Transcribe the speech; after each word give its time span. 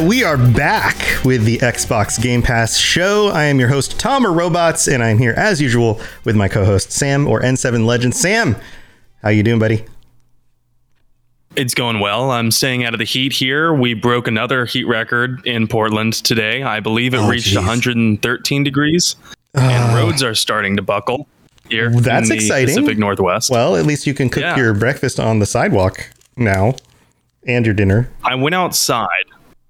That 0.00 0.06
we 0.08 0.24
are 0.24 0.38
back 0.38 0.96
with 1.24 1.44
the 1.44 1.58
Xbox 1.58 2.20
Game 2.20 2.40
Pass 2.42 2.76
show. 2.78 3.28
I 3.28 3.44
am 3.44 3.58
your 3.58 3.68
host, 3.68 3.98
Tom 4.00 4.26
or 4.26 4.32
Robots, 4.32 4.88
and 4.88 5.02
I'm 5.02 5.18
here 5.18 5.34
as 5.36 5.60
usual 5.60 6.00
with 6.24 6.36
my 6.36 6.48
co-host 6.48 6.90
Sam 6.90 7.26
or 7.28 7.40
N7 7.42 7.84
Legend. 7.84 8.14
Sam, 8.14 8.56
how 9.22 9.28
you 9.28 9.42
doing, 9.42 9.58
buddy? 9.58 9.84
It's 11.56 11.74
going 11.74 12.00
well. 12.00 12.30
I'm 12.30 12.50
staying 12.50 12.84
out 12.84 12.94
of 12.94 12.98
the 12.98 13.04
heat 13.04 13.32
here. 13.32 13.74
We 13.74 13.92
broke 13.94 14.26
another 14.26 14.64
heat 14.64 14.84
record 14.84 15.44
in 15.46 15.66
Portland 15.66 16.14
today. 16.14 16.62
I 16.62 16.80
believe 16.80 17.12
it 17.12 17.18
Oh, 17.18 17.28
reached 17.28 17.48
geez. 17.48 17.56
113 17.56 18.64
degrees, 18.64 19.16
and 19.54 19.64
ah. 19.92 19.94
roads 19.96 20.22
are 20.22 20.34
starting 20.34 20.76
to 20.76 20.82
buckle 20.82 21.26
here. 21.68 21.90
That's 21.90 22.30
in 22.30 22.36
the 22.38 22.42
exciting. 22.42 22.74
Pacific 22.74 22.96
Northwest. 22.96 23.50
Well, 23.50 23.76
at 23.76 23.84
least 23.84 24.06
you 24.06 24.14
can 24.14 24.30
cook 24.30 24.42
Yeah. 24.42 24.56
your 24.56 24.72
breakfast 24.72 25.20
on 25.20 25.40
the 25.40 25.46
sidewalk 25.46 26.08
now, 26.36 26.76
and 27.46 27.66
your 27.66 27.74
dinner. 27.74 28.08
I 28.24 28.34
went 28.36 28.54
outside 28.54 29.06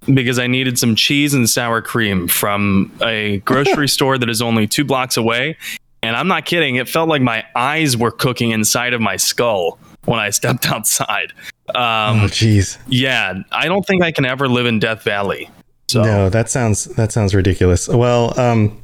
because 0.07 0.39
I 0.39 0.47
needed 0.47 0.79
some 0.79 0.95
cheese 0.97 1.35
and 1.35 1.49
sour 1.49 1.83
cream 1.83 2.27
from 2.29 2.93
a 3.03 3.39
grocery 3.41 3.89
store 3.97 4.19
that 4.19 4.29
is 4.31 4.41
only 4.43 4.67
two 4.67 4.85
blocks 4.85 5.17
away. 5.17 5.57
And 6.03 6.17
I'm 6.17 6.29
not 6.29 6.47
kidding. 6.47 6.77
It 6.77 6.89
felt 6.89 7.09
like 7.09 7.21
my 7.21 7.45
eyes 7.55 7.97
were 7.97 8.11
cooking 8.11 8.51
inside 8.53 8.95
of 8.95 9.01
my 9.03 9.17
skull 9.17 9.79
when 10.07 10.19
I 10.19 10.31
stepped 10.31 10.67
outside. 10.73 11.33
Um, 11.75 12.21
Oh, 12.23 12.29
jeez. 12.29 12.79
yeah, 12.89 13.35
I 13.53 13.67
don't 13.67 13.87
think 13.87 14.03
I 14.03 14.11
can 14.11 14.25
ever 14.25 14.49
live 14.49 14.67
in 14.67 14.79
Death 14.79 15.03
Valley. 15.05 15.51
So 15.89 16.03
No, 16.03 16.29
that 16.31 16.49
sounds 16.49 16.85
that 16.97 17.13
sounds 17.13 17.35
ridiculous. 17.35 17.89
Well, 17.89 18.39
um, 18.41 18.81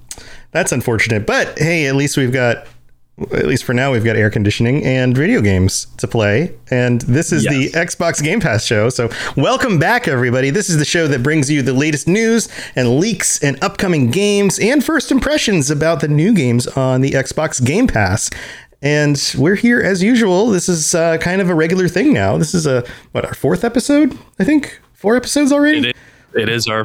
that's 0.50 0.72
unfortunate. 0.72 1.26
But 1.26 1.58
hey, 1.58 1.86
at 1.86 1.96
least 1.96 2.16
we've 2.16 2.32
got, 2.32 2.66
at 3.18 3.46
least 3.46 3.64
for 3.64 3.72
now, 3.72 3.92
we've 3.92 4.04
got 4.04 4.16
air 4.16 4.28
conditioning 4.28 4.84
and 4.84 5.16
video 5.16 5.40
games 5.40 5.86
to 5.96 6.06
play. 6.06 6.54
And 6.70 7.00
this 7.02 7.32
is 7.32 7.44
the 7.44 7.70
Xbox 7.70 8.22
Game 8.22 8.40
Pass 8.40 8.64
show. 8.64 8.90
So 8.90 9.08
welcome 9.36 9.78
back, 9.78 10.06
everybody. 10.06 10.50
This 10.50 10.68
is 10.68 10.76
the 10.76 10.84
show 10.84 11.08
that 11.08 11.22
brings 11.22 11.50
you 11.50 11.62
the 11.62 11.72
latest 11.72 12.06
news 12.06 12.48
and 12.74 12.98
leaks 12.98 13.42
and 13.42 13.62
upcoming 13.64 14.10
games 14.10 14.58
and 14.58 14.84
first 14.84 15.10
impressions 15.10 15.70
about 15.70 16.00
the 16.00 16.08
new 16.08 16.34
games 16.34 16.66
on 16.66 17.00
the 17.00 17.12
Xbox 17.12 17.64
Game 17.64 17.86
Pass. 17.86 18.28
And 18.82 19.34
we're 19.38 19.54
here 19.54 19.80
as 19.80 20.02
usual. 20.02 20.48
This 20.48 20.68
is 20.68 20.94
uh, 20.94 21.16
kind 21.16 21.40
of 21.40 21.48
a 21.48 21.54
regular 21.54 21.88
thing 21.88 22.12
now. 22.12 22.36
This 22.36 22.54
is 22.54 22.66
a 22.66 22.84
what 23.12 23.24
our 23.24 23.34
fourth 23.34 23.64
episode, 23.64 24.16
I 24.38 24.44
think. 24.44 24.78
Four 24.92 25.16
episodes 25.16 25.52
already. 25.52 25.88
it, 25.88 25.96
it 26.34 26.48
is 26.50 26.68
our 26.68 26.84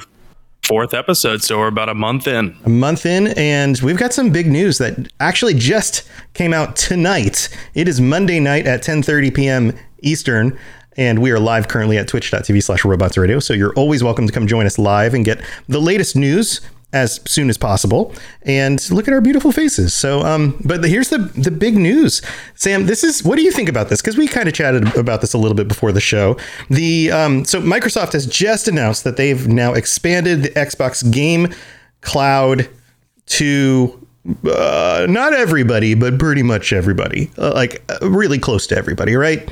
fourth 0.63 0.93
episode, 0.93 1.43
so 1.43 1.57
we're 1.57 1.67
about 1.67 1.89
a 1.89 1.93
month 1.95 2.27
in. 2.27 2.55
a 2.65 2.69
month 2.69 3.05
in 3.05 3.27
and 3.29 3.79
we've 3.79 3.97
got 3.97 4.13
some 4.13 4.29
big 4.31 4.47
news 4.47 4.77
that 4.77 5.11
actually 5.19 5.53
just 5.53 6.07
came 6.33 6.53
out 6.53 6.75
tonight 6.75 7.49
it 7.73 7.87
is 7.87 7.99
monday 7.99 8.39
night 8.39 8.65
at 8.67 8.81
10.30 8.83 9.35
p.m 9.35 9.73
eastern 10.01 10.57
and 10.97 11.19
we 11.19 11.31
are 11.31 11.39
live 11.39 11.67
currently 11.67 11.97
at 11.97 12.07
twitch.tv 12.07 12.63
slash 12.63 12.85
robots 12.85 13.17
radio 13.17 13.39
so 13.39 13.53
you're 13.53 13.73
always 13.73 14.03
welcome 14.03 14.27
to 14.27 14.31
come 14.33 14.47
join 14.47 14.65
us 14.65 14.77
live 14.77 15.13
and 15.13 15.25
get 15.25 15.41
the 15.67 15.81
latest 15.81 16.15
news 16.15 16.61
as 16.93 17.19
soon 17.25 17.49
as 17.49 17.57
possible. 17.57 18.13
And 18.43 18.89
look 18.91 19.07
at 19.07 19.13
our 19.13 19.21
beautiful 19.21 19.51
faces. 19.51 19.93
So 19.93 20.21
um 20.21 20.61
but 20.65 20.83
here's 20.83 21.09
the 21.09 21.17
the 21.17 21.51
big 21.51 21.75
news. 21.75 22.21
Sam 22.55 22.85
this 22.85 23.03
is 23.03 23.23
what 23.23 23.37
do 23.37 23.43
you 23.43 23.51
think 23.51 23.69
about 23.69 23.89
this? 23.89 24.01
Because 24.01 24.17
we 24.17 24.27
kind 24.27 24.47
of 24.47 24.53
chatted 24.53 24.95
about 24.95 25.21
this 25.21 25.33
a 25.33 25.37
little 25.37 25.55
bit 25.55 25.67
before 25.67 25.91
the 25.91 26.01
show. 26.01 26.37
The 26.69 27.11
um 27.11 27.45
so 27.45 27.61
microsoft 27.61 28.13
has 28.13 28.25
just 28.25 28.67
announced 28.67 29.03
that 29.03 29.17
they've 29.17 29.47
now 29.47 29.73
expanded 29.73 30.43
the 30.43 30.49
xbox 30.49 31.09
game 31.09 31.53
cloud 32.01 32.67
to 33.27 34.07
uh, 34.45 35.07
not 35.09 35.33
everybody, 35.33 35.95
but 35.95 36.19
pretty 36.19 36.43
much 36.43 36.73
everybody, 36.73 37.31
uh, 37.37 37.53
like 37.53 37.83
uh, 37.89 38.07
really 38.07 38.37
close 38.37 38.67
to 38.67 38.77
everybody, 38.77 39.15
right? 39.15 39.49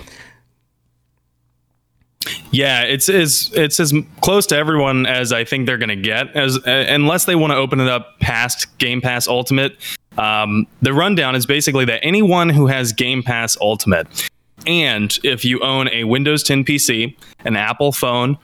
Yeah, 2.51 2.81
it's 2.81 3.09
as 3.09 3.51
it's 3.53 3.79
as 3.79 3.93
close 4.21 4.47
to 4.47 4.57
everyone 4.57 5.05
as 5.05 5.31
I 5.31 5.43
think 5.43 5.65
they're 5.65 5.77
going 5.77 5.89
to 5.89 5.95
get, 5.95 6.35
as 6.35 6.57
uh, 6.57 6.85
unless 6.89 7.25
they 7.25 7.35
want 7.35 7.51
to 7.51 7.57
open 7.57 7.79
it 7.79 7.87
up 7.87 8.19
past 8.19 8.75
Game 8.79 9.01
Pass 9.01 9.27
Ultimate. 9.27 9.77
Um, 10.17 10.65
the 10.81 10.93
rundown 10.93 11.35
is 11.35 11.45
basically 11.45 11.85
that 11.85 11.99
anyone 12.03 12.49
who 12.49 12.67
has 12.67 12.91
Game 12.91 13.21
Pass 13.21 13.55
Ultimate, 13.61 14.07
and 14.65 15.17
if 15.23 15.45
you 15.45 15.59
own 15.61 15.89
a 15.89 16.05
Windows 16.05 16.43
10 16.43 16.65
PC, 16.65 17.15
an 17.45 17.55
Apple 17.55 17.91
phone, 17.91 18.37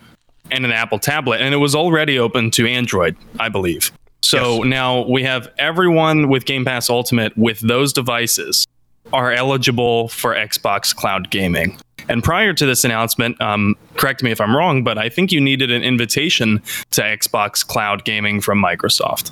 and 0.52 0.66
an 0.66 0.72
Apple 0.72 1.00
tablet, 1.00 1.42
and 1.42 1.54
it 1.54 1.58
was 1.58 1.74
already 1.74 2.20
open 2.20 2.52
to 2.52 2.68
Android, 2.68 3.16
I 3.40 3.50
believe. 3.50 3.92
So 4.22 4.64
now 4.64 5.08
we 5.08 5.24
have 5.24 5.50
everyone 5.60 6.30
with 6.30 6.46
Game 6.46 6.66
Pass 6.66 6.90
Ultimate 6.90 7.38
with 7.38 7.60
those 7.60 7.94
devices 7.94 8.66
are 9.14 9.32
eligible 9.32 10.08
for 10.10 10.34
Xbox 10.34 10.96
Cloud 10.96 11.30
Gaming. 11.30 11.78
And 12.08 12.24
prior 12.24 12.54
to 12.54 12.66
this 12.66 12.84
announcement, 12.84 13.40
um, 13.42 13.76
correct 13.96 14.24
me 14.24 14.32
if 14.32 14.40
I'm 14.40 14.56
wrong, 14.56 14.84
but 14.84 14.98
I 14.98 15.10
think 15.10 15.32
you 15.32 15.42
needed 15.42 15.72
an 15.72 15.84
invitation 15.84 16.62
to 16.92 17.02
Xbox 17.02 17.66
Cloud 17.66 18.06
Gaming 18.06 18.42
from 18.42 18.62
Microsoft. 18.62 19.32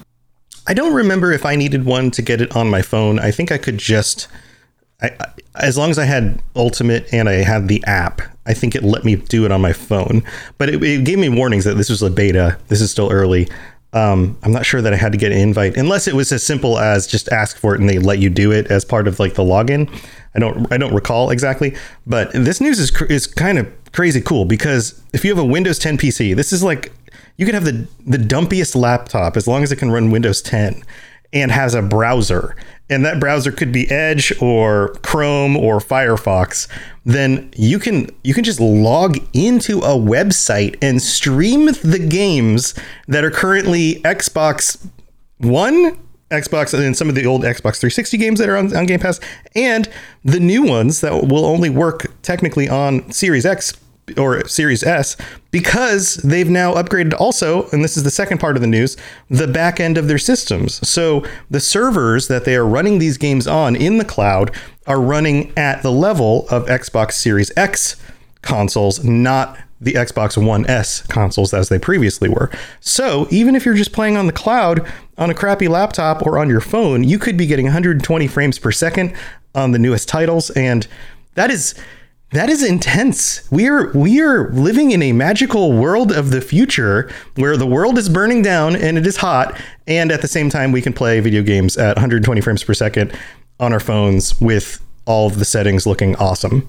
I 0.65 0.73
don't 0.73 0.93
remember 0.93 1.31
if 1.31 1.45
I 1.45 1.55
needed 1.55 1.85
one 1.85 2.09
to 2.11 2.21
get 2.21 2.41
it 2.41 2.55
on 2.55 2.69
my 2.69 2.81
phone. 2.81 3.19
I 3.19 3.31
think 3.31 3.51
I 3.51 3.57
could 3.57 3.77
just, 3.77 4.27
I, 5.01 5.11
I, 5.19 5.25
as 5.55 5.77
long 5.77 5.89
as 5.89 5.99
I 5.99 6.05
had 6.05 6.41
Ultimate 6.55 7.13
and 7.13 7.27
I 7.27 7.43
had 7.43 7.67
the 7.67 7.83
app, 7.85 8.21
I 8.45 8.53
think 8.53 8.75
it 8.75 8.83
let 8.83 9.03
me 9.03 9.17
do 9.17 9.45
it 9.45 9.51
on 9.51 9.61
my 9.61 9.73
phone. 9.73 10.23
But 10.57 10.69
it, 10.69 10.81
it 10.83 11.05
gave 11.05 11.19
me 11.19 11.29
warnings 11.29 11.65
that 11.65 11.75
this 11.75 11.89
was 11.89 12.01
a 12.01 12.09
beta. 12.09 12.57
This 12.69 12.81
is 12.81 12.91
still 12.91 13.11
early. 13.11 13.49
Um, 13.93 14.37
I'm 14.41 14.51
not 14.51 14.65
sure 14.65 14.81
that 14.81 14.91
I 14.91 14.95
had 14.95 15.11
to 15.11 15.17
get 15.17 15.31
an 15.31 15.37
invite 15.37 15.77
unless 15.77 16.07
it 16.07 16.15
was 16.15 16.31
as 16.31 16.43
simple 16.43 16.79
as 16.79 17.05
just 17.05 17.31
ask 17.31 17.57
for 17.57 17.75
it 17.75 17.79
and 17.79 17.87
they 17.87 17.99
let 17.99 18.17
you 18.17 18.29
do 18.29 18.51
it 18.51 18.67
as 18.67 18.83
part 18.83 19.07
of 19.07 19.19
like 19.19 19.35
the 19.35 19.43
login. 19.43 19.87
I 20.35 20.39
don't 20.39 20.71
I 20.73 20.77
don't 20.77 20.93
recall 20.93 21.29
exactly, 21.29 21.75
but 22.07 22.31
this 22.33 22.59
news 22.59 22.79
is 22.79 22.89
cr- 22.89 23.05
is 23.05 23.27
kind 23.27 23.59
of 23.59 23.71
crazy 23.91 24.19
cool 24.19 24.45
because 24.45 24.99
if 25.13 25.23
you 25.23 25.29
have 25.29 25.37
a 25.37 25.45
Windows 25.45 25.77
10 25.77 25.99
PC, 25.99 26.35
this 26.35 26.51
is 26.51 26.63
like 26.63 26.91
you 27.37 27.45
could 27.45 27.53
have 27.55 27.65
the 27.65 27.87
the 28.05 28.17
dumpiest 28.17 28.75
laptop 28.75 29.37
as 29.37 29.47
long 29.47 29.61
as 29.61 29.71
it 29.71 29.75
can 29.75 29.91
run 29.91 30.09
Windows 30.09 30.41
10 30.41 30.83
and 31.31 31.51
has 31.51 31.75
a 31.75 31.81
browser 31.81 32.55
and 32.93 33.05
that 33.05 33.19
browser 33.19 33.51
could 33.51 33.71
be 33.71 33.89
Edge 33.89 34.31
or 34.41 34.89
Chrome 35.01 35.57
or 35.57 35.79
Firefox, 35.79 36.67
then 37.05 37.51
you 37.55 37.79
can 37.79 38.09
you 38.23 38.33
can 38.33 38.43
just 38.43 38.59
log 38.59 39.17
into 39.33 39.79
a 39.79 39.97
website 39.97 40.77
and 40.81 41.01
stream 41.01 41.65
the 41.65 41.99
games 41.99 42.73
that 43.07 43.23
are 43.23 43.31
currently 43.31 43.95
Xbox 44.03 44.85
One, 45.39 45.99
Xbox, 46.29 46.73
and 46.73 46.95
some 46.95 47.09
of 47.09 47.15
the 47.15 47.25
old 47.25 47.41
Xbox 47.41 47.79
360 47.79 48.17
games 48.17 48.39
that 48.39 48.47
are 48.47 48.57
on, 48.57 48.75
on 48.75 48.85
Game 48.85 48.99
Pass, 48.99 49.19
and 49.55 49.89
the 50.23 50.39
new 50.39 50.63
ones 50.63 51.01
that 51.01 51.27
will 51.27 51.45
only 51.45 51.69
work 51.69 52.05
technically 52.21 52.69
on 52.69 53.11
Series 53.11 53.45
X 53.45 53.73
or 54.17 54.45
Series 54.47 54.83
S 54.83 55.15
because 55.51 56.15
they've 56.15 56.49
now 56.49 56.73
upgraded 56.73 57.13
also, 57.19 57.69
and 57.69 57.83
this 57.83 57.95
is 57.95 58.03
the 58.03 58.11
second 58.11 58.39
part 58.39 58.55
of 58.55 58.61
the 58.61 58.67
news, 58.67 58.97
the 59.29 59.47
back 59.47 59.79
end 59.79 59.97
of 59.97 60.07
their 60.07 60.17
systems. 60.17 60.87
So 60.87 61.25
the 61.49 61.59
servers 61.59 62.27
that 62.27 62.45
they 62.45 62.55
are 62.55 62.65
running 62.65 62.99
these 62.99 63.17
games 63.17 63.47
on 63.47 63.75
in 63.75 63.97
the 63.97 64.05
cloud 64.05 64.51
are 64.87 64.99
running 64.99 65.53
at 65.57 65.83
the 65.83 65.91
level 65.91 66.47
of 66.49 66.65
Xbox 66.65 67.13
Series 67.13 67.51
X 67.55 67.95
consoles, 68.41 69.03
not 69.03 69.57
the 69.79 69.93
Xbox 69.93 70.43
One 70.43 70.65
S 70.65 71.01
consoles 71.07 71.53
as 71.53 71.69
they 71.69 71.79
previously 71.79 72.29
were. 72.29 72.49
So 72.79 73.27
even 73.29 73.55
if 73.55 73.65
you're 73.65 73.73
just 73.73 73.93
playing 73.93 74.17
on 74.17 74.27
the 74.27 74.33
cloud 74.33 74.89
on 75.17 75.29
a 75.29 75.33
crappy 75.33 75.67
laptop 75.67 76.25
or 76.25 76.39
on 76.39 76.49
your 76.49 76.61
phone, 76.61 77.03
you 77.03 77.19
could 77.19 77.37
be 77.37 77.45
getting 77.45 77.65
120 77.65 78.27
frames 78.27 78.59
per 78.59 78.71
second 78.71 79.13
on 79.55 79.71
the 79.71 79.79
newest 79.79 80.07
titles, 80.09 80.49
and 80.51 80.87
that 81.35 81.51
is 81.51 81.75
that 82.33 82.49
is 82.49 82.63
intense. 82.63 83.49
We 83.51 83.67
are 83.67 83.91
we 83.93 84.21
are 84.21 84.49
living 84.51 84.91
in 84.91 85.01
a 85.01 85.11
magical 85.13 85.71
world 85.73 86.11
of 86.11 86.31
the 86.31 86.41
future 86.41 87.09
where 87.35 87.55
the 87.57 87.65
world 87.67 87.97
is 87.97 88.09
burning 88.09 88.41
down 88.41 88.75
and 88.75 88.97
it 88.97 89.07
is 89.07 89.17
hot, 89.17 89.59
and 89.87 90.11
at 90.11 90.21
the 90.21 90.27
same 90.27 90.49
time 90.49 90.71
we 90.71 90.81
can 90.81 90.93
play 90.93 91.19
video 91.19 91.41
games 91.41 91.77
at 91.77 91.95
120 91.95 92.41
frames 92.41 92.63
per 92.63 92.73
second 92.73 93.17
on 93.59 93.71
our 93.73 93.79
phones 93.79 94.39
with 94.41 94.83
all 95.05 95.27
of 95.27 95.39
the 95.39 95.45
settings 95.45 95.85
looking 95.85 96.15
awesome, 96.15 96.67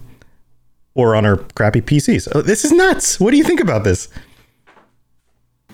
or 0.95 1.15
on 1.17 1.25
our 1.25 1.37
crappy 1.55 1.81
PCs. 1.81 2.35
Uh, 2.35 2.43
This 2.43 2.65
is 2.65 2.73
nuts. 2.73 3.19
What 3.19 3.31
do 3.31 3.37
you 3.37 3.45
think 3.45 3.61
about 3.61 3.85
this? 3.85 4.09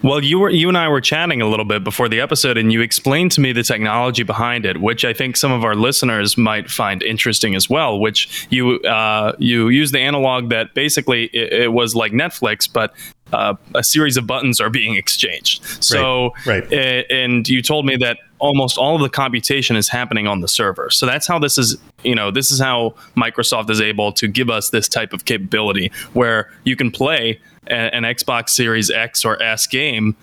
Well, 0.02 0.24
you 0.24 0.38
were 0.38 0.48
you 0.48 0.68
and 0.68 0.78
I 0.78 0.88
were 0.88 1.02
chatting 1.02 1.42
a 1.42 1.48
little 1.48 1.66
bit 1.66 1.84
before 1.84 2.08
the 2.08 2.20
episode, 2.20 2.56
and 2.56 2.72
you 2.72 2.80
explained 2.80 3.32
to 3.32 3.40
me 3.42 3.52
the 3.52 3.62
technology 3.62 4.22
behind 4.22 4.64
it, 4.64 4.80
which 4.80 5.04
I 5.04 5.12
think 5.12 5.36
some 5.36 5.52
of 5.52 5.62
our 5.62 5.74
listeners 5.74 6.38
might 6.38 6.70
find 6.70 7.02
interesting 7.02 7.54
as 7.54 7.68
well. 7.68 8.00
Which 8.00 8.46
you 8.48 8.80
uh, 8.80 9.34
you 9.38 9.68
use 9.68 9.92
the 9.92 9.98
analog 9.98 10.48
that 10.50 10.72
basically 10.72 11.24
it, 11.26 11.52
it 11.52 11.72
was 11.72 11.94
like 11.94 12.12
Netflix, 12.12 12.70
but 12.72 12.94
uh, 13.32 13.54
a 13.74 13.82
series 13.82 14.16
of 14.16 14.26
buttons 14.26 14.60
are 14.60 14.70
being 14.70 14.96
exchanged. 14.96 15.64
So, 15.82 16.32
Right, 16.46 16.62
right. 16.70 17.06
and 17.10 17.48
you 17.48 17.62
told 17.62 17.86
me 17.86 17.96
that 17.96 18.18
almost 18.38 18.78
all 18.78 18.96
of 18.96 19.02
the 19.02 19.08
computation 19.08 19.76
is 19.76 19.88
happening 19.88 20.26
on 20.26 20.40
the 20.40 20.48
server. 20.48 20.88
So 20.90 21.06
that's 21.06 21.26
how 21.26 21.38
this 21.38 21.58
is. 21.58 21.76
You 22.02 22.14
know, 22.14 22.30
this 22.30 22.50
is 22.50 22.58
how 22.58 22.94
Microsoft 23.16 23.68
is 23.68 23.80
able 23.80 24.10
to 24.12 24.26
give 24.26 24.48
us 24.48 24.70
this 24.70 24.88
type 24.88 25.12
of 25.12 25.26
capability 25.26 25.92
where 26.14 26.50
you 26.64 26.74
can 26.76 26.90
play 26.90 27.38
a- 27.66 27.72
an 27.94 28.04
Xbox 28.04 28.48
Series 28.50 28.90
X 28.90 29.24
or 29.24 29.40
S 29.42 29.66
game 29.66 30.16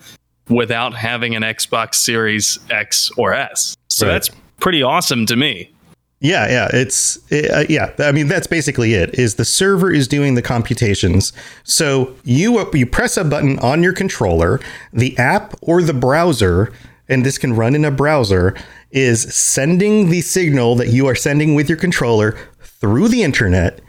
without 0.48 0.94
having 0.94 1.36
an 1.36 1.42
Xbox 1.42 1.94
Series 1.96 2.58
X 2.70 3.10
or 3.16 3.32
S. 3.32 3.76
So 3.88 4.06
Right. 4.06 4.12
that's 4.14 4.30
pretty 4.58 4.82
awesome 4.82 5.24
to 5.26 5.36
me. 5.36 5.70
Yeah, 6.20 6.48
yeah, 6.50 6.68
it's 6.72 7.16
uh, 7.32 7.64
yeah. 7.68 7.92
I 7.98 8.10
mean, 8.10 8.26
that's 8.26 8.48
basically 8.48 8.94
it. 8.94 9.16
Is 9.16 9.36
the 9.36 9.44
server 9.44 9.92
is 9.92 10.08
doing 10.08 10.34
the 10.34 10.42
computations. 10.42 11.32
So 11.62 12.14
you 12.24 12.68
you 12.74 12.86
press 12.86 13.16
a 13.16 13.24
button 13.24 13.58
on 13.60 13.84
your 13.84 13.92
controller, 13.92 14.58
the 14.92 15.16
app 15.16 15.54
or 15.62 15.80
the 15.80 15.94
browser, 15.94 16.72
and 17.08 17.24
this 17.24 17.38
can 17.38 17.54
run 17.54 17.76
in 17.76 17.84
a 17.84 17.92
browser, 17.92 18.56
is 18.90 19.32
sending 19.32 20.10
the 20.10 20.20
signal 20.20 20.74
that 20.76 20.88
you 20.88 21.06
are 21.06 21.14
sending 21.14 21.54
with 21.54 21.68
your 21.68 21.78
controller 21.78 22.36
through 22.60 23.08
the 23.08 23.22
internet 23.22 23.80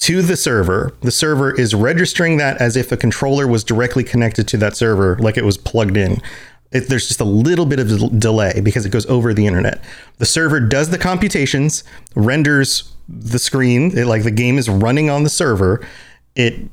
to 0.00 0.20
the 0.20 0.36
server. 0.36 0.94
The 1.00 1.10
server 1.10 1.54
is 1.58 1.74
registering 1.74 2.36
that 2.38 2.60
as 2.60 2.76
if 2.76 2.92
a 2.92 2.96
controller 2.96 3.46
was 3.46 3.64
directly 3.64 4.04
connected 4.04 4.48
to 4.48 4.56
that 4.58 4.76
server, 4.76 5.16
like 5.18 5.36
it 5.38 5.44
was 5.44 5.56
plugged 5.56 5.96
in. 5.96 6.20
It, 6.72 6.88
there's 6.88 7.08
just 7.08 7.20
a 7.20 7.24
little 7.24 7.66
bit 7.66 7.80
of 7.80 7.88
del- 7.88 8.08
delay 8.10 8.60
because 8.60 8.86
it 8.86 8.90
goes 8.90 9.06
over 9.06 9.34
the 9.34 9.46
internet. 9.46 9.82
The 10.18 10.26
server 10.26 10.60
does 10.60 10.90
the 10.90 10.98
computations, 10.98 11.82
renders 12.14 12.92
the 13.08 13.38
screen, 13.38 13.96
it, 13.96 14.06
like 14.06 14.22
the 14.22 14.30
game 14.30 14.56
is 14.56 14.68
running 14.68 15.10
on 15.10 15.24
the 15.24 15.30
server. 15.30 15.84
It 16.36 16.70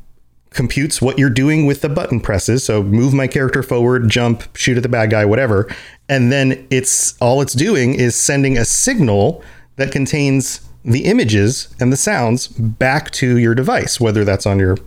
computes 0.51 1.01
what 1.01 1.17
you're 1.17 1.29
doing 1.29 1.65
with 1.65 1.81
the 1.81 1.89
button 1.89 2.19
presses. 2.19 2.63
So 2.63 2.83
move 2.83 3.13
my 3.13 3.27
character 3.27 3.63
forward, 3.63 4.09
jump, 4.09 4.55
shoot 4.55 4.77
at 4.77 4.83
the 4.83 4.89
bad 4.89 5.09
guy, 5.09 5.25
whatever. 5.25 5.69
And 6.09 6.31
then 6.31 6.65
it's 6.69 7.19
all 7.21 7.41
it's 7.41 7.53
doing 7.53 7.95
is 7.95 8.15
sending 8.15 8.57
a 8.57 8.65
signal 8.65 9.43
that 9.75 9.91
contains 9.91 10.61
the 10.83 11.05
images 11.05 11.73
and 11.79 11.91
the 11.91 11.97
sounds 11.97 12.47
back 12.47 13.11
to 13.11 13.38
your 13.38 13.53
device, 13.53 14.00
whether 14.00 14.23
that's 14.23 14.45
on 14.45 14.57
your 14.57 14.77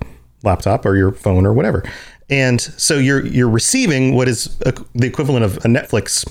laptop 0.43 0.87
or 0.87 0.97
your 0.97 1.13
phone 1.13 1.45
or 1.45 1.53
whatever. 1.53 1.85
And 2.31 2.61
so 2.61 2.97
you're 2.97 3.27
you're 3.27 3.49
receiving 3.49 4.15
what 4.15 4.29
is 4.29 4.57
a, 4.65 4.73
the 4.95 5.07
equivalent 5.07 5.45
of 5.45 5.57
a 5.59 5.69
Netflix 5.69 6.31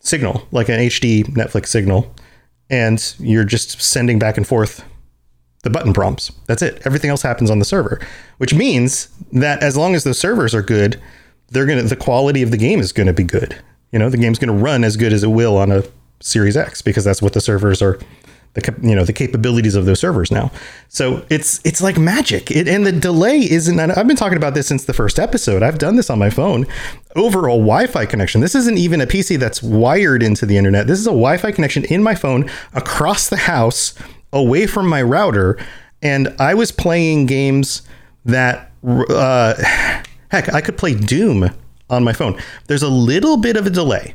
signal, 0.00 0.46
like 0.50 0.68
an 0.68 0.80
HD 0.80 1.24
Netflix 1.24 1.66
signal, 1.66 2.14
and 2.70 3.14
you're 3.18 3.44
just 3.44 3.80
sending 3.80 4.18
back 4.18 4.36
and 4.36 4.46
forth 4.46 4.84
the 5.62 5.70
button 5.70 5.92
prompts. 5.92 6.32
That's 6.46 6.62
it. 6.62 6.80
Everything 6.84 7.10
else 7.10 7.22
happens 7.22 7.50
on 7.50 7.58
the 7.58 7.64
server, 7.64 8.00
which 8.38 8.54
means 8.54 9.08
that 9.32 9.62
as 9.62 9.76
long 9.76 9.94
as 9.94 10.04
the 10.04 10.14
servers 10.14 10.54
are 10.54 10.62
good, 10.62 11.00
they're 11.50 11.66
gonna 11.66 11.82
the 11.82 11.96
quality 11.96 12.42
of 12.42 12.50
the 12.50 12.56
game 12.56 12.80
is 12.80 12.92
gonna 12.92 13.12
be 13.12 13.24
good. 13.24 13.56
You 13.92 13.98
know, 13.98 14.08
the 14.08 14.16
game's 14.16 14.38
gonna 14.38 14.52
run 14.52 14.84
as 14.84 14.96
good 14.96 15.12
as 15.12 15.22
it 15.22 15.28
will 15.28 15.58
on 15.58 15.70
a 15.70 15.82
Series 16.20 16.56
X 16.56 16.80
because 16.80 17.04
that's 17.04 17.20
what 17.20 17.34
the 17.34 17.40
servers 17.40 17.82
are. 17.82 17.98
The 18.56 18.74
you 18.82 18.96
know 18.96 19.04
the 19.04 19.12
capabilities 19.12 19.74
of 19.76 19.86
those 19.86 20.00
servers 20.00 20.32
now, 20.32 20.50
so 20.88 21.24
it's 21.30 21.60
it's 21.64 21.80
like 21.80 21.96
magic. 21.96 22.50
It, 22.50 22.66
and 22.66 22.84
the 22.84 22.92
delay 22.92 23.38
isn't. 23.38 23.78
I've 23.78 24.08
been 24.08 24.16
talking 24.16 24.36
about 24.36 24.54
this 24.54 24.66
since 24.66 24.84
the 24.84 24.92
first 24.92 25.18
episode. 25.18 25.62
I've 25.62 25.78
done 25.78 25.94
this 25.96 26.10
on 26.10 26.18
my 26.18 26.30
phone 26.30 26.66
over 27.14 27.46
a 27.46 27.52
Wi-Fi 27.52 28.06
connection. 28.06 28.40
This 28.40 28.54
isn't 28.54 28.78
even 28.78 29.00
a 29.00 29.06
PC 29.06 29.38
that's 29.38 29.62
wired 29.62 30.22
into 30.22 30.46
the 30.46 30.56
internet. 30.56 30.88
This 30.88 30.98
is 30.98 31.06
a 31.06 31.10
Wi-Fi 31.10 31.52
connection 31.52 31.84
in 31.84 32.02
my 32.02 32.14
phone 32.14 32.50
across 32.74 33.28
the 33.28 33.36
house 33.36 33.94
away 34.32 34.66
from 34.66 34.88
my 34.88 35.00
router 35.00 35.56
and 36.02 36.34
I 36.38 36.54
was 36.54 36.70
playing 36.72 37.26
games 37.26 37.82
that 38.24 38.70
uh, 38.84 39.54
heck 40.30 40.52
I 40.52 40.60
could 40.60 40.76
play 40.76 40.94
Doom 40.94 41.50
on 41.88 42.04
my 42.04 42.12
phone. 42.12 42.40
There's 42.66 42.82
a 42.82 42.88
little 42.88 43.36
bit 43.36 43.56
of 43.56 43.66
a 43.66 43.70
delay. 43.70 44.14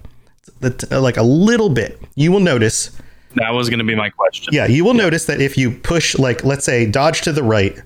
That 0.59 0.91
like 0.91 1.17
a 1.17 1.23
little 1.23 1.69
bit. 1.69 1.99
You 2.15 2.31
will 2.31 2.39
notice 2.39 2.91
That 3.35 3.51
was 3.53 3.69
going 3.69 3.79
to 3.79 3.85
be 3.85 3.95
my 3.95 4.09
question. 4.09 4.53
yeah, 4.53 4.67
you 4.67 4.83
will 4.83 4.93
notice 4.93 5.25
that 5.25 5.41
if 5.41 5.57
you 5.57 5.71
push 5.71 6.17
like 6.17 6.43
let's 6.43 6.65
say 6.65 6.85
dodge 6.85 7.21
to 7.21 7.31
the 7.31 7.43
right, 7.43 7.79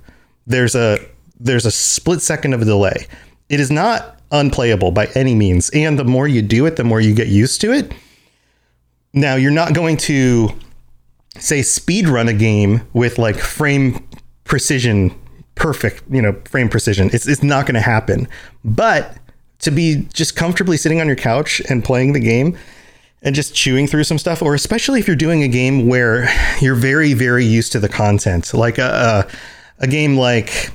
there's 0.47 0.75
a 0.75 0.99
there's 1.39 1.65
a 1.65 1.71
split 1.71 2.21
second 2.21 2.53
of 2.53 2.61
a 2.61 2.65
delay. 2.65 3.07
It 3.49 3.59
is 3.59 3.69
not 3.69 4.19
unplayable 4.31 4.91
by 4.91 5.07
any 5.15 5.35
means, 5.35 5.69
and 5.71 5.99
the 5.99 6.03
more 6.03 6.27
you 6.27 6.41
do 6.41 6.65
it, 6.65 6.75
the 6.75 6.83
more 6.83 6.99
you 6.99 7.13
get 7.13 7.27
used 7.27 7.61
to 7.61 7.71
it. 7.71 7.93
Now, 9.13 9.35
you're 9.35 9.51
not 9.51 9.73
going 9.73 9.97
to 9.97 10.49
say 11.37 11.61
speed 11.61 12.07
run 12.07 12.27
a 12.27 12.33
game 12.33 12.81
with 12.93 13.17
like 13.17 13.37
frame 13.37 14.05
precision 14.43 15.17
perfect, 15.55 16.03
you 16.09 16.21
know, 16.21 16.33
frame 16.45 16.69
precision. 16.69 17.09
It's 17.13 17.27
it's 17.27 17.43
not 17.43 17.65
going 17.65 17.75
to 17.75 17.81
happen. 17.81 18.27
But 18.63 19.17
to 19.59 19.71
be 19.71 20.07
just 20.13 20.35
comfortably 20.35 20.77
sitting 20.77 20.99
on 20.99 21.07
your 21.07 21.15
couch 21.15 21.61
and 21.69 21.83
playing 21.83 22.13
the 22.13 22.19
game, 22.19 22.57
and 23.25 23.33
just 23.33 23.55
chewing 23.55 23.87
through 23.87 24.03
some 24.03 24.19
stuff, 24.19 24.41
or 24.41 24.53
especially 24.53 24.99
if 24.99 25.07
you're 25.07 25.15
doing 25.15 25.41
a 25.41 25.47
game 25.47 25.87
where 25.87 26.29
you're 26.61 26.75
very, 26.75 27.13
very 27.13 27.43
used 27.43 27.71
to 27.71 27.79
the 27.79 27.89
content, 27.89 28.53
like 28.53 28.77
a, 28.77 29.27
a, 29.79 29.87
game 29.87 30.15
like, 30.15 30.69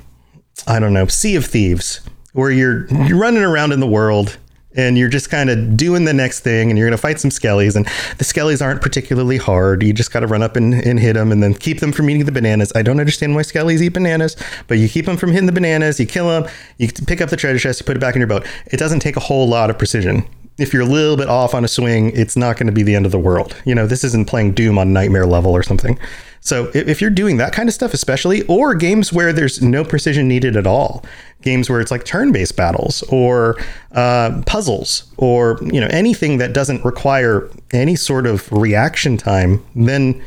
I 0.66 0.80
don't 0.80 0.92
know, 0.92 1.06
Sea 1.06 1.36
of 1.36 1.46
Thieves, 1.46 2.00
where 2.32 2.50
you're, 2.50 2.88
you're 3.06 3.18
running 3.18 3.44
around 3.44 3.70
in 3.72 3.78
the 3.78 3.86
world 3.86 4.36
and 4.76 4.98
you're 4.98 5.08
just 5.08 5.30
kind 5.30 5.48
of 5.48 5.76
doing 5.76 6.04
the 6.04 6.12
next 6.12 6.40
thing 6.40 6.70
and 6.70 6.78
you're 6.78 6.88
going 6.88 6.96
to 6.96 7.00
fight 7.00 7.20
some 7.20 7.30
skellies 7.30 7.76
and 7.76 7.86
the 8.18 8.24
skellies 8.24 8.62
aren't 8.64 8.82
particularly 8.82 9.36
hard. 9.36 9.84
You 9.84 9.92
just 9.92 10.12
got 10.12 10.20
to 10.20 10.26
run 10.26 10.42
up 10.42 10.56
and, 10.56 10.74
and 10.74 10.98
hit 10.98 11.14
them 11.14 11.30
and 11.30 11.42
then 11.42 11.54
keep 11.54 11.78
them 11.78 11.92
from 11.92 12.10
eating 12.10 12.24
the 12.24 12.32
bananas. 12.32 12.72
I 12.74 12.82
don't 12.82 12.98
understand 12.98 13.34
why 13.36 13.42
skellies 13.42 13.80
eat 13.80 13.90
bananas 13.90 14.36
but 14.68 14.78
you 14.78 14.88
keep 14.88 15.06
them 15.06 15.16
from 15.16 15.30
hitting 15.30 15.46
the 15.46 15.52
bananas 15.52 15.98
you 15.98 16.06
kill 16.06 16.28
them 16.28 16.50
you 16.78 16.88
pick 16.88 17.20
up 17.20 17.30
the 17.30 17.36
treasure 17.36 17.58
chest 17.58 17.80
you 17.80 17.86
put 17.86 17.96
it 17.96 18.00
back 18.00 18.14
in 18.14 18.20
your 18.20 18.28
boat. 18.28 18.46
It 18.66 18.76
doesn't 18.76 19.00
take 19.00 19.16
a 19.16 19.20
whole 19.20 19.48
lot 19.48 19.70
of 19.70 19.78
precision 19.78 20.24
if 20.60 20.72
you're 20.72 20.82
a 20.82 20.86
little 20.86 21.16
bit 21.16 21.28
off 21.28 21.54
on 21.54 21.64
a 21.64 21.68
swing 21.68 22.10
it's 22.14 22.36
not 22.36 22.56
going 22.56 22.66
to 22.66 22.72
be 22.72 22.82
the 22.82 22.94
end 22.94 23.06
of 23.06 23.12
the 23.12 23.18
world. 23.18 23.56
You 23.64 23.74
know 23.74 23.86
this 23.86 24.04
isn't 24.04 24.28
playing 24.28 24.52
doom 24.52 24.78
on 24.78 24.92
nightmare 24.92 25.26
level 25.26 25.52
or 25.52 25.62
something. 25.62 25.98
So 26.42 26.70
if 26.72 27.02
you're 27.02 27.10
doing 27.10 27.36
that 27.36 27.52
kind 27.52 27.68
of 27.68 27.74
stuff 27.74 27.92
especially 27.92 28.42
or 28.46 28.74
games 28.74 29.12
where 29.12 29.32
there's 29.32 29.60
no 29.60 29.84
precision 29.84 30.26
needed 30.26 30.56
at 30.56 30.66
all 30.66 31.04
games 31.42 31.70
where 31.70 31.80
it's 31.80 31.90
like 31.90 32.04
turn-based 32.04 32.56
battles 32.56 33.02
or 33.04 33.56
uh, 33.92 34.42
puzzles 34.46 35.04
or 35.16 35.58
you 35.62 35.80
know 35.80 35.88
anything 35.90 36.38
that 36.38 36.52
doesn't 36.52 36.84
require 36.84 37.48
any 37.72 37.96
sort 37.96 38.26
of 38.26 38.50
reaction 38.52 39.16
time 39.16 39.64
then 39.74 40.22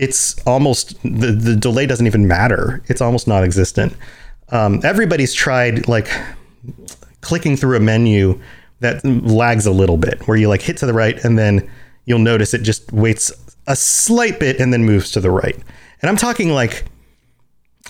it's 0.00 0.34
almost 0.46 1.00
the, 1.02 1.30
the 1.30 1.54
delay 1.54 1.86
doesn't 1.86 2.06
even 2.06 2.26
matter. 2.26 2.82
It's 2.88 3.02
almost 3.02 3.28
non-existent. 3.28 3.94
Um, 4.48 4.80
everybody's 4.82 5.34
tried 5.34 5.86
like 5.88 6.10
clicking 7.20 7.54
through 7.54 7.76
a 7.76 7.80
menu 7.80 8.40
that 8.80 9.04
lags 9.04 9.66
a 9.66 9.70
little 9.70 9.96
bit 9.96 10.26
where 10.26 10.36
you 10.36 10.48
like 10.48 10.62
hit 10.62 10.76
to 10.78 10.86
the 10.86 10.94
right 10.94 11.22
and 11.24 11.38
then 11.38 11.70
you'll 12.06 12.18
notice 12.18 12.54
it 12.54 12.62
just 12.62 12.92
waits 12.92 13.32
a 13.66 13.76
slight 13.76 14.40
bit 14.40 14.58
and 14.58 14.72
then 14.72 14.84
moves 14.84 15.10
to 15.12 15.20
the 15.20 15.30
right 15.30 15.56
and 16.00 16.08
i'm 16.08 16.16
talking 16.16 16.50
like 16.50 16.84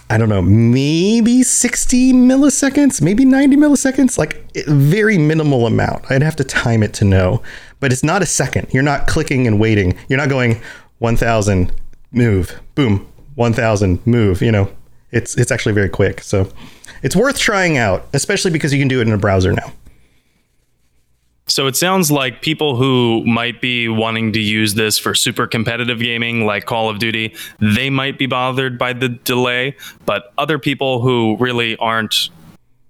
I 0.08 0.18
don't 0.18 0.28
know, 0.28 0.42
maybe 0.42 1.44
60 1.44 2.12
milliseconds, 2.12 3.00
maybe 3.00 3.24
90 3.24 3.56
milliseconds, 3.56 4.18
like 4.18 4.44
very 4.66 5.18
minimal 5.18 5.66
amount. 5.66 6.10
I'd 6.10 6.22
have 6.22 6.34
to 6.36 6.44
time 6.44 6.82
it 6.82 6.92
to 6.94 7.04
know, 7.04 7.42
but 7.78 7.92
it's 7.92 8.02
not 8.02 8.20
a 8.20 8.26
second. 8.26 8.66
You're 8.72 8.82
not 8.82 9.06
clicking 9.06 9.46
and 9.46 9.60
waiting. 9.60 9.96
You're 10.08 10.18
not 10.18 10.28
going 10.28 10.60
1000 10.98 11.72
move, 12.10 12.60
boom, 12.74 13.06
1000 13.36 14.04
move, 14.04 14.42
you 14.42 14.50
know. 14.50 14.68
It's 15.12 15.36
it's 15.36 15.52
actually 15.52 15.74
very 15.74 15.88
quick. 15.88 16.22
So 16.22 16.52
it's 17.02 17.14
worth 17.14 17.38
trying 17.38 17.78
out, 17.78 18.08
especially 18.12 18.50
because 18.50 18.72
you 18.72 18.80
can 18.80 18.88
do 18.88 19.00
it 19.00 19.06
in 19.06 19.12
a 19.12 19.18
browser 19.18 19.52
now. 19.52 19.72
So 21.50 21.66
it 21.66 21.74
sounds 21.74 22.12
like 22.12 22.42
people 22.42 22.76
who 22.76 23.24
might 23.26 23.60
be 23.60 23.88
wanting 23.88 24.32
to 24.34 24.40
use 24.40 24.74
this 24.74 25.00
for 25.00 25.16
super 25.16 25.48
competitive 25.48 25.98
gaming 25.98 26.46
like 26.46 26.64
Call 26.64 26.88
of 26.88 27.00
Duty, 27.00 27.34
they 27.58 27.90
might 27.90 28.18
be 28.18 28.26
bothered 28.26 28.78
by 28.78 28.92
the 28.92 29.08
delay, 29.08 29.76
but 30.06 30.32
other 30.38 30.60
people 30.60 31.00
who 31.00 31.36
really 31.38 31.76
aren't 31.78 32.28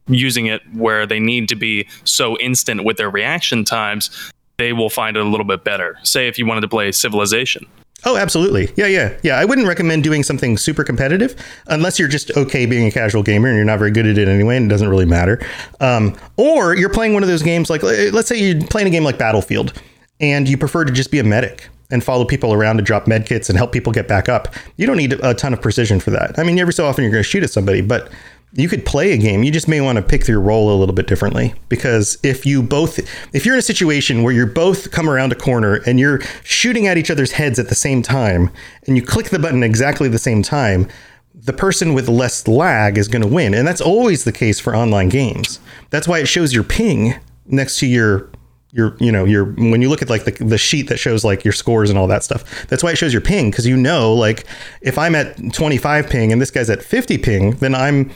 using 0.09 0.45
it 0.45 0.61
where 0.75 1.07
they 1.07 1.19
need 1.19 1.49
to 1.49 1.57
be 1.57 1.89
so 2.05 2.39
instant 2.39 2.85
with 2.85 2.99
their 2.99 3.09
reaction 3.09 3.65
times, 3.65 4.11
they 4.59 4.75
will 4.75 4.91
find 4.91 5.17
it 5.17 5.25
a 5.25 5.29
little 5.29 5.47
bit 5.47 5.65
better. 5.65 5.97
Say 6.03 6.29
if 6.29 6.39
you 6.39 6.45
wanted 6.45 6.61
to 6.61 6.69
play 6.69 6.93
Civilization. 6.93 7.67
Oh, 8.05 8.17
absolutely. 8.17 8.73
Yeah, 8.77 8.87
yeah, 8.87 9.19
yeah. 9.23 9.39
I 9.39 9.45
wouldn't 9.45 9.69
recommend 9.69 10.05
doing 10.05 10.23
something 10.23 10.57
super 10.57 10.85
competitive 10.85 11.37
unless 11.67 11.99
you're 11.99 12.09
just 12.09 12.31
okay 12.37 12.65
being 12.65 12.87
a 12.87 12.91
casual 12.91 13.23
gamer 13.23 13.49
and 13.49 13.57
you're 13.57 13.65
not 13.65 13.79
very 13.79 13.91
good 13.91 14.07
at 14.07 14.17
it 14.17 14.29
anyway, 14.29 14.57
and 14.57 14.67
it 14.67 14.69
doesn't 14.69 14.89
really 14.89 15.05
matter. 15.05 15.41
Um, 15.81 16.17
or 16.37 16.75
you're 16.75 16.89
playing 16.89 17.13
one 17.15 17.23
of 17.23 17.29
those 17.29 17.43
games 17.43 17.69
like, 17.69 17.85
uh, 17.85 18.11
let's 18.13 18.29
say 18.29 18.39
you're 18.39 18.67
playing 18.69 18.89
a 18.89 18.91
game 18.91 19.05
like 19.05 19.19
Battlefield, 19.19 19.75
and 20.19 20.49
you 20.49 20.57
prefer 20.57 20.85
to 20.85 20.93
just 20.93 21.11
be 21.11 21.19
a 21.19 21.25
medic 21.25 21.69
and 21.91 22.05
follow 22.05 22.25
people 22.25 22.53
around 22.53 22.77
to 22.77 22.83
drop 22.83 23.07
medkits 23.07 23.49
and 23.49 23.59
help 23.59 23.73
people 23.73 23.93
get 23.93 24.07
back 24.07 24.29
up. 24.29 24.55
You 24.77 24.87
don't 24.87 24.97
need 24.97 25.13
a 25.13 25.35
ton 25.35 25.53
of 25.53 25.61
precision 25.61 26.01
for 26.01 26.11
that. 26.11 26.39
I 26.39 26.45
mean, 26.45 26.59
every 26.59 26.73
so 26.73 26.87
often 26.87 27.03
you're 27.03 27.11
going 27.11 27.23
to 27.23 27.29
shoot 27.29 27.43
at 27.43 27.51
somebody, 27.51 27.81
but 27.81 28.11
you 28.53 28.69
could 28.69 28.85
play 28.85 29.13
a 29.13 29.17
game. 29.17 29.43
You 29.45 29.53
just 29.53 29.69
may 29.69 29.81
want 29.81 29.97
to 29.97 30.03
pick 30.03 30.27
your 30.27 30.41
role 30.41 30.75
a 30.75 30.79
little 30.79 30.95
bit 30.95 31.07
differently 31.07 31.55
because 31.69 32.19
if 32.23 32.45
you 32.45 32.63
both, 32.63 32.99
if 33.33 33.47
you're 33.47 33.55
in 33.55 33.61
a 33.61 33.63
situation 33.63 34.23
where 34.23 34.33
you're 34.33 34.47
both 34.47 34.91
come 34.91 35.09
around 35.09 35.33
a 35.33 35.37
corner 35.37 35.77
and 35.87 36.01
you're 36.01 36.21
shooting 36.43 36.87
at 36.87 36.99
each 36.99 37.11
other's 37.11 37.33
heads 37.33 37.59
at 37.59 37.69
the 37.69 37.75
same 37.75 38.03
time, 38.03 38.51
and 38.87 38.97
you 38.97 39.03
click 39.03 39.31
the 39.31 39.39
button 39.39 39.63
exactly 39.63 40.09
the 40.09 40.19
same 40.19 40.43
time, 40.43 40.89
the 41.35 41.53
person 41.53 41.95
with 41.95 42.09
less 42.09 42.47
lag 42.49 42.99
is 42.99 43.09
going 43.09 43.23
to 43.23 43.29
win, 43.29 43.55
and 43.55 43.67
that's 43.67 43.81
always 43.81 44.25
the 44.25 44.33
case 44.33 44.59
for 44.59 44.75
online 44.75 45.09
games. 45.09 45.61
That's 45.91 46.09
why 46.09 46.19
it 46.19 46.27
shows 46.27 46.53
your 46.53 46.65
ping 46.65 47.15
next 47.47 47.79
to 47.79 47.87
your 47.87 48.31
your 48.73 48.97
you 49.01 49.11
know 49.11 49.25
your 49.25 49.47
when 49.47 49.83
you 49.83 49.89
look 49.89 50.03
at 50.03 50.11
like 50.11 50.25
the, 50.25 50.33
the 50.45 50.59
sheet 50.59 50.89
that 50.89 50.99
shows 50.99 51.25
like 51.25 51.45
your 51.45 51.53
scores 51.53 51.91
and 51.91 51.99
all 51.99 52.07
that 52.07 52.23
stuff 52.23 52.69
that's 52.69 52.85
why 52.85 52.93
it 52.93 52.97
shows 52.97 53.13
your 53.13 53.21
ping 53.21 53.51
because 53.51 53.67
you 53.67 53.77
know 53.77 54.15
like 54.15 54.47
if 54.81 54.97
i'm 54.97 55.17
at 55.17 55.37
25 55.53 56.09
ping 56.09 56.31
and 56.31 56.41
this 56.41 56.53
guy's 56.53 56.71
at 56.71 56.81
50 56.81 57.19
ping 57.19 57.51
then 57.57 57.75
i'm 57.75 58.13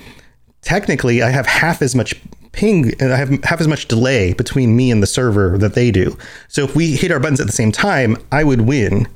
technically 0.64 1.23
I 1.23 1.30
have 1.30 1.47
half 1.47 1.83
as 1.83 1.94
much 1.94 2.21
ping 2.52 2.94
and 3.00 3.12
I 3.12 3.16
have 3.16 3.44
half 3.44 3.61
as 3.61 3.68
much 3.68 3.87
delay 3.87 4.33
between 4.33 4.76
me 4.76 4.90
and 4.90 5.02
the 5.02 5.06
server 5.06 5.59
that 5.59 5.75
they 5.75 5.90
do. 5.90 6.16
So 6.49 6.64
if 6.64 6.75
we 6.75 6.97
hit 6.97 7.11
our 7.11 7.21
buttons 7.21 7.40
at 7.40 7.47
the 7.47 7.52
same 7.52 7.73
time, 7.73 8.16
I 8.33 8.44
would 8.44 8.62
win. 8.62 9.09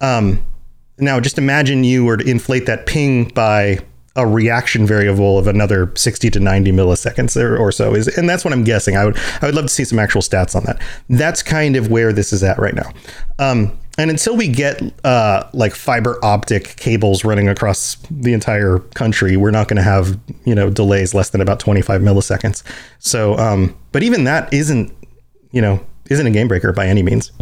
Um, 0.00 0.44
now 0.98 1.20
just 1.20 1.38
imagine 1.38 1.84
you 1.84 2.04
were 2.04 2.16
to 2.16 2.28
inflate 2.28 2.66
that 2.66 2.86
ping 2.86 3.28
by 3.28 3.78
a 4.14 4.26
reaction 4.26 4.86
variable 4.86 5.38
of 5.38 5.46
another 5.46 5.90
60 5.94 6.30
to 6.30 6.40
90 6.40 6.70
milliseconds 6.72 7.40
or, 7.40 7.56
or 7.56 7.72
so 7.72 7.94
is 7.94 8.08
and 8.08 8.28
that's 8.28 8.44
what 8.44 8.52
I'm 8.52 8.64
guessing. 8.64 8.96
I 8.96 9.06
would 9.06 9.16
I 9.40 9.46
would 9.46 9.54
love 9.54 9.64
to 9.66 9.72
see 9.72 9.84
some 9.84 9.98
actual 9.98 10.20
stats 10.20 10.54
on 10.54 10.64
that. 10.64 10.80
That's 11.08 11.42
kind 11.42 11.76
of 11.76 11.90
where 11.90 12.12
this 12.12 12.32
is 12.32 12.42
at 12.42 12.58
right 12.58 12.74
now. 12.74 12.90
Um, 13.38 13.78
and 13.98 14.10
until 14.10 14.36
we 14.36 14.48
get 14.48 14.82
uh, 15.04 15.48
like 15.52 15.74
fiber 15.74 16.18
optic 16.24 16.76
cables 16.76 17.24
running 17.24 17.48
across 17.48 17.96
the 18.10 18.32
entire 18.32 18.78
country, 18.94 19.36
we're 19.36 19.50
not 19.50 19.68
going 19.68 19.76
to 19.76 19.82
have 19.82 20.18
you 20.44 20.54
know 20.54 20.70
delays 20.70 21.14
less 21.14 21.30
than 21.30 21.40
about 21.40 21.60
25 21.60 22.00
milliseconds. 22.00 22.62
So, 22.98 23.36
um, 23.38 23.76
but 23.92 24.02
even 24.02 24.24
that 24.24 24.52
isn't 24.52 24.92
you 25.50 25.60
know 25.60 25.84
isn't 26.08 26.26
a 26.26 26.30
game 26.30 26.48
breaker 26.48 26.72
by 26.72 26.86
any 26.86 27.02
means. 27.02 27.32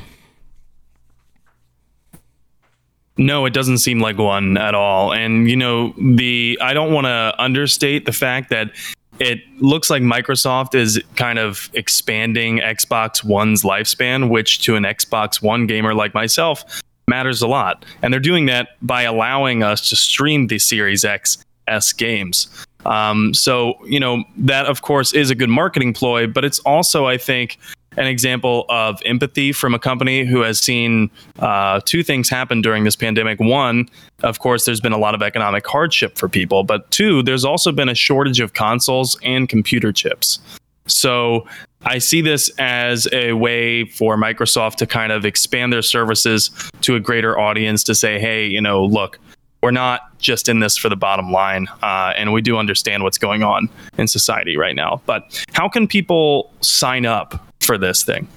No, 3.17 3.45
it 3.45 3.53
doesn't 3.53 3.79
seem 3.79 4.01
like 4.01 4.17
one 4.19 4.57
at 4.57 4.75
all. 4.75 5.13
And 5.13 5.49
you 5.49 5.57
know, 5.57 5.95
the 5.99 6.59
I 6.61 6.75
don't 6.75 6.93
want 6.93 7.05
to 7.05 7.35
understate 7.39 8.07
the 8.07 8.13
fact 8.13 8.51
that 8.51 8.73
it 9.21 9.41
looks 9.59 9.91
like 9.91 10.03
Microsoft 10.03 10.75
is 10.75 11.01
kind 11.15 11.39
of 11.39 11.71
expanding 11.75 12.59
Xbox 12.59 13.23
One's 13.23 13.63
lifespan, 13.63 14.31
which 14.31 14.63
to 14.65 14.77
an 14.77 14.85
Xbox 14.85 15.43
One 15.43 15.67
gamer 15.67 15.95
like 15.95 16.15
myself 16.15 16.65
matters 17.07 17.43
a 17.43 17.47
lot. 17.47 17.85
And 18.03 18.13
they're 18.13 18.21
doing 18.21 18.47
that 18.47 18.71
by 18.81 19.03
allowing 19.03 19.63
us 19.63 19.89
to 19.91 19.97
stream 19.97 20.47
the 20.47 20.59
Series 20.59 21.05
X 21.05 21.45
S 21.69 21.93
games. 21.93 22.67
Um, 22.87 23.35
so, 23.35 23.75
you 23.85 24.01
know, 24.01 24.25
that 24.37 24.67
of 24.67 24.83
course 24.83 25.13
is 25.13 25.31
a 25.31 25.35
good 25.35 25.51
marketing 25.51 25.93
ploy, 25.93 26.27
but 26.27 26.45
it's 26.45 26.59
also, 26.61 27.07
I 27.07 27.19
think, 27.19 27.59
an 27.97 28.07
example 28.07 28.67
of 28.69 29.01
empathy 29.05 29.53
from 29.53 29.75
a 29.75 29.79
company 29.79 30.25
who 30.25 30.41
has 30.41 30.61
seen 30.61 31.11
uh, 31.41 31.81
two 31.85 32.03
things 32.03 32.29
happen 32.29 32.63
during 32.63 32.85
this 32.85 32.97
pandemic. 32.97 33.41
One, 33.41 33.89
of 34.23 34.39
course, 34.39 34.65
there's 34.65 34.81
been 34.81 34.93
a 34.93 34.99
lot 34.99 35.15
of 35.15 35.23
economic 35.23 35.67
hardship 35.67 36.17
for 36.17 36.29
people, 36.29 36.63
but 36.63 36.91
two, 36.91 37.23
there's 37.23 37.45
also 37.45 37.73
been 37.73 37.89
a 37.89 37.95
shortage 37.95 38.41
of 38.41 38.55
consoles 38.55 39.19
and 39.23 39.49
computer 39.49 39.93
chips. 39.93 40.39
So 40.87 41.47
I 41.85 41.99
see 41.99 42.21
this 42.21 42.51
as 42.59 43.09
a 43.13 43.33
way 43.33 43.85
for 43.87 44.17
Microsoft 44.17 44.77
to 44.77 44.87
kind 44.87 45.13
of 45.13 45.25
expand 45.25 45.73
their 45.73 45.83
services 45.83 46.51
to 46.83 46.95
a 46.95 47.01
greater 47.01 47.39
audience 47.39 47.83
to 47.85 47.95
say, 47.95 48.19
hey, 48.21 48.47
you 48.47 48.61
know, 48.61 48.85
look, 48.85 49.19
we're 49.63 49.71
not 49.71 50.19
just 50.19 50.49
in 50.49 50.61
this 50.61 50.77
for 50.77 50.89
the 50.89 50.97
bottom 50.97 51.33
line, 51.33 51.69
uh, 51.83 52.13
and 52.17 52.33
we 52.33 52.41
do 52.43 52.57
understand 52.57 53.03
what's 53.03 53.19
going 53.19 53.43
on 53.43 53.69
in 53.99 54.09
society 54.09 54.57
right 54.57 54.75
now. 54.75 55.03
But 55.07 55.45
how 55.53 55.69
can 55.69 55.87
people 55.87 56.53
sign 56.61 57.07
up 57.07 57.47
for 57.61 57.77
this 57.79 58.03
thing? 58.03 58.29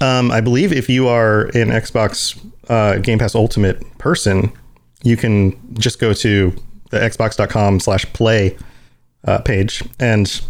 Um, 0.00 0.30
I 0.30 0.40
believe 0.40 0.72
if 0.72 0.88
you 0.88 1.08
are 1.08 1.44
an 1.46 1.68
Xbox 1.68 2.38
uh, 2.68 2.98
Game 2.98 3.18
Pass 3.18 3.34
Ultimate 3.34 3.82
person, 3.98 4.52
you 5.02 5.16
can 5.16 5.74
just 5.74 5.98
go 5.98 6.12
to 6.12 6.54
the 6.90 6.98
xbox.com 6.98 7.80
slash 7.80 8.04
play 8.12 8.56
uh, 9.24 9.38
page 9.40 9.82
and 9.98 10.40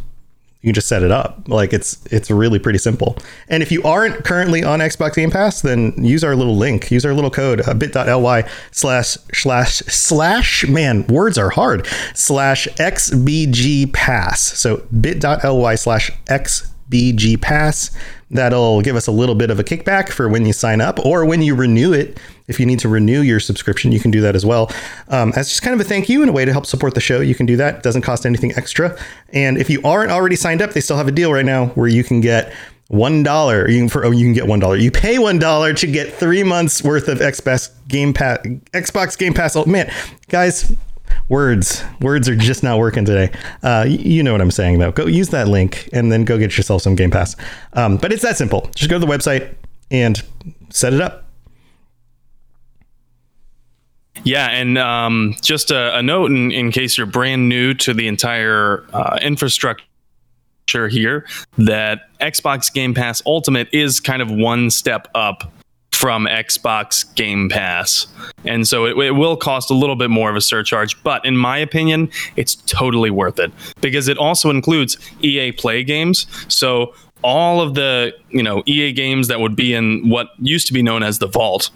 you 0.66 0.72
just 0.72 0.88
set 0.88 1.04
it 1.04 1.12
up. 1.12 1.42
Like 1.46 1.72
it's 1.72 2.04
it's 2.06 2.28
really 2.28 2.58
pretty 2.58 2.80
simple. 2.80 3.16
And 3.48 3.62
if 3.62 3.70
you 3.70 3.84
aren't 3.84 4.24
currently 4.24 4.64
on 4.64 4.80
Xbox 4.80 5.14
Game 5.14 5.30
Pass, 5.30 5.62
then 5.62 5.94
use 5.96 6.24
our 6.24 6.34
little 6.34 6.56
link, 6.56 6.90
use 6.90 7.06
our 7.06 7.14
little 7.14 7.30
code 7.30 7.60
uh, 7.66 7.72
bit.ly 7.72 8.50
slash 8.72 9.16
slash 9.32 9.76
slash 9.86 10.66
man, 10.66 11.06
words 11.06 11.38
are 11.38 11.50
hard. 11.50 11.86
Slash 12.14 12.66
XBG 12.78 13.92
pass. 13.92 14.40
So 14.40 14.82
bit.ly 15.00 15.76
slash 15.76 16.10
X 16.26 16.72
BG 16.90 17.40
Pass. 17.40 17.96
That'll 18.30 18.82
give 18.82 18.96
us 18.96 19.06
a 19.06 19.12
little 19.12 19.36
bit 19.36 19.50
of 19.50 19.60
a 19.60 19.64
kickback 19.64 20.10
for 20.10 20.28
when 20.28 20.46
you 20.46 20.52
sign 20.52 20.80
up 20.80 20.98
or 21.04 21.24
when 21.24 21.42
you 21.42 21.54
renew 21.54 21.92
it. 21.92 22.18
If 22.48 22.60
you 22.60 22.66
need 22.66 22.78
to 22.80 22.88
renew 22.88 23.20
your 23.20 23.40
subscription, 23.40 23.92
you 23.92 24.00
can 24.00 24.10
do 24.10 24.20
that 24.20 24.36
as 24.36 24.46
well. 24.46 24.70
Um, 25.08 25.32
as 25.36 25.48
just 25.48 25.62
kind 25.62 25.74
of 25.74 25.84
a 25.84 25.88
thank 25.88 26.08
you 26.08 26.22
and 26.22 26.30
a 26.30 26.32
way 26.32 26.44
to 26.44 26.52
help 26.52 26.66
support 26.66 26.94
the 26.94 27.00
show, 27.00 27.20
you 27.20 27.34
can 27.34 27.46
do 27.46 27.56
that. 27.56 27.76
It 27.76 27.82
doesn't 27.82 28.02
cost 28.02 28.26
anything 28.26 28.52
extra. 28.56 28.98
And 29.32 29.58
if 29.58 29.68
you 29.68 29.80
aren't 29.84 30.10
already 30.10 30.36
signed 30.36 30.62
up, 30.62 30.72
they 30.72 30.80
still 30.80 30.96
have 30.96 31.08
a 31.08 31.12
deal 31.12 31.32
right 31.32 31.44
now 31.44 31.66
where 31.68 31.88
you 31.88 32.04
can 32.04 32.20
get 32.20 32.52
one 32.88 33.22
dollar. 33.22 33.68
You 33.68 33.80
can 33.80 33.88
for 33.88 34.04
oh, 34.04 34.10
you 34.10 34.24
can 34.24 34.32
get 34.32 34.46
one 34.46 34.60
dollar. 34.60 34.76
You 34.76 34.90
pay 34.90 35.18
one 35.18 35.38
dollar 35.38 35.74
to 35.74 35.86
get 35.86 36.12
three 36.12 36.42
months 36.42 36.82
worth 36.82 37.08
of 37.08 37.18
Xbox 37.18 37.70
Game 37.88 38.12
Pass. 38.12 38.38
Xbox 38.72 39.18
Game 39.18 39.34
Pass. 39.34 39.56
Oh 39.56 39.64
man, 39.64 39.92
guys, 40.28 40.72
words 41.28 41.82
words 42.00 42.28
are 42.28 42.36
just 42.36 42.62
not 42.62 42.78
working 42.78 43.04
today 43.04 43.30
uh, 43.62 43.84
you 43.88 44.22
know 44.22 44.32
what 44.32 44.40
i'm 44.40 44.50
saying 44.50 44.78
though 44.78 44.92
go 44.92 45.06
use 45.06 45.30
that 45.30 45.48
link 45.48 45.88
and 45.92 46.12
then 46.12 46.24
go 46.24 46.38
get 46.38 46.56
yourself 46.56 46.82
some 46.82 46.94
game 46.94 47.10
pass 47.10 47.34
um, 47.72 47.96
but 47.96 48.12
it's 48.12 48.22
that 48.22 48.36
simple 48.36 48.70
just 48.74 48.88
go 48.88 48.98
to 48.98 49.04
the 49.04 49.10
website 49.10 49.52
and 49.90 50.22
set 50.70 50.92
it 50.92 51.00
up 51.00 51.25
yeah, 54.24 54.48
and 54.48 54.78
um, 54.78 55.34
just 55.42 55.70
a, 55.70 55.96
a 55.96 56.02
note 56.02 56.30
in, 56.30 56.50
in, 56.50 56.70
case 56.70 56.98
you're 56.98 57.06
brand 57.06 57.48
new 57.48 57.74
to 57.74 57.94
the 57.94 58.08
entire 58.08 58.84
uh, 58.92 59.18
infrastructure 59.20 59.84
here, 60.88 61.26
that 61.58 62.08
Xbox 62.20 62.72
Game 62.72 62.94
Pass 62.94 63.22
Ultimate 63.26 63.68
is 63.72 64.00
kind 64.00 64.22
of 64.22 64.30
one 64.30 64.70
step 64.70 65.08
up 65.14 65.52
from 65.96 66.26
Xbox 66.26 67.14
Game 67.14 67.48
Pass. 67.48 68.06
And 68.44 68.68
so 68.68 68.84
it, 68.84 68.98
it, 68.98 69.12
will 69.12 69.36
cost 69.36 69.70
a 69.70 69.74
little 69.74 69.96
bit 69.96 70.10
more 70.10 70.28
of 70.28 70.36
a 70.36 70.42
surcharge, 70.42 71.02
but 71.02 71.24
in 71.24 71.36
my 71.36 71.56
opinion, 71.56 72.10
it's 72.36 72.56
totally 72.66 73.10
worth 73.10 73.38
it 73.38 73.50
because 73.80 74.06
it 74.06 74.18
also 74.18 74.50
includes 74.50 74.98
EA 75.22 75.52
Play 75.52 75.84
games. 75.84 76.26
So 76.48 76.94
all 77.22 77.62
of 77.62 77.74
the, 77.74 78.12
you 78.28 78.42
know, 78.42 78.62
EA 78.66 78.92
games 78.92 79.28
that 79.28 79.40
would 79.40 79.56
be 79.56 79.72
in 79.72 80.08
what 80.08 80.28
used 80.38 80.66
to 80.66 80.74
be 80.74 80.82
known 80.82 81.02
as 81.02 81.18
the 81.18 81.26
Vault 81.26 81.70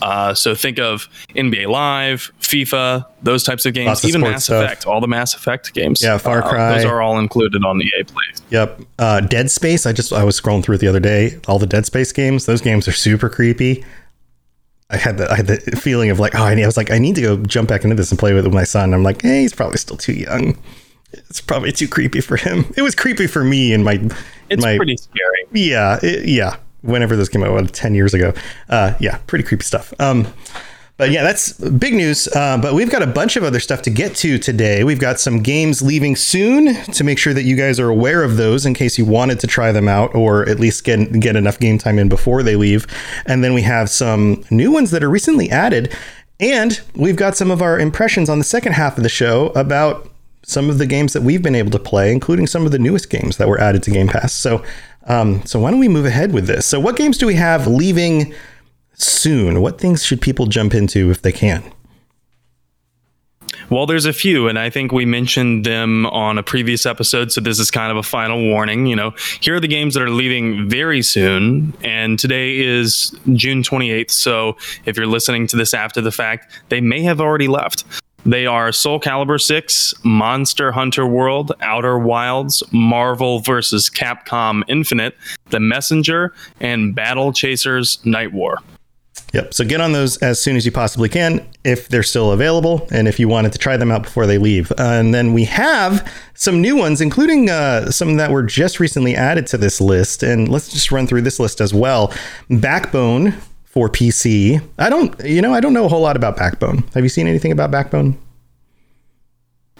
uh, 0.00 0.32
so 0.32 0.54
think 0.54 0.78
of 0.78 1.08
NBA 1.30 1.66
Live, 1.66 2.32
FIFA, 2.40 3.04
those 3.22 3.44
types 3.44 3.66
of 3.66 3.74
games, 3.74 4.04
even 4.04 4.22
Mass 4.22 4.44
stuff. 4.44 4.64
Effect, 4.64 4.86
all 4.86 5.00
the 5.00 5.08
Mass 5.08 5.34
Effect 5.34 5.74
games. 5.74 6.02
Yeah, 6.02 6.16
Far 6.16 6.40
Cry. 6.42 6.70
Uh, 6.70 6.76
those 6.76 6.84
are 6.86 7.02
all 7.02 7.18
included 7.18 7.64
on 7.64 7.78
the 7.78 7.84
EA 7.84 8.04
Play. 8.04 8.24
Yep. 8.50 8.80
Uh, 8.98 9.20
Dead 9.20 9.50
Space. 9.50 9.84
I 9.84 9.92
just 9.92 10.12
I 10.12 10.24
was 10.24 10.40
scrolling 10.40 10.64
through 10.64 10.76
it 10.76 10.78
the 10.78 10.88
other 10.88 11.00
day. 11.00 11.38
All 11.46 11.58
the 11.58 11.66
Dead 11.66 11.84
Space 11.84 12.10
games. 12.12 12.46
Those 12.46 12.62
games 12.62 12.88
are 12.88 12.92
super 12.92 13.28
creepy. 13.28 13.84
I 14.88 14.96
had 14.96 15.18
the 15.18 15.30
I 15.30 15.36
had 15.36 15.46
the 15.46 15.58
feeling 15.80 16.10
of 16.10 16.18
like 16.18 16.34
oh 16.34 16.42
I, 16.42 16.54
was 16.66 16.76
like 16.76 16.90
I 16.90 16.98
need 16.98 17.14
to 17.16 17.22
go 17.22 17.36
jump 17.38 17.68
back 17.68 17.84
into 17.84 17.96
this 17.96 18.10
and 18.10 18.18
play 18.18 18.32
with, 18.34 18.44
with 18.44 18.54
my 18.54 18.64
son. 18.64 18.94
I'm 18.94 19.02
like 19.02 19.22
hey 19.22 19.42
he's 19.42 19.54
probably 19.54 19.78
still 19.78 19.96
too 19.96 20.14
young. 20.14 20.58
It's 21.12 21.40
probably 21.42 21.72
too 21.72 21.88
creepy 21.88 22.22
for 22.22 22.36
him. 22.36 22.72
It 22.76 22.82
was 22.82 22.94
creepy 22.94 23.26
for 23.26 23.44
me 23.44 23.74
and 23.74 23.84
my. 23.84 24.00
It's 24.48 24.62
my, 24.62 24.76
pretty 24.76 24.96
scary. 24.96 25.46
Yeah, 25.52 25.98
it, 26.02 26.26
yeah 26.26 26.56
whenever 26.82 27.16
this 27.16 27.28
came 27.28 27.42
out, 27.42 27.52
what, 27.52 27.72
10 27.72 27.94
years 27.94 28.14
ago. 28.14 28.32
Uh, 28.68 28.94
yeah, 29.00 29.18
pretty 29.26 29.44
creepy 29.44 29.64
stuff. 29.64 29.92
Um, 29.98 30.26
but 30.98 31.10
yeah, 31.10 31.22
that's 31.22 31.54
big 31.58 31.94
news. 31.94 32.28
Uh, 32.28 32.58
but 32.58 32.74
we've 32.74 32.90
got 32.90 33.02
a 33.02 33.06
bunch 33.06 33.36
of 33.36 33.42
other 33.42 33.58
stuff 33.58 33.82
to 33.82 33.90
get 33.90 34.14
to 34.16 34.38
today. 34.38 34.84
We've 34.84 35.00
got 35.00 35.18
some 35.18 35.42
games 35.42 35.82
leaving 35.82 36.14
soon 36.14 36.74
to 36.74 37.02
make 37.02 37.18
sure 37.18 37.34
that 37.34 37.42
you 37.42 37.56
guys 37.56 37.80
are 37.80 37.88
aware 37.88 38.22
of 38.22 38.36
those 38.36 38.66
in 38.66 38.74
case 38.74 38.98
you 38.98 39.04
wanted 39.04 39.40
to 39.40 39.46
try 39.46 39.72
them 39.72 39.88
out 39.88 40.14
or 40.14 40.48
at 40.48 40.60
least 40.60 40.84
get 40.84 41.18
get 41.18 41.34
enough 41.34 41.58
game 41.58 41.78
time 41.78 41.98
in 41.98 42.08
before 42.08 42.42
they 42.42 42.56
leave. 42.56 42.86
And 43.26 43.42
then 43.42 43.54
we 43.54 43.62
have 43.62 43.90
some 43.90 44.44
new 44.50 44.70
ones 44.70 44.90
that 44.92 45.02
are 45.02 45.10
recently 45.10 45.50
added. 45.50 45.92
And 46.38 46.80
we've 46.94 47.16
got 47.16 47.36
some 47.36 47.50
of 47.50 47.62
our 47.62 47.78
impressions 47.78 48.28
on 48.28 48.38
the 48.38 48.44
second 48.44 48.74
half 48.74 48.96
of 48.96 49.02
the 49.02 49.08
show 49.08 49.48
about 49.56 50.08
some 50.44 50.68
of 50.68 50.78
the 50.78 50.86
games 50.86 51.12
that 51.12 51.22
we've 51.22 51.42
been 51.42 51.54
able 51.54 51.70
to 51.70 51.78
play, 51.78 52.12
including 52.12 52.46
some 52.46 52.66
of 52.66 52.72
the 52.72 52.78
newest 52.78 53.10
games 53.10 53.36
that 53.36 53.48
were 53.48 53.60
added 53.60 53.82
to 53.84 53.90
Game 53.90 54.08
Pass. 54.08 54.32
So 54.32 54.64
um, 55.06 55.44
so 55.44 55.60
why 55.60 55.70
don't 55.70 55.80
we 55.80 55.88
move 55.88 56.06
ahead 56.06 56.32
with 56.32 56.46
this? 56.46 56.66
So 56.66 56.80
what 56.80 56.96
games 56.96 57.18
do 57.18 57.26
we 57.26 57.34
have 57.34 57.66
leaving 57.66 58.34
soon? 58.94 59.60
What 59.60 59.80
things 59.80 60.04
should 60.04 60.20
people 60.20 60.46
jump 60.46 60.74
into 60.74 61.10
if 61.10 61.22
they 61.22 61.32
can? 61.32 61.62
Well, 63.70 63.86
there's 63.86 64.04
a 64.04 64.12
few, 64.12 64.48
and 64.48 64.58
I 64.58 64.68
think 64.68 64.92
we 64.92 65.06
mentioned 65.06 65.64
them 65.64 66.04
on 66.06 66.36
a 66.36 66.42
previous 66.42 66.84
episode. 66.84 67.32
So 67.32 67.40
this 67.40 67.58
is 67.58 67.70
kind 67.70 67.90
of 67.90 67.96
a 67.96 68.02
final 68.02 68.38
warning. 68.38 68.86
You 68.86 68.96
know, 68.96 69.14
here 69.40 69.54
are 69.54 69.60
the 69.60 69.68
games 69.68 69.94
that 69.94 70.02
are 70.02 70.10
leaving 70.10 70.68
very 70.68 71.00
soon, 71.00 71.72
and 71.82 72.18
today 72.18 72.58
is 72.58 73.16
June 73.32 73.62
28th. 73.62 74.10
So 74.10 74.56
if 74.84 74.96
you're 74.96 75.06
listening 75.06 75.46
to 75.48 75.56
this 75.56 75.72
after 75.72 76.00
the 76.00 76.12
fact, 76.12 76.52
they 76.68 76.80
may 76.80 77.02
have 77.02 77.20
already 77.20 77.48
left. 77.48 77.84
They 78.24 78.46
are 78.46 78.70
Soul 78.70 79.00
Calibur 79.00 79.40
6, 79.40 79.94
Monster 80.04 80.72
Hunter 80.72 81.06
World, 81.06 81.52
Outer 81.60 81.98
Wilds, 81.98 82.62
Marvel 82.72 83.40
vs. 83.40 83.90
Capcom 83.90 84.62
Infinite, 84.68 85.16
The 85.50 85.58
Messenger, 85.58 86.32
and 86.60 86.94
Battle 86.94 87.32
Chasers 87.32 88.04
Night 88.04 88.32
War. 88.32 88.58
Yep. 89.32 89.54
So 89.54 89.64
get 89.64 89.80
on 89.80 89.92
those 89.92 90.18
as 90.18 90.40
soon 90.40 90.56
as 90.56 90.66
you 90.66 90.72
possibly 90.72 91.08
can 91.08 91.46
if 91.64 91.88
they're 91.88 92.02
still 92.02 92.32
available 92.32 92.86
and 92.92 93.08
if 93.08 93.18
you 93.18 93.28
wanted 93.28 93.52
to 93.52 93.58
try 93.58 93.78
them 93.78 93.90
out 93.90 94.02
before 94.02 94.26
they 94.26 94.36
leave. 94.36 94.70
Uh, 94.72 94.74
and 94.78 95.14
then 95.14 95.32
we 95.32 95.44
have 95.44 96.06
some 96.34 96.60
new 96.60 96.76
ones, 96.76 97.00
including 97.00 97.48
uh, 97.48 97.90
some 97.90 98.16
that 98.16 98.30
were 98.30 98.42
just 98.42 98.78
recently 98.78 99.14
added 99.16 99.46
to 99.48 99.56
this 99.56 99.80
list. 99.80 100.22
And 100.22 100.48
let's 100.48 100.68
just 100.70 100.92
run 100.92 101.06
through 101.06 101.22
this 101.22 101.40
list 101.40 101.62
as 101.62 101.72
well. 101.72 102.12
Backbone 102.50 103.34
for 103.72 103.88
PC. 103.88 104.62
I 104.78 104.90
don't, 104.90 105.18
you 105.24 105.40
know, 105.40 105.54
I 105.54 105.60
don't 105.60 105.72
know 105.72 105.86
a 105.86 105.88
whole 105.88 106.02
lot 106.02 106.14
about 106.14 106.36
Backbone. 106.36 106.84
Have 106.94 107.02
you 107.02 107.08
seen 107.08 107.26
anything 107.26 107.52
about 107.52 107.70
Backbone? 107.70 108.18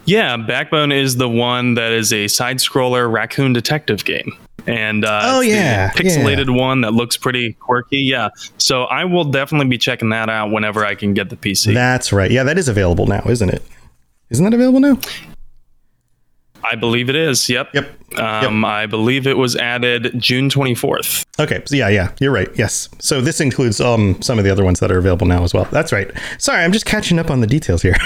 Yeah, 0.06 0.36
Backbone 0.38 0.92
is 0.92 1.16
the 1.16 1.28
one 1.28 1.74
that 1.74 1.92
is 1.92 2.10
a 2.10 2.26
side 2.26 2.56
scroller 2.56 3.12
raccoon 3.12 3.52
detective 3.52 4.04
game. 4.04 4.32
And 4.66 5.04
uh, 5.04 5.20
oh 5.24 5.40
yeah, 5.40 5.90
pixelated 5.90 6.46
yeah. 6.46 6.60
one 6.60 6.80
that 6.82 6.92
looks 6.92 7.16
pretty 7.16 7.52
quirky. 7.54 7.98
Yeah, 7.98 8.30
so 8.58 8.84
I 8.84 9.04
will 9.04 9.24
definitely 9.24 9.68
be 9.68 9.78
checking 9.78 10.08
that 10.10 10.30
out 10.30 10.52
whenever 10.52 10.86
I 10.86 10.94
can 10.94 11.14
get 11.14 11.30
the 11.30 11.36
PC. 11.36 11.74
That's 11.74 12.12
right. 12.12 12.30
Yeah, 12.30 12.44
that 12.44 12.58
is 12.58 12.68
available 12.68 13.06
now, 13.06 13.22
isn't 13.26 13.50
it? 13.50 13.62
Isn't 14.30 14.44
that 14.44 14.54
available 14.54 14.80
now? 14.80 14.98
I 16.70 16.76
believe 16.76 17.08
it 17.08 17.16
is. 17.16 17.48
Yep. 17.48 17.74
Yep. 17.74 18.18
Um, 18.18 18.62
yep. 18.62 18.70
I 18.70 18.86
believe 18.86 19.26
it 19.26 19.36
was 19.38 19.56
added 19.56 20.12
June 20.18 20.48
24th. 20.50 21.24
Okay. 21.38 21.62
So 21.64 21.76
yeah, 21.76 21.88
yeah, 21.88 22.12
you're 22.20 22.32
right. 22.32 22.48
Yes. 22.56 22.88
So 22.98 23.20
this 23.20 23.40
includes 23.40 23.80
um, 23.80 24.20
some 24.22 24.38
of 24.38 24.44
the 24.44 24.50
other 24.50 24.64
ones 24.64 24.80
that 24.80 24.90
are 24.92 24.98
available 24.98 25.26
now 25.26 25.42
as 25.44 25.54
well. 25.54 25.66
That's 25.70 25.92
right. 25.92 26.10
Sorry, 26.38 26.62
I'm 26.62 26.72
just 26.72 26.86
catching 26.86 27.18
up 27.18 27.30
on 27.30 27.40
the 27.40 27.46
details 27.46 27.82
here. 27.82 27.96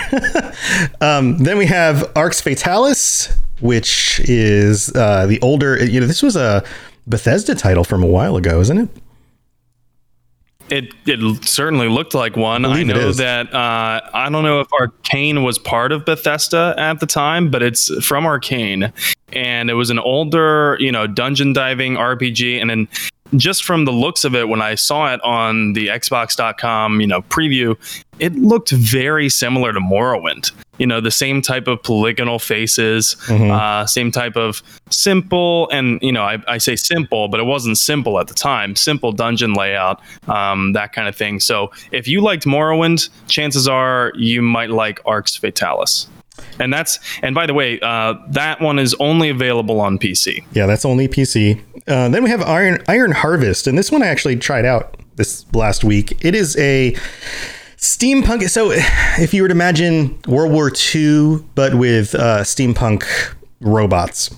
um, 1.00 1.38
then 1.38 1.58
we 1.58 1.66
have 1.66 2.10
Arx 2.16 2.40
Fatalis, 2.40 3.34
which 3.60 4.20
is 4.20 4.94
uh, 4.94 5.26
the 5.26 5.40
older. 5.40 5.84
You 5.84 6.00
know, 6.00 6.06
this 6.06 6.22
was 6.22 6.36
a 6.36 6.64
Bethesda 7.06 7.54
title 7.54 7.84
from 7.84 8.02
a 8.02 8.06
while 8.06 8.36
ago, 8.36 8.60
isn't 8.60 8.78
it? 8.78 8.88
It 10.68 10.92
it 11.06 11.44
certainly 11.44 11.88
looked 11.88 12.14
like 12.14 12.36
one. 12.36 12.64
I, 12.64 12.80
I 12.80 12.82
know 12.82 13.12
that 13.12 13.52
uh, 13.54 14.00
I 14.12 14.28
don't 14.30 14.42
know 14.42 14.60
if 14.60 14.72
Arcane 14.72 15.42
was 15.42 15.58
part 15.58 15.92
of 15.92 16.04
Bethesda 16.04 16.74
at 16.76 17.00
the 17.00 17.06
time, 17.06 17.50
but 17.50 17.62
it's 17.62 17.92
from 18.04 18.26
Arcane, 18.26 18.92
and 19.32 19.70
it 19.70 19.74
was 19.74 19.90
an 19.90 19.98
older, 19.98 20.76
you 20.80 20.90
know, 20.90 21.06
dungeon 21.06 21.52
diving 21.52 21.94
RPG, 21.94 22.60
and 22.60 22.70
then 22.70 22.88
just 23.34 23.64
from 23.64 23.84
the 23.84 23.92
looks 23.92 24.24
of 24.24 24.34
it, 24.34 24.48
when 24.48 24.62
I 24.62 24.74
saw 24.74 25.12
it 25.12 25.20
on 25.22 25.72
the 25.72 25.88
Xbox.com, 25.88 27.00
you 27.00 27.06
know, 27.06 27.22
preview, 27.22 27.76
it 28.18 28.34
looked 28.34 28.70
very 28.70 29.28
similar 29.28 29.72
to 29.72 29.80
Morrowind. 29.80 30.52
You 30.78 30.86
know, 30.86 31.00
the 31.00 31.10
same 31.10 31.42
type 31.42 31.66
of 31.66 31.82
polygonal 31.82 32.38
faces, 32.38 33.16
mm-hmm. 33.26 33.50
uh, 33.50 33.86
same 33.86 34.10
type 34.10 34.36
of 34.36 34.62
simple, 34.90 35.68
and 35.70 36.00
you 36.02 36.12
know, 36.12 36.22
I, 36.22 36.38
I, 36.48 36.58
say 36.58 36.76
simple, 36.76 37.28
but 37.28 37.40
it 37.40 37.44
wasn't 37.44 37.78
simple 37.78 38.18
at 38.18 38.28
the 38.28 38.34
time. 38.34 38.76
Simple 38.76 39.12
dungeon 39.12 39.54
layout, 39.54 40.00
um, 40.28 40.72
that 40.72 40.92
kind 40.92 41.08
of 41.08 41.16
thing. 41.16 41.40
So, 41.40 41.70
if 41.92 42.06
you 42.06 42.20
liked 42.20 42.44
Morrowind, 42.44 43.08
chances 43.26 43.66
are 43.68 44.12
you 44.16 44.42
might 44.42 44.70
like 44.70 45.00
Arx 45.04 45.38
Fatalis 45.38 46.08
and 46.58 46.72
that's 46.72 46.98
and 47.22 47.34
by 47.34 47.46
the 47.46 47.54
way 47.54 47.80
uh, 47.80 48.14
that 48.28 48.60
one 48.60 48.78
is 48.78 48.94
only 49.00 49.28
available 49.28 49.80
on 49.80 49.98
pc 49.98 50.44
yeah 50.52 50.66
that's 50.66 50.84
only 50.84 51.08
pc 51.08 51.60
uh, 51.88 52.08
then 52.08 52.22
we 52.22 52.30
have 52.30 52.42
iron 52.42 52.82
iron 52.88 53.12
harvest 53.12 53.66
and 53.66 53.78
this 53.78 53.90
one 53.90 54.02
i 54.02 54.06
actually 54.06 54.36
tried 54.36 54.64
out 54.64 54.96
this 55.16 55.46
last 55.54 55.84
week 55.84 56.24
it 56.24 56.34
is 56.34 56.56
a 56.58 56.94
steampunk 57.86 58.48
so 58.48 58.70
if 58.72 59.32
you 59.32 59.42
were 59.42 59.48
to 59.48 59.52
imagine 59.52 60.18
world 60.26 60.52
war 60.52 60.70
ii 60.94 61.38
but 61.54 61.74
with 61.74 62.14
uh, 62.14 62.40
steampunk 62.42 63.04
robots 63.60 64.34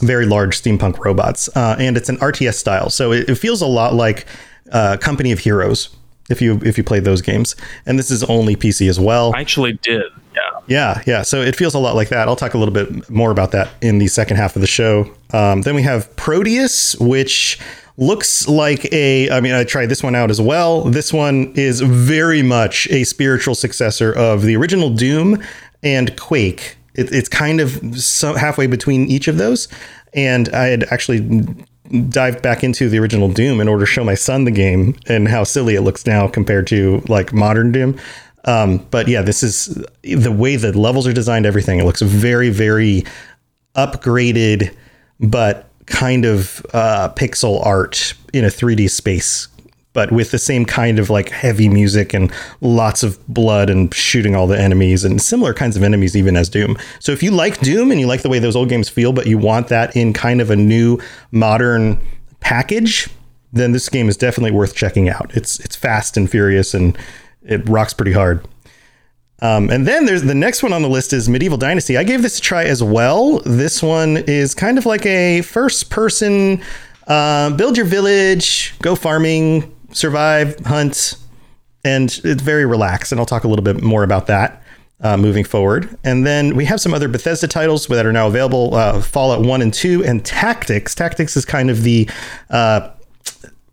very 0.00 0.26
large 0.26 0.60
steampunk 0.60 0.98
robots 1.04 1.48
uh, 1.56 1.76
and 1.78 1.96
it's 1.96 2.08
an 2.08 2.16
rts 2.18 2.54
style 2.54 2.90
so 2.90 3.12
it, 3.12 3.28
it 3.30 3.36
feels 3.36 3.62
a 3.62 3.66
lot 3.66 3.94
like 3.94 4.26
uh, 4.72 4.96
company 4.98 5.32
of 5.32 5.38
heroes 5.38 5.88
if 6.30 6.40
you 6.42 6.60
if 6.64 6.76
you 6.76 6.84
played 6.84 7.04
those 7.04 7.22
games 7.22 7.56
and 7.86 7.98
this 7.98 8.10
is 8.10 8.22
only 8.24 8.54
pc 8.56 8.88
as 8.88 8.98
well 9.00 9.32
i 9.34 9.40
actually 9.40 9.72
did 9.82 10.04
Yeah. 10.34 10.40
yeah, 10.66 11.02
yeah. 11.06 11.22
So 11.22 11.42
it 11.42 11.54
feels 11.56 11.74
a 11.74 11.78
lot 11.78 11.94
like 11.94 12.08
that. 12.08 12.26
I'll 12.26 12.36
talk 12.36 12.54
a 12.54 12.58
little 12.58 12.72
bit 12.72 13.10
more 13.10 13.30
about 13.30 13.50
that 13.52 13.68
in 13.82 13.98
the 13.98 14.06
second 14.08 14.38
half 14.38 14.56
of 14.56 14.62
the 14.62 14.66
show. 14.66 15.12
Um, 15.34 15.60
then 15.60 15.74
we 15.74 15.82
have 15.82 16.08
Prodeus, 16.16 16.96
which 16.98 17.58
looks 17.96 18.48
like 18.48 18.92
a. 18.92 19.30
I 19.30 19.40
mean, 19.40 19.52
I 19.52 19.64
tried 19.64 19.86
this 19.86 20.02
one 20.02 20.14
out 20.14 20.30
as 20.30 20.40
well. 20.40 20.82
This 20.82 21.12
one 21.12 21.52
is 21.54 21.80
very 21.80 22.42
much 22.42 22.88
a 22.90 23.04
spiritual 23.04 23.54
successor 23.54 24.12
of 24.12 24.42
the 24.42 24.56
original 24.56 24.90
Doom 24.90 25.42
and 25.82 26.18
Quake. 26.18 26.76
It, 26.94 27.12
it's 27.12 27.28
kind 27.28 27.60
of 27.60 27.98
so 28.00 28.34
halfway 28.34 28.66
between 28.66 29.06
each 29.06 29.28
of 29.28 29.38
those. 29.38 29.68
And 30.14 30.48
I 30.50 30.66
had 30.66 30.84
actually 30.84 31.46
dived 32.08 32.42
back 32.42 32.64
into 32.64 32.88
the 32.88 32.98
original 32.98 33.28
Doom 33.28 33.60
in 33.60 33.68
order 33.68 33.84
to 33.84 33.90
show 33.90 34.04
my 34.04 34.14
son 34.14 34.44
the 34.44 34.50
game 34.50 34.96
and 35.06 35.28
how 35.28 35.44
silly 35.44 35.74
it 35.74 35.82
looks 35.82 36.06
now 36.06 36.28
compared 36.28 36.66
to 36.68 37.02
like 37.08 37.32
modern 37.32 37.72
Doom. 37.72 37.98
Um, 38.44 38.78
but 38.90 39.08
yeah, 39.08 39.22
this 39.22 39.42
is 39.42 39.84
the 40.02 40.32
way 40.32 40.56
the 40.56 40.76
levels 40.76 41.06
are 41.06 41.12
designed, 41.12 41.46
everything. 41.46 41.78
It 41.78 41.84
looks 41.84 42.02
very, 42.02 42.50
very 42.50 43.04
upgraded, 43.76 44.74
but 45.20 45.68
kind 45.92 46.24
of 46.24 46.64
uh, 46.72 47.10
pixel 47.14 47.64
art 47.64 48.14
in 48.32 48.44
a 48.44 48.48
3D 48.48 48.90
space, 48.90 49.46
but 49.92 50.10
with 50.10 50.30
the 50.30 50.38
same 50.38 50.64
kind 50.64 50.98
of 50.98 51.10
like 51.10 51.28
heavy 51.28 51.68
music 51.68 52.14
and 52.14 52.32
lots 52.62 53.02
of 53.02 53.24
blood 53.28 53.68
and 53.70 53.94
shooting 53.94 54.34
all 54.34 54.46
the 54.46 54.58
enemies 54.58 55.04
and 55.04 55.20
similar 55.20 55.52
kinds 55.52 55.76
of 55.76 55.82
enemies, 55.82 56.16
even 56.16 56.34
as 56.34 56.48
Doom. 56.48 56.76
So 56.98 57.12
if 57.12 57.22
you 57.22 57.30
like 57.30 57.60
Doom 57.60 57.90
and 57.90 58.00
you 58.00 58.06
like 58.06 58.22
the 58.22 58.30
way 58.30 58.38
those 58.38 58.56
old 58.56 58.70
games 58.70 58.88
feel, 58.88 59.12
but 59.12 59.26
you 59.26 59.36
want 59.38 59.68
that 59.68 59.94
in 59.94 60.12
kind 60.14 60.40
of 60.40 60.50
a 60.50 60.56
new 60.56 60.98
modern 61.30 62.00
package, 62.40 63.08
then 63.52 63.72
this 63.72 63.88
game 63.88 64.08
is 64.08 64.16
definitely 64.16 64.50
worth 64.50 64.74
checking 64.74 65.10
out. 65.10 65.30
It's 65.36 65.60
it's 65.60 65.76
fast 65.76 66.16
and 66.16 66.28
furious 66.28 66.72
and 66.72 66.96
it 67.42 67.68
rocks 67.68 67.92
pretty 67.92 68.12
hard. 68.12 68.46
Um, 69.42 69.70
and 69.70 69.84
then 69.84 70.06
there's 70.06 70.22
the 70.22 70.36
next 70.36 70.62
one 70.62 70.72
on 70.72 70.82
the 70.82 70.88
list 70.88 71.12
is 71.12 71.28
Medieval 71.28 71.58
Dynasty. 71.58 71.96
I 71.96 72.04
gave 72.04 72.22
this 72.22 72.38
a 72.38 72.40
try 72.40 72.62
as 72.62 72.80
well. 72.80 73.40
This 73.40 73.82
one 73.82 74.18
is 74.28 74.54
kind 74.54 74.78
of 74.78 74.86
like 74.86 75.04
a 75.04 75.42
first 75.42 75.90
person 75.90 76.62
uh, 77.08 77.50
build 77.50 77.76
your 77.76 77.84
village, 77.84 78.72
go 78.80 78.94
farming, 78.94 79.74
survive, 79.90 80.58
hunt, 80.60 81.16
and 81.84 82.20
it's 82.22 82.40
very 82.40 82.64
relaxed. 82.64 83.10
And 83.10 83.20
I'll 83.20 83.26
talk 83.26 83.42
a 83.42 83.48
little 83.48 83.64
bit 83.64 83.82
more 83.82 84.04
about 84.04 84.28
that 84.28 84.62
uh, 85.00 85.16
moving 85.16 85.42
forward. 85.42 85.98
And 86.04 86.24
then 86.24 86.54
we 86.54 86.64
have 86.66 86.80
some 86.80 86.94
other 86.94 87.08
Bethesda 87.08 87.48
titles 87.48 87.88
that 87.88 88.06
are 88.06 88.12
now 88.12 88.28
available 88.28 88.76
uh, 88.76 89.02
Fallout 89.02 89.44
1 89.44 89.60
and 89.60 89.74
2, 89.74 90.04
and 90.04 90.24
Tactics. 90.24 90.94
Tactics 90.94 91.36
is 91.36 91.44
kind 91.44 91.68
of 91.68 91.82
the 91.82 92.08
uh, 92.50 92.90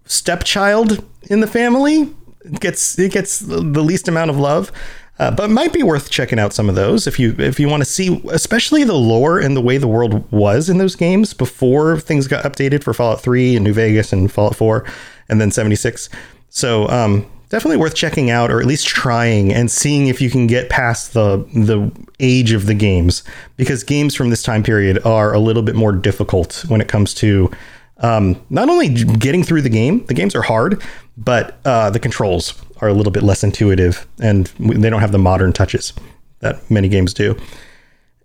stepchild 0.05 1.05
in 1.29 1.41
the 1.41 1.47
family 1.47 2.09
it 2.45 2.59
gets 2.59 2.97
it 2.97 3.11
gets 3.11 3.39
the 3.39 3.59
least 3.59 4.07
amount 4.07 4.29
of 4.29 4.37
love. 4.37 4.71
Uh, 5.19 5.29
but 5.29 5.49
might 5.49 5.73
be 5.73 5.83
worth 5.83 6.09
checking 6.09 6.39
out 6.39 6.53
some 6.53 6.69
of 6.69 6.75
those 6.75 7.05
if 7.05 7.19
you 7.19 7.35
if 7.37 7.59
you 7.59 7.67
want 7.67 7.81
to 7.81 7.89
see 7.89 8.21
especially 8.31 8.85
the 8.85 8.93
lore 8.93 9.37
and 9.37 9.55
the 9.55 9.61
way 9.61 9.77
the 9.77 9.87
world 9.87 10.31
was 10.31 10.69
in 10.69 10.77
those 10.77 10.95
games 10.95 11.33
before 11.33 11.99
things 11.99 12.25
got 12.25 12.45
updated 12.45 12.83
for 12.83 12.93
Fallout 12.93 13.19
3 13.19 13.57
and 13.57 13.65
New 13.65 13.73
Vegas 13.73 14.13
and 14.13 14.31
Fallout 14.31 14.55
4 14.55 14.85
and 15.27 15.41
then 15.41 15.51
76. 15.51 16.07
So 16.47 16.87
um, 16.87 17.29
definitely 17.49 17.77
worth 17.77 17.95
checking 17.95 18.29
out 18.29 18.49
or 18.49 18.61
at 18.61 18.65
least 18.65 18.87
trying 18.87 19.51
and 19.51 19.69
seeing 19.69 20.07
if 20.07 20.21
you 20.21 20.29
can 20.29 20.47
get 20.47 20.69
past 20.69 21.13
the 21.13 21.37
the 21.53 21.91
age 22.21 22.53
of 22.53 22.65
the 22.65 22.73
games 22.73 23.23
because 23.57 23.83
games 23.83 24.15
from 24.15 24.29
this 24.29 24.41
time 24.41 24.63
period 24.63 25.05
are 25.05 25.33
a 25.33 25.39
little 25.39 25.63
bit 25.63 25.75
more 25.75 25.91
difficult 25.91 26.63
when 26.69 26.79
it 26.79 26.87
comes 26.87 27.13
to 27.15 27.51
um, 27.97 28.41
not 28.49 28.69
only 28.69 28.87
getting 28.87 29.43
through 29.43 29.61
the 29.61 29.69
game, 29.69 30.05
the 30.05 30.13
games 30.13 30.33
are 30.33 30.41
hard, 30.41 30.81
but 31.17 31.59
uh, 31.65 31.89
the 31.89 31.99
controls 31.99 32.51
are 32.81 32.87
a 32.87 32.93
little 32.93 33.11
bit 33.11 33.23
less 33.23 33.43
intuitive 33.43 34.07
and 34.19 34.47
they 34.59 34.89
don't 34.89 35.01
have 35.01 35.11
the 35.11 35.19
modern 35.19 35.53
touches 35.53 35.93
that 36.39 36.69
many 36.69 36.87
games 36.87 37.13
do. 37.13 37.37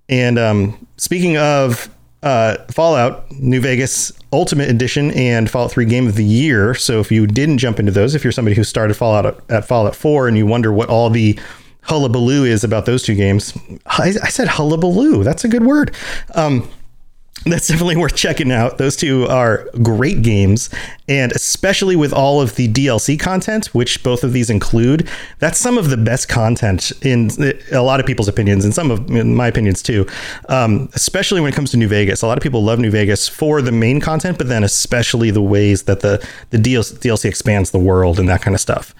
And 0.09 0.39
um, 0.39 0.87
speaking 0.97 1.37
of 1.37 1.89
uh, 2.23 2.57
Fallout, 2.71 3.31
New 3.33 3.61
Vegas 3.61 4.13
Ultimate 4.33 4.71
Edition 4.71 5.11
and 5.13 5.51
Fallout 5.51 5.73
3 5.73 5.85
Game 5.85 6.07
of 6.07 6.17
the 6.17 6.25
Year. 6.25 6.75
So 6.75 7.01
if 7.01 7.13
you 7.13 7.27
didn't 7.27 7.59
jump 7.59 7.79
into 7.79 7.93
those, 7.93 8.15
if 8.15 8.25
you're 8.25 8.33
somebody 8.33 8.57
who 8.57 8.65
started 8.65 8.95
Fallout 8.95 9.27
at, 9.27 9.51
at 9.51 9.65
Fallout 9.67 9.95
4 9.95 10.29
and 10.29 10.37
you 10.37 10.47
wonder 10.47 10.73
what 10.73 10.89
all 10.89 11.11
the 11.11 11.39
hullabaloo 11.83 12.45
is 12.45 12.65
about 12.65 12.87
those 12.87 13.03
two 13.03 13.15
games, 13.15 13.57
I, 13.87 14.15
I 14.23 14.29
said 14.29 14.49
hullabaloo. 14.49 15.23
That's 15.23 15.45
a 15.45 15.49
good 15.49 15.65
word. 15.65 15.95
Um, 16.35 16.69
that's 17.47 17.69
definitely 17.69 17.97
worth 17.97 18.15
checking 18.17 18.51
out. 18.51 18.79
Those 18.79 18.97
two 18.97 19.27
are 19.27 19.69
great 19.83 20.23
games, 20.23 20.71
and 21.09 21.31
especially 21.33 21.95
with 21.95 22.13
all 22.13 22.41
of 22.41 22.57
the 22.57 22.69
DLC 22.69 23.21
content, 23.21 23.67
which 23.67 24.03
both 24.03 24.25
of 24.25 24.33
these 24.33 24.49
include, 24.49 25.09
that's 25.41 25.59
some 25.59 25.77
of 25.77 25.91
the 25.91 25.99
best 25.99 26.29
content 26.29 26.91
in 27.03 27.31
a 27.71 27.83
lot 27.83 28.01
of 28.01 28.07
people's 28.07 28.29
opinions, 28.29 28.65
and 28.65 28.75
some 28.75 28.91
of 28.91 29.11
my 29.11 29.47
opinions 29.49 29.83
too. 29.83 30.07
Um, 30.49 30.89
especially 30.95 31.43
when 31.43 31.53
it 31.53 31.55
comes 31.55 31.71
to 31.73 31.77
New 31.77 31.89
Vegas, 31.89 32.23
a 32.23 32.27
lot 32.27 32.39
of 32.39 32.43
people 32.43 32.65
love 32.65 32.79
New 32.79 32.91
Vegas 32.91 33.29
for 33.29 33.61
the 33.61 33.73
main 33.73 34.01
content, 34.01 34.39
but 34.39 34.49
then 34.49 34.65
especially 34.65 35.31
the 35.31 35.43
ways 35.43 35.83
that 35.83 36.01
the 36.01 36.27
the 36.51 36.59
DLC 36.59 37.27
expands 37.27 37.73
the 37.73 37.79
world 37.79 38.19
and 38.19 38.29
that 38.29 38.41
kind 38.41 38.55
of 38.55 38.61
stuff. 38.61 38.95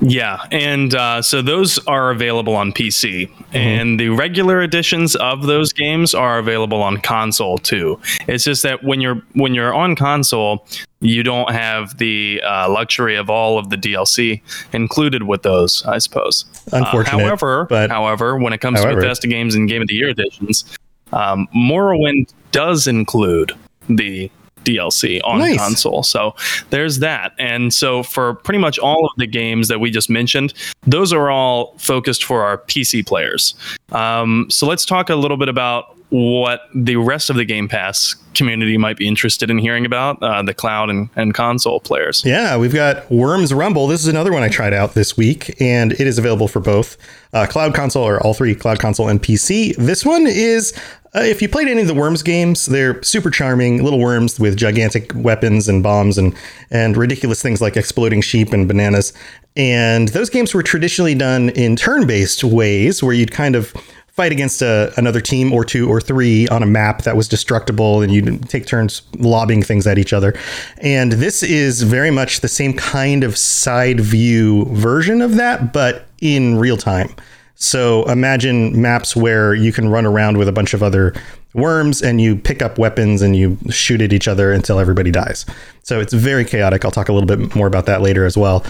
Yeah, 0.00 0.42
and 0.50 0.94
uh, 0.94 1.20
so 1.20 1.42
those 1.42 1.78
are 1.86 2.10
available 2.10 2.56
on 2.56 2.72
PC, 2.72 3.28
mm-hmm. 3.28 3.56
and 3.56 4.00
the 4.00 4.08
regular 4.08 4.62
editions 4.62 5.14
of 5.16 5.42
those 5.42 5.72
games 5.72 6.14
are 6.14 6.38
available 6.38 6.82
on 6.82 7.00
console 7.00 7.58
too. 7.58 8.00
It's 8.26 8.44
just 8.44 8.62
that 8.62 8.82
when 8.82 9.00
you're 9.00 9.22
when 9.34 9.54
you're 9.54 9.74
on 9.74 9.96
console, 9.96 10.66
you 11.00 11.22
don't 11.22 11.50
have 11.52 11.98
the 11.98 12.40
uh, 12.44 12.70
luxury 12.70 13.16
of 13.16 13.28
all 13.28 13.58
of 13.58 13.68
the 13.70 13.76
DLC 13.76 14.40
included 14.72 15.24
with 15.24 15.42
those. 15.42 15.84
I 15.84 15.98
suppose. 15.98 16.46
Unfortunate. 16.72 17.14
Uh, 17.14 17.24
however, 17.24 17.66
but 17.66 17.90
however, 17.90 18.36
when 18.36 18.52
it 18.52 18.58
comes 18.60 18.80
however. 18.80 19.00
to 19.00 19.06
Bethesda 19.06 19.28
games 19.28 19.54
and 19.54 19.68
Game 19.68 19.82
of 19.82 19.88
the 19.88 19.94
Year 19.94 20.08
editions, 20.08 20.64
um, 21.12 21.46
Morrowind 21.54 22.32
does 22.52 22.86
include 22.86 23.52
the 23.88 24.30
DLC 24.64 25.20
on 25.24 25.38
nice. 25.38 25.58
console. 25.58 26.02
So 26.02 26.34
there's 26.70 26.98
that. 27.00 27.32
And 27.38 27.72
so 27.72 28.02
for 28.02 28.34
pretty 28.34 28.58
much 28.58 28.78
all 28.78 29.06
of 29.06 29.12
the 29.16 29.26
games 29.26 29.68
that 29.68 29.80
we 29.80 29.90
just 29.90 30.10
mentioned, 30.10 30.54
those 30.86 31.12
are 31.12 31.30
all 31.30 31.74
focused 31.78 32.24
for 32.24 32.42
our 32.42 32.58
PC 32.58 33.06
players. 33.06 33.54
Um, 33.92 34.46
so 34.50 34.66
let's 34.66 34.84
talk 34.84 35.10
a 35.10 35.16
little 35.16 35.36
bit 35.36 35.48
about 35.48 35.96
what 36.10 36.62
the 36.74 36.96
rest 36.96 37.30
of 37.30 37.36
the 37.36 37.44
Game 37.44 37.68
Pass 37.68 38.14
community 38.34 38.76
might 38.76 38.96
be 38.96 39.08
interested 39.08 39.50
in 39.50 39.58
hearing 39.58 39.86
about 39.86 40.22
uh, 40.22 40.42
the 40.42 40.54
cloud 40.54 40.90
and, 40.90 41.08
and 41.16 41.34
console 41.34 41.80
players. 41.80 42.24
Yeah, 42.24 42.56
we've 42.56 42.74
got 42.74 43.10
Worms 43.10 43.52
Rumble. 43.54 43.86
This 43.86 44.00
is 44.00 44.08
another 44.08 44.32
one 44.32 44.42
I 44.42 44.48
tried 44.48 44.72
out 44.72 44.94
this 44.94 45.16
week, 45.16 45.60
and 45.60 45.92
it 45.92 46.00
is 46.00 46.18
available 46.18 46.48
for 46.48 46.60
both 46.60 46.96
uh, 47.32 47.46
cloud 47.46 47.74
console 47.74 48.04
or 48.04 48.20
all 48.24 48.34
three 48.34 48.54
cloud 48.54 48.78
console 48.78 49.08
and 49.08 49.22
PC. 49.22 49.76
This 49.76 50.04
one 50.04 50.26
is 50.26 50.72
uh, 51.14 51.20
if 51.20 51.42
you 51.42 51.48
played 51.48 51.66
any 51.66 51.80
of 51.80 51.88
the 51.88 51.94
Worms 51.94 52.22
games, 52.22 52.66
they're 52.66 53.02
super 53.02 53.30
charming 53.30 53.82
little 53.82 53.98
worms 53.98 54.38
with 54.38 54.56
gigantic 54.56 55.12
weapons 55.14 55.68
and 55.68 55.82
bombs 55.82 56.16
and 56.18 56.34
and 56.70 56.96
ridiculous 56.96 57.42
things 57.42 57.60
like 57.60 57.76
exploding 57.76 58.20
sheep 58.20 58.52
and 58.52 58.68
bananas. 58.68 59.12
And 59.56 60.08
those 60.08 60.30
games 60.30 60.54
were 60.54 60.62
traditionally 60.62 61.16
done 61.16 61.50
in 61.50 61.74
turn-based 61.74 62.44
ways, 62.44 63.02
where 63.02 63.12
you'd 63.12 63.32
kind 63.32 63.56
of 63.56 63.74
fight 64.20 64.32
against 64.32 64.60
a, 64.60 64.92
another 64.98 65.18
team 65.22 65.50
or 65.50 65.64
two 65.64 65.88
or 65.88 65.98
three 65.98 66.46
on 66.48 66.62
a 66.62 66.66
map 66.66 67.04
that 67.04 67.16
was 67.16 67.26
destructible, 67.26 68.02
and 68.02 68.12
you'd 68.12 68.46
take 68.50 68.66
turns 68.66 69.00
lobbing 69.16 69.62
things 69.62 69.86
at 69.86 69.96
each 69.96 70.12
other. 70.12 70.38
And 70.82 71.12
this 71.12 71.42
is 71.42 71.80
very 71.84 72.10
much 72.10 72.40
the 72.40 72.48
same 72.48 72.74
kind 72.74 73.24
of 73.24 73.38
side 73.38 73.98
view 73.98 74.66
version 74.66 75.22
of 75.22 75.36
that, 75.36 75.72
but 75.72 76.06
in 76.20 76.58
real 76.58 76.76
time. 76.76 77.08
So 77.54 78.04
imagine 78.10 78.78
maps 78.78 79.16
where 79.16 79.54
you 79.54 79.72
can 79.72 79.88
run 79.88 80.04
around 80.04 80.36
with 80.36 80.48
a 80.48 80.52
bunch 80.52 80.74
of 80.74 80.82
other 80.82 81.14
worms 81.54 82.02
and 82.02 82.20
you 82.20 82.36
pick 82.36 82.60
up 82.60 82.76
weapons 82.76 83.22
and 83.22 83.34
you 83.34 83.56
shoot 83.70 84.02
at 84.02 84.12
each 84.12 84.28
other 84.28 84.52
until 84.52 84.78
everybody 84.78 85.10
dies. 85.10 85.46
So 85.82 85.98
it's 85.98 86.12
very 86.12 86.44
chaotic. 86.44 86.84
I'll 86.84 86.90
talk 86.90 87.08
a 87.08 87.14
little 87.14 87.26
bit 87.26 87.56
more 87.56 87.66
about 87.66 87.86
that 87.86 88.02
later 88.02 88.26
as 88.26 88.36
well. 88.36 88.66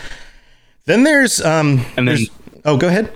Then 0.84 1.02
there's 1.02 1.40
um 1.44 1.84
and 1.96 2.06
then 2.06 2.18
oh 2.64 2.76
go 2.76 2.86
ahead. 2.86 3.12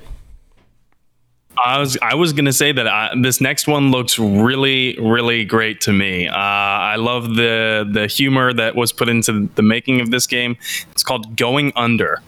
I 1.62 1.78
was 1.78 1.96
I 2.02 2.14
was 2.14 2.32
gonna 2.32 2.52
say 2.52 2.72
that 2.72 2.86
I, 2.86 3.10
this 3.20 3.40
next 3.40 3.66
one 3.66 3.90
looks 3.90 4.18
really 4.18 4.96
really 4.98 5.44
great 5.44 5.80
to 5.82 5.92
me. 5.92 6.26
Uh, 6.26 6.34
I 6.34 6.96
love 6.96 7.36
the 7.36 7.88
the 7.90 8.06
humor 8.06 8.52
that 8.52 8.74
was 8.74 8.92
put 8.92 9.08
into 9.08 9.48
the 9.54 9.62
making 9.62 10.00
of 10.00 10.10
this 10.10 10.26
game. 10.26 10.56
It's 10.92 11.02
called 11.02 11.36
Going 11.36 11.72
Under. 11.76 12.22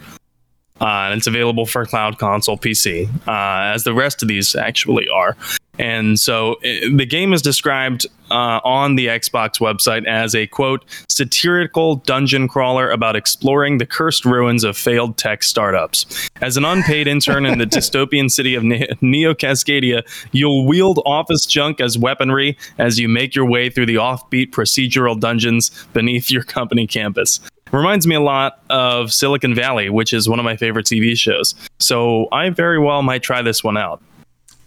Uh, 0.81 1.09
and 1.09 1.15
it's 1.19 1.27
available 1.27 1.65
for 1.67 1.87
cloud 1.87 2.19
console 2.19 2.59
PC, 2.59 3.09
uh, 3.27 3.75
as 3.75 3.85
the 3.85 3.95
rest 3.95 4.23
of 4.23 4.29
these 4.29 4.55
actually 4.55 5.09
are. 5.09 5.37
And 5.79 6.19
so 6.19 6.57
it, 6.63 6.97
the 6.97 7.07
game 7.07 7.33
is 7.33 7.43
described 7.43 8.07
uh, 8.31 8.61
on 8.65 8.97
the 8.97 9.07
Xbox 9.07 9.61
website 9.61 10.07
as 10.07 10.35
a 10.35 10.47
quote 10.47 10.85
satirical 11.09 11.97
dungeon 11.97 12.49
crawler 12.49 12.91
about 12.91 13.15
exploring 13.15 13.79
the 13.79 13.87
cursed 13.87 14.25
ruins 14.25 14.65
of 14.65 14.77
failed 14.77 15.17
tech 15.17 15.43
startups. 15.43 16.29
As 16.41 16.57
an 16.57 16.65
unpaid 16.65 17.07
intern 17.07 17.47
in 17.47 17.59
the 17.59 17.67
dystopian 17.67 18.31
city 18.31 18.55
of 18.55 18.65
ne- 18.65 18.89
Neo 19.01 19.35
Cascadia, 19.35 20.03
you'll 20.33 20.67
wield 20.67 21.01
office 21.07 21.47
junk 21.47 21.81
as 21.81 21.99
weaponry 21.99 22.57
as 22.79 22.99
you 22.99 23.09
make 23.09 23.35
your 23.35 23.47
way 23.47 23.71
through 23.71 23.87
the 23.87 23.97
offbeat 23.97 24.51
procedural 24.51 25.19
dungeons 25.19 25.71
beneath 25.93 26.31
your 26.31 26.43
company 26.43 26.87
campus. 26.87 27.41
Reminds 27.73 28.07
me 28.07 28.15
a 28.15 28.21
lot 28.21 28.61
of 28.71 29.13
Silicon 29.13 29.55
Valley, 29.55 29.91
which 29.91 30.13
is 30.13 30.29
one 30.29 30.39
of 30.39 30.45
my 30.45 30.57
favorite 30.57 30.87
TV 30.87 31.17
shows. 31.17 31.55
So 31.81 32.29
I 32.33 32.51
very 32.51 32.79
well 32.79 33.03
might 33.03 33.23
try 33.23 33.43
this 33.43 33.65
one 33.65 33.77
out. 33.77 34.03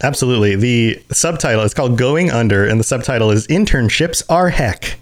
Absolutely. 0.02 0.56
The 0.56 1.02
subtitle 1.12 1.64
is 1.64 1.74
called 1.74 1.98
Going 1.98 2.32
Under, 2.32 2.66
and 2.66 2.80
the 2.80 2.84
subtitle 2.84 3.32
is 3.32 3.48
Internships 3.48 4.24
Are 4.30 4.50
Heck. 4.50 4.98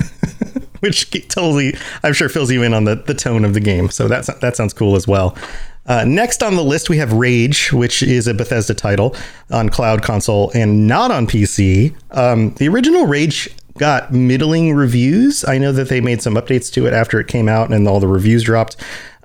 Which 0.80 1.10
totally, 1.28 1.76
I'm 2.02 2.12
sure, 2.12 2.28
fills 2.28 2.50
you 2.50 2.62
in 2.62 2.74
on 2.74 2.84
the, 2.84 2.96
the 2.96 3.14
tone 3.14 3.44
of 3.44 3.54
the 3.54 3.60
game. 3.60 3.90
So 3.90 4.06
that's, 4.06 4.32
that 4.38 4.56
sounds 4.56 4.72
cool 4.72 4.96
as 4.96 5.08
well. 5.08 5.36
Uh, 5.86 6.04
next 6.04 6.42
on 6.42 6.56
the 6.56 6.64
list, 6.64 6.88
we 6.88 6.96
have 6.96 7.12
Rage, 7.12 7.72
which 7.72 8.02
is 8.02 8.26
a 8.26 8.34
Bethesda 8.34 8.74
title 8.74 9.14
on 9.50 9.68
cloud 9.68 10.02
console 10.02 10.50
and 10.54 10.86
not 10.86 11.10
on 11.10 11.26
PC. 11.26 11.94
Um, 12.12 12.54
the 12.54 12.68
original 12.68 13.06
Rage 13.06 13.50
got 13.78 14.12
middling 14.12 14.74
reviews. 14.74 15.44
I 15.44 15.58
know 15.58 15.72
that 15.72 15.88
they 15.88 16.00
made 16.00 16.22
some 16.22 16.34
updates 16.34 16.72
to 16.74 16.86
it 16.86 16.92
after 16.92 17.18
it 17.20 17.28
came 17.28 17.48
out 17.48 17.72
and 17.72 17.88
all 17.88 18.00
the 18.00 18.08
reviews 18.08 18.44
dropped. 18.44 18.76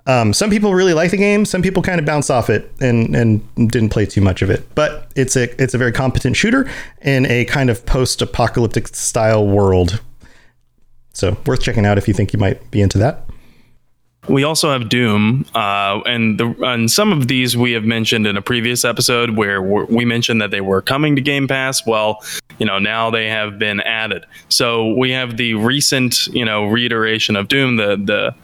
Um, 0.08 0.34
some 0.34 0.50
people 0.50 0.74
really 0.74 0.94
like 0.94 1.12
the 1.12 1.18
game. 1.18 1.46
Some 1.46 1.62
people 1.62 1.84
kind 1.84 2.00
of 2.00 2.06
bounce 2.06 2.32
off 2.32 2.50
it 2.50 2.72
and 2.82 3.16
and 3.16 3.72
didn't 3.72 3.90
play 3.90 4.08
too 4.08 4.22
much 4.22 4.42
of 4.42 4.50
it. 4.50 4.74
But 4.74 5.12
it's 5.16 5.36
a 5.36 5.62
it's 5.62 5.74
a 5.74 5.78
very 5.78 5.92
competent 5.92 6.36
shooter 6.36 6.68
in 7.02 7.28
a 7.28 7.46
kind 7.46 7.70
of 7.70 7.86
post-apocalyptic 7.86 8.88
style 8.88 9.46
world. 9.48 10.02
So 11.14 11.38
worth 11.46 11.62
checking 11.62 11.86
out 11.86 11.98
if 11.98 12.08
you 12.08 12.14
think 12.14 12.34
you 12.34 12.40
might 12.40 12.72
be 12.72 12.82
into 12.82 12.98
that. 12.98 13.30
We 14.28 14.44
also 14.44 14.72
have 14.72 14.90
Doom, 14.90 15.46
uh, 15.56 16.02
and 16.06 16.40
the 16.40 16.54
and 16.64 16.92
some 16.92 17.12
of 17.12 17.28
these 17.28 17.56
we 17.56 17.72
have 17.72 17.86
mentioned 17.86 18.28
in 18.28 18.38
a 18.38 18.42
previous 18.42 18.84
episode 18.86 19.38
where 19.38 19.62
we 19.62 20.06
mentioned 20.06 20.42
that 20.42 20.52
they 20.52 20.62
were 20.62 20.82
coming 20.82 21.16
to 21.16 21.22
Game 21.22 21.48
Pass. 21.48 21.86
Well, 21.86 22.24
you 22.60 22.66
know 22.66 22.80
now 22.80 23.10
they 23.10 23.28
have 23.28 23.58
been 23.58 23.80
added. 23.82 24.26
So 24.50 24.94
we 24.94 25.12
have 25.12 25.38
the 25.38 25.56
recent 25.56 26.28
you 26.28 26.46
know 26.46 26.66
reiteration 26.66 27.36
of 27.36 27.48
Doom, 27.48 27.78
the 27.78 27.96
the 27.96 28.36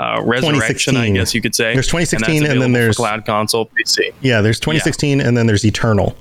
uh, 0.00 0.22
resurrection, 0.22 0.96
I 0.96 1.10
guess 1.10 1.34
you 1.34 1.42
could 1.42 1.54
say. 1.54 1.74
There's 1.74 1.86
2016, 1.88 2.44
and, 2.44 2.52
and 2.52 2.62
then 2.62 2.72
there's 2.72 2.96
cloud 2.96 3.26
console 3.26 3.66
PC. 3.66 4.12
Yeah, 4.20 4.40
there's 4.40 4.60
2016, 4.60 5.18
yeah. 5.18 5.26
and 5.26 5.36
then 5.36 5.46
there's 5.46 5.64
Eternal, 5.64 6.16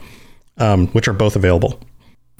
um, 0.57 0.87
which 0.87 1.07
are 1.07 1.13
both 1.13 1.35
available. 1.35 1.79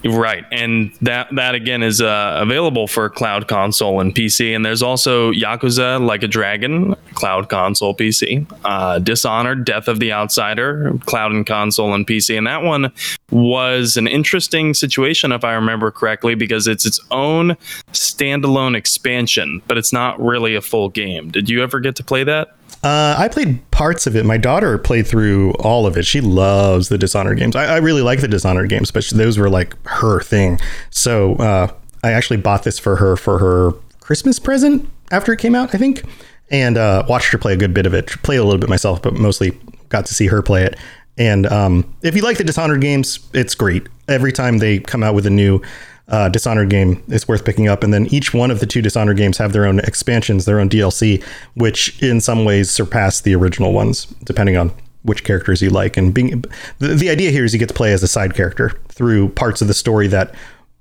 Right, 0.06 0.46
and 0.52 0.94
that 1.02 1.28
that 1.36 1.56
again 1.56 1.82
is 1.82 2.02
uh, 2.02 2.38
available 2.40 2.88
for 2.88 3.10
cloud 3.10 3.48
console 3.48 4.00
and 4.00 4.14
PC. 4.14 4.56
And 4.56 4.64
there's 4.64 4.84
also 4.84 5.32
Yakuza 5.32 6.00
Like 6.06 6.22
a 6.22 6.28
Dragon, 6.28 6.96
cloud 7.16 7.50
console 7.50 7.96
PC. 7.96 8.46
Uh, 8.64 9.00
Dishonored, 9.00 9.66
Death 9.66 9.88
of 9.88 10.00
the 10.00 10.14
Outsider, 10.14 10.94
cloud 11.08 11.32
and 11.32 11.48
console 11.48 11.96
and 11.96 12.06
PC. 12.06 12.38
And 12.38 12.46
that 12.46 12.62
one 12.62 12.92
was 13.32 13.98
an 13.98 14.08
interesting 14.08 14.76
situation, 14.76 15.32
if 15.32 15.44
I 15.44 15.54
remember 15.54 15.90
correctly, 15.90 16.36
because 16.36 16.68
it's 16.68 16.86
its 16.86 17.00
own 17.10 17.58
standalone 17.92 18.78
expansion, 18.78 19.64
but 19.68 19.80
it's 19.80 19.92
not 19.92 20.22
really 20.22 20.54
a 20.54 20.62
full 20.62 20.90
game. 20.90 21.32
Did 21.32 21.50
you 21.50 21.64
ever 21.64 21.80
get 21.80 21.96
to 21.96 22.04
play 22.04 22.24
that? 22.24 22.50
Uh, 22.84 23.16
I 23.18 23.28
played 23.28 23.70
parts 23.72 24.08
of 24.08 24.16
it. 24.16 24.26
My 24.26 24.38
daughter 24.38 24.78
played 24.78 25.08
through 25.08 25.54
all 25.54 25.86
of 25.86 25.98
it. 25.98 26.06
She 26.06 26.22
loves 26.22 26.90
the 26.90 26.98
Dishonored 26.98 27.38
games. 27.38 27.56
I, 27.56 27.66
I 27.66 27.78
really 27.78 28.02
like 28.02 28.22
the 28.22 28.28
Dishonored 28.28 28.70
games, 28.70 28.92
but 28.92 29.06
those 29.10 29.38
were 29.38 29.50
like 29.50 29.76
her 29.88 30.22
thing. 30.22 30.60
So 30.90 31.36
uh, 31.36 31.74
I 32.04 32.12
actually 32.12 32.38
bought 32.38 32.64
this 32.64 32.78
for 32.80 32.98
her 32.98 33.18
for 33.18 33.40
her 33.40 33.72
Christmas 34.00 34.40
present 34.40 34.88
after 35.12 35.34
it 35.34 35.40
came 35.40 35.56
out, 35.56 35.74
I 35.74 35.78
think, 35.78 36.04
and 36.50 36.78
uh, 36.78 37.06
watched 37.10 37.32
her 37.32 37.38
play 37.38 37.54
a 37.54 37.58
good 37.58 37.74
bit 37.74 37.86
of 37.86 37.94
it. 37.94 38.08
Played 38.24 38.38
a 38.38 38.44
little 38.44 38.60
bit 38.60 38.70
myself, 38.70 39.02
but 39.02 39.16
mostly 39.16 39.58
got 39.90 40.06
to 40.06 40.14
see 40.14 40.28
her 40.28 40.42
play 40.42 40.64
it. 40.64 40.76
And 41.18 41.48
um, 41.48 41.96
if 42.04 42.16
you 42.16 42.22
like 42.22 42.38
the 42.38 42.44
Dishonored 42.44 42.82
games, 42.82 43.20
it's 43.34 43.56
great. 43.56 43.88
Every 44.08 44.32
time 44.32 44.60
they 44.60 44.80
come 44.80 45.04
out 45.04 45.16
with 45.16 45.26
a 45.26 45.32
new 45.32 45.62
uh, 46.10 46.30
Dishonored 46.30 46.70
game 46.70 47.04
is 47.10 47.28
worth 47.28 47.44
picking 47.44 47.68
up. 47.68 47.84
And 47.84 47.94
then 47.94 48.08
each 48.08 48.34
one 48.34 48.52
of 48.52 48.60
the 48.60 48.66
two 48.66 48.82
Dishonored 48.82 49.18
games 49.18 49.38
have 49.38 49.54
their 49.54 49.66
own 49.66 49.80
expansions, 49.80 50.46
their 50.46 50.60
own 50.60 50.70
DLC, 50.70 51.24
which 51.56 52.02
in 52.02 52.22
some 52.22 52.46
ways 52.46 52.70
surpass 52.70 53.22
the 53.22 53.36
original 53.36 53.74
ones, 53.74 54.06
depending 54.24 54.58
on 54.58 54.72
which 55.04 55.24
characters 55.24 55.62
you 55.62 55.70
like. 55.70 55.98
And 55.98 56.14
being 56.14 56.44
the, 56.80 56.90
the 56.90 57.10
idea 57.10 57.32
here 57.32 57.46
is 57.46 57.54
you 57.54 57.60
get 57.60 57.70
to 57.70 57.74
play 57.74 57.94
as 57.94 58.04
a 58.04 58.08
side 58.08 58.36
character 58.36 58.80
through 58.88 59.30
parts 59.30 59.62
of 59.62 59.68
the 59.68 59.74
story 59.74 60.08
that 60.08 60.34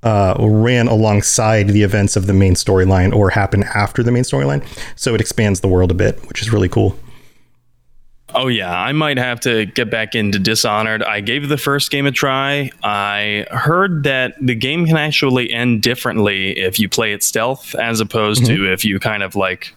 uh, 0.02 0.36
ran 0.38 0.86
alongside 0.86 1.68
the 1.68 1.82
events 1.82 2.16
of 2.16 2.26
the 2.26 2.32
main 2.32 2.54
storyline 2.54 3.12
or 3.12 3.30
happen 3.30 3.64
after 3.74 4.02
the 4.02 4.12
main 4.12 4.22
storyline. 4.22 4.64
So 4.94 5.14
it 5.14 5.20
expands 5.20 5.60
the 5.60 5.68
world 5.68 5.90
a 5.90 5.94
bit, 5.94 6.18
which 6.28 6.42
is 6.42 6.52
really 6.52 6.68
cool. 6.68 6.96
Oh 8.36 8.48
yeah, 8.48 8.70
I 8.70 8.92
might 8.92 9.16
have 9.16 9.40
to 9.40 9.64
get 9.64 9.90
back 9.90 10.14
into 10.14 10.38
Dishonored. 10.38 11.02
I 11.02 11.20
gave 11.20 11.48
the 11.48 11.56
first 11.56 11.90
game 11.90 12.04
a 12.04 12.12
try. 12.12 12.70
I 12.84 13.46
heard 13.50 14.02
that 14.02 14.34
the 14.38 14.54
game 14.54 14.84
can 14.84 14.98
actually 14.98 15.50
end 15.50 15.82
differently 15.82 16.58
if 16.58 16.78
you 16.78 16.90
play 16.90 17.14
it 17.14 17.22
stealth 17.22 17.74
as 17.74 17.98
opposed 17.98 18.42
mm-hmm. 18.42 18.56
to 18.56 18.72
if 18.72 18.84
you 18.84 19.00
kind 19.00 19.22
of 19.22 19.36
like 19.36 19.74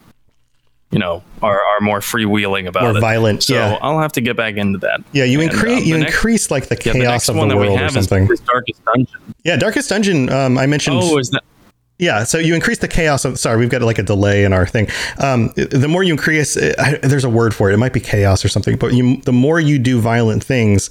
you 0.91 0.99
know 0.99 1.23
are, 1.41 1.61
are 1.61 1.79
more 1.79 2.01
freewheeling 2.01 2.67
about 2.67 2.83
more 2.83 2.97
it. 2.97 2.99
violent. 2.99 3.43
So 3.43 3.53
yeah. 3.53 3.77
I'll 3.81 3.99
have 3.99 4.11
to 4.13 4.21
get 4.21 4.35
back 4.35 4.57
into 4.57 4.77
that. 4.79 5.01
Yeah, 5.13 5.23
you 5.23 5.39
increase 5.39 5.81
um, 5.81 5.87
you 5.87 5.97
next, 5.97 6.15
increase 6.15 6.51
like 6.51 6.67
the 6.67 6.75
chaos 6.75 7.29
yeah, 7.29 7.33
the 7.33 7.41
of 7.41 7.49
the 7.49 7.55
world 7.55 7.79
or 7.79 7.89
something. 7.89 8.27
Darkest 8.45 8.83
Dungeon. 8.83 9.33
Yeah, 9.45 9.55
Darkest 9.55 9.89
Dungeon. 9.89 10.29
Um, 10.29 10.57
I 10.57 10.65
mentioned. 10.65 10.97
Oh, 10.99 11.17
is 11.17 11.29
that? 11.29 11.43
Yeah, 11.99 12.23
so 12.23 12.38
you 12.38 12.55
increase 12.55 12.77
the 12.77 12.88
chaos 12.88 13.25
of. 13.25 13.38
Sorry, 13.38 13.57
we've 13.57 13.69
got 13.69 13.81
like 13.81 13.99
a 13.99 14.03
delay 14.03 14.45
in 14.45 14.53
our 14.53 14.65
thing. 14.65 14.88
Um, 15.19 15.51
the 15.55 15.88
more 15.89 16.01
you 16.01 16.13
increase, 16.13 16.57
I, 16.57 16.97
there's 17.03 17.25
a 17.25 17.29
word 17.29 17.53
for 17.53 17.69
it. 17.69 17.73
It 17.73 17.77
might 17.77 17.91
be 17.91 17.99
chaos 17.99 18.43
or 18.43 18.47
something. 18.47 18.77
But 18.77 18.93
you, 18.93 19.17
the 19.17 19.33
more 19.33 19.59
you 19.59 19.77
do 19.77 19.99
violent 19.99 20.41
things 20.41 20.89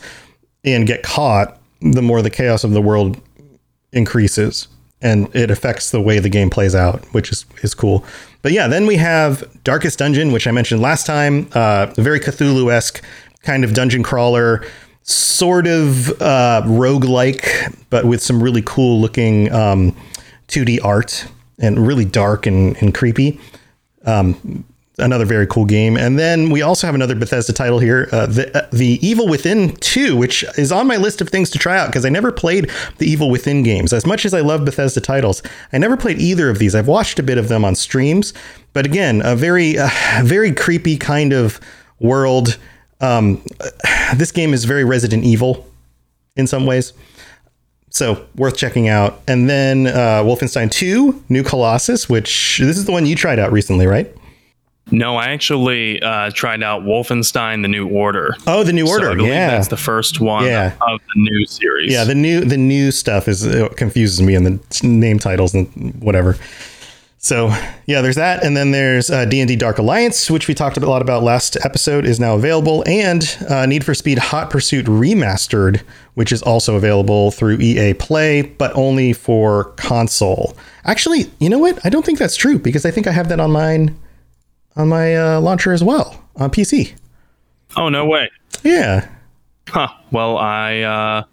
and 0.65 0.87
get 0.87 1.03
caught, 1.03 1.59
the 1.81 2.03
more 2.03 2.21
the 2.21 2.31
chaos 2.31 2.63
of 2.63 2.73
the 2.73 2.83
world 2.83 3.19
increases, 3.93 4.69
and 5.01 5.35
it 5.35 5.51
affects 5.51 5.91
the 5.91 6.01
way 6.01 6.19
the 6.19 6.29
game 6.29 6.51
plays 6.51 6.75
out, 6.75 7.03
which 7.15 7.33
is 7.33 7.47
is 7.63 7.75
cool. 7.75 8.05
But 8.43 8.53
yeah, 8.53 8.69
then 8.69 8.87
we 8.87 8.97
have 8.97 9.49
Darkest 9.65 9.99
Dungeon, 9.99 10.31
which 10.31 10.47
I 10.47 10.51
mentioned 10.51 10.83
last 10.83 11.07
time. 11.07 11.49
Uh, 11.55 11.87
very 11.97 12.21
Cthulhu 12.21 12.71
esque 12.71 13.03
kind 13.43 13.65
of 13.65 13.73
dungeon 13.73 14.03
crawler 14.03 14.63
sort 15.05 15.67
of 15.67 16.21
uh, 16.21 16.63
rogue-like, 16.67 17.49
but 17.89 18.05
with 18.05 18.23
some 18.23 18.43
really 18.43 18.63
cool 18.67 19.01
looking 19.01 19.51
um, 19.53 19.97
2D 20.49 20.85
art 20.85 21.27
and 21.59 21.87
really 21.87 22.05
dark 22.05 22.47
and, 22.47 22.77
and 22.83 22.95
creepy. 22.95 23.41
Um, 24.05 24.65
another 24.99 25.25
very 25.25 25.47
cool 25.47 25.65
game. 25.65 25.97
And 25.97 26.19
then 26.19 26.51
we 26.51 26.63
also 26.63 26.87
have 26.87 26.95
another 26.95 27.15
Bethesda 27.15 27.53
title 27.53 27.79
here, 27.79 28.09
uh, 28.13 28.27
the 28.27 28.57
uh, 28.57 28.69
the 28.73 28.99
Evil 29.07 29.29
Within 29.29 29.75
2, 29.77 30.17
which 30.17 30.45
is 30.57 30.73
on 30.73 30.87
my 30.87 30.97
list 30.97 31.21
of 31.21 31.29
things 31.29 31.51
to 31.51 31.59
try 31.59 31.79
out 31.79 31.87
because 31.87 32.05
I 32.05 32.09
never 32.09 32.33
played 32.33 32.71
the 32.99 33.07
Evil 33.07 33.31
Within 33.31 33.63
games. 33.63 33.93
As 33.93 34.07
much 34.07 34.25
as 34.25 34.35
I 34.35 34.41
love 34.41 34.65
Bethesda 34.65 35.01
titles, 35.01 35.43
I 35.73 35.79
never 35.79 35.97
played 35.97 36.19
either 36.19 36.51
of 36.51 36.59
these. 36.59 36.75
I've 36.75 36.89
watched 36.89 37.19
a 37.19 37.23
bit 37.23 37.39
of 37.39 37.49
them 37.49 37.65
on 37.65 37.75
streams, 37.75 38.35
but 38.73 38.87
again, 38.87 39.23
a 39.25 39.37
very 39.37 39.79
uh, 39.79 39.89
very 40.23 40.53
creepy 40.53 40.97
kind 40.97 41.33
of 41.33 41.61
world. 42.01 42.59
Um, 43.01 43.43
this 44.17 44.33
game 44.33 44.53
is 44.53 44.65
very 44.65 44.85
Resident 44.85 45.25
Evil 45.25 45.67
in 46.37 46.47
some 46.47 46.67
ways. 46.67 46.93
So 47.91 48.27
worth 48.37 48.57
checking 48.57 48.89
out. 48.89 49.21
And 49.27 49.49
then 49.49 49.87
uh, 49.87 50.23
Wolfenstein 50.23 50.71
2, 50.71 51.25
New 51.29 51.43
Colossus, 51.43 52.09
which 52.09 52.59
this 52.59 52.77
is 52.77 52.85
the 52.85 52.93
one 52.93 53.07
you 53.07 53.17
tried 53.17 53.39
out 53.39 53.53
recently, 53.53 53.87
right? 53.87 54.15
No, 54.91 55.17
I 55.17 55.29
actually 55.29 56.01
uh, 56.01 56.31
tried 56.31 56.63
out 56.63 56.83
Wolfenstein: 56.83 57.63
The 57.63 57.69
New 57.69 57.89
Order. 57.89 58.35
Oh, 58.47 58.65
the 58.65 58.73
New 58.73 58.89
Order. 58.89 59.19
So 59.19 59.25
yeah, 59.25 59.51
that's 59.51 59.69
the 59.69 59.77
first 59.77 60.21
one 60.21 60.47
yeah. 60.47 60.73
of 60.81 61.01
the 61.15 61.21
new 61.21 61.45
series. 61.45 61.93
Yeah, 61.93 62.05
the 62.05 62.15
new 62.15 62.41
the 62.43 62.57
new 62.57 62.91
stuff 62.91 63.29
is 63.29 63.47
confuses 63.77 64.23
me 64.23 64.35
in 64.35 64.45
the 64.45 64.81
name 64.83 65.19
titles 65.19 65.55
and 65.55 65.95
whatever. 66.01 66.37
So 67.21 67.49
yeah, 67.87 68.01
there's 68.01 68.15
that, 68.17 68.45
and 68.45 68.57
then 68.57 68.71
there's 68.71 69.11
uh, 69.11 69.25
D&D 69.25 69.57
Dark 69.57 69.79
Alliance, 69.79 70.31
which 70.31 70.47
we 70.47 70.55
talked 70.55 70.77
a 70.77 70.81
lot 70.81 71.03
about 71.03 71.25
last 71.25 71.57
episode, 71.65 72.07
is 72.07 72.21
now 72.21 72.37
available, 72.37 72.85
and 72.87 73.37
uh, 73.51 73.67
Need 73.67 73.85
for 73.85 73.93
Speed 73.93 74.19
Hot 74.19 74.51
Pursuit 74.51 74.87
Remastered, 74.87 75.83
which 76.15 76.31
is 76.31 76.43
also 76.43 76.77
available 76.77 77.33
through 77.33 77.59
EA 77.59 77.95
Play, 77.95 78.43
but 78.43 78.73
only 78.77 79.13
for 79.13 79.65
console. 79.73 80.57
Actually, 80.85 81.29
you 81.41 81.49
know 81.49 81.59
what? 81.59 81.85
I 81.85 81.91
don't 81.91 82.07
think 82.07 82.21
that's 82.21 82.37
true 82.37 82.59
because 82.59 82.87
I 82.87 82.93
think 82.93 83.09
I 83.09 83.13
have 83.13 83.29
that 83.31 83.41
on 83.41 83.51
mine 83.51 83.99
on 84.77 84.89
my 84.89 85.17
uh, 85.17 85.41
launcher 85.41 85.73
as 85.73 85.83
well 85.83 86.25
on 86.37 86.51
PC. 86.51 86.95
Oh 87.77 87.89
no 87.89 88.07
way! 88.07 88.31
Yeah. 88.63 89.09
Huh. 89.69 89.89
Well, 90.13 90.39
I 90.39 90.81
uh, 90.83 91.25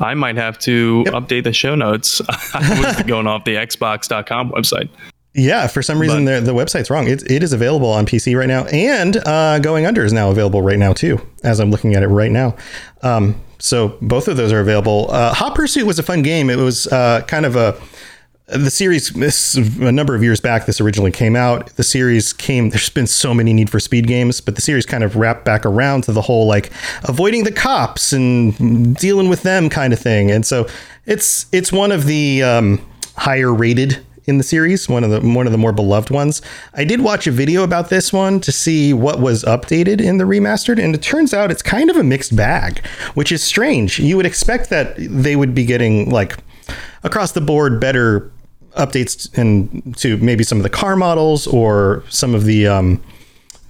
I 0.00 0.14
might 0.14 0.36
have 0.36 0.58
to 0.60 1.04
yep. 1.06 1.14
update 1.14 1.44
the 1.44 1.52
show 1.52 1.74
notes. 1.74 2.20
I 2.54 2.80
was 2.80 3.02
going 3.04 3.26
off 3.26 3.44
the 3.44 3.54
Xbox.com 3.54 4.50
website. 4.50 4.88
Yeah, 5.34 5.66
for 5.66 5.82
some 5.82 5.98
reason 5.98 6.24
but, 6.24 6.40
the, 6.40 6.52
the 6.52 6.54
website's 6.54 6.90
wrong. 6.90 7.08
It, 7.08 7.28
it 7.28 7.42
is 7.42 7.52
available 7.52 7.90
on 7.90 8.06
PC 8.06 8.38
right 8.38 8.46
now, 8.46 8.66
and 8.66 9.16
uh, 9.26 9.58
Going 9.58 9.84
Under 9.84 10.04
is 10.04 10.12
now 10.12 10.30
available 10.30 10.62
right 10.62 10.78
now 10.78 10.92
too, 10.92 11.20
as 11.42 11.58
I'm 11.58 11.72
looking 11.72 11.94
at 11.94 12.04
it 12.04 12.08
right 12.08 12.30
now. 12.30 12.56
Um, 13.02 13.40
so 13.58 13.98
both 14.00 14.28
of 14.28 14.36
those 14.36 14.52
are 14.52 14.60
available. 14.60 15.10
Uh, 15.10 15.34
Hot 15.34 15.54
Pursuit 15.54 15.86
was 15.86 15.98
a 15.98 16.04
fun 16.04 16.22
game. 16.22 16.50
It 16.50 16.58
was 16.58 16.86
uh, 16.86 17.22
kind 17.22 17.46
of 17.46 17.56
a 17.56 17.80
the 18.46 18.70
series 18.70 19.10
this 19.10 19.54
a 19.56 19.90
number 19.90 20.14
of 20.14 20.22
years 20.22 20.38
back 20.38 20.66
this 20.66 20.78
originally 20.78 21.10
came 21.10 21.34
out 21.34 21.74
the 21.76 21.82
series 21.82 22.34
came 22.34 22.68
there's 22.68 22.90
been 22.90 23.06
so 23.06 23.32
many 23.32 23.54
need 23.54 23.70
for 23.70 23.80
speed 23.80 24.06
games 24.06 24.38
but 24.42 24.54
the 24.54 24.60
series 24.60 24.84
kind 24.84 25.02
of 25.02 25.16
wrapped 25.16 25.46
back 25.46 25.64
around 25.64 26.04
to 26.04 26.12
the 26.12 26.20
whole 26.20 26.46
like 26.46 26.70
avoiding 27.04 27.44
the 27.44 27.52
cops 27.52 28.12
and 28.12 28.96
dealing 28.96 29.28
with 29.28 29.42
them 29.42 29.68
kind 29.68 29.92
of 29.92 29.98
thing. 29.98 30.30
And 30.30 30.46
so 30.46 30.66
it's 31.06 31.46
it's 31.52 31.72
one 31.72 31.92
of 31.92 32.06
the 32.06 32.42
um, 32.42 32.84
higher 33.16 33.52
rated 33.52 34.04
in 34.26 34.38
the 34.38 34.44
series 34.44 34.88
one 34.88 35.04
of 35.04 35.10
the 35.10 35.20
one 35.20 35.46
of 35.46 35.52
the 35.52 35.58
more 35.58 35.72
beloved 35.72 36.10
ones. 36.10 36.40
I 36.72 36.84
did 36.84 37.00
watch 37.02 37.26
a 37.26 37.30
video 37.30 37.62
about 37.62 37.90
this 37.90 38.12
one 38.12 38.40
to 38.40 38.52
see 38.52 38.92
what 38.92 39.20
was 39.20 39.44
updated 39.44 40.00
in 40.00 40.18
the 40.18 40.24
remastered 40.24 40.82
and 40.82 40.94
it 40.94 41.02
turns 41.02 41.34
out 41.34 41.50
it's 41.50 41.62
kind 41.62 41.90
of 41.90 41.96
a 41.96 42.02
mixed 42.02 42.34
bag 42.34 42.84
which 43.14 43.30
is 43.30 43.42
strange. 43.42 43.98
You 43.98 44.16
would 44.16 44.26
expect 44.26 44.70
that 44.70 44.94
they 44.96 45.36
would 45.36 45.54
be 45.54 45.66
getting 45.66 46.10
like 46.10 46.38
across 47.02 47.32
the 47.32 47.42
board 47.42 47.78
better 47.80 48.30
updates 48.76 49.36
and 49.36 49.96
to 49.98 50.16
maybe 50.18 50.44
some 50.44 50.58
of 50.58 50.62
the 50.62 50.70
car 50.70 50.96
models 50.96 51.46
or 51.46 52.04
some 52.08 52.34
of 52.34 52.44
the 52.44 52.66
um, 52.66 53.02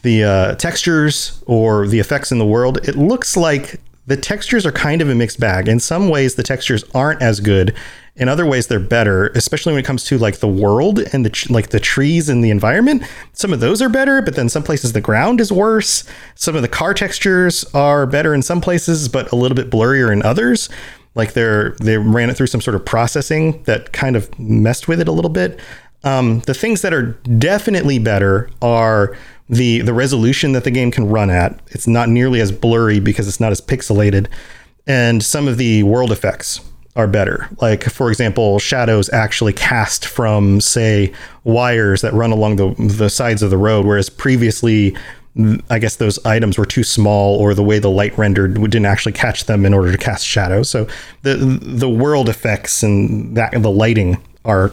the 0.03 0.23
uh, 0.23 0.55
textures 0.57 1.43
or 1.47 1.87
the 1.87 1.99
effects 1.99 2.31
in 2.31 2.38
the 2.38 2.47
world, 2.47 2.79
it 2.87 2.95
looks 2.95 3.37
like 3.37 3.81
the 4.07 4.17
textures 4.17 4.67
are 4.67 4.73
kind 4.73 5.01
of 5.01 5.09
a 5.09 5.14
mixed 5.14 5.40
bag. 5.40 5.67
In 5.67 5.81
some 5.81 6.09
ways, 6.11 6.35
the 6.35 6.43
textures 6.43 6.85
aren't 6.95 7.23
as 7.23 7.40
good. 7.40 7.75
In 8.17 8.29
other 8.29 8.47
ways, 8.47 8.67
they're 8.67 8.79
better, 8.79 9.29
especially 9.29 9.73
when 9.73 9.81
it 9.81 9.87
comes 9.87 10.05
to 10.05 10.19
like 10.19 10.38
the 10.38 10.47
world 10.49 11.01
and 11.12 11.27
the 11.27 11.47
like 11.51 11.71
the 11.71 11.81
trees 11.81 12.29
and 12.29 12.45
the 12.45 12.51
environment. 12.51 13.03
Some 13.33 13.53
of 13.53 13.61
those 13.61 13.83
are 13.83 13.88
better, 13.88 14.23
but 14.23 14.37
then 14.37 14.49
some 14.49 14.62
places 14.62 14.93
the 14.93 15.01
ground 15.01 15.40
is 15.40 15.51
worse. 15.51 16.05
Some 16.35 16.55
of 16.55 16.62
the 16.62 16.69
car 16.69 16.95
textures 16.95 17.64
are 17.75 18.07
better 18.07 18.35
in 18.35 18.43
some 18.43 18.61
places, 18.61 19.09
but 19.09 19.33
a 19.33 19.37
little 19.37 19.57
bit 19.57 19.71
blurrier 19.71 20.12
in 20.12 20.23
others 20.23 20.69
like 21.14 21.33
they're 21.33 21.70
they 21.81 21.98
ran 21.98 22.31
it 22.31 22.37
through 22.37 22.48
some 22.48 22.61
sort 22.61 22.74
of 22.74 22.85
processing 22.85 23.62
that 23.64 23.92
kind 23.92 24.16
of 24.16 24.37
messed 24.38 24.88
with 24.88 25.00
it 25.00 25.09
a 25.09 25.12
little 25.12 25.31
bit. 25.31 25.61
Um, 26.03 26.40
the 26.40 26.55
things 26.55 26.83
that 26.83 26.92
are 26.92 27.12
definitely 27.38 27.98
better 27.98 28.50
are 28.61 29.16
the 29.48 29.81
the 29.81 29.94
resolution 29.94 30.53
that 30.53 30.64
the 30.64 30.70
game 30.70 30.90
can 30.90 31.09
run 31.09 31.31
at. 31.31 31.59
It's 31.68 31.87
not 31.87 32.09
nearly 32.09 32.40
as 32.40 32.53
blurry 32.53 33.00
because 33.00 33.29
it's 33.29 33.40
not 33.40 33.53
as 33.53 33.61
pixelated, 33.61 34.27
and 34.87 35.22
some 35.22 35.48
of 35.48 35.57
the 35.57 35.83
world 35.85 36.12
effects 36.12 36.61
are 36.96 37.07
better. 37.07 37.48
Like 37.61 37.85
for 37.85 38.11
example, 38.11 38.59
shadows 38.59 39.11
actually 39.12 39.53
cast 39.53 40.07
from 40.07 40.61
say 40.61 41.12
wires 41.44 42.03
that 42.03 42.12
run 42.12 42.33
along 42.33 42.57
the 42.57 42.74
the 42.96 43.11
sides 43.11 43.42
of 43.42 43.50
the 43.50 43.59
road, 43.59 43.87
whereas 43.87 44.11
previously 44.11 44.96
I 45.68 45.81
guess 45.81 45.97
those 45.97 46.25
items 46.25 46.59
were 46.59 46.66
too 46.66 46.85
small, 46.85 47.37
or 47.40 47.55
the 47.55 47.62
way 47.62 47.81
the 47.81 47.90
light 47.90 48.16
rendered 48.16 48.55
didn't 48.55 48.87
actually 48.87 49.12
catch 49.12 49.47
them 49.47 49.66
in 49.66 49.75
order 49.75 49.90
to 49.90 49.99
cast 49.99 50.25
shadows. 50.25 50.70
So 50.70 50.87
the 51.23 51.35
the 51.35 51.88
world 51.88 52.29
effects 52.29 52.83
and 52.83 53.37
that 53.37 53.51
the 53.53 53.70
lighting 53.70 54.23
are 54.44 54.73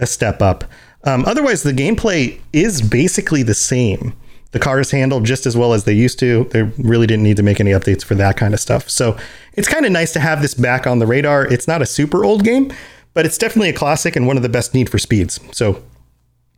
a 0.00 0.06
step 0.06 0.42
up. 0.42 0.64
Um, 1.04 1.24
otherwise, 1.26 1.62
the 1.62 1.72
gameplay 1.72 2.40
is 2.52 2.82
basically 2.82 3.42
the 3.42 3.54
same. 3.54 4.14
The 4.50 4.58
cars 4.58 4.90
handle 4.90 5.20
just 5.20 5.46
as 5.46 5.56
well 5.56 5.72
as 5.72 5.84
they 5.84 5.92
used 5.92 6.18
to. 6.20 6.44
They 6.44 6.62
really 6.62 7.06
didn't 7.06 7.24
need 7.24 7.36
to 7.36 7.42
make 7.42 7.60
any 7.60 7.72
updates 7.72 8.04
for 8.04 8.14
that 8.14 8.36
kind 8.36 8.54
of 8.54 8.60
stuff. 8.60 8.88
So 8.88 9.16
it's 9.52 9.68
kind 9.68 9.84
of 9.84 9.92
nice 9.92 10.12
to 10.12 10.20
have 10.20 10.42
this 10.42 10.54
back 10.54 10.86
on 10.86 11.00
the 11.00 11.06
radar. 11.06 11.44
It's 11.44 11.68
not 11.68 11.82
a 11.82 11.86
super 11.86 12.24
old 12.24 12.44
game, 12.44 12.72
but 13.14 13.26
it's 13.26 13.36
definitely 13.36 13.70
a 13.70 13.74
classic 13.74 14.16
and 14.16 14.26
one 14.26 14.36
of 14.36 14.42
the 14.42 14.48
best 14.48 14.72
Need 14.72 14.88
for 14.88 14.98
Speeds. 14.98 15.40
So 15.52 15.82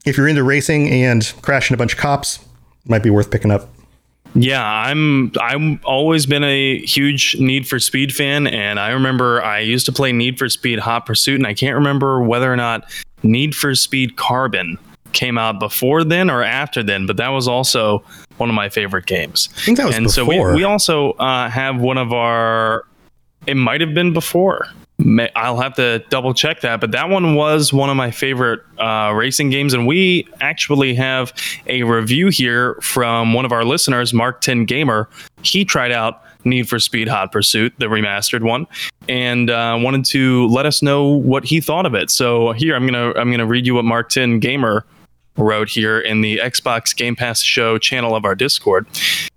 if 0.04 0.16
you're 0.16 0.28
into 0.28 0.44
racing 0.44 0.88
and 0.90 1.32
crashing 1.42 1.74
a 1.74 1.78
bunch 1.78 1.94
of 1.94 1.98
cops, 1.98 2.38
might 2.88 3.02
be 3.02 3.10
worth 3.10 3.30
picking 3.30 3.50
up. 3.50 3.68
Yeah, 4.34 4.62
I'm 4.62 5.32
I'm 5.40 5.80
always 5.84 6.26
been 6.26 6.44
a 6.44 6.78
huge 6.80 7.36
Need 7.38 7.66
for 7.66 7.78
Speed 7.78 8.14
fan 8.14 8.46
and 8.46 8.78
I 8.78 8.90
remember 8.90 9.42
I 9.42 9.60
used 9.60 9.86
to 9.86 9.92
play 9.92 10.12
Need 10.12 10.38
for 10.38 10.48
Speed 10.48 10.78
Hot 10.78 11.06
Pursuit 11.06 11.36
and 11.36 11.46
I 11.46 11.54
can't 11.54 11.74
remember 11.74 12.22
whether 12.22 12.52
or 12.52 12.56
not 12.56 12.90
Need 13.22 13.54
for 13.54 13.74
Speed 13.74 14.16
Carbon 14.16 14.78
came 15.12 15.38
out 15.38 15.58
before 15.58 16.04
then 16.04 16.28
or 16.28 16.42
after 16.42 16.82
then, 16.82 17.06
but 17.06 17.16
that 17.16 17.28
was 17.28 17.48
also 17.48 18.04
one 18.36 18.50
of 18.50 18.54
my 18.54 18.68
favorite 18.68 19.06
games. 19.06 19.48
I 19.56 19.60
think 19.60 19.78
that 19.78 19.86
was 19.86 19.94
before. 19.94 19.96
and 19.96 20.06
before. 20.06 20.46
so 20.46 20.52
we, 20.52 20.56
we 20.56 20.64
also 20.64 21.12
uh, 21.12 21.48
have 21.48 21.80
one 21.80 21.96
of 21.96 22.12
our 22.12 22.84
it 23.46 23.56
might 23.56 23.80
have 23.80 23.94
been 23.94 24.12
before 24.12 24.68
I'll 25.36 25.60
have 25.60 25.74
to 25.74 25.98
double 26.08 26.32
check 26.32 26.62
that, 26.62 26.80
but 26.80 26.90
that 26.92 27.10
one 27.10 27.34
was 27.34 27.70
one 27.72 27.90
of 27.90 27.96
my 27.96 28.10
favorite 28.10 28.60
uh, 28.78 29.12
racing 29.14 29.50
games, 29.50 29.74
and 29.74 29.86
we 29.86 30.26
actually 30.40 30.94
have 30.94 31.34
a 31.66 31.82
review 31.82 32.28
here 32.28 32.74
from 32.80 33.34
one 33.34 33.44
of 33.44 33.52
our 33.52 33.64
listeners, 33.64 34.14
Mark 34.14 34.40
Ten 34.40 34.64
Gamer. 34.64 35.08
He 35.42 35.66
tried 35.66 35.92
out 35.92 36.22
Need 36.44 36.68
for 36.68 36.78
Speed 36.78 37.08
Hot 37.08 37.30
Pursuit, 37.30 37.74
the 37.78 37.86
remastered 37.86 38.42
one, 38.42 38.66
and 39.08 39.50
uh, 39.50 39.76
wanted 39.78 40.06
to 40.06 40.46
let 40.48 40.64
us 40.64 40.80
know 40.80 41.04
what 41.08 41.44
he 41.44 41.60
thought 41.60 41.84
of 41.84 41.94
it. 41.94 42.10
So 42.10 42.52
here, 42.52 42.74
I'm 42.74 42.86
gonna 42.86 43.12
I'm 43.16 43.30
gonna 43.30 43.46
read 43.46 43.66
you 43.66 43.74
what 43.74 43.84
Mark 43.84 44.08
Ten 44.08 44.38
Gamer 44.38 44.86
wrote 45.36 45.68
here 45.68 45.98
in 45.98 46.20
the 46.20 46.38
Xbox 46.38 46.94
Game 46.94 47.16
Pass 47.16 47.42
show 47.42 47.78
channel 47.78 48.14
of 48.14 48.24
our 48.24 48.34
Discord. 48.34 48.86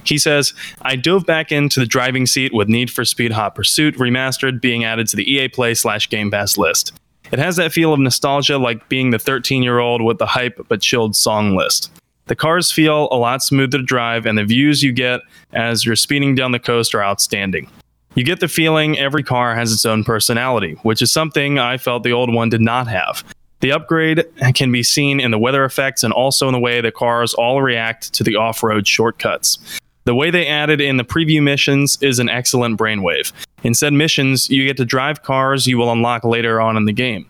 He 0.03 0.17
says, 0.17 0.53
I 0.81 0.95
dove 0.95 1.25
back 1.25 1.51
into 1.51 1.79
the 1.79 1.85
driving 1.85 2.25
seat 2.25 2.53
with 2.53 2.67
Need 2.67 2.91
for 2.91 3.05
Speed 3.05 3.31
Hot 3.31 3.55
Pursuit 3.55 3.95
Remastered 3.95 4.61
being 4.61 4.83
added 4.83 5.07
to 5.09 5.15
the 5.15 5.31
EA 5.31 5.47
Play 5.49 5.73
slash 5.73 6.09
Game 6.09 6.31
Pass 6.31 6.57
list. 6.57 6.93
It 7.31 7.39
has 7.39 7.57
that 7.57 7.71
feel 7.71 7.93
of 7.93 7.99
nostalgia 7.99 8.57
like 8.57 8.89
being 8.89 9.11
the 9.11 9.19
13 9.19 9.61
year 9.61 9.79
old 9.79 10.01
with 10.01 10.17
the 10.17 10.25
hype 10.25 10.65
but 10.67 10.81
chilled 10.81 11.15
song 11.15 11.55
list. 11.55 11.91
The 12.25 12.35
cars 12.35 12.71
feel 12.71 13.07
a 13.11 13.17
lot 13.17 13.41
smoother 13.41 13.79
to 13.79 13.83
drive, 13.83 14.27
and 14.27 14.37
the 14.37 14.45
views 14.45 14.83
you 14.83 14.91
get 14.91 15.21
as 15.53 15.83
you're 15.83 15.95
speeding 15.95 16.35
down 16.35 16.51
the 16.51 16.59
coast 16.59 16.93
are 16.93 17.03
outstanding. 17.03 17.69
You 18.15 18.23
get 18.23 18.39
the 18.39 18.47
feeling 18.47 18.97
every 18.99 19.23
car 19.23 19.55
has 19.55 19.71
its 19.71 19.85
own 19.85 20.03
personality, 20.03 20.73
which 20.83 21.01
is 21.01 21.11
something 21.11 21.57
I 21.57 21.77
felt 21.77 22.03
the 22.03 22.11
old 22.11 22.33
one 22.33 22.49
did 22.49 22.61
not 22.61 22.87
have. 22.87 23.23
The 23.61 23.73
upgrade 23.73 24.23
can 24.53 24.71
be 24.71 24.83
seen 24.83 25.19
in 25.19 25.31
the 25.31 25.39
weather 25.39 25.65
effects 25.65 26.03
and 26.03 26.13
also 26.13 26.47
in 26.47 26.53
the 26.53 26.59
way 26.59 26.79
the 26.79 26.91
cars 26.91 27.33
all 27.33 27.61
react 27.61 28.13
to 28.13 28.23
the 28.23 28.37
off 28.37 28.63
road 28.63 28.87
shortcuts. 28.87 29.57
The 30.05 30.15
way 30.15 30.31
they 30.31 30.47
added 30.47 30.79
in 30.79 30.97
the 30.97 31.03
preview 31.03 31.43
missions 31.43 31.97
is 32.01 32.19
an 32.19 32.29
excellent 32.29 32.79
brainwave. 32.79 33.33
In 33.63 33.73
said 33.73 33.91
missions, 33.91 34.49
you 34.49 34.65
get 34.65 34.77
to 34.77 34.85
drive 34.85 35.23
cars 35.23 35.67
you 35.67 35.77
will 35.77 35.91
unlock 35.91 36.23
later 36.23 36.61
on 36.61 36.77
in 36.77 36.85
the 36.85 36.93
game. 36.93 37.27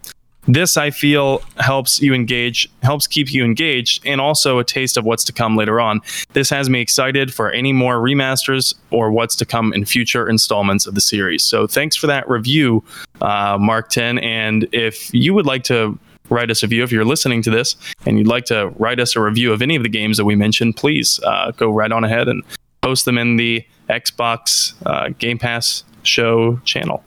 This, 0.47 0.77
I 0.77 0.89
feel, 0.89 1.43
helps 1.57 2.01
you 2.01 2.13
engage, 2.13 2.69
helps 2.81 3.05
keep 3.05 3.31
you 3.31 3.43
engaged, 3.43 4.05
and 4.05 4.21
also 4.21 4.57
a 4.57 4.63
taste 4.63 4.97
of 4.97 5.05
what's 5.05 5.23
to 5.25 5.33
come 5.33 5.55
later 5.55 5.81
on. 5.81 6.01
This 6.33 6.49
has 6.49 6.69
me 6.69 6.79
excited 6.79 7.33
for 7.33 7.51
any 7.51 7.73
more 7.73 7.97
remasters 7.97 8.73
or 8.89 9.11
what's 9.11 9.35
to 9.37 9.45
come 9.45 9.73
in 9.73 9.85
future 9.85 10.27
installments 10.27 10.87
of 10.87 10.95
the 10.95 11.01
series. 11.01 11.43
So, 11.43 11.67
thanks 11.67 11.95
for 11.95 12.07
that 12.07 12.27
review, 12.29 12.83
uh, 13.21 13.57
Mark 13.59 13.89
10. 13.89 14.19
And 14.19 14.67
if 14.71 15.13
you 15.13 15.33
would 15.33 15.45
like 15.45 15.63
to 15.65 15.99
write 16.29 16.51
us 16.51 16.63
a 16.63 16.67
review, 16.67 16.83
if 16.83 16.91
you're 16.91 17.05
listening 17.05 17.41
to 17.43 17.49
this 17.49 17.75
and 18.05 18.17
you'd 18.17 18.27
like 18.27 18.45
to 18.45 18.69
write 18.77 18.99
us 18.99 19.15
a 19.15 19.21
review 19.21 19.51
of 19.53 19.61
any 19.61 19.75
of 19.75 19.83
the 19.83 19.89
games 19.89 20.17
that 20.17 20.25
we 20.25 20.35
mentioned, 20.35 20.75
please 20.75 21.19
uh, 21.23 21.51
go 21.51 21.69
right 21.69 21.91
on 21.91 22.03
ahead 22.03 22.27
and 22.27 22.43
post 22.81 23.05
them 23.05 23.17
in 23.17 23.37
the 23.37 23.65
Xbox 23.89 24.73
uh, 24.85 25.09
Game 25.17 25.37
Pass 25.37 25.83
show 26.03 26.57
channel. 26.65 27.03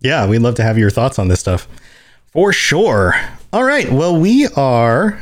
Yeah, 0.00 0.26
we'd 0.26 0.38
love 0.38 0.54
to 0.56 0.62
have 0.62 0.78
your 0.78 0.90
thoughts 0.90 1.18
on 1.18 1.28
this 1.28 1.40
stuff. 1.40 1.68
For 2.32 2.52
sure. 2.52 3.14
All 3.52 3.64
right. 3.64 3.90
Well, 3.90 4.18
we 4.18 4.46
are 4.56 5.20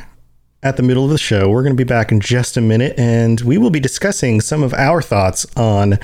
at 0.63 0.77
the 0.77 0.83
middle 0.83 1.05
of 1.05 1.11
the 1.11 1.19
show. 1.19 1.49
We're 1.49 1.63
going 1.63 1.75
to 1.75 1.83
be 1.83 1.89
back 1.89 2.13
in 2.13 2.21
just 2.21 2.57
a 2.57 2.61
minute 2.61 2.99
and 2.99 3.41
we 3.41 3.59
will 3.59 3.71
be 3.71 3.81
discussing 3.81 4.41
some 4.41 4.63
of 4.63 4.75
our 4.75 5.01
thoughts 5.01 5.47
on 5.57 5.99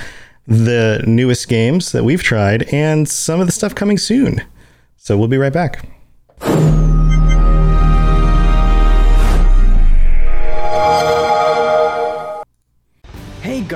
the 0.46 1.02
newest 1.06 1.48
games 1.48 1.92
that 1.92 2.04
we've 2.04 2.22
tried 2.22 2.62
and 2.72 3.08
some 3.08 3.40
of 3.40 3.46
the 3.46 3.52
stuff 3.52 3.74
coming 3.74 3.98
soon. 3.98 4.42
So 4.96 5.16
we'll 5.16 5.28
be 5.28 5.38
right 5.38 5.52
back. 5.52 5.86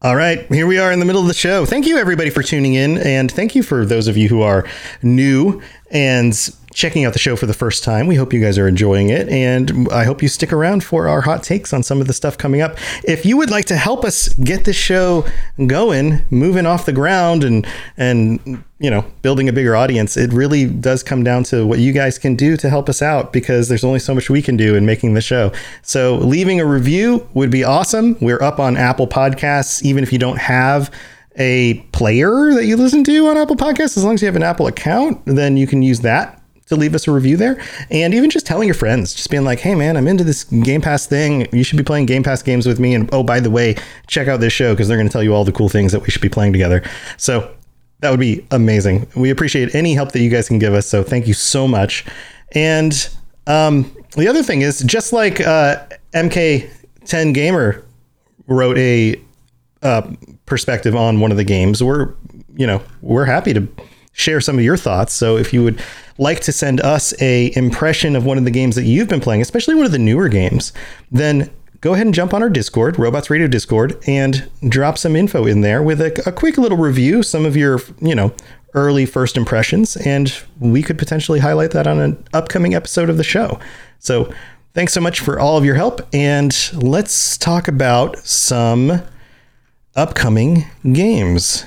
All 0.00 0.14
right, 0.14 0.46
here 0.46 0.68
we 0.68 0.78
are 0.78 0.92
in 0.92 1.00
the 1.00 1.04
middle 1.04 1.22
of 1.22 1.26
the 1.26 1.34
show. 1.34 1.66
Thank 1.66 1.84
you, 1.84 1.98
everybody, 1.98 2.30
for 2.30 2.40
tuning 2.40 2.74
in. 2.74 2.98
And 2.98 3.28
thank 3.28 3.56
you 3.56 3.64
for 3.64 3.84
those 3.84 4.06
of 4.06 4.16
you 4.16 4.28
who 4.28 4.42
are 4.42 4.64
new 5.02 5.60
and 5.90 6.32
checking 6.72 7.04
out 7.04 7.12
the 7.12 7.18
show 7.18 7.36
for 7.36 7.46
the 7.46 7.54
first 7.54 7.82
time. 7.82 8.06
We 8.06 8.16
hope 8.16 8.32
you 8.32 8.40
guys 8.40 8.58
are 8.58 8.68
enjoying 8.68 9.10
it. 9.10 9.28
And 9.28 9.88
I 9.90 10.04
hope 10.04 10.22
you 10.22 10.28
stick 10.28 10.52
around 10.52 10.84
for 10.84 11.08
our 11.08 11.20
hot 11.20 11.42
takes 11.42 11.72
on 11.72 11.82
some 11.82 12.00
of 12.00 12.06
the 12.06 12.12
stuff 12.12 12.36
coming 12.36 12.60
up. 12.60 12.76
If 13.04 13.24
you 13.24 13.36
would 13.36 13.50
like 13.50 13.64
to 13.66 13.76
help 13.76 14.04
us 14.04 14.28
get 14.34 14.64
this 14.64 14.76
show 14.76 15.26
going, 15.66 16.22
moving 16.30 16.66
off 16.66 16.86
the 16.86 16.92
ground 16.92 17.44
and, 17.44 17.66
and, 17.96 18.62
you 18.78 18.90
know, 18.90 19.04
building 19.22 19.48
a 19.48 19.52
bigger 19.52 19.74
audience, 19.74 20.16
it 20.16 20.32
really 20.32 20.66
does 20.66 21.02
come 21.02 21.24
down 21.24 21.44
to 21.44 21.66
what 21.66 21.78
you 21.78 21.92
guys 21.92 22.18
can 22.18 22.36
do 22.36 22.56
to 22.58 22.68
help 22.68 22.88
us 22.88 23.02
out 23.02 23.32
because 23.32 23.68
there's 23.68 23.84
only 23.84 23.98
so 23.98 24.14
much 24.14 24.30
we 24.30 24.42
can 24.42 24.56
do 24.56 24.74
in 24.74 24.86
making 24.86 25.14
the 25.14 25.20
show. 25.20 25.52
So 25.82 26.16
leaving 26.16 26.60
a 26.60 26.66
review 26.66 27.26
would 27.34 27.50
be 27.50 27.64
awesome. 27.64 28.16
We're 28.20 28.42
up 28.42 28.60
on 28.60 28.76
Apple 28.76 29.06
Podcasts, 29.06 29.82
even 29.82 30.02
if 30.02 30.12
you 30.12 30.18
don't 30.18 30.38
have 30.38 30.92
a 31.40 31.74
player 31.92 32.52
that 32.52 32.66
you 32.66 32.76
listen 32.76 33.04
to 33.04 33.26
on 33.28 33.36
Apple 33.36 33.56
Podcasts, 33.56 33.96
as 33.96 34.04
long 34.04 34.14
as 34.14 34.22
you 34.22 34.26
have 34.26 34.36
an 34.36 34.42
Apple 34.42 34.66
account, 34.66 35.24
then 35.24 35.56
you 35.56 35.66
can 35.66 35.82
use 35.82 36.00
that 36.00 36.37
to 36.68 36.76
leave 36.76 36.94
us 36.94 37.08
a 37.08 37.12
review 37.12 37.36
there. 37.36 37.62
And 37.90 38.14
even 38.14 38.30
just 38.30 38.46
telling 38.46 38.66
your 38.66 38.74
friends, 38.74 39.14
just 39.14 39.30
being 39.30 39.44
like, 39.44 39.60
hey 39.60 39.74
man, 39.74 39.96
I'm 39.96 40.08
into 40.08 40.24
this 40.24 40.44
Game 40.44 40.80
Pass 40.80 41.06
thing. 41.06 41.48
You 41.52 41.64
should 41.64 41.78
be 41.78 41.84
playing 41.84 42.06
Game 42.06 42.22
Pass 42.22 42.42
games 42.42 42.66
with 42.66 42.78
me. 42.78 42.94
And 42.94 43.08
oh, 43.12 43.22
by 43.22 43.40
the 43.40 43.50
way, 43.50 43.76
check 44.06 44.28
out 44.28 44.40
this 44.40 44.52
show 44.52 44.74
because 44.74 44.88
they're 44.88 44.96
going 44.96 45.08
to 45.08 45.12
tell 45.12 45.22
you 45.22 45.34
all 45.34 45.44
the 45.44 45.52
cool 45.52 45.68
things 45.68 45.92
that 45.92 46.00
we 46.00 46.10
should 46.10 46.22
be 46.22 46.28
playing 46.28 46.52
together. 46.52 46.82
So 47.16 47.54
that 48.00 48.10
would 48.10 48.20
be 48.20 48.46
amazing. 48.50 49.08
We 49.16 49.30
appreciate 49.30 49.74
any 49.74 49.94
help 49.94 50.12
that 50.12 50.20
you 50.20 50.30
guys 50.30 50.48
can 50.48 50.58
give 50.58 50.74
us. 50.74 50.86
So 50.86 51.02
thank 51.02 51.26
you 51.26 51.34
so 51.34 51.66
much. 51.66 52.04
And 52.52 53.08
um, 53.46 53.94
the 54.16 54.28
other 54.28 54.42
thing 54.42 54.62
is, 54.62 54.80
just 54.80 55.12
like 55.12 55.40
uh, 55.40 55.84
MK10 56.14 57.34
Gamer 57.34 57.84
wrote 58.46 58.78
a 58.78 59.20
uh, 59.82 60.10
perspective 60.46 60.94
on 60.94 61.20
one 61.20 61.30
of 61.30 61.36
the 61.36 61.44
games, 61.44 61.82
we're 61.82 62.14
you 62.56 62.66
know 62.66 62.82
we're 63.02 63.24
happy 63.24 63.52
to 63.54 63.68
share 64.18 64.40
some 64.40 64.58
of 64.58 64.64
your 64.64 64.76
thoughts. 64.76 65.12
So 65.12 65.36
if 65.36 65.52
you 65.52 65.62
would 65.62 65.80
like 66.18 66.40
to 66.40 66.52
send 66.52 66.80
us 66.80 67.14
a 67.22 67.52
impression 67.56 68.16
of 68.16 68.24
one 68.24 68.36
of 68.36 68.44
the 68.44 68.50
games 68.50 68.74
that 68.74 68.84
you've 68.84 69.08
been 69.08 69.20
playing, 69.20 69.40
especially 69.40 69.76
one 69.76 69.86
of 69.86 69.92
the 69.92 69.98
newer 69.98 70.28
games, 70.28 70.72
then 71.12 71.48
go 71.80 71.94
ahead 71.94 72.04
and 72.04 72.14
jump 72.14 72.34
on 72.34 72.42
our 72.42 72.50
Discord, 72.50 72.98
Robots 72.98 73.30
Radio 73.30 73.46
Discord, 73.46 73.96
and 74.08 74.50
drop 74.68 74.98
some 74.98 75.14
info 75.14 75.46
in 75.46 75.60
there 75.60 75.84
with 75.84 76.00
a, 76.00 76.28
a 76.28 76.32
quick 76.32 76.58
little 76.58 76.76
review, 76.76 77.22
some 77.22 77.46
of 77.46 77.56
your, 77.56 77.80
you 78.00 78.16
know, 78.16 78.34
early 78.74 79.06
first 79.06 79.36
impressions, 79.36 79.96
and 79.98 80.42
we 80.58 80.82
could 80.82 80.98
potentially 80.98 81.38
highlight 81.38 81.70
that 81.70 81.86
on 81.86 82.00
an 82.00 82.24
upcoming 82.34 82.74
episode 82.74 83.08
of 83.08 83.18
the 83.18 83.24
show. 83.24 83.60
So 84.00 84.32
thanks 84.74 84.92
so 84.92 85.00
much 85.00 85.20
for 85.20 85.38
all 85.38 85.56
of 85.56 85.64
your 85.64 85.76
help, 85.76 86.00
and 86.12 86.52
let's 86.74 87.38
talk 87.38 87.68
about 87.68 88.18
some 88.18 89.00
upcoming 89.94 90.66
games. 90.92 91.64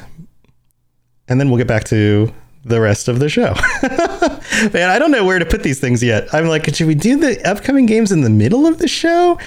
And 1.29 1.39
then 1.39 1.49
we'll 1.49 1.57
get 1.57 1.67
back 1.67 1.85
to 1.85 2.33
the 2.63 2.79
rest 2.79 3.07
of 3.07 3.19
the 3.19 3.29
show. 3.29 3.53
Man, 4.73 4.89
I 4.89 4.99
don't 4.99 5.11
know 5.11 5.25
where 5.25 5.39
to 5.39 5.45
put 5.45 5.63
these 5.63 5.79
things 5.79 6.03
yet. 6.03 6.33
I'm 6.33 6.47
like, 6.47 6.73
should 6.73 6.87
we 6.87 6.95
do 6.95 7.17
the 7.17 7.41
upcoming 7.49 7.85
games 7.85 8.11
in 8.11 8.21
the 8.21 8.29
middle 8.29 8.67
of 8.67 8.77
the 8.77 8.87
show? 8.87 9.39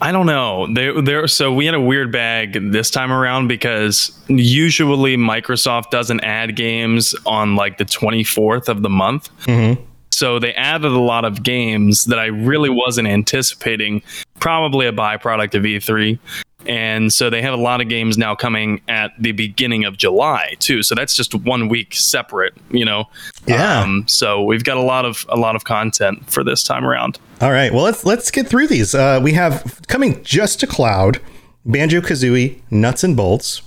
I 0.00 0.10
don't 0.10 0.26
know. 0.26 0.66
There, 0.72 1.00
there. 1.00 1.28
So 1.28 1.52
we 1.52 1.66
had 1.66 1.74
a 1.74 1.80
weird 1.80 2.10
bag 2.10 2.72
this 2.72 2.90
time 2.90 3.12
around 3.12 3.46
because 3.46 4.18
usually 4.28 5.16
Microsoft 5.16 5.90
doesn't 5.90 6.20
add 6.20 6.56
games 6.56 7.14
on 7.26 7.54
like 7.54 7.78
the 7.78 7.84
24th 7.84 8.68
of 8.68 8.82
the 8.82 8.90
month. 8.90 9.30
Mm-hmm. 9.44 9.82
So 10.10 10.38
they 10.38 10.52
added 10.54 10.92
a 10.92 11.00
lot 11.00 11.24
of 11.24 11.42
games 11.42 12.04
that 12.04 12.18
I 12.18 12.26
really 12.26 12.70
wasn't 12.70 13.08
anticipating. 13.08 14.02
Probably 14.40 14.86
a 14.86 14.92
byproduct 14.92 15.54
of 15.54 15.62
E3 15.62 16.18
and 16.66 17.12
so 17.12 17.30
they 17.30 17.42
have 17.42 17.54
a 17.54 17.62
lot 17.62 17.80
of 17.80 17.88
games 17.88 18.16
now 18.16 18.34
coming 18.34 18.80
at 18.88 19.12
the 19.18 19.32
beginning 19.32 19.84
of 19.84 19.96
July 19.96 20.54
too. 20.58 20.82
So 20.82 20.94
that's 20.94 21.14
just 21.14 21.34
one 21.34 21.68
week 21.68 21.94
separate, 21.94 22.54
you 22.70 22.84
know. 22.84 23.04
Yeah. 23.46 23.80
Um, 23.80 24.04
so 24.08 24.42
we've 24.42 24.64
got 24.64 24.76
a 24.76 24.82
lot 24.82 25.04
of 25.04 25.26
a 25.28 25.36
lot 25.36 25.56
of 25.56 25.64
content 25.64 26.30
for 26.30 26.44
this 26.44 26.62
time 26.62 26.84
around. 26.84 27.18
All 27.40 27.52
right. 27.52 27.72
Well, 27.72 27.84
let's 27.84 28.04
let's 28.04 28.30
get 28.30 28.48
through 28.48 28.68
these. 28.68 28.94
Uh, 28.94 29.20
we 29.22 29.32
have 29.32 29.80
coming 29.88 30.22
just 30.22 30.60
to 30.60 30.66
cloud, 30.66 31.20
Banjo 31.64 32.00
Kazooie, 32.00 32.60
Nuts 32.70 33.04
and 33.04 33.16
Bolts, 33.16 33.62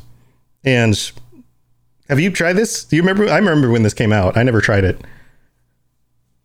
and 0.64 1.12
have 2.10 2.20
you 2.20 2.32
tried 2.32 2.54
this? 2.54 2.84
Do 2.84 2.96
you 2.96 3.02
remember? 3.02 3.30
I 3.30 3.38
remember 3.38 3.70
when 3.70 3.84
this 3.84 3.94
came 3.94 4.14
out. 4.14 4.38
I 4.38 4.44
never 4.44 4.62
tried 4.62 4.84
it. 4.84 5.00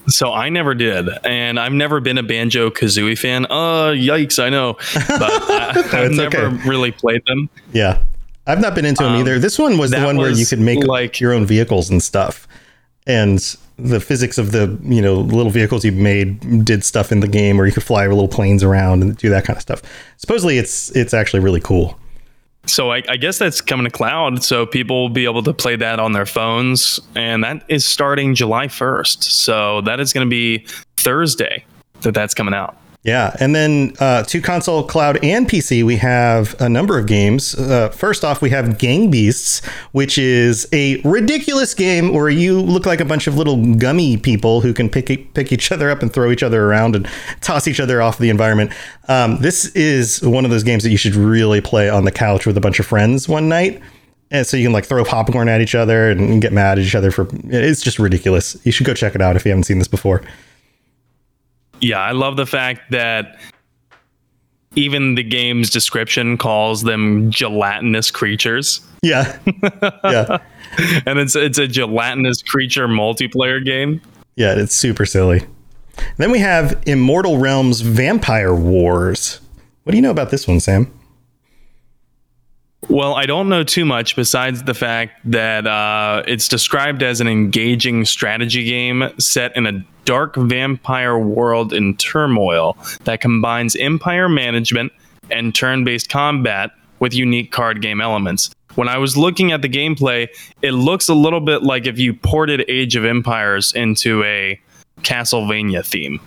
So 0.08 0.32
I 0.32 0.48
never 0.48 0.74
did, 0.74 1.08
and 1.24 1.60
I've 1.60 1.72
never 1.72 2.00
been 2.00 2.18
a 2.18 2.22
Banjo 2.22 2.70
Kazooie 2.70 3.16
fan. 3.16 3.46
Uh, 3.46 3.92
yikes! 3.94 4.42
I 4.42 4.48
know, 4.48 4.74
but 4.94 5.32
I, 5.50 6.02
have 6.02 6.12
never 6.12 6.46
okay. 6.46 6.68
really 6.68 6.90
played 6.90 7.24
them. 7.26 7.48
Yeah, 7.72 8.02
I've 8.46 8.60
not 8.60 8.74
been 8.74 8.84
into 8.84 9.04
them 9.04 9.14
um, 9.14 9.20
either. 9.20 9.38
This 9.38 9.58
one 9.58 9.78
was 9.78 9.90
the 9.92 10.02
one 10.02 10.16
was 10.16 10.30
where 10.30 10.38
you 10.38 10.46
could 10.46 10.60
make 10.60 10.84
like 10.84 11.20
your 11.20 11.32
own 11.32 11.46
vehicles 11.46 11.88
and 11.88 12.02
stuff, 12.02 12.48
and 13.06 13.38
the 13.78 14.00
physics 14.00 14.38
of 14.38 14.52
the 14.52 14.78
you 14.82 15.00
know 15.00 15.14
little 15.14 15.50
vehicles 15.50 15.84
you 15.84 15.92
made 15.92 16.64
did 16.64 16.84
stuff 16.84 17.12
in 17.12 17.20
the 17.20 17.28
game 17.28 17.56
where 17.56 17.66
you 17.66 17.72
could 17.72 17.82
fly 17.82 18.06
little 18.06 18.28
planes 18.28 18.62
around 18.62 19.02
and 19.02 19.16
do 19.16 19.28
that 19.28 19.44
kind 19.44 19.56
of 19.56 19.62
stuff. 19.62 19.82
Supposedly, 20.16 20.58
it's 20.58 20.90
it's 20.96 21.14
actually 21.14 21.40
really 21.40 21.60
cool. 21.60 21.98
So 22.66 22.92
I, 22.92 23.02
I, 23.08 23.16
guess 23.16 23.38
that's 23.38 23.60
coming 23.60 23.84
to 23.84 23.90
cloud, 23.90 24.44
so 24.44 24.66
people 24.66 25.02
will 25.02 25.08
be 25.08 25.24
able 25.24 25.42
to 25.42 25.52
play 25.52 25.74
that 25.76 25.98
on 25.98 26.12
their 26.12 26.26
phones, 26.26 27.00
and 27.16 27.42
that 27.42 27.64
is 27.68 27.84
starting 27.84 28.36
July 28.36 28.68
first. 28.68 29.24
So 29.24 29.80
that 29.80 29.98
is 29.98 30.12
going 30.12 30.26
to 30.26 30.30
be 30.30 30.64
Thursday 30.96 31.64
that 32.02 32.14
that's 32.14 32.34
coming 32.34 32.54
out. 32.54 32.76
Yeah, 33.04 33.34
and 33.40 33.52
then 33.52 33.94
uh, 33.98 34.22
to 34.22 34.40
console, 34.40 34.84
cloud, 34.84 35.18
and 35.24 35.48
PC, 35.48 35.82
we 35.82 35.96
have 35.96 36.54
a 36.60 36.68
number 36.68 36.96
of 36.96 37.06
games. 37.06 37.52
Uh, 37.52 37.88
first 37.88 38.24
off, 38.24 38.40
we 38.40 38.50
have 38.50 38.78
Gang 38.78 39.10
Beasts, 39.10 39.60
which 39.90 40.18
is 40.18 40.68
a 40.72 41.00
ridiculous 41.00 41.74
game 41.74 42.14
where 42.14 42.28
you 42.28 42.60
look 42.60 42.86
like 42.86 43.00
a 43.00 43.04
bunch 43.04 43.26
of 43.26 43.36
little 43.36 43.74
gummy 43.74 44.16
people 44.16 44.60
who 44.60 44.72
can 44.72 44.88
pick 44.88 45.06
pick 45.34 45.50
each 45.50 45.72
other 45.72 45.90
up 45.90 46.00
and 46.00 46.12
throw 46.12 46.30
each 46.30 46.44
other 46.44 46.64
around 46.64 46.94
and 46.94 47.08
toss 47.40 47.66
each 47.66 47.80
other 47.80 48.00
off 48.00 48.18
the 48.18 48.30
environment. 48.30 48.72
Um, 49.08 49.38
this 49.40 49.66
is 49.74 50.22
one 50.22 50.44
of 50.44 50.52
those 50.52 50.62
games 50.62 50.84
that 50.84 50.90
you 50.90 50.96
should 50.96 51.16
really 51.16 51.60
play 51.60 51.90
on 51.90 52.04
the 52.04 52.12
couch 52.12 52.46
with 52.46 52.56
a 52.56 52.60
bunch 52.60 52.78
of 52.78 52.86
friends 52.86 53.28
one 53.28 53.48
night 53.48 53.82
and 54.30 54.46
so 54.46 54.56
you 54.56 54.64
can 54.64 54.72
like 54.72 54.86
throw 54.86 55.04
popcorn 55.04 55.48
at 55.48 55.60
each 55.60 55.74
other 55.74 56.10
and 56.10 56.40
get 56.40 56.52
mad 56.52 56.78
at 56.78 56.84
each 56.84 56.94
other 56.94 57.10
for 57.10 57.28
it's 57.44 57.82
just 57.82 57.98
ridiculous. 57.98 58.56
You 58.64 58.70
should 58.70 58.86
go 58.86 58.94
check 58.94 59.16
it 59.16 59.20
out 59.20 59.34
if 59.34 59.44
you 59.44 59.50
haven't 59.50 59.64
seen 59.64 59.78
this 59.78 59.88
before. 59.88 60.22
Yeah, 61.82 61.98
I 61.98 62.12
love 62.12 62.36
the 62.36 62.46
fact 62.46 62.92
that 62.92 63.38
even 64.76 65.16
the 65.16 65.22
game's 65.22 65.68
description 65.68 66.38
calls 66.38 66.82
them 66.82 67.30
gelatinous 67.30 68.10
creatures. 68.10 68.80
Yeah. 69.02 69.36
yeah. 70.04 70.38
and 71.06 71.18
it's 71.18 71.36
it's 71.36 71.58
a 71.58 71.66
gelatinous 71.66 72.40
creature 72.40 72.88
multiplayer 72.88 73.62
game. 73.62 74.00
Yeah, 74.36 74.54
it's 74.54 74.74
super 74.74 75.04
silly. 75.04 75.44
Then 76.16 76.30
we 76.30 76.38
have 76.38 76.80
Immortal 76.86 77.38
Realms 77.38 77.80
Vampire 77.80 78.54
Wars. 78.54 79.40
What 79.82 79.90
do 79.90 79.98
you 79.98 80.02
know 80.02 80.10
about 80.10 80.30
this 80.30 80.46
one, 80.48 80.60
Sam? 80.60 80.90
Well, 82.88 83.14
I 83.14 83.26
don't 83.26 83.48
know 83.48 83.62
too 83.62 83.84
much 83.84 84.16
besides 84.16 84.62
the 84.64 84.74
fact 84.74 85.20
that 85.30 85.66
uh, 85.66 86.22
it's 86.26 86.48
described 86.48 87.02
as 87.02 87.20
an 87.20 87.28
engaging 87.28 88.04
strategy 88.04 88.64
game 88.64 89.04
set 89.18 89.56
in 89.56 89.66
a 89.66 89.84
dark 90.04 90.36
vampire 90.36 91.18
world 91.18 91.72
in 91.72 91.96
turmoil 91.96 92.76
that 93.04 93.20
combines 93.20 93.76
empire 93.76 94.28
management 94.28 94.92
and 95.30 95.54
turn 95.54 95.84
based 95.84 96.08
combat 96.08 96.70
with 96.98 97.14
unique 97.14 97.52
card 97.52 97.82
game 97.82 98.00
elements. 98.00 98.50
When 98.74 98.88
I 98.88 98.98
was 98.98 99.16
looking 99.16 99.52
at 99.52 99.60
the 99.60 99.68
gameplay, 99.68 100.28
it 100.62 100.72
looks 100.72 101.08
a 101.08 101.14
little 101.14 101.40
bit 101.40 101.62
like 101.62 101.86
if 101.86 101.98
you 101.98 102.14
ported 102.14 102.64
Age 102.68 102.96
of 102.96 103.04
Empires 103.04 103.72
into 103.74 104.24
a 104.24 104.58
Castlevania 105.02 105.84
theme. 105.84 106.20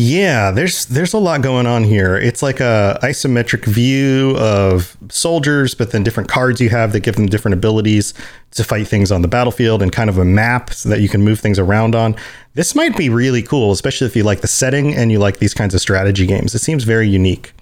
Yeah, 0.00 0.52
there's 0.52 0.86
there's 0.86 1.12
a 1.12 1.18
lot 1.18 1.42
going 1.42 1.66
on 1.66 1.82
here. 1.82 2.16
It's 2.16 2.40
like 2.40 2.60
a 2.60 3.00
isometric 3.02 3.64
view 3.64 4.36
of 4.38 4.96
soldiers, 5.10 5.74
but 5.74 5.90
then 5.90 6.04
different 6.04 6.28
cards 6.28 6.60
you 6.60 6.68
have 6.70 6.92
that 6.92 7.00
give 7.00 7.16
them 7.16 7.26
different 7.26 7.54
abilities 7.54 8.14
to 8.52 8.62
fight 8.62 8.86
things 8.86 9.10
on 9.10 9.22
the 9.22 9.28
battlefield 9.28 9.82
and 9.82 9.90
kind 9.90 10.08
of 10.08 10.16
a 10.16 10.24
map 10.24 10.72
so 10.72 10.88
that 10.88 11.00
you 11.00 11.08
can 11.08 11.22
move 11.24 11.40
things 11.40 11.58
around 11.58 11.96
on. 11.96 12.14
This 12.54 12.76
might 12.76 12.96
be 12.96 13.08
really 13.08 13.42
cool, 13.42 13.72
especially 13.72 14.06
if 14.06 14.14
you 14.14 14.22
like 14.22 14.40
the 14.40 14.46
setting 14.46 14.94
and 14.94 15.10
you 15.10 15.18
like 15.18 15.38
these 15.40 15.52
kinds 15.52 15.74
of 15.74 15.80
strategy 15.80 16.26
games. 16.26 16.54
It 16.54 16.60
seems 16.60 16.84
very 16.84 17.08
unique. 17.08 17.52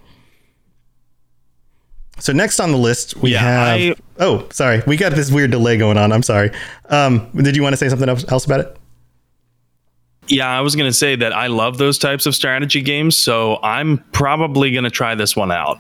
So 2.19 2.35
next 2.35 2.61
on 2.61 2.71
the 2.71 2.77
list 2.79 3.17
we 3.17 3.33
Yeah, 3.33 3.41
have. 3.41 3.81
I- 3.81 3.95
oh, 4.19 4.47
sorry, 4.53 4.83
we 4.87 4.99
got 4.99 5.13
this 5.13 5.31
weird 5.33 5.53
delay 5.53 5.79
going 5.79 5.97
on. 5.97 6.13
I'm 6.13 6.23
sorry. 6.23 6.51
Um, 6.91 7.31
did 7.35 7.57
you 7.57 7.63
want 7.63 7.73
to 7.73 7.79
say 7.79 7.89
something 7.89 8.11
else 8.11 8.31
else 8.31 8.45
about 8.45 8.61
it? 8.61 8.77
Yeah, 10.29 10.49
I 10.49 10.61
was 10.61 10.75
going 10.75 10.89
to 10.89 10.97
say 10.97 11.17
that 11.17 11.33
I 11.33 11.47
love 11.47 11.79
those 11.79 11.99
types 11.99 12.27
of 12.27 12.35
strategy 12.35 12.83
games, 12.83 13.17
so 13.17 13.59
I'm 13.63 13.99
probably 14.13 14.73
going 14.73 14.85
to 14.85 14.91
try 14.91 15.15
this 15.15 15.37
one 15.37 15.53
out. 15.53 15.79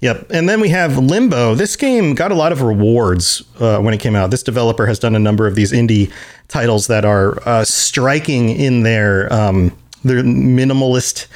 Yep. 0.00 0.26
And 0.30 0.48
then 0.48 0.60
we 0.60 0.68
have 0.68 0.98
Limbo. 0.98 1.54
This 1.54 1.76
game 1.76 2.14
got 2.14 2.30
a 2.30 2.34
lot 2.34 2.52
of 2.52 2.60
rewards 2.60 3.42
uh, 3.58 3.78
when 3.78 3.94
it 3.94 4.00
came 4.00 4.14
out. 4.14 4.30
This 4.30 4.42
developer 4.42 4.86
has 4.86 4.98
done 4.98 5.14
a 5.14 5.18
number 5.18 5.46
of 5.46 5.54
these 5.54 5.72
indie 5.72 6.12
titles 6.48 6.88
that 6.88 7.04
are 7.04 7.38
uh, 7.48 7.64
striking 7.64 8.50
in 8.50 8.82
their 8.82 9.32
um, 9.32 9.74
their 10.04 10.22
minimalist 10.22 11.26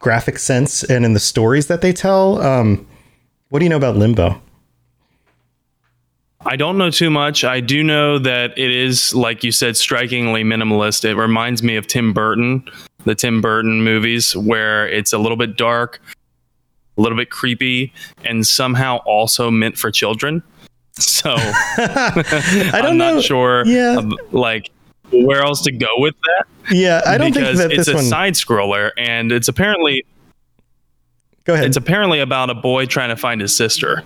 graphic 0.00 0.38
sense 0.38 0.82
and 0.82 1.04
in 1.04 1.12
the 1.12 1.20
stories 1.20 1.68
that 1.68 1.80
they 1.80 1.92
tell. 1.92 2.40
Um, 2.42 2.86
what 3.50 3.60
do 3.60 3.64
you 3.64 3.68
know 3.68 3.76
about 3.76 3.96
Limbo? 3.96 4.40
I 6.46 6.56
don't 6.56 6.78
know 6.78 6.90
too 6.90 7.10
much. 7.10 7.44
I 7.44 7.60
do 7.60 7.82
know 7.82 8.18
that 8.18 8.56
it 8.56 8.70
is, 8.70 9.14
like 9.14 9.42
you 9.44 9.52
said, 9.52 9.76
strikingly 9.76 10.44
minimalist. 10.44 11.04
It 11.04 11.16
reminds 11.16 11.62
me 11.62 11.76
of 11.76 11.86
Tim 11.86 12.12
Burton, 12.12 12.64
the 13.04 13.14
Tim 13.14 13.40
Burton 13.40 13.82
movies, 13.82 14.36
where 14.36 14.88
it's 14.88 15.12
a 15.12 15.18
little 15.18 15.36
bit 15.36 15.56
dark, 15.56 16.00
a 16.96 17.00
little 17.00 17.18
bit 17.18 17.30
creepy, 17.30 17.92
and 18.24 18.46
somehow 18.46 18.98
also 18.98 19.50
meant 19.50 19.76
for 19.78 19.90
children. 19.90 20.42
So 21.00 21.30
I 21.36 22.70
don't 22.72 22.84
I'm 22.86 22.98
know. 22.98 23.14
not 23.14 23.22
sure, 23.22 23.64
Yeah. 23.64 23.98
um, 23.98 24.12
like 24.32 24.68
where 25.12 25.42
else 25.42 25.62
to 25.62 25.70
go 25.70 25.86
with 25.98 26.16
that 26.22 26.74
Yeah, 26.74 27.02
I 27.06 27.16
don't 27.16 27.32
think 27.32 27.56
that 27.56 27.70
it's 27.70 27.86
a 27.86 27.94
one. 27.94 28.02
side 28.02 28.32
scroller, 28.34 28.90
and 28.98 29.30
it's 29.30 29.46
apparently 29.46 30.04
Go 31.44 31.54
ahead. 31.54 31.66
it's 31.66 31.76
apparently 31.76 32.18
about 32.18 32.50
a 32.50 32.54
boy 32.54 32.86
trying 32.86 33.10
to 33.10 33.16
find 33.16 33.40
his 33.40 33.54
sister, 33.56 34.02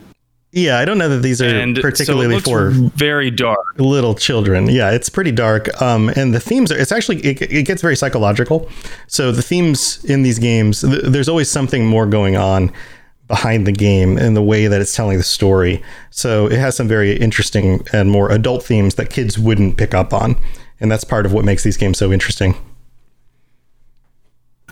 yeah, 0.53 0.79
I 0.79 0.85
don't 0.85 0.99
know 0.99 1.09
that 1.09 1.23
these 1.23 1.41
are 1.41 1.47
and 1.47 1.77
particularly 1.77 2.39
so 2.41 2.51
for 2.51 2.71
very 2.71 3.31
dark. 3.31 3.59
little 3.79 4.15
children. 4.15 4.69
Yeah, 4.69 4.91
it's 4.91 5.09
pretty 5.09 5.33
dark. 5.33 5.81
Um, 5.81 6.11
and 6.11 6.35
the 6.35 6.41
themes 6.41 6.71
are, 6.71 6.79
it's 6.79 6.93
actually, 6.93 7.21
it, 7.25 7.41
it 7.41 7.63
gets 7.65 7.81
very 7.81 7.97
psychological. 7.97 8.69
So 9.07 9.33
the 9.33 9.43
themes 9.43 10.05
in 10.05 10.23
these 10.23 10.39
games, 10.39 10.83
th- 10.83 11.05
there's 11.05 11.29
always 11.29 11.51
something 11.51 11.87
more 11.87 12.07
going 12.07 12.37
on 12.37 12.71
behind 13.29 13.67
the 13.67 13.73
game 13.73 14.19
and 14.19 14.37
the 14.37 14.43
way 14.43 14.67
that 14.67 14.81
it's 14.81 14.95
telling 14.95 15.17
the 15.17 15.25
story. 15.25 15.83
So 16.11 16.47
it 16.49 16.59
has 16.59 16.77
some 16.77 16.87
very 16.87 17.17
interesting 17.17 17.87
and 17.93 18.11
more 18.11 18.31
adult 18.31 18.63
themes 18.63 18.97
that 18.97 19.09
kids 19.09 19.39
wouldn't 19.39 19.79
pick 19.79 19.95
up 19.95 20.13
on. 20.13 20.37
And 20.81 20.91
that's 20.91 21.05
part 21.05 21.25
of 21.25 21.33
what 21.33 21.45
makes 21.47 21.63
these 21.63 21.79
games 21.79 21.97
so 21.97 22.13
interesting. 22.13 22.55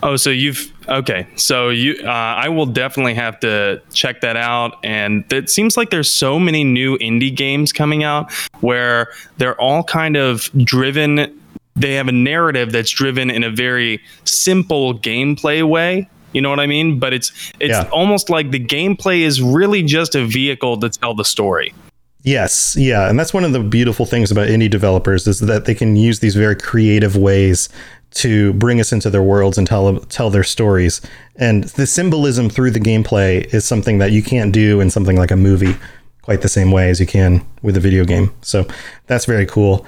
Oh, 0.03 0.17
so 0.17 0.31
you've 0.31 0.73
okay. 0.89 1.27
So 1.37 1.69
you, 1.69 1.97
uh, 2.03 2.09
I 2.09 2.49
will 2.49 2.67
definitely 2.67 3.15
have 3.15 3.39
to 3.41 3.83
check 3.93 4.23
that 4.23 4.37
out. 4.37 4.79
And 4.83 5.31
it 5.33 5.51
seems 5.51 5.77
like 5.77 5.91
there's 5.91 6.11
so 6.11 6.39
many 6.39 6.65
new 6.65 6.97
indie 6.99 7.35
games 7.35 7.73
coming 7.73 8.03
out 8.03 8.33
where 8.61 9.09
they're 9.39 9.61
all 9.61 9.83
kind 9.85 10.17
of 10.17 10.51
driven. 10.65 11.39
They 11.77 11.95
have 11.95 12.09
a 12.09 12.13
narrative 12.13 12.73
that's 12.73 12.91
driven 12.91 13.31
in 13.31 13.45
a 13.45 13.51
very 13.51 14.01
simple 14.25 14.95
gameplay 14.99 15.63
way. 15.63 16.09
You 16.33 16.41
know 16.41 16.51
what 16.51 16.61
I 16.61 16.67
mean? 16.67 16.99
But 16.99 17.13
it's 17.13 17.31
it's 17.61 17.71
Yeah. 17.73 17.89
almost 17.93 18.31
like 18.31 18.51
the 18.53 18.61
gameplay 18.65 19.21
is 19.21 19.43
really 19.43 19.83
just 19.83 20.15
a 20.15 20.25
vehicle 20.25 20.79
to 20.81 20.89
tell 20.89 21.15
the 21.15 21.25
story. 21.25 21.75
Yes, 22.23 22.77
yeah, 22.79 23.09
and 23.09 23.19
that's 23.19 23.33
one 23.33 23.45
of 23.45 23.53
the 23.53 23.61
beautiful 23.61 24.05
things 24.05 24.31
about 24.31 24.49
indie 24.49 24.69
developers 24.69 25.27
is 25.27 25.41
that 25.41 25.65
they 25.65 25.75
can 25.75 25.97
use 25.97 26.21
these 26.21 26.35
very 26.35 26.55
creative 26.55 27.17
ways 27.17 27.71
to 28.13 28.53
bring 28.55 28.81
us 28.81 28.93
into 28.93 29.11
their 29.11 29.23
worlds 29.23 29.59
and 29.59 29.67
tell 29.67 29.99
tell 30.01 30.31
their 30.31 30.45
stories. 30.45 31.01
And 31.37 31.65
the 31.65 31.87
symbolism 31.87 32.51
through 32.51 32.73
the 32.73 32.81
gameplay 32.81 33.53
is 33.55 33.65
something 33.65 33.99
that 33.99 34.13
you 34.13 34.23
can't 34.23 34.53
do 34.53 34.81
in 34.81 34.91
something 34.91 35.17
like 35.17 35.31
a 35.31 35.37
movie 35.37 35.77
quite 36.23 36.43
the 36.43 36.49
same 36.49 36.71
way 36.71 36.91
as 36.91 37.01
you 37.01 37.07
can 37.07 37.45
with 37.63 37.77
a 37.77 37.81
video 37.81 38.05
game. 38.05 38.33
So 38.43 38.67
that's 39.07 39.25
very 39.25 39.47
cool. 39.47 39.87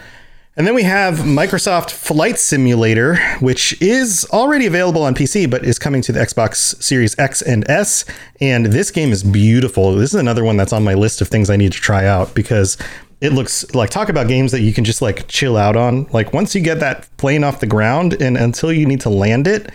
And 0.54 0.66
then 0.66 0.74
we 0.74 0.82
have 0.82 1.20
Microsoft 1.20 1.90
Flight 1.92 2.38
Simulator, 2.38 3.16
which 3.40 3.80
is 3.80 4.26
already 4.32 4.66
available 4.66 5.02
on 5.02 5.14
PC, 5.14 5.50
but 5.50 5.64
is 5.64 5.78
coming 5.78 6.02
to 6.02 6.12
the 6.12 6.20
Xbox 6.20 6.82
Series 6.82 7.18
X 7.18 7.40
and 7.40 7.68
S. 7.70 8.04
And 8.38 8.66
this 8.66 8.90
game 8.90 9.12
is 9.12 9.22
beautiful. 9.22 9.94
This 9.94 10.12
is 10.12 10.20
another 10.20 10.44
one 10.44 10.58
that's 10.58 10.74
on 10.74 10.84
my 10.84 10.92
list 10.92 11.22
of 11.22 11.28
things 11.28 11.48
I 11.48 11.56
need 11.56 11.72
to 11.72 11.80
try 11.80 12.04
out 12.04 12.34
because 12.34 12.76
it 13.22 13.32
looks 13.32 13.72
like 13.72 13.88
talk 13.88 14.08
about 14.08 14.26
games 14.26 14.50
that 14.50 14.62
you 14.62 14.72
can 14.72 14.82
just 14.82 15.00
like 15.00 15.28
chill 15.28 15.56
out 15.56 15.76
on. 15.76 16.06
Like 16.06 16.32
once 16.32 16.56
you 16.56 16.60
get 16.60 16.80
that 16.80 17.08
plane 17.18 17.44
off 17.44 17.60
the 17.60 17.68
ground 17.68 18.20
and 18.20 18.36
until 18.36 18.72
you 18.72 18.84
need 18.84 19.00
to 19.02 19.10
land 19.10 19.46
it, 19.46 19.72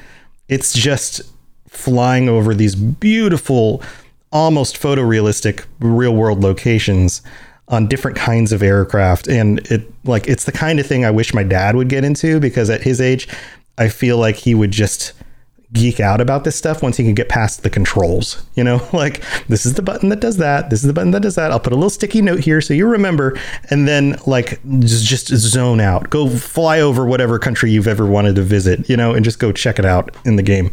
it's 0.49 0.73
just 0.73 1.21
flying 1.69 2.27
over 2.27 2.53
these 2.53 2.75
beautiful, 2.75 3.81
almost 4.33 4.75
photorealistic 4.75 5.65
real 5.79 6.13
world 6.13 6.41
locations 6.41 7.21
on 7.69 7.87
different 7.87 8.17
kinds 8.17 8.51
of 8.51 8.61
aircraft 8.61 9.27
and 9.27 9.59
it 9.71 9.91
like 10.03 10.27
it's 10.27 10.45
the 10.45 10.51
kind 10.53 10.79
of 10.79 10.85
thing 10.85 11.03
I 11.03 11.11
wish 11.11 11.33
my 11.33 11.43
dad 11.43 11.75
would 11.75 11.89
get 11.89 12.05
into 12.05 12.39
because 12.39 12.69
at 12.69 12.81
his 12.81 13.01
age 13.01 13.27
I 13.77 13.89
feel 13.89 14.17
like 14.17 14.35
he 14.35 14.55
would 14.55 14.71
just 14.71 15.11
geek 15.77 15.99
out 15.99 16.19
about 16.19 16.43
this 16.43 16.55
stuff 16.55 16.81
once 16.81 16.97
he 16.97 17.03
can 17.03 17.13
get 17.13 17.29
past 17.29 17.63
the 17.63 17.69
controls 17.69 18.45
you 18.55 18.63
know? 18.63 18.81
Like 18.97 19.21
this 19.47 19.65
is 19.65 19.75
the 19.75 19.83
button 19.83 20.09
that 20.09 20.21
does 20.21 20.37
that 20.37 20.71
this 20.71 20.81
is 20.81 20.87
the 20.87 20.93
button 20.93 21.11
that 21.11 21.21
does 21.21 21.35
that. 21.35 21.51
I'll 21.51 21.59
put 21.59 21.73
a 21.73 21.75
little 21.75 21.89
sticky 21.89 22.21
note 22.21 22.39
here 22.39 22.61
so 22.61 22.73
you 22.73 22.87
remember 22.87 23.37
and 23.69 23.87
then 23.87 24.17
like 24.25 24.59
just 24.79 25.05
just 25.05 25.27
zone 25.27 25.79
out. 25.79 26.09
Go 26.09 26.29
fly 26.29 26.79
over 26.79 27.05
whatever 27.05 27.37
country 27.37 27.71
you've 27.71 27.87
ever 27.87 28.05
wanted 28.05 28.35
to 28.35 28.41
visit 28.41 28.89
you 28.89 28.97
know 28.97 29.13
and 29.13 29.23
just 29.23 29.39
go 29.39 29.51
check 29.51 29.77
it 29.77 29.85
out 29.85 30.15
in 30.25 30.35
the 30.35 30.43
game. 30.43 30.71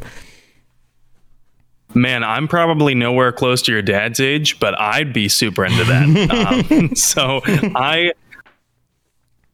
Man, 1.94 2.24
I'm 2.24 2.48
probably 2.48 2.94
nowhere 2.94 3.30
close 3.30 3.62
to 3.62 3.72
your 3.72 3.82
dad's 3.82 4.18
age, 4.18 4.58
but 4.58 4.78
I'd 4.78 5.12
be 5.12 5.28
super 5.28 5.64
into 5.64 5.84
that. 5.84 6.68
um, 6.80 6.94
so 6.96 7.40
I, 7.44 8.12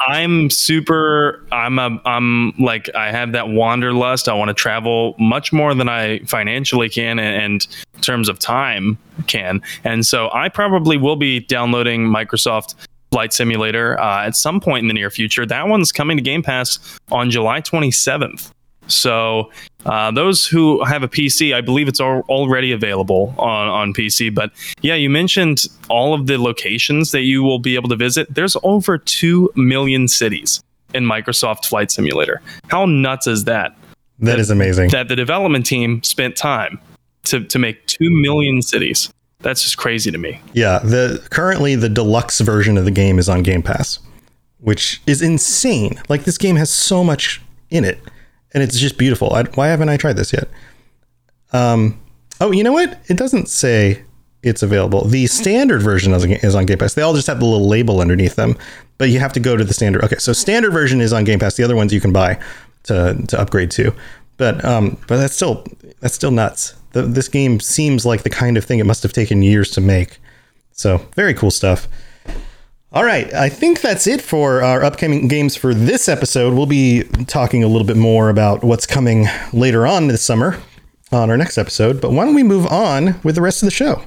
I'm 0.06 0.50
super. 0.50 1.44
I'm 1.52 1.78
a. 1.78 2.00
I'm 2.04 2.52
like 2.58 2.92
I 2.94 3.10
have 3.10 3.32
that 3.32 3.48
wanderlust. 3.48 4.28
I 4.28 4.34
want 4.34 4.48
to 4.48 4.54
travel 4.54 5.14
much 5.18 5.52
more 5.52 5.74
than 5.74 5.88
I 5.88 6.20
financially 6.20 6.88
can, 6.88 7.18
and, 7.18 7.42
and 7.42 7.66
in 7.94 8.00
terms 8.00 8.28
of 8.28 8.38
time 8.38 8.96
can. 9.26 9.60
And 9.84 10.06
so 10.06 10.30
I 10.32 10.48
probably 10.48 10.96
will 10.96 11.16
be 11.16 11.40
downloading 11.40 12.06
Microsoft 12.06 12.74
Flight 13.12 13.32
Simulator 13.32 14.00
uh, 14.00 14.24
at 14.24 14.36
some 14.36 14.60
point 14.60 14.84
in 14.84 14.88
the 14.88 14.94
near 14.94 15.10
future. 15.10 15.44
That 15.44 15.68
one's 15.68 15.92
coming 15.92 16.16
to 16.16 16.22
Game 16.22 16.42
Pass 16.42 16.78
on 17.10 17.30
July 17.30 17.60
27th. 17.60 18.50
So 18.86 19.50
uh, 19.86 20.10
those 20.10 20.46
who 20.46 20.84
have 20.84 21.02
a 21.02 21.08
PC, 21.08 21.54
I 21.54 21.60
believe 21.60 21.88
it's 21.88 22.00
al- 22.00 22.24
already 22.28 22.72
available 22.72 23.34
on, 23.38 23.68
on 23.68 23.94
PC. 23.94 24.34
But 24.34 24.52
yeah, 24.82 24.94
you 24.94 25.08
mentioned 25.10 25.66
all 25.88 26.14
of 26.14 26.26
the 26.26 26.38
locations 26.38 27.12
that 27.12 27.22
you 27.22 27.42
will 27.42 27.58
be 27.58 27.74
able 27.74 27.88
to 27.88 27.96
visit. 27.96 28.32
There's 28.34 28.56
over 28.62 28.98
2 28.98 29.52
million 29.56 30.08
cities 30.08 30.62
in 30.94 31.04
Microsoft 31.04 31.66
Flight 31.66 31.90
Simulator. 31.90 32.42
How 32.68 32.86
nuts 32.86 33.26
is 33.26 33.44
that? 33.44 33.76
that 34.18 34.38
is 34.38 34.50
amazing 34.50 34.90
That 34.90 35.08
the 35.08 35.16
development 35.16 35.64
team 35.64 36.02
spent 36.02 36.36
time 36.36 36.78
to, 37.24 37.44
to 37.44 37.58
make 37.58 37.86
2 37.86 38.10
million 38.10 38.60
cities. 38.62 39.10
That's 39.38 39.62
just 39.62 39.78
crazy 39.78 40.10
to 40.10 40.18
me. 40.18 40.40
Yeah, 40.52 40.80
the 40.80 41.26
currently 41.30 41.74
the 41.74 41.88
deluxe 41.88 42.40
version 42.40 42.76
of 42.76 42.84
the 42.84 42.90
game 42.90 43.18
is 43.18 43.28
on 43.28 43.42
Game 43.42 43.62
Pass, 43.62 43.98
which 44.58 45.00
is 45.06 45.22
insane. 45.22 46.00
Like 46.10 46.24
this 46.24 46.36
game 46.36 46.56
has 46.56 46.68
so 46.68 47.02
much 47.02 47.40
in 47.70 47.84
it, 47.84 47.98
and 48.52 48.62
it's 48.62 48.78
just 48.78 48.98
beautiful. 48.98 49.32
I, 49.32 49.44
why 49.44 49.68
haven't 49.68 49.88
I 49.88 49.96
tried 49.96 50.16
this 50.16 50.32
yet? 50.32 50.48
Um, 51.52 52.00
oh, 52.40 52.52
you 52.52 52.64
know 52.64 52.72
what? 52.72 52.98
It 53.08 53.16
doesn't 53.16 53.48
say 53.48 54.02
it's 54.42 54.62
available. 54.62 55.04
The 55.04 55.26
standard 55.26 55.82
version 55.82 56.12
is 56.14 56.54
on 56.54 56.66
Game 56.66 56.78
Pass. 56.78 56.94
They 56.94 57.02
all 57.02 57.14
just 57.14 57.26
have 57.26 57.40
the 57.40 57.44
little 57.44 57.68
label 57.68 58.00
underneath 58.00 58.36
them, 58.36 58.56
but 58.98 59.10
you 59.10 59.18
have 59.20 59.32
to 59.34 59.40
go 59.40 59.56
to 59.56 59.64
the 59.64 59.74
standard. 59.74 60.02
Okay, 60.04 60.16
so 60.16 60.32
standard 60.32 60.72
version 60.72 61.00
is 61.00 61.12
on 61.12 61.24
Game 61.24 61.38
Pass. 61.38 61.56
The 61.56 61.64
other 61.64 61.76
ones 61.76 61.92
you 61.92 62.00
can 62.00 62.12
buy 62.12 62.38
to 62.84 63.22
to 63.28 63.40
upgrade 63.40 63.70
to, 63.72 63.92
but 64.36 64.64
um, 64.64 64.98
but 65.06 65.18
that's 65.18 65.34
still 65.34 65.66
that's 66.00 66.14
still 66.14 66.30
nuts. 66.30 66.74
The, 66.92 67.02
this 67.02 67.28
game 67.28 67.60
seems 67.60 68.04
like 68.04 68.22
the 68.22 68.30
kind 68.30 68.56
of 68.56 68.64
thing 68.64 68.78
it 68.78 68.86
must 68.86 69.02
have 69.02 69.12
taken 69.12 69.42
years 69.42 69.70
to 69.72 69.80
make. 69.80 70.18
So 70.72 70.98
very 71.14 71.34
cool 71.34 71.50
stuff. 71.50 71.86
All 72.92 73.04
right, 73.04 73.32
I 73.32 73.48
think 73.48 73.82
that's 73.82 74.08
it 74.08 74.20
for 74.20 74.64
our 74.64 74.82
upcoming 74.82 75.28
games 75.28 75.54
for 75.54 75.72
this 75.72 76.08
episode. 76.08 76.54
We'll 76.54 76.66
be 76.66 77.04
talking 77.28 77.62
a 77.62 77.68
little 77.68 77.86
bit 77.86 77.96
more 77.96 78.30
about 78.30 78.64
what's 78.64 78.84
coming 78.84 79.28
later 79.52 79.86
on 79.86 80.08
this 80.08 80.22
summer 80.22 80.60
on 81.12 81.30
our 81.30 81.36
next 81.36 81.56
episode. 81.56 82.00
But 82.00 82.10
why 82.10 82.24
don't 82.24 82.34
we 82.34 82.42
move 82.42 82.66
on 82.66 83.20
with 83.22 83.36
the 83.36 83.42
rest 83.42 83.62
of 83.62 83.68
the 83.68 83.70
show? 83.70 84.02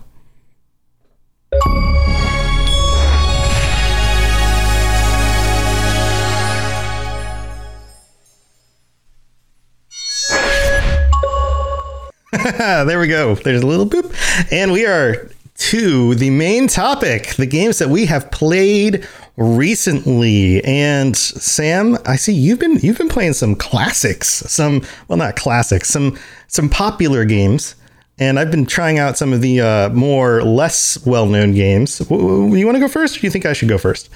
there 12.58 13.00
we 13.00 13.08
go. 13.08 13.36
There's 13.36 13.62
a 13.62 13.68
little 13.68 13.86
boop. 13.86 14.14
And 14.52 14.74
we 14.74 14.86
are 14.86 15.30
to 15.56 16.16
the 16.16 16.30
main 16.30 16.68
topic 16.68 17.36
the 17.36 17.46
games 17.46 17.78
that 17.78 17.90
we 17.90 18.06
have 18.06 18.30
played 18.32 19.08
recently 19.38 20.64
and 20.64 21.16
sam 21.16 21.98
i 22.06 22.16
see 22.16 22.34
you've 22.34 22.60
been 22.60 22.78
you've 22.78 22.98
been 22.98 23.10
playing 23.10 23.34
some 23.34 23.56
classics 23.56 24.28
some 24.28 24.82
well 25.08 25.18
not 25.18 25.36
classics 25.36 25.90
some 25.90 26.18
some 26.48 26.70
popular 26.70 27.24
games 27.24 27.76
and 28.20 28.40
i've 28.40 28.52
been 28.52 28.66
trying 28.66 28.98
out 28.98 29.18
some 29.18 29.32
of 29.32 29.42
the 29.42 29.62
uh, 29.62 29.90
more 29.90 30.44
less 30.44 31.04
well-known 31.06 31.54
games 31.54 32.00
you 32.10 32.66
want 32.66 32.76
to 32.76 32.80
go 32.80 32.88
first 32.88 33.18
or 33.18 33.20
do 33.20 33.28
you 33.28 33.32
think 33.32 33.46
i 33.46 33.54
should 33.54 33.70
go 33.70 33.78
first 33.78 34.10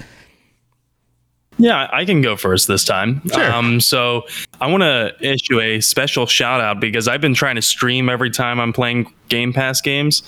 yeah, 1.58 1.88
I 1.92 2.04
can 2.04 2.22
go 2.22 2.36
first 2.36 2.68
this 2.68 2.84
time. 2.84 3.20
Sure. 3.28 3.52
Um, 3.52 3.80
so 3.80 4.22
I 4.60 4.68
want 4.68 4.82
to 4.82 5.12
issue 5.20 5.60
a 5.60 5.80
special 5.80 6.24
shout 6.24 6.60
out 6.60 6.78
because 6.78 7.08
I've 7.08 7.20
been 7.20 7.34
trying 7.34 7.56
to 7.56 7.62
stream 7.62 8.08
every 8.08 8.30
time 8.30 8.60
I'm 8.60 8.72
playing 8.72 9.12
Game 9.28 9.52
Pass 9.52 9.80
games. 9.80 10.22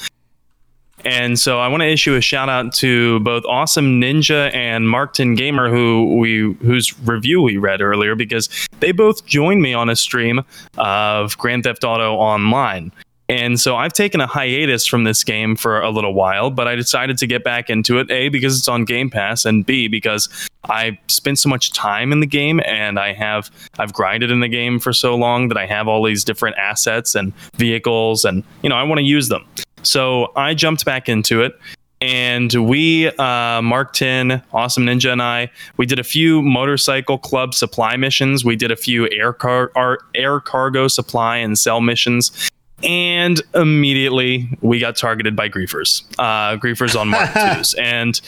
And 1.05 1.39
so 1.39 1.59
I 1.59 1.69
want 1.69 1.83
to 1.83 1.89
issue 1.89 2.15
a 2.15 2.21
shout 2.21 2.49
out 2.49 2.73
to 2.75 3.21
both 3.21 3.45
Awesome 3.47 4.01
Ninja 4.01 4.55
and 4.55 4.87
Markton 4.87 5.37
Gamer, 5.37 5.71
who 5.71 6.17
we 6.17 6.55
whose 6.65 6.99
review 7.01 7.43
we 7.43 7.57
read 7.57 7.81
earlier, 7.81 8.15
because 8.15 8.49
they 8.81 8.93
both 8.93 9.27
joined 9.27 9.63
me 9.63 9.75
on 9.75 9.89
a 9.89 9.97
stream 9.97 10.43
of 10.79 11.37
Grand 11.39 11.65
Theft 11.65 11.85
Auto 11.85 12.15
Online. 12.15 12.93
And 13.29 13.61
so 13.61 13.77
I've 13.77 13.93
taken 13.93 14.21
a 14.21 14.27
hiatus 14.27 14.87
from 14.87 15.05
this 15.05 15.23
game 15.23 15.55
for 15.55 15.81
a 15.81 15.91
little 15.91 16.15
while, 16.15 16.51
but 16.51 16.67
I 16.67 16.75
decided 16.75 17.17
to 17.19 17.29
get 17.29 17.45
back 17.45 17.71
into 17.71 18.01
it. 18.01 18.11
A, 18.11 18.29
because 18.29 18.59
it's 18.59 18.67
on 18.67 18.85
Game 18.85 19.09
Pass, 19.09 19.45
and 19.45 19.65
B, 19.65 19.87
because 19.87 20.29
I 20.65 20.99
spent 21.07 21.39
so 21.39 21.49
much 21.49 21.73
time 21.73 22.13
in 22.13 22.19
the 22.21 22.27
game 22.27 22.61
and 22.67 22.99
I 22.99 23.13
have 23.13 23.51
I've 23.79 23.93
grinded 23.93 24.31
in 24.31 24.41
the 24.41 24.49
game 24.49 24.79
for 24.79 24.93
so 24.93 25.15
long 25.15 25.49
that 25.49 25.57
I 25.57 25.67
have 25.67 25.89
all 25.89 26.05
these 26.05 26.25
different 26.25 26.57
assets 26.59 27.15
and 27.15 27.33
vehicles 27.57 28.25
and 28.25 28.45
you 28.63 28.69
know 28.69 28.77
I 28.77 28.83
want 28.83 28.99
to 28.99 29.05
use 29.05 29.29
them. 29.29 29.47
So 29.83 30.33
I 30.37 30.55
jumped 30.55 30.85
back 30.85 31.09
into 31.09 31.43
it 31.43 31.59
and 32.01 32.53
we 32.55 33.09
uh, 33.09 33.61
Markton 33.61 34.43
awesome 34.53 34.87
ninja 34.87 35.13
and 35.13 35.23
i. 35.23 35.51
We 35.77 35.87
did 35.87 35.99
a 35.99 36.05
few 36.05 36.43
motorcycle 36.43 37.19
club 37.19 37.55
supply 37.55 37.97
missions. 37.97 38.45
We 38.45 38.57
did 38.57 38.71
a 38.71 38.77
few 38.77 39.09
air 39.11 39.33
car 39.33 39.71
air 40.15 40.41
cargo 40.41 40.89
supply 40.89 41.37
and 41.37 41.59
sell 41.59 41.81
missions. 41.81 42.51
And 42.83 43.43
immediately 43.55 44.49
we 44.63 44.79
got 44.79 44.97
targeted 44.97 45.37
by 45.37 45.51
griefers 45.51 46.03
uh, 46.19 46.57
griefers 46.57 46.99
on 46.99 47.09
mark 47.09 47.29
2s 47.35 47.79
and 47.79 48.21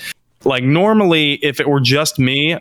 like 0.45 0.65
normally 0.65 1.35
if 1.35 1.59
it 1.61 1.69
were 1.69 1.81
just 1.81 2.19
me 2.19 2.59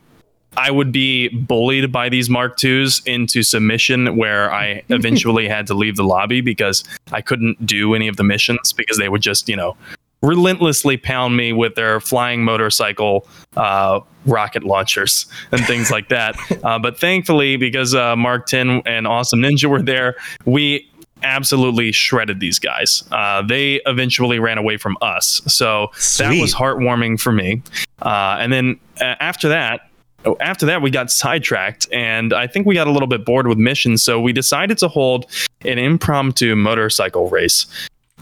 I 0.58 0.72
would 0.72 0.91
be 0.91 1.30
bullied 1.30 1.91
by 1.91 2.10
these 2.10 2.30
Mark 2.30 2.58
twos 2.58 3.02
into 3.06 3.43
submission 3.43 4.18
where 4.18 4.52
I 4.52 4.84
eventually 4.89 5.47
had 5.47 5.68
to 5.68 5.74
leave 5.74 5.95
the 5.95 6.04
lobby 6.04 6.41
because 6.41 6.84
I 7.12 7.22
couldn't 7.22 7.66
do 7.66 7.93
any 7.95 8.08
of 8.08 8.18
the 8.18 8.24
missions 8.24 8.74
because 8.74 8.97
they 8.97 9.10
would 9.10 9.22
just, 9.22 9.47
you 9.47 9.56
know, 9.56 9.76
relentlessly 10.22 10.97
pound 10.97 11.36
me 11.36 11.52
with 11.52 11.76
their 11.76 11.99
flying 11.99 12.43
motorcycle 12.43 13.28
uh, 13.56 13.99
rocket 14.26 14.64
launchers 14.64 15.26
and 15.52 15.66
things 15.66 15.91
like 15.91 16.10
that. 16.10 16.36
Uh, 16.64 16.78
but 16.78 16.99
thankfully, 16.99 17.58
because 17.58 17.95
uh, 17.95 18.16
Ten 18.45 18.84
and 18.86 19.08
Awesome 19.08 19.39
Ninja 19.39 19.66
were 19.66 19.82
there, 19.82 20.16
we 20.45 20.88
absolutely 21.24 21.91
shredded 21.91 22.39
these 22.39 22.60
guys. 22.60 23.04
Uh, 23.12 23.41
they 23.41 23.82
eventually 23.86 24.38
ran 24.38 24.58
away 24.58 24.78
from 24.78 24.95
us. 25.02 25.41
So 25.47 25.89
Sweet. 25.95 26.28
that 26.28 26.41
was 26.41 26.54
heartwarming 26.54 27.20
for 27.20 27.32
me. 27.32 27.64
Uh, 28.02 28.38
and 28.39 28.54
then 28.54 28.80
uh, 28.99 29.16
after 29.20 29.49
that, 29.49 29.89
Oh, 30.26 30.38
after 30.40 30.66
that, 30.68 30.82
we 30.82 30.92
got 30.92 31.12
sidetracked, 31.12 31.88
and 31.92 32.34
I 32.34 32.46
think 32.48 32.68
we 32.68 32.76
got 32.76 32.88
a 32.88 32.92
little 32.92 33.08
bit 33.08 33.26
bored 33.26 33.48
with 33.48 33.58
missions, 33.58 34.04
so 34.04 34.20
we 34.22 34.34
decided 34.34 34.78
to 34.80 34.88
hold 34.88 35.26
an 35.62 35.80
impromptu 35.80 36.56
motorcycle 36.56 37.30
race, 37.30 37.66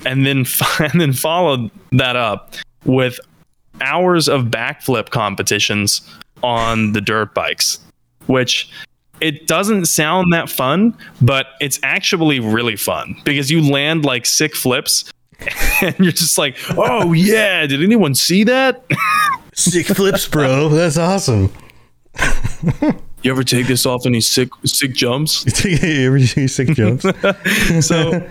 and 0.06 0.26
then 0.26 0.46
and 0.80 1.02
then 1.02 1.14
followed 1.14 1.70
that 1.92 2.16
up 2.16 2.56
with 2.86 3.20
hours 3.82 4.28
of 4.28 4.46
backflip 4.46 5.10
competitions 5.10 6.02
on 6.44 6.94
the 6.94 7.02
dirt 7.02 7.34
bikes, 7.34 7.80
which 8.28 8.70
it 9.22 9.48
doesn't 9.48 9.86
sound 9.86 10.32
that 10.32 10.50
fun, 10.50 10.98
but 11.22 11.48
it's 11.60 11.80
actually 11.84 12.40
really 12.40 12.76
fun 12.76 13.16
because 13.26 13.52
you 13.52 13.62
land 13.70 14.06
like 14.06 14.26
sick 14.26 14.56
flips 14.56 15.12
and 15.82 15.98
you're 16.00 16.12
just 16.12 16.38
like, 16.38 16.58
oh 16.78 17.14
yeah, 17.14 17.66
did 17.66 17.82
anyone 17.82 18.16
see 18.16 18.44
that? 18.46 18.84
Sick 19.54 19.88
flips, 19.88 20.26
bro. 20.26 20.70
That's 20.70 20.98
awesome. 20.98 21.52
you 23.22 23.32
ever 23.32 23.44
take 23.44 23.68
this 23.68 23.86
off 23.86 24.06
any 24.06 24.22
sick 24.22 24.50
sick 24.66 24.94
jumps? 24.94 25.46
you 25.66 26.08
ever 26.08 26.20
take 26.20 26.50
sick 26.50 26.70
jumps? 26.70 27.04
so 27.86 28.28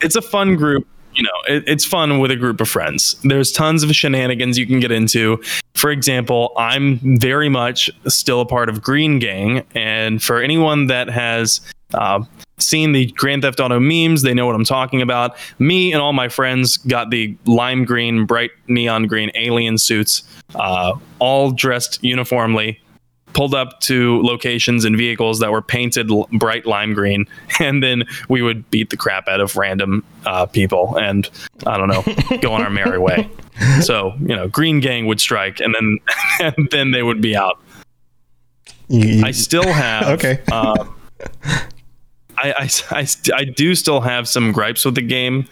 it's 0.00 0.16
a 0.16 0.22
fun 0.22 0.56
group 0.56 0.86
you 1.14 1.22
know, 1.22 1.56
it, 1.56 1.64
it's 1.66 1.84
fun 1.84 2.18
with 2.18 2.30
a 2.30 2.36
group 2.36 2.60
of 2.60 2.68
friends. 2.68 3.16
There's 3.22 3.52
tons 3.52 3.82
of 3.82 3.94
shenanigans 3.94 4.58
you 4.58 4.66
can 4.66 4.80
get 4.80 4.90
into. 4.90 5.42
For 5.74 5.90
example, 5.90 6.52
I'm 6.56 6.98
very 7.20 7.48
much 7.48 7.90
still 8.06 8.40
a 8.40 8.46
part 8.46 8.68
of 8.68 8.82
Green 8.82 9.18
Gang, 9.18 9.64
and 9.74 10.22
for 10.22 10.40
anyone 10.40 10.88
that 10.88 11.08
has 11.08 11.60
uh, 11.94 12.24
seen 12.58 12.92
the 12.92 13.06
Grand 13.12 13.42
Theft 13.42 13.60
Auto 13.60 13.78
memes, 13.78 14.22
they 14.22 14.34
know 14.34 14.46
what 14.46 14.54
I'm 14.54 14.64
talking 14.64 15.02
about. 15.02 15.36
Me 15.58 15.92
and 15.92 16.02
all 16.02 16.12
my 16.12 16.28
friends 16.28 16.76
got 16.78 17.10
the 17.10 17.36
lime 17.46 17.84
green, 17.84 18.26
bright 18.26 18.50
neon 18.68 19.06
green 19.06 19.30
alien 19.34 19.78
suits, 19.78 20.22
uh, 20.54 20.92
all 21.18 21.50
dressed 21.52 22.02
uniformly 22.02 22.80
pulled 23.32 23.52
up 23.54 23.80
to 23.80 24.22
locations 24.22 24.84
and 24.84 24.96
vehicles 24.96 25.40
that 25.40 25.50
were 25.50 25.60
painted 25.60 26.08
l- 26.08 26.28
bright 26.38 26.66
lime 26.66 26.94
green, 26.94 27.26
and 27.60 27.82
then 27.82 28.04
we 28.28 28.42
would 28.42 28.68
beat 28.70 28.90
the 28.90 28.96
crap 28.96 29.26
out 29.26 29.40
of 29.40 29.56
random 29.56 30.04
uh, 30.26 30.46
people 30.46 30.96
and 30.98 31.28
I 31.66 31.76
don't 31.76 31.88
know, 31.88 32.04
go 32.40 32.52
on 32.52 32.62
our 32.62 32.70
merry 32.70 32.98
way. 32.98 33.28
So 33.82 34.14
you 34.20 34.34
know, 34.34 34.48
Green 34.48 34.80
Gang 34.80 35.06
would 35.06 35.20
strike, 35.20 35.60
and 35.60 35.72
then 35.76 35.98
and 36.56 36.68
then 36.72 36.90
they 36.90 37.04
would 37.04 37.20
be 37.20 37.36
out. 37.36 37.60
You- 38.88 39.06
you- 39.18 39.24
I 39.24 39.30
still 39.30 39.72
have 39.72 40.08
Okay. 40.08 40.40
uh, 40.50 40.84
I, 42.36 42.52
I, 42.58 42.70
I, 42.90 43.06
I 43.34 43.44
do 43.44 43.76
still 43.76 44.00
have 44.00 44.26
some 44.28 44.50
gripes 44.52 44.84
with 44.84 44.96
the 44.96 45.02
game 45.02 45.46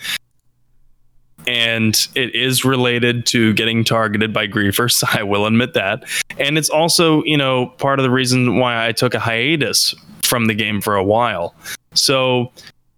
and 1.47 2.09
it 2.15 2.35
is 2.35 2.65
related 2.65 3.27
to 3.27 3.53
getting 3.55 3.85
targeted 3.85 4.33
by 4.33 4.47
griefers 4.47 5.03
i 5.19 5.23
will 5.23 5.47
admit 5.47 5.75
that. 5.75 6.05
And 6.39 6.59
it's 6.59 6.71
also 6.71 7.23
you 7.25 7.37
know 7.37 7.67
part 7.79 7.99
of 7.99 8.05
the 8.05 8.11
reason 8.11 8.59
why 8.59 8.87
i 8.87 8.93
took 8.93 9.15
a 9.15 9.19
hiatus 9.19 9.95
from 10.23 10.47
the 10.47 10.55
game 10.55 10.81
for 10.81 10.97
a 10.97 11.05
while. 11.05 11.55
So 11.95 12.53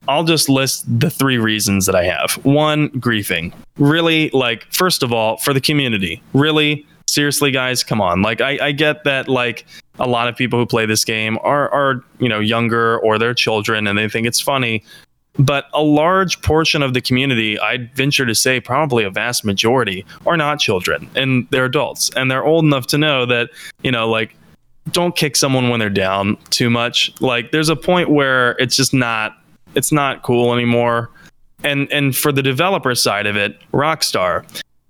i'll 0.09 0.24
just 0.24 0.49
list 0.49 0.84
the 0.86 1.11
three 1.11 1.38
reasons 1.38 1.86
that 1.86 1.95
i 1.95 2.05
have. 2.05 2.32
One 2.45 2.90
griefing 2.90 3.53
really 3.78 4.30
like 4.30 4.64
first 4.72 5.03
of 5.03 5.12
all 5.12 5.36
for 5.38 5.53
the 5.53 5.61
community. 5.61 6.22
Really 6.32 6.86
seriously 7.07 7.51
guys 7.51 7.82
come 7.82 8.01
on. 8.01 8.22
Like 8.22 8.40
i, 8.40 8.59
I 8.61 8.72
get 8.72 9.05
that 9.05 9.28
like 9.28 9.66
a 9.99 10.09
lot 10.09 10.28
of 10.28 10.36
people 10.36 10.59
who 10.59 10.66
play 10.66 10.86
this 10.86 11.05
game 11.05 11.38
are 11.42 11.70
are 11.72 12.05
you 12.18 12.28
know 12.28 12.40
younger 12.40 12.99
or 12.99 13.18
they're 13.18 13.34
children 13.34 13.86
and 13.86 13.97
they 13.97 14.09
think 14.09 14.26
it's 14.26 14.40
funny 14.40 14.82
but 15.39 15.66
a 15.74 15.82
large 15.82 16.41
portion 16.43 16.82
of 16.82 16.95
the 16.95 17.01
community, 17.01 17.59
I'd 17.59 17.95
venture 17.95 18.26
to 18.26 18.35
say 18.35 18.61
probably 18.61 19.05
a 19.05 19.11
vast 19.11 19.45
majority, 19.45 20.05
are 20.26 20.37
not 20.37 20.61
children 20.61 21.09
and 21.14 21.47
they're 21.51 21.64
adults 21.64 22.11
and 22.16 22.30
they're 22.30 22.45
old 22.45 22.64
enough 22.64 22.87
to 22.89 22.99
know 22.99 23.26
that, 23.26 23.51
you 23.82 23.91
know, 23.91 24.09
like, 24.09 24.37
don't 24.91 25.16
kick 25.16 25.35
someone 25.35 25.70
when 25.70 25.80
they're 25.80 25.91
down 25.91 26.37
too 26.51 26.68
much. 26.68 27.12
Like, 27.20 27.51
there's 27.53 27.70
a 27.70 27.76
point 27.76 28.11
where 28.11 28.53
it's 28.53 28.76
just 28.76 28.93
not, 28.93 29.37
it's 29.74 29.91
not 29.91 30.22
cool 30.22 30.53
anymore. 30.53 31.11
And 31.62 31.91
and 31.91 32.14
for 32.14 32.30
the 32.30 32.43
developer 32.43 32.95
side 32.95 33.26
of 33.26 33.37
it, 33.37 33.59
Rockstar, 33.72 34.45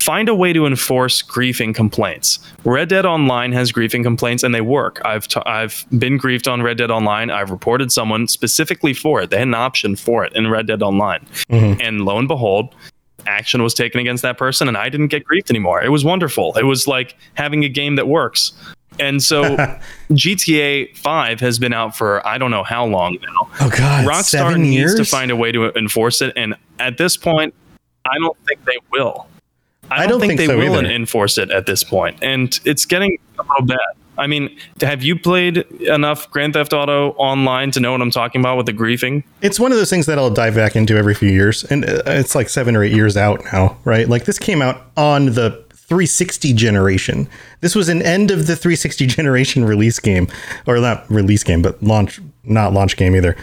find 0.05 0.29
a 0.29 0.35
way 0.35 0.53
to 0.53 0.67
enforce 0.67 1.23
griefing 1.23 1.73
complaints. 1.73 2.37
Red 2.63 2.89
Dead 2.89 3.05
Online 3.05 3.51
has 3.53 3.71
griefing 3.71 4.03
complaints 4.03 4.43
and 4.43 4.53
they 4.53 4.61
work. 4.61 5.01
I've 5.03 5.27
t- 5.27 5.41
I've 5.47 5.83
been 5.97 6.19
griefed 6.19 6.51
on 6.51 6.61
Red 6.61 6.77
Dead 6.77 6.91
Online. 6.91 7.31
I've 7.31 7.49
reported 7.49 7.91
someone 7.91 8.27
specifically 8.27 8.93
for 8.93 9.21
it. 9.21 9.31
They 9.31 9.39
had 9.39 9.47
an 9.47 9.55
option 9.55 9.95
for 9.95 10.23
it 10.23 10.31
in 10.33 10.47
Red 10.47 10.67
Dead 10.67 10.83
Online. 10.83 11.25
Mm-hmm. 11.49 11.81
And 11.81 12.05
lo 12.05 12.19
and 12.19 12.27
behold, 12.27 12.75
action 13.25 13.63
was 13.63 13.73
taken 13.73 13.99
against 13.99 14.21
that 14.21 14.37
person 14.37 14.67
and 14.67 14.77
I 14.77 14.89
didn't 14.89 15.07
get 15.07 15.25
griefed 15.25 15.49
anymore. 15.49 15.81
It 15.83 15.89
was 15.89 16.05
wonderful. 16.05 16.53
It 16.55 16.65
was 16.65 16.87
like 16.87 17.17
having 17.33 17.65
a 17.65 17.69
game 17.69 17.95
that 17.95 18.07
works. 18.07 18.53
And 18.99 19.23
so 19.23 19.43
GTA 20.11 20.95
5 20.97 21.39
has 21.39 21.57
been 21.57 21.73
out 21.73 21.97
for 21.97 22.25
I 22.27 22.37
don't 22.37 22.51
know 22.51 22.63
how 22.63 22.85
long 22.85 23.17
now. 23.21 23.49
Oh 23.59 23.71
God, 23.75 24.05
Rockstar 24.05 24.55
needs 24.55 24.75
years. 24.75 24.95
to 24.95 25.03
find 25.03 25.31
a 25.31 25.35
way 25.35 25.51
to 25.51 25.71
enforce 25.73 26.21
it, 26.21 26.31
and 26.35 26.55
at 26.79 26.97
this 26.97 27.17
point, 27.17 27.53
I 28.05 28.17
don't 28.19 28.37
think 28.45 28.63
they 28.65 28.77
will. 28.91 29.27
I 29.91 30.01
don't, 30.01 30.09
don't 30.09 30.19
think, 30.21 30.31
think 30.31 30.39
they 30.39 30.47
so 30.47 30.57
will 30.57 30.79
either. 30.79 30.91
enforce 30.91 31.37
it 31.37 31.51
at 31.51 31.65
this 31.65 31.83
point, 31.83 32.17
and 32.21 32.59
it's 32.65 32.85
getting 32.85 33.17
a 33.39 33.43
little 33.43 33.65
bad. 33.65 33.77
I 34.17 34.27
mean, 34.27 34.57
have 34.81 35.03
you 35.03 35.17
played 35.17 35.57
enough 35.81 36.29
Grand 36.31 36.53
Theft 36.53 36.73
Auto 36.73 37.11
online 37.11 37.71
to 37.71 37.79
know 37.79 37.91
what 37.91 38.01
I'm 38.01 38.11
talking 38.11 38.41
about 38.41 38.57
with 38.57 38.65
the 38.65 38.73
griefing? 38.73 39.23
It's 39.41 39.59
one 39.59 39.71
of 39.71 39.77
those 39.77 39.89
things 39.89 40.05
that 40.05 40.17
I'll 40.17 40.29
dive 40.29 40.55
back 40.55 40.75
into 40.75 40.95
every 40.95 41.13
few 41.13 41.29
years, 41.29 41.63
and 41.65 41.83
uh, 41.83 42.01
it's 42.07 42.35
like 42.35 42.49
seven 42.49 42.75
or 42.75 42.83
eight 42.83 42.93
years 42.93 43.17
out 43.17 43.43
now, 43.51 43.77
right? 43.83 44.07
Like 44.07 44.25
this 44.25 44.39
came 44.39 44.61
out 44.61 44.83
on 44.95 45.27
the 45.27 45.65
360 45.73 46.53
generation. 46.53 47.29
This 47.61 47.75
was 47.75 47.89
an 47.89 48.01
end 48.01 48.31
of 48.31 48.47
the 48.47 48.55
360 48.55 49.05
generation 49.07 49.65
release 49.65 49.99
game, 49.99 50.27
or 50.65 50.79
not 50.79 51.09
release 51.11 51.43
game, 51.43 51.61
but 51.61 51.81
launch, 51.83 52.19
not 52.43 52.73
launch 52.73 52.97
game 52.97 53.15
either. 53.15 53.35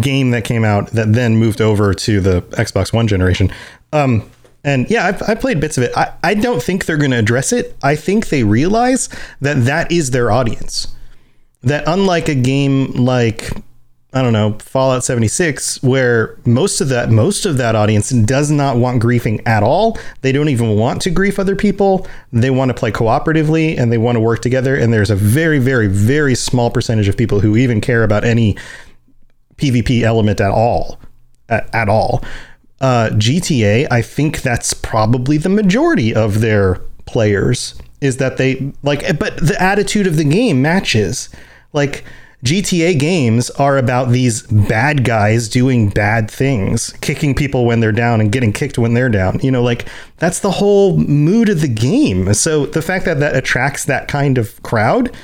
Game 0.00 0.30
that 0.30 0.44
came 0.44 0.64
out 0.64 0.90
that 0.92 1.12
then 1.12 1.36
moved 1.36 1.60
over 1.60 1.92
to 1.92 2.20
the 2.20 2.42
Xbox 2.52 2.92
One 2.92 3.08
generation. 3.08 3.52
Um, 3.92 4.30
and 4.64 4.88
yeah, 4.90 5.06
I've, 5.06 5.22
I 5.22 5.34
played 5.34 5.60
bits 5.60 5.76
of 5.76 5.84
it. 5.84 5.96
I, 5.96 6.12
I 6.22 6.34
don't 6.34 6.62
think 6.62 6.86
they're 6.86 6.96
going 6.96 7.10
to 7.10 7.18
address 7.18 7.52
it. 7.52 7.76
I 7.82 7.96
think 7.96 8.28
they 8.28 8.44
realize 8.44 9.08
that 9.40 9.64
that 9.64 9.90
is 9.90 10.10
their 10.10 10.30
audience. 10.30 10.94
That 11.62 11.84
unlike 11.86 12.28
a 12.28 12.34
game 12.34 12.92
like 12.92 13.50
I 14.14 14.20
don't 14.20 14.34
know, 14.34 14.58
Fallout 14.58 15.04
76, 15.04 15.82
where 15.82 16.36
most 16.44 16.82
of 16.82 16.90
that 16.90 17.08
most 17.10 17.46
of 17.46 17.56
that 17.56 17.74
audience 17.74 18.10
does 18.10 18.50
not 18.50 18.76
want 18.76 19.02
griefing 19.02 19.40
at 19.46 19.62
all. 19.62 19.98
They 20.20 20.32
don't 20.32 20.50
even 20.50 20.76
want 20.76 21.00
to 21.02 21.10
grief 21.10 21.38
other 21.38 21.56
people. 21.56 22.06
They 22.30 22.50
want 22.50 22.68
to 22.68 22.74
play 22.74 22.92
cooperatively 22.92 23.78
and 23.78 23.90
they 23.90 23.96
want 23.96 24.16
to 24.16 24.20
work 24.20 24.42
together. 24.42 24.76
And 24.76 24.92
there's 24.92 25.08
a 25.08 25.16
very, 25.16 25.58
very, 25.58 25.86
very 25.86 26.34
small 26.34 26.70
percentage 26.70 27.08
of 27.08 27.16
people 27.16 27.40
who 27.40 27.56
even 27.56 27.80
care 27.80 28.04
about 28.04 28.22
any 28.22 28.56
PvP 29.56 30.02
element 30.02 30.42
at 30.42 30.50
all. 30.50 31.00
At, 31.48 31.74
at 31.74 31.88
all. 31.88 32.22
Uh, 32.82 33.10
GTA, 33.10 33.86
I 33.90 34.02
think 34.02 34.42
that's 34.42 34.74
probably 34.74 35.38
the 35.38 35.48
majority 35.48 36.14
of 36.14 36.40
their 36.40 36.76
players 37.06 37.80
is 38.00 38.16
that 38.16 38.36
they 38.36 38.72
like, 38.82 39.18
but 39.18 39.36
the 39.36 39.56
attitude 39.62 40.06
of 40.06 40.16
the 40.16 40.24
game 40.24 40.60
matches. 40.60 41.28
Like, 41.72 42.04
GTA 42.44 42.98
games 42.98 43.50
are 43.50 43.78
about 43.78 44.10
these 44.10 44.42
bad 44.42 45.04
guys 45.04 45.48
doing 45.48 45.90
bad 45.90 46.28
things, 46.28 46.92
kicking 47.00 47.36
people 47.36 47.64
when 47.66 47.78
they're 47.78 47.92
down 47.92 48.20
and 48.20 48.32
getting 48.32 48.52
kicked 48.52 48.78
when 48.78 48.94
they're 48.94 49.08
down. 49.08 49.38
You 49.42 49.52
know, 49.52 49.62
like 49.62 49.86
that's 50.16 50.40
the 50.40 50.50
whole 50.50 50.96
mood 50.96 51.48
of 51.48 51.60
the 51.60 51.68
game. 51.68 52.34
So 52.34 52.66
the 52.66 52.82
fact 52.82 53.04
that 53.04 53.20
that 53.20 53.36
attracts 53.36 53.84
that 53.84 54.08
kind 54.08 54.38
of 54.38 54.60
crowd 54.64 55.14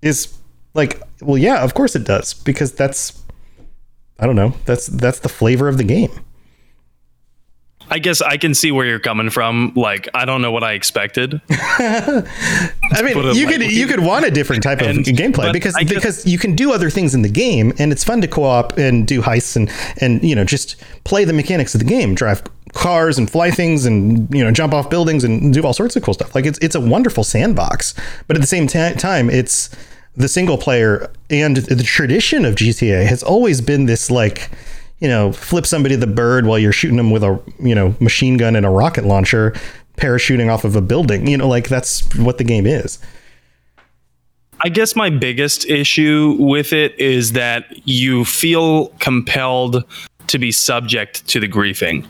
is 0.00 0.32
like, 0.72 1.02
well, 1.20 1.36
yeah, 1.36 1.62
of 1.62 1.74
course 1.74 1.94
it 1.94 2.04
does 2.04 2.32
because 2.32 2.72
that's 2.72 3.22
I 4.18 4.24
don't 4.24 4.36
know, 4.36 4.54
that's 4.64 4.86
that's 4.86 5.20
the 5.20 5.28
flavor 5.28 5.68
of 5.68 5.76
the 5.76 5.84
game. 5.84 6.24
I 7.92 7.98
guess 7.98 8.22
I 8.22 8.38
can 8.38 8.54
see 8.54 8.72
where 8.72 8.86
you're 8.86 8.98
coming 8.98 9.28
from. 9.30 9.72
Like, 9.76 10.08
I 10.14 10.24
don't 10.24 10.40
know 10.40 10.50
what 10.50 10.64
I 10.64 10.72
expected. 10.72 11.40
I 11.50 13.02
mean, 13.04 13.16
you 13.34 13.46
could 13.46 13.60
lightly. 13.60 13.68
you 13.74 13.86
could 13.86 14.00
want 14.00 14.24
a 14.24 14.30
different 14.30 14.62
type 14.62 14.80
of 14.80 14.86
gameplay 14.96 15.52
because 15.52 15.74
guess- 15.76 15.88
because 15.94 16.26
you 16.26 16.38
can 16.38 16.54
do 16.54 16.72
other 16.72 16.90
things 16.90 17.14
in 17.14 17.22
the 17.22 17.28
game 17.28 17.72
and 17.78 17.92
it's 17.92 18.02
fun 18.04 18.20
to 18.22 18.28
co-op 18.28 18.78
and 18.78 19.06
do 19.06 19.20
heists 19.22 19.56
and 19.56 19.70
and 20.00 20.22
you 20.24 20.34
know 20.34 20.44
just 20.44 20.76
play 21.04 21.24
the 21.24 21.32
mechanics 21.32 21.74
of 21.74 21.80
the 21.80 21.86
game, 21.86 22.14
drive 22.14 22.42
cars 22.72 23.18
and 23.18 23.30
fly 23.30 23.50
things 23.50 23.84
and 23.84 24.32
you 24.34 24.42
know 24.42 24.50
jump 24.50 24.72
off 24.72 24.88
buildings 24.88 25.24
and 25.24 25.52
do 25.52 25.62
all 25.62 25.74
sorts 25.74 25.94
of 25.96 26.02
cool 26.02 26.14
stuff. 26.14 26.34
Like 26.34 26.46
it's 26.46 26.58
it's 26.60 26.74
a 26.74 26.80
wonderful 26.80 27.24
sandbox, 27.24 27.94
but 28.26 28.36
at 28.36 28.40
the 28.40 28.46
same 28.48 28.66
ti- 28.66 28.94
time, 28.94 29.28
it's 29.28 29.70
the 30.16 30.28
single 30.28 30.58
player 30.58 31.10
and 31.30 31.56
the 31.58 31.82
tradition 31.82 32.44
of 32.44 32.54
GTA 32.54 33.06
has 33.06 33.22
always 33.22 33.60
been 33.62 33.86
this 33.86 34.10
like 34.10 34.50
you 35.02 35.08
know 35.08 35.32
flip 35.32 35.66
somebody 35.66 35.96
the 35.96 36.06
bird 36.06 36.46
while 36.46 36.58
you're 36.58 36.72
shooting 36.72 36.96
them 36.96 37.10
with 37.10 37.24
a 37.24 37.42
you 37.58 37.74
know 37.74 37.94
machine 38.00 38.36
gun 38.36 38.54
and 38.54 38.64
a 38.64 38.70
rocket 38.70 39.04
launcher 39.04 39.52
parachuting 39.96 40.50
off 40.50 40.64
of 40.64 40.76
a 40.76 40.80
building 40.80 41.26
you 41.26 41.36
know 41.36 41.48
like 41.48 41.68
that's 41.68 42.14
what 42.16 42.38
the 42.38 42.44
game 42.44 42.66
is 42.66 42.98
I 44.64 44.68
guess 44.68 44.94
my 44.94 45.10
biggest 45.10 45.68
issue 45.68 46.36
with 46.38 46.72
it 46.72 46.96
is 46.96 47.32
that 47.32 47.64
you 47.84 48.24
feel 48.24 48.88
compelled 49.00 49.84
to 50.28 50.38
be 50.38 50.52
subject 50.52 51.26
to 51.26 51.40
the 51.40 51.48
griefing. 51.48 52.06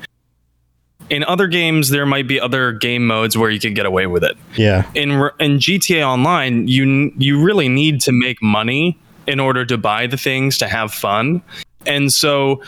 In 1.09 1.25
other 1.25 1.47
games, 1.47 1.89
there 1.89 2.05
might 2.05 2.29
be 2.29 2.39
other 2.39 2.73
game 2.73 3.07
modes 3.07 3.39
where 3.39 3.49
you 3.49 3.59
could 3.59 3.75
get 3.75 3.87
away 3.87 4.07
with 4.07 4.23
it. 4.23 4.37
yeah 4.55 4.91
In 4.95 5.13
in 5.41 5.59
GTA 5.59 6.07
Online, 6.07 6.69
you 6.69 7.11
you 7.17 7.43
really 7.43 7.71
need 7.71 8.03
to 8.03 8.13
make 8.13 8.43
money 8.43 8.99
in 9.27 9.41
order 9.41 9.65
to 9.65 9.79
buy 9.79 10.07
the 10.07 10.19
things 10.19 10.59
to 10.59 10.69
have 10.69 10.93
fun, 10.93 11.41
and 11.87 12.13
so 12.13 12.63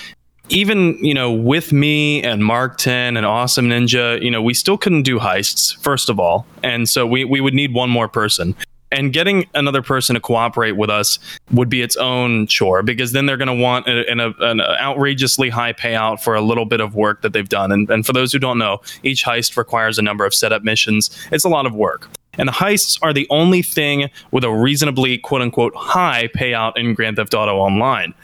even 0.51 0.99
you 1.03 1.15
know 1.15 1.33
with 1.33 1.73
me 1.73 2.23
and 2.23 2.45
Mark 2.45 2.79
10 2.79 3.17
and 3.17 3.25
Awesome 3.25 3.69
Ninja, 3.69 4.21
you 4.23 4.31
know 4.31 4.43
we 4.43 4.55
still 4.55 4.77
couldn't 4.77 5.03
do 5.03 5.19
heists 5.19 5.77
first 5.79 6.09
of 6.09 6.21
all, 6.21 6.47
and 6.62 6.89
so 6.89 7.07
we 7.07 7.25
we 7.25 7.41
would 7.41 7.55
need 7.55 7.75
one 7.75 7.91
more 7.91 8.09
person. 8.09 8.55
And 8.93 9.12
getting 9.12 9.49
another 9.55 9.83
person 9.83 10.15
to 10.15 10.21
cooperate 10.21 10.73
with 10.73 10.89
us 10.89 11.19
would 11.51 11.69
be 11.69 11.83
its 11.83 11.97
own 11.97 12.47
chore 12.47 12.85
because 12.85 13.11
then 13.11 13.27
they're 13.27 13.37
going 13.37 13.49
to 13.49 13.55
want 13.55 13.89
a, 13.89 14.09
an, 14.09 14.21
an 14.21 14.61
outrageously 14.61 15.51
high 15.51 15.73
payout 15.73 16.23
for 16.23 16.37
a 16.37 16.41
little 16.41 16.65
bit 16.65 16.81
of 16.81 16.95
work 16.95 17.23
that 17.23 17.33
they've 17.33 17.49
done. 17.49 17.73
And, 17.73 17.91
and 17.91 18.07
for 18.07 18.12
those 18.12 18.33
who 18.33 18.39
don't 18.39 18.57
know, 18.57 18.81
each 19.03 19.25
heist 19.25 19.57
requires 19.57 19.99
a 19.99 20.03
number 20.03 20.25
of 20.25 20.33
setup 20.33 20.62
missions. 20.62 21.11
It's 21.33 21.45
a 21.45 21.49
lot 21.49 21.67
of 21.67 21.75
work. 21.75 22.09
And 22.39 22.49
the 22.49 22.53
heists 22.53 22.97
are 23.03 23.12
the 23.12 23.27
only 23.31 23.62
thing 23.62 24.11
with 24.31 24.45
a 24.45 24.51
reasonably 24.51 25.19
quote 25.19 25.43
unquote 25.43 25.75
high 25.75 26.29
payout 26.29 26.77
in 26.77 26.95
Grand 26.95 27.17
Theft 27.17 27.35
Auto 27.35 27.57
Online 27.57 28.15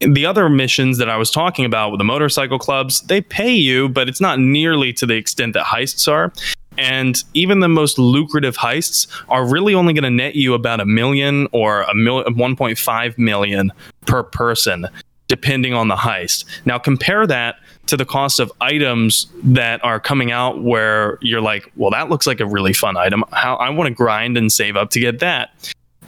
the 0.00 0.24
other 0.24 0.48
missions 0.48 0.98
that 0.98 1.10
I 1.10 1.16
was 1.16 1.30
talking 1.30 1.64
about 1.64 1.90
with 1.90 1.98
the 1.98 2.04
motorcycle 2.04 2.58
clubs, 2.58 3.02
they 3.02 3.20
pay 3.20 3.52
you, 3.52 3.88
but 3.88 4.08
it's 4.08 4.20
not 4.20 4.38
nearly 4.38 4.92
to 4.94 5.06
the 5.06 5.14
extent 5.14 5.52
that 5.54 5.66
heists 5.66 6.10
are. 6.10 6.32
And 6.78 7.22
even 7.34 7.60
the 7.60 7.68
most 7.68 7.98
lucrative 7.98 8.56
heists 8.56 9.06
are 9.28 9.46
really 9.46 9.74
only 9.74 9.92
going 9.92 10.04
to 10.04 10.10
net 10.10 10.34
you 10.34 10.54
about 10.54 10.80
a 10.80 10.86
million 10.86 11.46
or 11.52 11.82
a 11.82 11.94
mil- 11.94 12.24
1.5 12.24 13.18
million 13.18 13.72
per 14.06 14.22
person, 14.22 14.86
depending 15.28 15.74
on 15.74 15.88
the 15.88 15.96
heist. 15.96 16.44
Now, 16.64 16.78
compare 16.78 17.26
that 17.26 17.56
to 17.86 17.96
the 17.96 18.06
cost 18.06 18.40
of 18.40 18.50
items 18.60 19.26
that 19.42 19.84
are 19.84 20.00
coming 20.00 20.32
out 20.32 20.62
where 20.62 21.18
you're 21.20 21.42
like, 21.42 21.70
well, 21.76 21.90
that 21.90 22.08
looks 22.08 22.26
like 22.26 22.40
a 22.40 22.46
really 22.46 22.72
fun 22.72 22.96
item. 22.96 23.24
How 23.32 23.56
I 23.56 23.68
want 23.68 23.88
to 23.88 23.94
grind 23.94 24.38
and 24.38 24.50
save 24.50 24.76
up 24.76 24.90
to 24.90 25.00
get 25.00 25.18
that. 25.18 25.50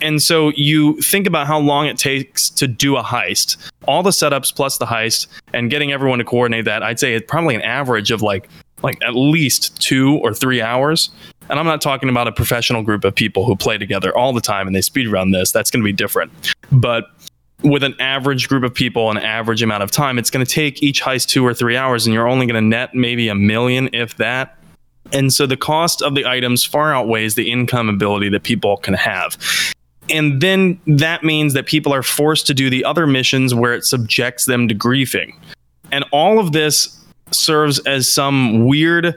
And 0.02 0.20
so 0.20 0.50
you 0.56 1.00
think 1.00 1.26
about 1.26 1.46
how 1.46 1.58
long 1.58 1.86
it 1.86 1.96
takes 1.96 2.50
to 2.50 2.66
do 2.66 2.96
a 2.96 3.02
heist, 3.02 3.56
all 3.86 4.02
the 4.02 4.10
setups 4.10 4.54
plus 4.54 4.78
the 4.78 4.84
heist, 4.84 5.28
and 5.54 5.70
getting 5.70 5.92
everyone 5.92 6.18
to 6.18 6.24
coordinate 6.24 6.64
that. 6.64 6.82
I'd 6.82 6.98
say 6.98 7.14
it's 7.14 7.30
probably 7.30 7.54
an 7.54 7.62
average 7.62 8.10
of 8.10 8.20
like 8.20 8.48
like 8.82 9.00
at 9.00 9.14
least 9.14 9.80
two 9.80 10.18
or 10.24 10.34
three 10.34 10.60
hours. 10.60 11.10
And 11.48 11.58
I'm 11.58 11.66
not 11.66 11.80
talking 11.80 12.08
about 12.08 12.26
a 12.26 12.32
professional 12.32 12.82
group 12.82 13.04
of 13.04 13.14
people 13.14 13.44
who 13.44 13.54
play 13.54 13.78
together 13.78 14.16
all 14.16 14.32
the 14.32 14.40
time 14.40 14.66
and 14.66 14.74
they 14.74 14.80
speed 14.80 15.08
run 15.08 15.30
this. 15.30 15.52
That's 15.52 15.70
going 15.70 15.82
to 15.82 15.84
be 15.84 15.92
different. 15.92 16.32
But 16.72 17.04
with 17.62 17.84
an 17.84 17.94
average 18.00 18.48
group 18.48 18.64
of 18.64 18.74
people, 18.74 19.10
an 19.10 19.18
average 19.18 19.62
amount 19.62 19.84
of 19.84 19.90
time, 19.92 20.18
it's 20.18 20.30
going 20.30 20.44
to 20.44 20.52
take 20.52 20.82
each 20.82 21.00
heist 21.00 21.28
two 21.28 21.46
or 21.46 21.54
three 21.54 21.76
hours, 21.76 22.06
and 22.06 22.14
you're 22.14 22.26
only 22.26 22.46
going 22.46 22.60
to 22.60 22.68
net 22.68 22.92
maybe 22.94 23.28
a 23.28 23.34
million, 23.34 23.88
if 23.92 24.16
that. 24.16 24.58
And 25.12 25.32
so 25.32 25.46
the 25.46 25.56
cost 25.56 26.02
of 26.02 26.14
the 26.14 26.26
items 26.26 26.64
far 26.64 26.92
outweighs 26.92 27.34
the 27.34 27.50
income 27.50 27.88
ability 27.88 28.30
that 28.30 28.42
people 28.42 28.76
can 28.78 28.94
have. 28.94 29.36
And 30.10 30.40
then 30.40 30.80
that 30.86 31.22
means 31.22 31.54
that 31.54 31.66
people 31.66 31.94
are 31.94 32.02
forced 32.02 32.46
to 32.48 32.54
do 32.54 32.68
the 32.68 32.84
other 32.84 33.06
missions 33.06 33.54
where 33.54 33.74
it 33.74 33.84
subjects 33.84 34.46
them 34.46 34.68
to 34.68 34.74
griefing. 34.74 35.34
And 35.90 36.04
all 36.10 36.38
of 36.38 36.52
this 36.52 36.98
serves 37.30 37.78
as 37.80 38.12
some 38.12 38.66
weird 38.66 39.14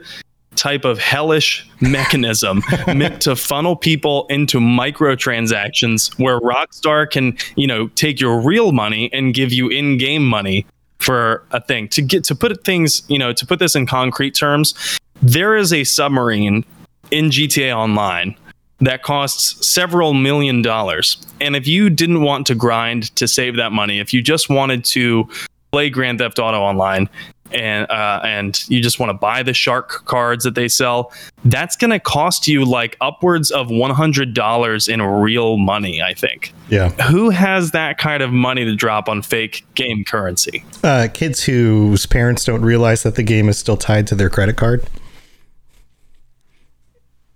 type 0.54 0.84
of 0.84 0.98
hellish 0.98 1.68
mechanism 1.80 2.62
meant 2.86 3.20
to 3.22 3.36
funnel 3.36 3.76
people 3.76 4.26
into 4.28 4.58
microtransactions 4.58 6.18
where 6.18 6.40
Rockstar 6.40 7.10
can, 7.10 7.36
you 7.56 7.66
know, 7.66 7.88
take 7.88 8.20
your 8.20 8.40
real 8.40 8.72
money 8.72 9.10
and 9.12 9.34
give 9.34 9.52
you 9.52 9.68
in-game 9.68 10.26
money 10.26 10.66
for 10.98 11.44
a 11.50 11.60
thing. 11.60 11.88
To 11.88 12.02
get 12.02 12.24
to 12.24 12.34
put 12.34 12.64
things, 12.64 13.02
you 13.08 13.18
know, 13.18 13.32
to 13.32 13.46
put 13.46 13.58
this 13.58 13.74
in 13.74 13.86
concrete 13.86 14.34
terms, 14.34 14.98
there 15.22 15.56
is 15.56 15.72
a 15.72 15.84
submarine 15.84 16.64
in 17.10 17.26
GTA 17.26 17.76
Online 17.76 18.36
that 18.80 19.02
costs 19.02 19.66
several 19.66 20.14
million 20.14 20.62
dollars. 20.62 21.16
And 21.40 21.56
if 21.56 21.66
you 21.66 21.90
didn't 21.90 22.22
want 22.22 22.46
to 22.48 22.54
grind 22.54 23.14
to 23.16 23.26
save 23.26 23.56
that 23.56 23.72
money, 23.72 24.00
if 24.00 24.12
you 24.12 24.22
just 24.22 24.50
wanted 24.50 24.84
to 24.86 25.28
play 25.72 25.90
Grand 25.90 26.18
Theft 26.18 26.38
Auto 26.38 26.60
Online, 26.60 27.08
and 27.52 27.88
uh, 27.90 28.20
and 28.24 28.68
you 28.68 28.82
just 28.82 28.98
want 28.98 29.10
to 29.10 29.14
buy 29.14 29.42
the 29.42 29.54
shark 29.54 30.04
cards 30.04 30.42
that 30.42 30.56
they 30.56 30.66
sell, 30.66 31.12
that's 31.44 31.76
going 31.76 31.92
to 31.92 32.00
cost 32.00 32.48
you 32.48 32.64
like 32.64 32.96
upwards 33.00 33.52
of 33.52 33.70
one 33.70 33.92
hundred 33.92 34.34
dollars 34.34 34.88
in 34.88 35.00
real 35.00 35.56
money. 35.56 36.02
I 36.02 36.12
think. 36.12 36.52
Yeah. 36.68 36.90
Who 37.08 37.30
has 37.30 37.70
that 37.70 37.98
kind 37.98 38.22
of 38.22 38.32
money 38.32 38.64
to 38.64 38.74
drop 38.74 39.08
on 39.08 39.22
fake 39.22 39.64
game 39.76 40.04
currency? 40.04 40.64
Uh, 40.82 41.06
kids 41.12 41.44
whose 41.44 42.04
parents 42.04 42.44
don't 42.44 42.62
realize 42.62 43.04
that 43.04 43.14
the 43.14 43.22
game 43.22 43.48
is 43.48 43.56
still 43.56 43.76
tied 43.76 44.08
to 44.08 44.16
their 44.16 44.28
credit 44.28 44.56
card. 44.56 44.84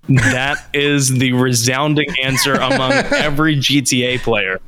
That 0.09 0.67
is 0.75 1.09
the 1.09 1.33
resounding 1.35 2.09
answer 2.23 2.55
among 2.55 2.93
every 3.13 3.57
GTA 3.57 4.19
player. 4.21 4.61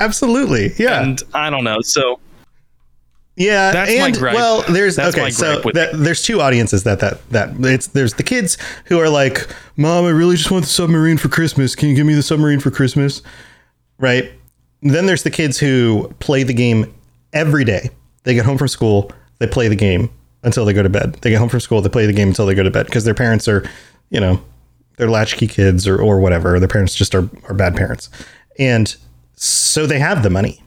Absolutely. 0.00 0.72
Yeah. 0.78 1.02
And 1.02 1.22
I 1.34 1.50
don't 1.50 1.64
know. 1.64 1.80
So 1.80 2.20
Yeah, 3.36 3.72
That's 3.72 3.90
my 3.90 4.06
and 4.08 4.16
gripe. 4.16 4.34
well, 4.34 4.62
there's 4.68 4.96
That's 4.96 5.16
okay. 5.16 5.30
So 5.30 5.60
that, 5.72 5.90
there's 5.94 6.22
two 6.22 6.40
audiences 6.40 6.84
that 6.84 7.00
that 7.00 7.26
that 7.30 7.50
it's 7.60 7.86
there's 7.88 8.14
the 8.14 8.22
kids 8.22 8.58
who 8.86 8.98
are 9.00 9.08
like, 9.08 9.46
"Mom, 9.76 10.04
I 10.04 10.10
really 10.10 10.36
just 10.36 10.50
want 10.50 10.64
the 10.64 10.70
submarine 10.70 11.16
for 11.16 11.28
Christmas. 11.28 11.74
Can 11.74 11.88
you 11.88 11.94
give 11.94 12.06
me 12.06 12.14
the 12.14 12.22
submarine 12.22 12.60
for 12.60 12.70
Christmas?" 12.70 13.22
Right. 13.98 14.30
Then 14.82 15.06
there's 15.06 15.22
the 15.22 15.30
kids 15.30 15.58
who 15.58 16.12
play 16.20 16.42
the 16.42 16.54
game 16.54 16.92
every 17.32 17.64
day. 17.64 17.90
They 18.24 18.34
get 18.34 18.44
home 18.44 18.58
from 18.58 18.68
school, 18.68 19.10
they 19.38 19.46
play 19.46 19.68
the 19.68 19.76
game 19.76 20.10
until 20.42 20.64
they 20.64 20.72
go 20.72 20.82
to 20.82 20.88
bed. 20.88 21.14
They 21.20 21.30
get 21.30 21.38
home 21.38 21.48
from 21.50 21.60
school, 21.60 21.80
they 21.82 21.88
play 21.90 22.06
the 22.06 22.12
game 22.12 22.28
until 22.28 22.46
they 22.46 22.54
go 22.54 22.62
to 22.62 22.70
bed 22.70 22.86
because 22.86 23.04
their 23.04 23.14
parents 23.14 23.46
are, 23.48 23.68
you 24.10 24.20
know, 24.20 24.42
they're 24.96 25.10
latchkey 25.10 25.46
kids 25.46 25.88
or 25.88 26.00
or 26.00 26.20
whatever. 26.20 26.58
Their 26.58 26.68
parents 26.68 26.94
just 26.94 27.14
are 27.14 27.28
are 27.48 27.54
bad 27.54 27.74
parents, 27.76 28.10
and 28.58 28.94
so 29.34 29.86
they 29.86 29.98
have 29.98 30.22
the 30.22 30.30
money 30.30 30.62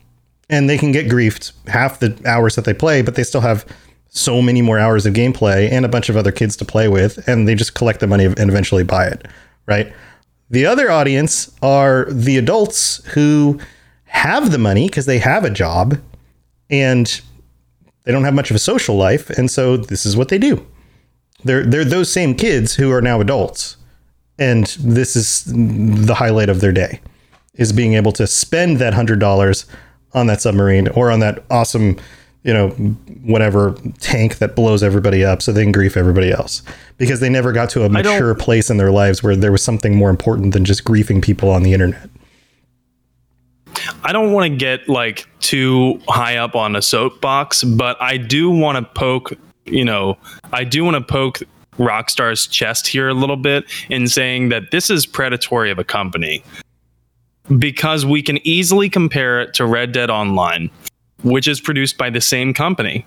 and 0.49 0.69
they 0.69 0.77
can 0.77 0.91
get 0.91 1.07
griefed 1.07 1.51
half 1.67 1.99
the 1.99 2.19
hours 2.25 2.55
that 2.55 2.65
they 2.65 2.73
play, 2.73 3.01
but 3.01 3.15
they 3.15 3.23
still 3.23 3.41
have 3.41 3.65
so 4.09 4.41
many 4.41 4.61
more 4.61 4.77
hours 4.77 5.05
of 5.05 5.13
gameplay 5.13 5.71
and 5.71 5.85
a 5.85 5.89
bunch 5.89 6.09
of 6.09 6.17
other 6.17 6.31
kids 6.31 6.55
to 6.57 6.65
play 6.65 6.87
with, 6.87 7.27
and 7.27 7.47
they 7.47 7.55
just 7.55 7.73
collect 7.73 7.99
the 7.99 8.07
money 8.07 8.25
and 8.25 8.49
eventually 8.49 8.83
buy 8.83 9.07
it, 9.07 9.27
right? 9.65 9.91
The 10.49 10.65
other 10.65 10.91
audience 10.91 11.51
are 11.63 12.05
the 12.11 12.37
adults 12.37 13.03
who 13.13 13.59
have 14.05 14.51
the 14.51 14.59
money 14.59 14.87
because 14.87 15.07
they 15.07 15.17
have 15.17 15.43
a 15.43 15.49
job 15.49 15.99
and 16.69 17.21
they 18.03 18.11
don't 18.11 18.23
have 18.23 18.35
much 18.35 18.51
of 18.51 18.55
a 18.55 18.59
social 18.59 18.95
life, 18.95 19.29
and 19.31 19.49
so 19.49 19.77
this 19.77 20.05
is 20.05 20.15
what 20.15 20.29
they 20.29 20.37
do. 20.37 20.65
They're 21.43 21.63
they're 21.63 21.85
those 21.85 22.11
same 22.11 22.35
kids 22.35 22.75
who 22.75 22.91
are 22.91 23.01
now 23.01 23.21
adults, 23.21 23.77
and 24.39 24.65
this 24.79 25.15
is 25.15 25.43
the 25.45 26.15
highlight 26.15 26.49
of 26.49 26.61
their 26.61 26.71
day 26.71 27.01
is 27.55 27.71
being 27.71 27.93
able 27.93 28.11
to 28.11 28.25
spend 28.27 28.77
that 28.79 28.93
hundred 28.93 29.19
dollars 29.19 29.65
on 30.13 30.27
that 30.27 30.41
submarine 30.41 30.87
or 30.89 31.11
on 31.11 31.19
that 31.19 31.43
awesome, 31.49 31.97
you 32.43 32.53
know, 32.53 32.69
whatever 33.23 33.75
tank 33.99 34.37
that 34.37 34.55
blows 34.55 34.83
everybody 34.83 35.23
up 35.23 35.41
so 35.41 35.51
they 35.51 35.63
can 35.63 35.71
grief 35.71 35.97
everybody 35.97 36.31
else 36.31 36.61
because 36.97 37.19
they 37.19 37.29
never 37.29 37.51
got 37.51 37.69
to 37.69 37.83
a 37.83 37.89
mature 37.89 38.35
place 38.35 38.69
in 38.69 38.77
their 38.77 38.91
lives 38.91 39.23
where 39.23 39.35
there 39.35 39.51
was 39.51 39.63
something 39.63 39.95
more 39.95 40.09
important 40.09 40.53
than 40.53 40.65
just 40.65 40.83
griefing 40.83 41.21
people 41.21 41.49
on 41.49 41.63
the 41.63 41.73
internet. 41.73 42.09
I 44.03 44.11
don't 44.11 44.31
want 44.31 44.51
to 44.51 44.55
get 44.55 44.87
like 44.87 45.27
too 45.39 45.99
high 46.07 46.37
up 46.37 46.55
on 46.55 46.75
a 46.75 46.81
soapbox, 46.81 47.63
but 47.63 48.01
I 48.01 48.17
do 48.17 48.49
want 48.49 48.77
to 48.77 48.99
poke, 48.99 49.33
you 49.65 49.85
know, 49.85 50.17
I 50.51 50.63
do 50.63 50.83
want 50.83 50.95
to 50.95 51.01
poke 51.01 51.41
Rockstar's 51.77 52.47
chest 52.47 52.87
here 52.87 53.09
a 53.09 53.13
little 53.13 53.37
bit 53.37 53.65
in 53.89 54.07
saying 54.07 54.49
that 54.49 54.71
this 54.71 54.89
is 54.89 55.05
predatory 55.05 55.71
of 55.71 55.79
a 55.79 55.83
company 55.83 56.43
because 57.57 58.05
we 58.05 58.21
can 58.21 58.39
easily 58.47 58.89
compare 58.89 59.41
it 59.41 59.53
to 59.55 59.65
Red 59.65 59.91
Dead 59.91 60.09
Online, 60.09 60.69
which 61.23 61.47
is 61.47 61.59
produced 61.59 61.97
by 61.97 62.09
the 62.09 62.21
same 62.21 62.53
company. 62.53 63.05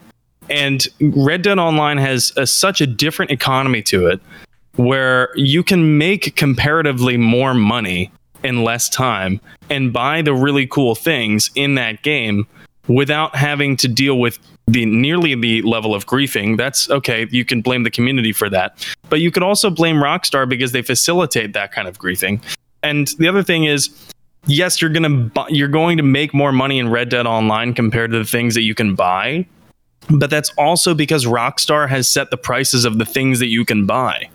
And 0.51 0.87
Red 1.01 1.43
Dead 1.43 1.59
Online 1.59 1.99
has 1.99 2.33
a, 2.37 2.47
such 2.47 2.81
a 2.81 2.87
different 2.87 3.31
economy 3.31 3.83
to 3.83 4.07
it 4.09 4.21
where 4.77 5.31
you 5.35 5.63
can 5.63 5.97
make 5.97 6.37
comparatively 6.37 7.17
more 7.17 7.55
money 7.55 8.13
in 8.45 8.63
less 8.63 8.89
time 8.89 9.41
and 9.71 9.93
buy 9.93 10.23
the 10.23 10.35
really 10.35 10.67
cool 10.67 10.95
things 10.95 11.51
in 11.55 11.75
that 11.77 12.03
game 12.03 12.47
without 12.87 13.35
having 13.35 13.77
to 13.79 13.89
deal 13.89 14.19
with 14.19 14.39
the 14.67 14.85
nearly 14.85 15.35
the 15.35 15.63
level 15.63 15.95
of 15.95 16.07
griefing 16.07 16.57
that's 16.57 16.91
okay 16.91 17.27
you 17.31 17.45
can 17.45 17.63
blame 17.63 17.85
the 17.85 17.91
community 17.91 18.33
for 18.33 18.51
that. 18.51 18.87
But 19.09 19.21
you 19.21 19.31
could 19.31 19.43
also 19.43 19.71
blame 19.71 19.97
rockstar 19.97 20.49
because 20.49 20.73
they 20.73 20.83
facilitate 20.83 21.53
that 21.53 21.73
kind 21.73 21.87
of 21.87 21.99
griefing. 21.99 22.43
And 22.83 23.09
the 23.19 23.29
other 23.29 23.43
thing 23.43 23.65
is 23.65 23.91
yes 24.47 24.81
you're 24.81 24.91
gonna 24.91 25.31
you're 25.49 25.69
going 25.69 25.97
to 25.97 26.03
make 26.03 26.35
more 26.35 26.53
money 26.53 26.79
in 26.79 26.89
red 26.89 27.09
dead 27.09 27.27
online 27.27 27.75
compared 27.75 28.11
to 28.13 28.19
the 28.19 28.25
things 28.25 28.55
that 28.55 28.63
you 28.63 28.75
can 28.75 28.95
buy 28.95 29.47
but 30.11 30.31
that's 30.31 30.51
also 30.57 30.95
because 30.95 31.25
rockstar 31.25 31.89
has 31.89 32.09
set 32.09 32.31
the 32.31 32.37
prices 32.37 32.85
of 32.85 32.99
the 32.99 33.05
things 33.05 33.39
that 33.41 33.49
you 33.49 33.65
can 33.65 33.87
buy. 33.87 34.29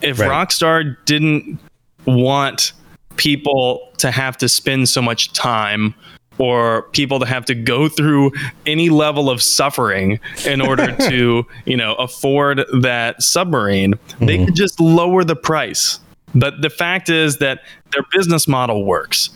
If 0.00 0.18
Right. 0.18 0.30
rockstar 0.30 0.96
didn't 1.04 1.58
want 2.06 2.72
people 3.16 3.90
to 3.98 4.10
have 4.10 4.38
to 4.38 4.48
spend 4.48 4.88
so 4.88 5.02
much 5.02 5.32
time 5.32 5.94
or 6.38 6.82
people 6.92 7.18
to 7.18 7.26
have 7.26 7.44
to 7.46 7.54
go 7.54 7.88
through 7.88 8.32
any 8.66 8.88
level 8.88 9.28
of 9.28 9.42
suffering 9.42 10.18
in 10.46 10.60
order 10.60 10.94
to 11.08 11.44
you 11.66 11.76
know 11.76 11.94
afford 11.94 12.64
that 12.80 13.22
submarine 13.22 13.94
they 14.20 14.38
mhm. 14.38 14.46
could 14.46 14.54
just 14.54 14.80
lower 14.80 15.24
the 15.24 15.36
price. 15.36 16.00
But 16.34 16.60
the 16.60 16.70
fact 16.70 17.08
is 17.08 17.38
that 17.38 17.62
their 17.92 18.02
business 18.12 18.46
model 18.46 18.84
works. 18.84 19.30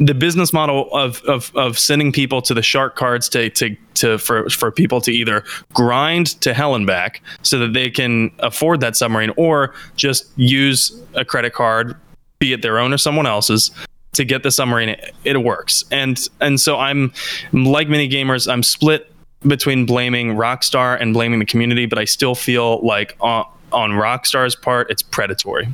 The 0.00 0.14
business 0.14 0.52
model 0.52 0.88
of, 0.92 1.20
of, 1.24 1.50
of 1.56 1.76
sending 1.76 2.12
people 2.12 2.40
to 2.42 2.54
the 2.54 2.62
shark 2.62 2.94
cards 2.94 3.28
to, 3.30 3.50
to, 3.50 3.76
to 3.94 4.18
for, 4.18 4.48
for 4.48 4.70
people 4.70 5.00
to 5.00 5.10
either 5.10 5.42
grind 5.74 6.40
to 6.42 6.54
hell 6.54 6.76
and 6.76 6.86
back 6.86 7.20
so 7.42 7.58
that 7.58 7.72
they 7.72 7.90
can 7.90 8.30
afford 8.38 8.78
that 8.80 8.94
submarine 8.94 9.32
or 9.36 9.74
just 9.96 10.30
use 10.36 11.02
a 11.14 11.24
credit 11.24 11.52
card 11.52 11.96
be 12.38 12.52
it 12.52 12.62
their 12.62 12.78
own 12.78 12.92
or 12.92 12.98
someone 12.98 13.26
else's 13.26 13.72
to 14.12 14.24
get 14.24 14.42
the 14.42 14.50
submarine 14.50 14.88
it, 14.90 15.14
it 15.24 15.36
works 15.38 15.84
and 15.90 16.28
and 16.40 16.60
so 16.60 16.76
i'm 16.78 17.12
like 17.52 17.88
many 17.88 18.08
gamers 18.08 18.50
i'm 18.50 18.62
split 18.62 19.12
between 19.46 19.86
blaming 19.86 20.34
rockstar 20.34 21.00
and 21.00 21.14
blaming 21.14 21.38
the 21.38 21.44
community 21.46 21.86
but 21.86 21.98
i 21.98 22.04
still 22.04 22.34
feel 22.34 22.84
like 22.84 23.16
on, 23.20 23.44
on 23.72 23.90
rockstar's 23.92 24.56
part 24.56 24.90
it's 24.90 25.02
predatory 25.02 25.68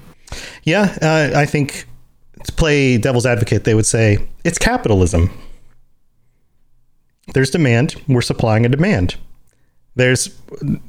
Yeah, 0.65 0.97
uh, 1.01 1.31
I 1.39 1.47
think 1.47 1.87
to 2.45 2.53
play 2.53 2.99
devil's 2.99 3.25
advocate, 3.25 3.63
they 3.65 3.75
would 3.75 3.87
say 3.87 4.19
it's 4.43 4.59
capitalism. 4.59 5.31
There's 7.33 7.51
demand, 7.51 7.95
we're 8.09 8.21
supplying 8.21 8.67
a 8.67 8.69
demand. 8.69 9.17
There's, 9.95 10.29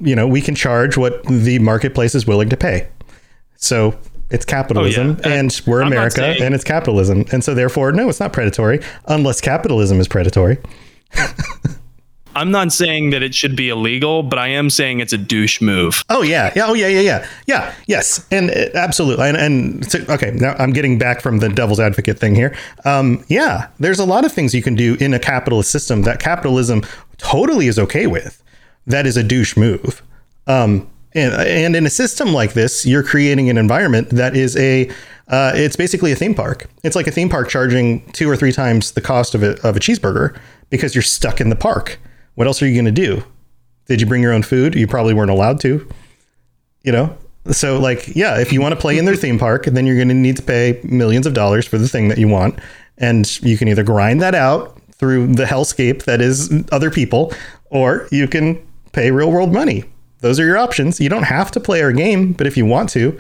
you 0.02 0.16
know, 0.16 0.28
we 0.28 0.42
can 0.42 0.56
charge 0.56 0.98
what 0.98 1.24
the 1.26 1.60
marketplace 1.60 2.16
is 2.16 2.26
willing 2.26 2.50
to 2.50 2.58
pay. 2.58 2.88
So 3.56 3.98
it's 4.32 4.46
capitalism, 4.46 5.18
Uh, 5.24 5.30
and 5.30 5.62
we're 5.68 5.82
I'm 5.82 5.88
America, 5.92 6.16
saying- 6.18 6.42
and 6.42 6.56
it's 6.56 6.64
capitalism. 6.64 7.26
And 7.32 7.44
so 7.44 7.54
therefore, 7.54 7.92
no, 7.92 8.10
it's 8.10 8.20
not 8.20 8.34
predatory 8.34 8.80
unless 9.08 9.40
capitalism 9.42 10.00
is 10.00 10.08
predatory. 10.08 10.58
i'm 12.38 12.52
not 12.52 12.74
saying 12.74 13.12
that 13.12 13.24
it 13.24 13.34
should 13.34 13.56
be 13.56 13.70
illegal 13.70 14.22
but 14.22 14.38
i 14.38 14.48
am 14.50 14.70
saying 14.70 15.00
it's 15.00 15.14
a 15.14 15.18
douche 15.18 15.62
move 15.62 16.04
Oh 16.10 16.22
yeah, 16.22 16.52
yeah, 16.56 16.66
oh 16.68 16.74
yeah, 16.74 16.88
yeah, 16.88 17.00
yeah, 17.00 17.28
yeah, 17.48 17.74
yes, 17.88 18.26
and 18.32 18.50
uh, 18.52 18.66
absolutely, 18.74 19.30
and, 19.30 19.38
and 19.38 19.90
so, 19.90 20.00
okay, 20.10 20.32
now 20.32 20.54
I'm 20.60 20.74
getting 20.74 20.98
back 20.98 21.22
from 21.22 21.40
the 21.40 21.48
devil's 21.48 21.80
advocate 21.80 22.20
thing 22.20 22.36
here. 22.36 22.54
Um, 22.84 23.24
yeah, 23.30 23.68
there's 23.80 24.00
a 24.00 24.06
lot 24.06 24.26
of 24.26 24.32
things 24.34 24.54
you 24.54 24.62
can 24.62 24.76
do 24.76 24.98
in 25.00 25.14
a 25.14 25.20
capitalist 25.20 25.72
system 25.72 26.02
that 26.02 26.20
capitalism 26.20 26.84
totally 27.18 27.68
is 27.68 27.80
okay 27.80 28.06
with. 28.08 28.44
That 28.86 29.06
is 29.06 29.16
a 29.18 29.24
douche 29.24 29.56
move. 29.56 30.02
Um, 30.48 30.88
and, 31.16 31.34
and 31.34 31.76
in 31.76 31.86
a 31.86 31.90
system 31.90 32.34
like 32.34 32.54
this, 32.54 32.86
you're 32.86 33.04
creating 33.04 33.50
an 33.50 33.58
environment 33.58 34.10
that 34.10 34.36
is 34.36 34.56
a, 34.58 34.90
uh, 35.30 35.54
it's 35.56 35.76
basically 35.76 36.12
a 36.12 36.16
theme 36.16 36.36
park. 36.36 36.70
It's 36.84 36.96
like 36.96 37.08
a 37.08 37.12
theme 37.12 37.30
park 37.30 37.50
charging 37.50 38.06
two 38.12 38.30
or 38.30 38.36
three 38.36 38.52
times 38.52 38.92
the 38.92 39.02
cost 39.02 39.34
of 39.34 39.42
a, 39.42 39.60
of 39.68 39.78
a 39.78 39.80
cheeseburger 39.80 40.38
because 40.70 40.94
you're 40.94 41.02
stuck 41.02 41.42
in 41.42 41.50
the 41.50 41.56
park. 41.56 42.00
What 42.36 42.48
else 42.48 42.62
are 42.62 42.68
you 42.68 42.76
going 42.76 42.86
to 42.86 42.92
do? 42.92 43.24
Did 43.88 44.02
you 44.02 44.08
bring 44.08 44.22
your 44.22 44.34
own 44.34 44.44
food? 44.44 44.76
You 44.76 44.88
probably 44.88 45.14
weren't 45.14 45.32
allowed 45.32 45.60
to. 45.62 45.88
You 46.84 46.92
know? 46.92 47.18
So 47.52 47.80
like, 47.80 48.16
yeah, 48.16 48.40
if 48.40 48.52
you 48.52 48.62
want 48.62 48.74
to 48.74 48.80
play 48.80 48.98
in 48.98 49.06
their 49.06 49.16
theme 49.16 49.40
park, 49.40 49.66
then 49.66 49.86
you're 49.86 49.96
going 49.96 50.10
to 50.10 50.14
need 50.14 50.38
to 50.38 50.44
pay 50.44 50.80
millions 50.84 51.26
of 51.26 51.34
dollars 51.34 51.66
for 51.66 51.78
the 51.78 51.88
thing 51.88 52.08
that 52.08 52.18
you 52.18 52.28
want, 52.28 52.60
and 52.98 53.40
you 53.42 53.58
can 53.58 53.68
either 53.68 53.84
grind 53.84 54.22
that 54.22 54.34
out 54.34 54.82
through 54.94 55.28
the 55.28 55.46
hellscape 55.46 56.06
that 56.06 56.22
is 56.22 56.52
other 56.72 56.90
people, 56.90 57.32
or 57.70 58.08
you 58.12 58.28
can 58.28 58.66
pay 58.94 59.12
real 59.12 59.32
world 59.32 59.54
money. 59.54 59.84
Those 60.26 60.40
are 60.40 60.46
your 60.48 60.58
options. 60.58 61.00
You 61.00 61.08
don't 61.08 61.22
have 61.22 61.52
to 61.52 61.60
play 61.60 61.84
our 61.84 61.92
game, 61.92 62.34
but 62.34 62.48
if 62.48 62.58
you 62.58 62.66
want 62.66 62.90
to, 62.90 63.16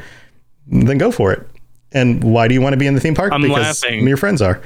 then 0.66 0.97
go 0.97 1.12
for 1.12 1.32
it. 1.32 1.47
And 1.91 2.24
why 2.24 2.47
do 2.47 2.56
you 2.56 2.62
want 2.62 2.74
to 2.74 2.78
be 2.78 2.88
in 2.88 2.95
the 2.95 2.99
theme 2.99 3.14
park? 3.14 3.32
I'm 3.32 3.43
because 3.43 3.84
laughing. 3.84 4.08
your 4.08 4.18
friends 4.18 4.41
are. 4.41 4.60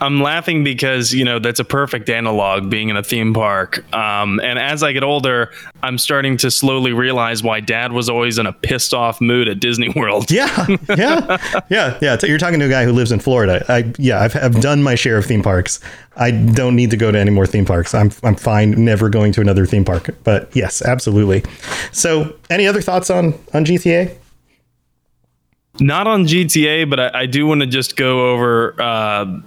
I'm 0.00 0.20
laughing 0.20 0.64
because 0.64 1.12
you 1.12 1.24
know 1.24 1.38
that's 1.38 1.60
a 1.60 1.64
perfect 1.64 2.08
analog 2.08 2.70
being 2.70 2.88
in 2.88 2.96
a 2.96 3.02
theme 3.02 3.34
park. 3.34 3.84
Um, 3.94 4.40
and 4.40 4.58
as 4.58 4.82
I 4.82 4.92
get 4.92 5.02
older, 5.02 5.50
I'm 5.82 5.98
starting 5.98 6.36
to 6.38 6.50
slowly 6.50 6.92
realize 6.92 7.42
why 7.42 7.60
Dad 7.60 7.92
was 7.92 8.08
always 8.08 8.38
in 8.38 8.46
a 8.46 8.52
pissed 8.52 8.94
off 8.94 9.20
mood 9.20 9.48
at 9.48 9.60
Disney 9.60 9.88
World. 9.90 10.30
Yeah, 10.38 10.66
yeah, 10.96 11.62
yeah, 11.68 11.98
yeah. 12.00 12.16
You're 12.22 12.38
talking 12.38 12.60
to 12.60 12.66
a 12.66 12.68
guy 12.68 12.84
who 12.84 12.92
lives 12.92 13.10
in 13.10 13.18
Florida. 13.18 13.64
I 13.68 13.92
yeah, 13.98 14.20
I've, 14.20 14.36
I've 14.36 14.60
done 14.60 14.82
my 14.82 14.94
share 14.94 15.16
of 15.16 15.26
theme 15.26 15.42
parks. 15.42 15.80
I 16.16 16.30
don't 16.30 16.76
need 16.76 16.90
to 16.90 16.96
go 16.96 17.10
to 17.10 17.18
any 17.18 17.30
more 17.30 17.46
theme 17.46 17.64
parks. 17.64 17.92
I'm 17.94 18.12
I'm 18.22 18.36
fine 18.36 18.72
never 18.84 19.08
going 19.08 19.32
to 19.32 19.40
another 19.40 19.66
theme 19.66 19.84
park. 19.84 20.10
But 20.22 20.54
yes, 20.54 20.80
absolutely. 20.82 21.42
So, 21.90 22.36
any 22.50 22.66
other 22.68 22.80
thoughts 22.80 23.10
on 23.10 23.34
on 23.52 23.64
GTA? 23.64 24.16
Not 25.80 26.06
on 26.06 26.24
GTA, 26.24 26.88
but 26.88 27.00
I, 27.00 27.22
I 27.22 27.26
do 27.26 27.46
want 27.46 27.62
to 27.62 27.66
just 27.66 27.96
go 27.96 28.32
over. 28.32 28.80
Uh, 28.80 29.40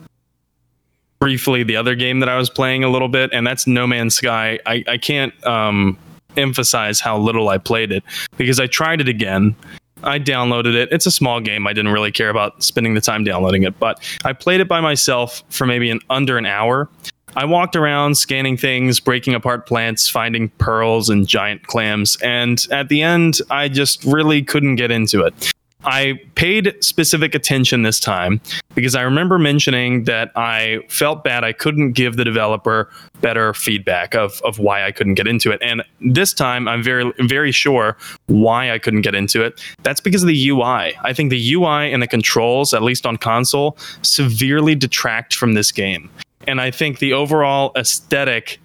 briefly 1.22 1.61
the 1.61 1.78
other 1.78 1.93
game 1.93 2.19
that 2.19 2.28
I 2.28 2.36
was 2.36 2.49
playing 2.49 2.84
a 2.84 2.89
little 2.89 3.07
bit, 3.07 3.30
and 3.32 3.45
that's 3.45 3.67
No 3.67 3.86
Man's 3.86 4.15
Sky. 4.15 4.59
I, 4.65 4.84
I 4.88 4.97
can't 4.97 5.32
um, 5.45 5.97
emphasize 6.36 6.99
how 6.99 7.17
little 7.17 7.47
I 7.47 7.59
played 7.59 7.91
it 7.91 8.03
because 8.38 8.59
I 8.59 8.65
tried 8.65 8.99
it 8.99 9.07
again. 9.07 9.55
I 10.03 10.17
downloaded 10.17 10.74
it. 10.74 10.89
It's 10.91 11.05
a 11.05 11.11
small 11.11 11.39
game. 11.39 11.67
I 11.67 11.74
didn't 11.74 11.91
really 11.91 12.11
care 12.11 12.32
about 12.32 12.63
spending 12.63 12.95
the 12.95 13.01
time 13.01 13.24
downloading 13.24 13.61
it, 13.61 13.78
but 13.78 14.01
I 14.26 14.34
played 14.34 14.61
it 14.61 14.67
by 14.67 14.82
myself 14.82 15.43
for 15.49 15.67
maybe 15.67 15.91
an 15.91 15.99
under 16.09 16.39
an 16.39 16.47
hour. 16.47 16.89
I 17.36 17.45
walked 17.45 17.76
around 17.76 18.15
scanning 18.15 18.57
things, 18.57 18.99
breaking 18.99 19.36
apart 19.36 19.67
plants, 19.67 20.09
finding 20.09 20.49
pearls 20.57 21.07
and 21.07 21.28
giant 21.28 21.67
clams, 21.67 22.17
and 22.24 22.65
at 22.72 22.89
the 22.89 23.03
end, 23.03 23.38
I 23.51 23.69
just 23.69 24.03
really 24.05 24.41
couldn't 24.41 24.76
get 24.76 24.89
into 24.89 25.24
it. 25.24 25.51
I 25.84 26.21
paid 26.36 26.75
specific 26.84 27.34
attention 27.34 27.82
this 27.82 27.99
time 27.99 28.39
because 28.75 28.95
I 28.95 29.01
remember 29.01 29.39
mentioning 29.39 30.03
that 30.03 30.32
I 30.36 30.79
felt 30.89 31.23
bad 31.23 31.43
I 31.43 31.53
couldn't 31.53 31.93
give 31.93 32.17
the 32.17 32.23
developer 32.23 32.89
better 33.19 33.53
feedback 33.53 34.13
of, 34.13 34.41
of 34.43 34.59
why 34.59 34.86
I 34.86 34.91
couldn't 34.91 35.15
get 35.15 35.27
into 35.27 35.51
it. 35.51 35.59
And 35.61 35.84
this 35.99 36.34
time 36.34 36.67
I'm 36.67 36.84
very 36.84 37.11
very 37.19 37.51
sure 37.51 37.97
why 38.27 38.71
I 38.71 38.77
couldn't 38.77 39.01
get 39.01 39.15
into 39.15 39.43
it. 39.43 39.59
That's 39.84 39.99
because 39.99 40.23
of 40.23 40.27
the 40.27 40.49
UI. 40.49 40.95
I 41.03 41.13
think 41.13 41.32
the 41.32 41.53
UI 41.53 41.91
and 41.91 42.01
the 42.01 42.07
controls, 42.07 42.73
at 42.73 42.84
least 42.84 43.05
on 43.05 43.17
console, 43.17 43.77
severely 44.03 44.75
detract 44.75 45.36
from 45.36 45.53
this 45.53 45.71
game. 45.71 46.09
And 46.47 46.61
I 46.61 46.71
think 46.71 46.99
the 46.99 47.13
overall 47.13 47.71
aesthetic 47.75 48.59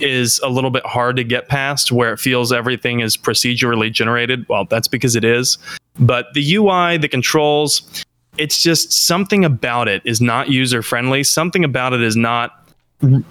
is 0.00 0.38
a 0.40 0.48
little 0.48 0.70
bit 0.70 0.84
hard 0.86 1.16
to 1.16 1.24
get 1.24 1.48
past 1.48 1.90
where 1.92 2.12
it 2.12 2.18
feels 2.18 2.52
everything 2.52 3.00
is 3.00 3.16
procedurally 3.16 3.92
generated. 3.92 4.48
Well, 4.48 4.64
that's 4.64 4.88
because 4.88 5.16
it 5.16 5.24
is. 5.24 5.58
But 5.98 6.26
the 6.34 6.54
UI, 6.54 6.96
the 6.96 7.08
controls, 7.08 8.04
it's 8.36 8.62
just 8.62 8.92
something 8.92 9.44
about 9.44 9.88
it 9.88 10.02
is 10.04 10.20
not 10.20 10.48
user 10.48 10.82
friendly. 10.82 11.24
Something 11.24 11.64
about 11.64 11.92
it 11.92 12.02
is 12.02 12.16
not, 12.16 12.68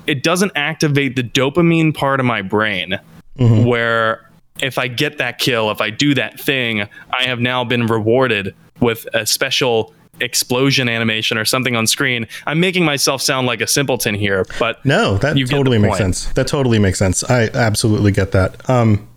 it 0.05 0.23
doesn't 0.23 0.51
activate 0.55 1.15
the 1.15 1.23
dopamine 1.23 1.93
part 1.93 2.19
of 2.19 2.25
my 2.25 2.41
brain 2.41 2.99
mm-hmm. 3.37 3.65
where 3.65 4.29
if 4.61 4.77
I 4.77 4.87
get 4.87 5.17
that 5.19 5.37
kill, 5.37 5.71
if 5.71 5.81
I 5.81 5.89
do 5.89 6.13
that 6.15 6.39
thing, 6.39 6.81
I 6.81 7.23
have 7.23 7.39
now 7.39 7.63
been 7.63 7.85
rewarded 7.85 8.55
with 8.79 9.07
a 9.13 9.25
special 9.25 9.93
explosion 10.19 10.89
animation 10.89 11.37
or 11.37 11.45
something 11.45 11.75
on 11.75 11.87
screen. 11.87 12.27
I'm 12.45 12.59
making 12.59 12.85
myself 12.85 13.21
sound 13.21 13.47
like 13.47 13.61
a 13.61 13.67
simpleton 13.67 14.15
here, 14.15 14.45
but 14.59 14.83
no, 14.85 15.17
that 15.19 15.37
totally 15.47 15.77
makes 15.77 15.97
sense. 15.97 16.25
That 16.33 16.47
totally 16.47 16.79
makes 16.79 16.99
sense. 16.99 17.23
I 17.23 17.49
absolutely 17.53 18.11
get 18.11 18.31
that. 18.31 18.67
Um, 18.69 19.07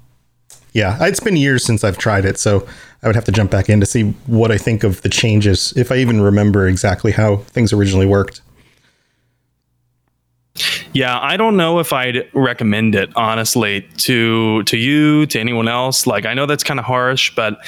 yeah, 0.73 0.99
it's 1.01 1.21
been 1.21 1.37
years 1.37 1.65
since 1.65 1.85
I've 1.85 1.99
tried 1.99 2.25
it, 2.25 2.39
so 2.39 2.67
I 3.03 3.07
would 3.07 3.17
have 3.17 3.25
to 3.25 3.33
jump 3.33 3.51
back 3.51 3.69
in 3.69 3.81
to 3.81 3.87
see 3.87 4.11
what 4.27 4.51
I 4.51 4.59
think 4.59 4.85
of 4.85 5.03
the 5.03 5.09
changes, 5.09 5.73
if 5.77 5.91
I 5.91 5.97
even 5.97 6.21
remember 6.21 6.69
exactly 6.69 7.13
how 7.13 7.37
things 7.37 7.73
originally 7.73 8.07
worked. 8.07 8.41
Yeah, 10.93 11.19
I 11.21 11.37
don't 11.37 11.57
know 11.57 11.79
if 11.79 11.93
I'd 11.93 12.29
recommend 12.35 12.95
it 12.95 13.11
honestly 13.17 13.83
to 13.99 14.63
to 14.65 14.77
you, 14.77 15.27
to 15.27 15.39
anyone 15.39 15.69
else. 15.69 16.07
Like 16.07 16.27
I 16.27 16.35
know 16.35 16.47
that's 16.47 16.65
kind 16.65 16.81
of 16.81 16.87
harsh, 16.87 17.35
but 17.35 17.65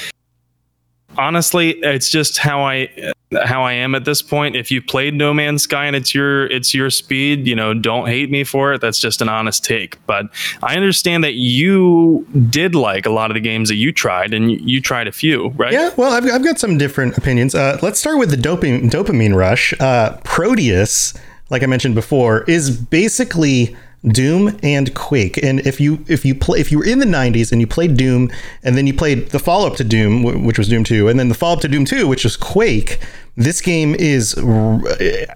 honestly, 1.17 1.71
it's 1.71 2.09
just 2.09 2.37
how 2.37 2.61
I 2.61 3.12
how 3.43 3.63
I 3.63 3.73
am 3.73 3.95
at 3.95 4.05
this 4.05 4.21
point. 4.21 4.55
If 4.55 4.71
you 4.71 4.81
played 4.81 5.13
No 5.13 5.33
Man's 5.33 5.63
Sky 5.63 5.85
and 5.85 5.95
it's 5.95 6.13
your 6.13 6.47
it's 6.47 6.73
your 6.73 6.89
speed, 6.89 7.47
you 7.47 7.55
know, 7.55 7.73
don't 7.73 8.07
hate 8.07 8.29
me 8.29 8.43
for 8.43 8.73
it. 8.73 8.81
That's 8.81 8.99
just 8.99 9.21
an 9.21 9.29
honest 9.29 9.63
take. 9.63 10.03
But 10.05 10.25
I 10.61 10.75
understand 10.75 11.23
that 11.23 11.33
you 11.33 12.25
did 12.49 12.75
like 12.75 13.05
a 13.05 13.09
lot 13.11 13.31
of 13.31 13.35
the 13.35 13.41
games 13.41 13.69
that 13.69 13.75
you 13.75 13.91
tried, 13.91 14.33
and 14.33 14.51
you, 14.51 14.59
you 14.61 14.81
tried 14.81 15.07
a 15.07 15.11
few, 15.11 15.49
right? 15.49 15.73
Yeah. 15.73 15.91
Well, 15.95 16.13
I've, 16.13 16.25
I've 16.25 16.43
got 16.43 16.59
some 16.59 16.77
different 16.77 17.17
opinions. 17.17 17.55
Uh, 17.55 17.77
let's 17.81 17.99
start 17.99 18.17
with 18.17 18.29
the 18.29 18.37
dopamine 18.37 18.89
dopamine 18.89 19.35
rush. 19.35 19.73
Uh, 19.79 20.17
Prodeus, 20.23 21.17
like 21.49 21.63
I 21.63 21.65
mentioned 21.65 21.95
before, 21.95 22.43
is 22.43 22.71
basically 22.75 23.75
Doom 24.07 24.57
and 24.61 24.93
Quake. 24.95 25.37
And 25.41 25.61
if 25.61 25.79
you 25.79 26.03
if 26.07 26.25
you 26.25 26.35
play 26.35 26.59
if 26.59 26.71
you 26.71 26.79
were 26.79 26.85
in 26.85 26.99
the 26.99 27.05
90s 27.05 27.51
and 27.51 27.61
you 27.61 27.67
played 27.67 27.95
Doom 27.95 28.29
and 28.63 28.77
then 28.77 28.85
you 28.85 28.93
played 28.93 29.29
the 29.29 29.39
follow 29.39 29.65
up 29.67 29.77
to 29.77 29.83
Doom 29.83 30.23
which 30.43 30.57
was 30.57 30.67
Doom 30.67 30.83
2 30.83 31.07
and 31.07 31.19
then 31.19 31.29
the 31.29 31.35
follow 31.35 31.55
up 31.55 31.61
to 31.61 31.69
Doom 31.69 31.85
2 31.85 32.07
which 32.07 32.23
was 32.23 32.35
Quake, 32.35 32.99
this 33.35 33.61
game 33.61 33.95
is 33.95 34.35
r- 34.35 34.81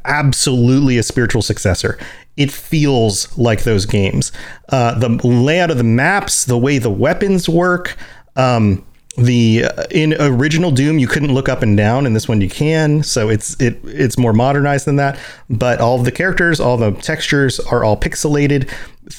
absolutely 0.05 0.97
a 0.97 1.03
spiritual 1.03 1.41
successor. 1.41 1.97
It 2.35 2.51
feels 2.51 3.35
like 3.37 3.63
those 3.63 3.85
games. 3.85 4.31
Uh, 4.69 4.97
the 4.97 5.09
layout 5.27 5.71
of 5.71 5.77
the 5.77 5.83
maps, 5.83 6.45
the 6.45 6.57
way 6.57 6.77
the 6.77 6.91
weapons 6.91 7.49
work, 7.49 7.97
um, 8.35 8.85
the 9.17 9.65
uh, 9.65 9.83
in 9.89 10.13
original 10.19 10.69
doom 10.69 10.99
you 10.99 11.07
couldn't 11.07 11.33
look 11.33 11.49
up 11.49 11.63
and 11.63 11.75
down 11.75 12.05
in 12.05 12.13
this 12.13 12.27
one 12.27 12.39
you 12.39 12.47
can 12.47 13.01
so 13.01 13.29
it's 13.29 13.59
it 13.59 13.79
it's 13.83 14.15
more 14.15 14.31
modernized 14.31 14.85
than 14.85 14.97
that 14.97 15.17
but 15.49 15.81
all 15.81 15.97
of 15.97 16.05
the 16.05 16.11
characters 16.11 16.59
all 16.59 16.77
the 16.77 16.91
textures 16.91 17.59
are 17.59 17.83
all 17.83 17.97
pixelated 17.97 18.71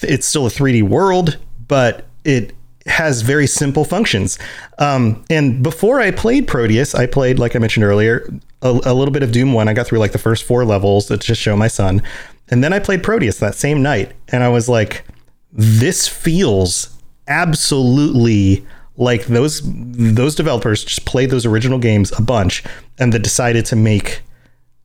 it's 0.02 0.24
still 0.24 0.46
a 0.46 0.50
3d 0.50 0.84
world 0.84 1.36
but 1.66 2.06
it 2.24 2.54
has 2.86 3.22
very 3.22 3.46
simple 3.46 3.84
functions 3.84 4.38
um, 4.78 5.22
and 5.30 5.64
before 5.64 6.00
i 6.00 6.12
played 6.12 6.46
Prodeus 6.46 6.94
i 6.94 7.04
played 7.04 7.40
like 7.40 7.56
i 7.56 7.58
mentioned 7.58 7.84
earlier 7.84 8.32
a, 8.62 8.68
a 8.84 8.94
little 8.94 9.12
bit 9.12 9.22
of 9.22 9.32
doom 9.32 9.52
1 9.52 9.68
i 9.68 9.72
got 9.72 9.86
through 9.86 9.98
like 9.98 10.12
the 10.12 10.18
first 10.18 10.44
four 10.44 10.64
levels 10.64 11.06
to 11.06 11.16
just 11.16 11.40
show 11.40 11.56
my 11.56 11.68
son. 11.68 12.02
And 12.50 12.64
then 12.64 12.72
i 12.72 12.78
played 12.78 13.02
Prodeus 13.02 13.38
that 13.40 13.54
same 13.54 13.82
night 13.82 14.12
and 14.28 14.42
i 14.42 14.48
was 14.48 14.68
like 14.68 15.04
this 15.52 16.08
feels 16.08 16.96
absolutely 17.26 18.66
like 18.96 19.26
those 19.26 19.62
those 19.64 20.34
developers 20.34 20.84
just 20.84 21.04
played 21.04 21.30
those 21.30 21.46
original 21.46 21.78
games 21.78 22.12
a 22.18 22.22
bunch 22.22 22.64
and 22.98 23.12
then 23.12 23.22
decided 23.22 23.64
to 23.66 23.76
make 23.76 24.22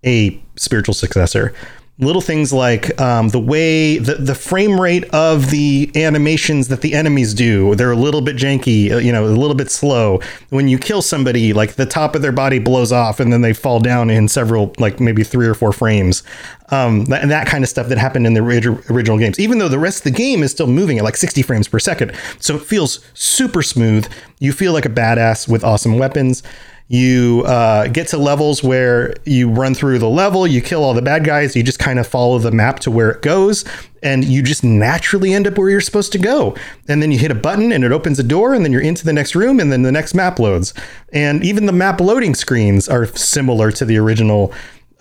a 0.05 0.39
spiritual 0.55 0.93
successor 0.93 1.53
little 1.99 2.21
things 2.21 2.51
like 2.51 2.99
um, 2.99 3.29
the 3.29 3.39
way 3.39 3.99
the, 3.99 4.15
the 4.15 4.33
frame 4.33 4.81
rate 4.81 5.05
of 5.13 5.51
the 5.51 5.91
animations 5.95 6.67
that 6.69 6.81
the 6.81 6.93
enemies 6.95 7.35
do. 7.35 7.75
They're 7.75 7.91
a 7.91 7.95
little 7.95 8.21
bit 8.21 8.35
janky 8.35 8.91
uh, 8.91 8.97
you 8.97 9.11
know 9.11 9.25
a 9.25 9.27
little 9.27 9.55
bit 9.55 9.69
slow. 9.69 10.19
When 10.49 10.67
you 10.67 10.79
kill 10.79 11.03
somebody 11.03 11.53
like 11.53 11.75
the 11.75 11.85
top 11.85 12.15
of 12.15 12.23
their 12.23 12.31
body 12.31 12.57
blows 12.57 12.91
off 12.91 13.19
and 13.19 13.31
then 13.31 13.41
they 13.41 13.53
fall 13.53 13.79
down 13.79 14.09
in 14.09 14.27
several 14.27 14.73
like 14.79 14.99
maybe 14.99 15.23
three 15.23 15.47
or 15.47 15.53
four 15.53 15.71
frames. 15.71 16.23
Um, 16.69 17.05
and 17.13 17.29
that 17.29 17.45
kind 17.45 17.63
of 17.63 17.69
stuff 17.69 17.87
that 17.89 17.99
happened 17.99 18.25
in 18.25 18.33
the 18.33 18.41
original 18.41 19.19
games. 19.19 19.39
Even 19.39 19.59
though 19.59 19.69
the 19.69 19.77
rest 19.77 19.99
of 19.99 20.03
the 20.05 20.17
game 20.17 20.41
is 20.41 20.49
still 20.49 20.65
moving 20.65 20.97
at 20.97 21.03
like 21.03 21.17
60 21.17 21.43
frames 21.43 21.67
per 21.67 21.77
second. 21.77 22.13
So 22.39 22.55
it 22.55 22.63
feels 22.63 22.99
super 23.13 23.61
smooth. 23.61 24.11
You 24.39 24.53
feel 24.53 24.73
like 24.73 24.85
a 24.85 24.89
badass 24.89 25.47
with 25.47 25.63
awesome 25.63 25.99
weapons 25.99 26.41
you 26.87 27.43
uh, 27.45 27.87
get 27.87 28.07
to 28.09 28.17
levels 28.17 28.63
where 28.63 29.15
you 29.25 29.49
run 29.49 29.73
through 29.73 29.99
the 29.99 30.09
level, 30.09 30.45
you 30.45 30.61
kill 30.61 30.83
all 30.83 30.93
the 30.93 31.01
bad 31.01 31.23
guys, 31.23 31.55
you 31.55 31.63
just 31.63 31.79
kind 31.79 31.99
of 31.99 32.05
follow 32.05 32.37
the 32.39 32.51
map 32.51 32.79
to 32.81 32.91
where 32.91 33.09
it 33.11 33.21
goes, 33.21 33.65
and 34.01 34.25
you 34.25 34.43
just 34.43 34.63
naturally 34.63 35.33
end 35.33 35.47
up 35.47 35.57
where 35.57 35.69
you're 35.69 35.81
supposed 35.81 36.11
to 36.11 36.19
go. 36.19 36.55
And 36.87 37.01
then 37.01 37.11
you 37.11 37.17
hit 37.17 37.31
a 37.31 37.35
button 37.35 37.71
and 37.71 37.83
it 37.83 37.91
opens 37.91 38.19
a 38.19 38.23
door, 38.23 38.53
and 38.53 38.63
then 38.63 38.71
you're 38.71 38.81
into 38.81 39.05
the 39.05 39.13
next 39.13 39.35
room, 39.35 39.59
and 39.59 39.71
then 39.71 39.83
the 39.83 39.91
next 39.91 40.13
map 40.13 40.39
loads. 40.39 40.73
And 41.11 41.43
even 41.43 41.65
the 41.65 41.71
map 41.71 42.01
loading 42.01 42.35
screens 42.35 42.89
are 42.89 43.05
similar 43.05 43.71
to 43.71 43.85
the 43.85 43.97
original 43.97 44.53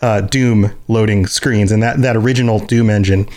uh, 0.02 0.20
Doom 0.20 0.74
loading 0.88 1.26
screens 1.26 1.70
and 1.70 1.82
that, 1.82 2.02
that 2.02 2.16
original 2.16 2.58
Doom 2.58 2.90
engine 2.90 3.28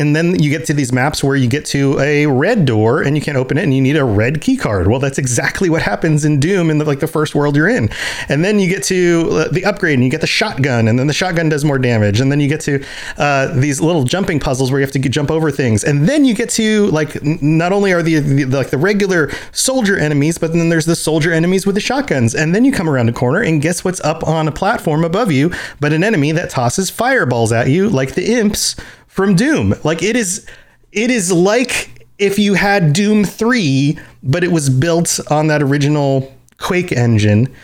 and 0.00 0.16
then 0.16 0.42
you 0.42 0.48
get 0.48 0.64
to 0.64 0.72
these 0.72 0.94
maps 0.94 1.22
where 1.22 1.36
you 1.36 1.46
get 1.46 1.66
to 1.66 2.00
a 2.00 2.24
red 2.24 2.64
door 2.64 3.02
and 3.02 3.14
you 3.14 3.20
can't 3.20 3.36
open 3.36 3.58
it 3.58 3.64
and 3.64 3.74
you 3.74 3.82
need 3.82 3.98
a 3.98 4.04
red 4.04 4.40
key 4.40 4.56
card. 4.56 4.86
Well, 4.86 4.98
that's 4.98 5.18
exactly 5.18 5.68
what 5.68 5.82
happens 5.82 6.24
in 6.24 6.40
Doom 6.40 6.70
in 6.70 6.78
the, 6.78 6.86
like 6.86 7.00
the 7.00 7.06
first 7.06 7.34
world 7.34 7.54
you're 7.54 7.68
in. 7.68 7.90
And 8.30 8.42
then 8.42 8.58
you 8.58 8.70
get 8.70 8.82
to 8.84 9.28
uh, 9.30 9.48
the 9.48 9.66
upgrade 9.66 9.94
and 9.94 10.02
you 10.02 10.08
get 10.08 10.22
the 10.22 10.26
shotgun 10.26 10.88
and 10.88 10.98
then 10.98 11.06
the 11.06 11.12
shotgun 11.12 11.50
does 11.50 11.66
more 11.66 11.78
damage. 11.78 12.18
And 12.18 12.32
then 12.32 12.40
you 12.40 12.48
get 12.48 12.62
to 12.62 12.82
uh, 13.18 13.54
these 13.54 13.82
little 13.82 14.04
jumping 14.04 14.40
puzzles 14.40 14.70
where 14.70 14.80
you 14.80 14.86
have 14.86 14.92
to 14.92 14.98
jump 15.00 15.30
over 15.30 15.50
things. 15.50 15.84
And 15.84 16.08
then 16.08 16.24
you 16.24 16.34
get 16.34 16.48
to 16.50 16.86
like 16.86 17.22
not 17.22 17.70
only 17.72 17.92
are 17.92 18.02
the, 18.02 18.20
the, 18.20 18.44
like 18.46 18.70
the 18.70 18.78
regular 18.78 19.30
soldier 19.52 19.98
enemies, 19.98 20.38
but 20.38 20.54
then 20.54 20.70
there's 20.70 20.86
the 20.86 20.96
soldier 20.96 21.30
enemies 21.30 21.66
with 21.66 21.74
the 21.74 21.80
shotguns. 21.82 22.34
And 22.34 22.54
then 22.54 22.64
you 22.64 22.72
come 22.72 22.88
around 22.88 23.10
a 23.10 23.12
corner 23.12 23.42
and 23.42 23.60
guess 23.60 23.84
what's 23.84 24.00
up 24.00 24.26
on 24.26 24.48
a 24.48 24.52
platform 24.52 25.04
above 25.04 25.30
you, 25.30 25.52
but 25.78 25.92
an 25.92 26.02
enemy 26.02 26.32
that 26.32 26.48
tosses 26.48 26.88
fireballs 26.88 27.52
at 27.52 27.68
you 27.68 27.90
like 27.90 28.14
the 28.14 28.32
imps 28.32 28.76
from 29.20 29.36
Doom. 29.36 29.74
Like 29.84 30.02
it 30.02 30.16
is 30.16 30.46
it 30.92 31.10
is 31.10 31.30
like 31.30 32.06
if 32.18 32.38
you 32.38 32.54
had 32.54 32.94
Doom 32.94 33.22
3 33.22 33.98
but 34.22 34.42
it 34.42 34.50
was 34.50 34.70
built 34.70 35.20
on 35.30 35.48
that 35.48 35.62
original 35.62 36.34
Quake 36.56 36.90
engine. 36.92 37.54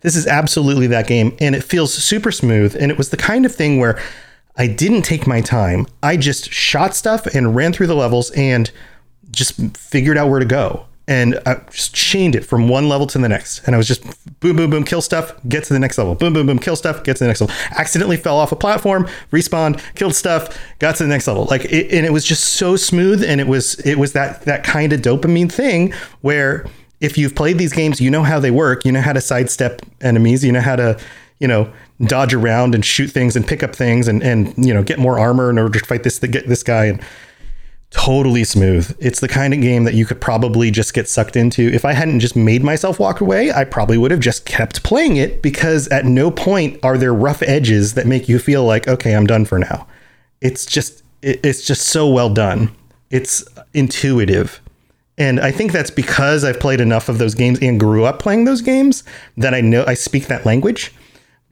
this 0.00 0.16
is 0.16 0.26
absolutely 0.26 0.88
that 0.88 1.06
game, 1.06 1.36
and 1.40 1.54
it 1.54 1.62
feels 1.62 1.92
super 1.94 2.32
smooth. 2.32 2.76
And 2.78 2.90
it 2.90 2.98
was 2.98 3.10
the 3.10 3.16
kind 3.16 3.46
of 3.46 3.54
thing 3.54 3.78
where 3.78 4.00
I 4.56 4.66
didn't 4.66 5.02
take 5.02 5.28
my 5.28 5.40
time. 5.40 5.86
I 6.02 6.16
just 6.16 6.50
shot 6.50 6.96
stuff 6.96 7.26
and 7.26 7.54
ran 7.54 7.72
through 7.72 7.86
the 7.86 7.94
levels 7.94 8.32
and 8.32 8.70
just 9.30 9.76
figured 9.76 10.18
out 10.18 10.28
where 10.28 10.40
to 10.40 10.46
go. 10.46 10.86
And 11.08 11.40
I 11.46 11.60
just 11.70 11.94
chained 11.94 12.34
it 12.34 12.44
from 12.44 12.68
one 12.68 12.88
level 12.88 13.06
to 13.06 13.18
the 13.18 13.28
next. 13.28 13.64
And 13.64 13.74
I 13.74 13.78
was 13.78 13.86
just 13.86 14.02
boom, 14.40 14.56
boom, 14.56 14.70
boom, 14.70 14.84
kill 14.84 15.00
stuff, 15.00 15.34
get 15.48 15.62
to 15.64 15.72
the 15.72 15.78
next 15.78 15.98
level. 15.98 16.16
Boom, 16.16 16.32
boom, 16.32 16.46
boom, 16.46 16.58
kill 16.58 16.74
stuff, 16.74 17.04
get 17.04 17.16
to 17.18 17.24
the 17.24 17.28
next 17.28 17.40
level. 17.40 17.54
Accidentally 17.70 18.16
fell 18.16 18.36
off 18.36 18.50
a 18.50 18.56
platform, 18.56 19.06
respawned, 19.30 19.80
killed 19.94 20.16
stuff, 20.16 20.58
got 20.80 20.96
to 20.96 21.04
the 21.04 21.08
next 21.08 21.28
level. 21.28 21.44
Like, 21.44 21.64
it, 21.66 21.92
and 21.92 22.04
it 22.04 22.12
was 22.12 22.24
just 22.24 22.54
so 22.54 22.74
smooth. 22.74 23.22
And 23.22 23.40
it 23.40 23.46
was, 23.46 23.74
it 23.86 23.98
was 23.98 24.14
that 24.14 24.42
that 24.42 24.64
kind 24.64 24.92
of 24.92 25.00
dopamine 25.00 25.50
thing 25.50 25.92
where 26.22 26.66
if 27.00 27.16
you've 27.16 27.34
played 27.34 27.58
these 27.58 27.72
games, 27.72 28.00
you 28.00 28.10
know 28.10 28.24
how 28.24 28.40
they 28.40 28.50
work. 28.50 28.84
You 28.84 28.90
know 28.90 29.00
how 29.00 29.12
to 29.12 29.20
sidestep 29.20 29.82
enemies. 30.00 30.44
You 30.44 30.50
know 30.50 30.60
how 30.60 30.76
to, 30.76 30.98
you 31.38 31.46
know, 31.46 31.72
dodge 32.04 32.34
around 32.34 32.74
and 32.74 32.84
shoot 32.84 33.08
things 33.08 33.36
and 33.36 33.46
pick 33.46 33.62
up 33.62 33.74
things 33.74 34.06
and 34.06 34.22
and 34.22 34.52
you 34.56 34.74
know 34.74 34.82
get 34.82 34.98
more 34.98 35.18
armor 35.18 35.48
in 35.48 35.58
order 35.58 35.78
to 35.78 35.86
fight 35.86 36.02
this 36.02 36.18
get 36.18 36.46
this 36.46 36.62
guy 36.62 36.84
and 36.86 37.02
totally 37.90 38.44
smooth. 38.44 38.96
It's 39.00 39.20
the 39.20 39.28
kind 39.28 39.54
of 39.54 39.60
game 39.60 39.84
that 39.84 39.94
you 39.94 40.06
could 40.06 40.20
probably 40.20 40.70
just 40.70 40.94
get 40.94 41.08
sucked 41.08 41.36
into. 41.36 41.70
If 41.72 41.84
I 41.84 41.92
hadn't 41.92 42.20
just 42.20 42.36
made 42.36 42.62
myself 42.62 42.98
walk 42.98 43.20
away, 43.20 43.52
I 43.52 43.64
probably 43.64 43.98
would 43.98 44.10
have 44.10 44.20
just 44.20 44.44
kept 44.44 44.82
playing 44.82 45.16
it 45.16 45.42
because 45.42 45.88
at 45.88 46.04
no 46.04 46.30
point 46.30 46.78
are 46.82 46.98
there 46.98 47.14
rough 47.14 47.42
edges 47.42 47.94
that 47.94 48.06
make 48.06 48.28
you 48.28 48.38
feel 48.38 48.64
like 48.64 48.88
okay, 48.88 49.14
I'm 49.14 49.26
done 49.26 49.44
for 49.44 49.58
now. 49.58 49.86
It's 50.40 50.66
just 50.66 51.02
it's 51.22 51.66
just 51.66 51.88
so 51.88 52.08
well 52.08 52.30
done. 52.32 52.74
It's 53.10 53.44
intuitive. 53.74 54.60
And 55.18 55.40
I 55.40 55.50
think 55.50 55.72
that's 55.72 55.90
because 55.90 56.44
I've 56.44 56.60
played 56.60 56.80
enough 56.80 57.08
of 57.08 57.18
those 57.18 57.34
games 57.34 57.58
and 57.62 57.80
grew 57.80 58.04
up 58.04 58.18
playing 58.18 58.44
those 58.44 58.60
games 58.60 59.02
that 59.38 59.54
I 59.54 59.62
know 59.62 59.84
I 59.86 59.94
speak 59.94 60.26
that 60.26 60.44
language. 60.44 60.92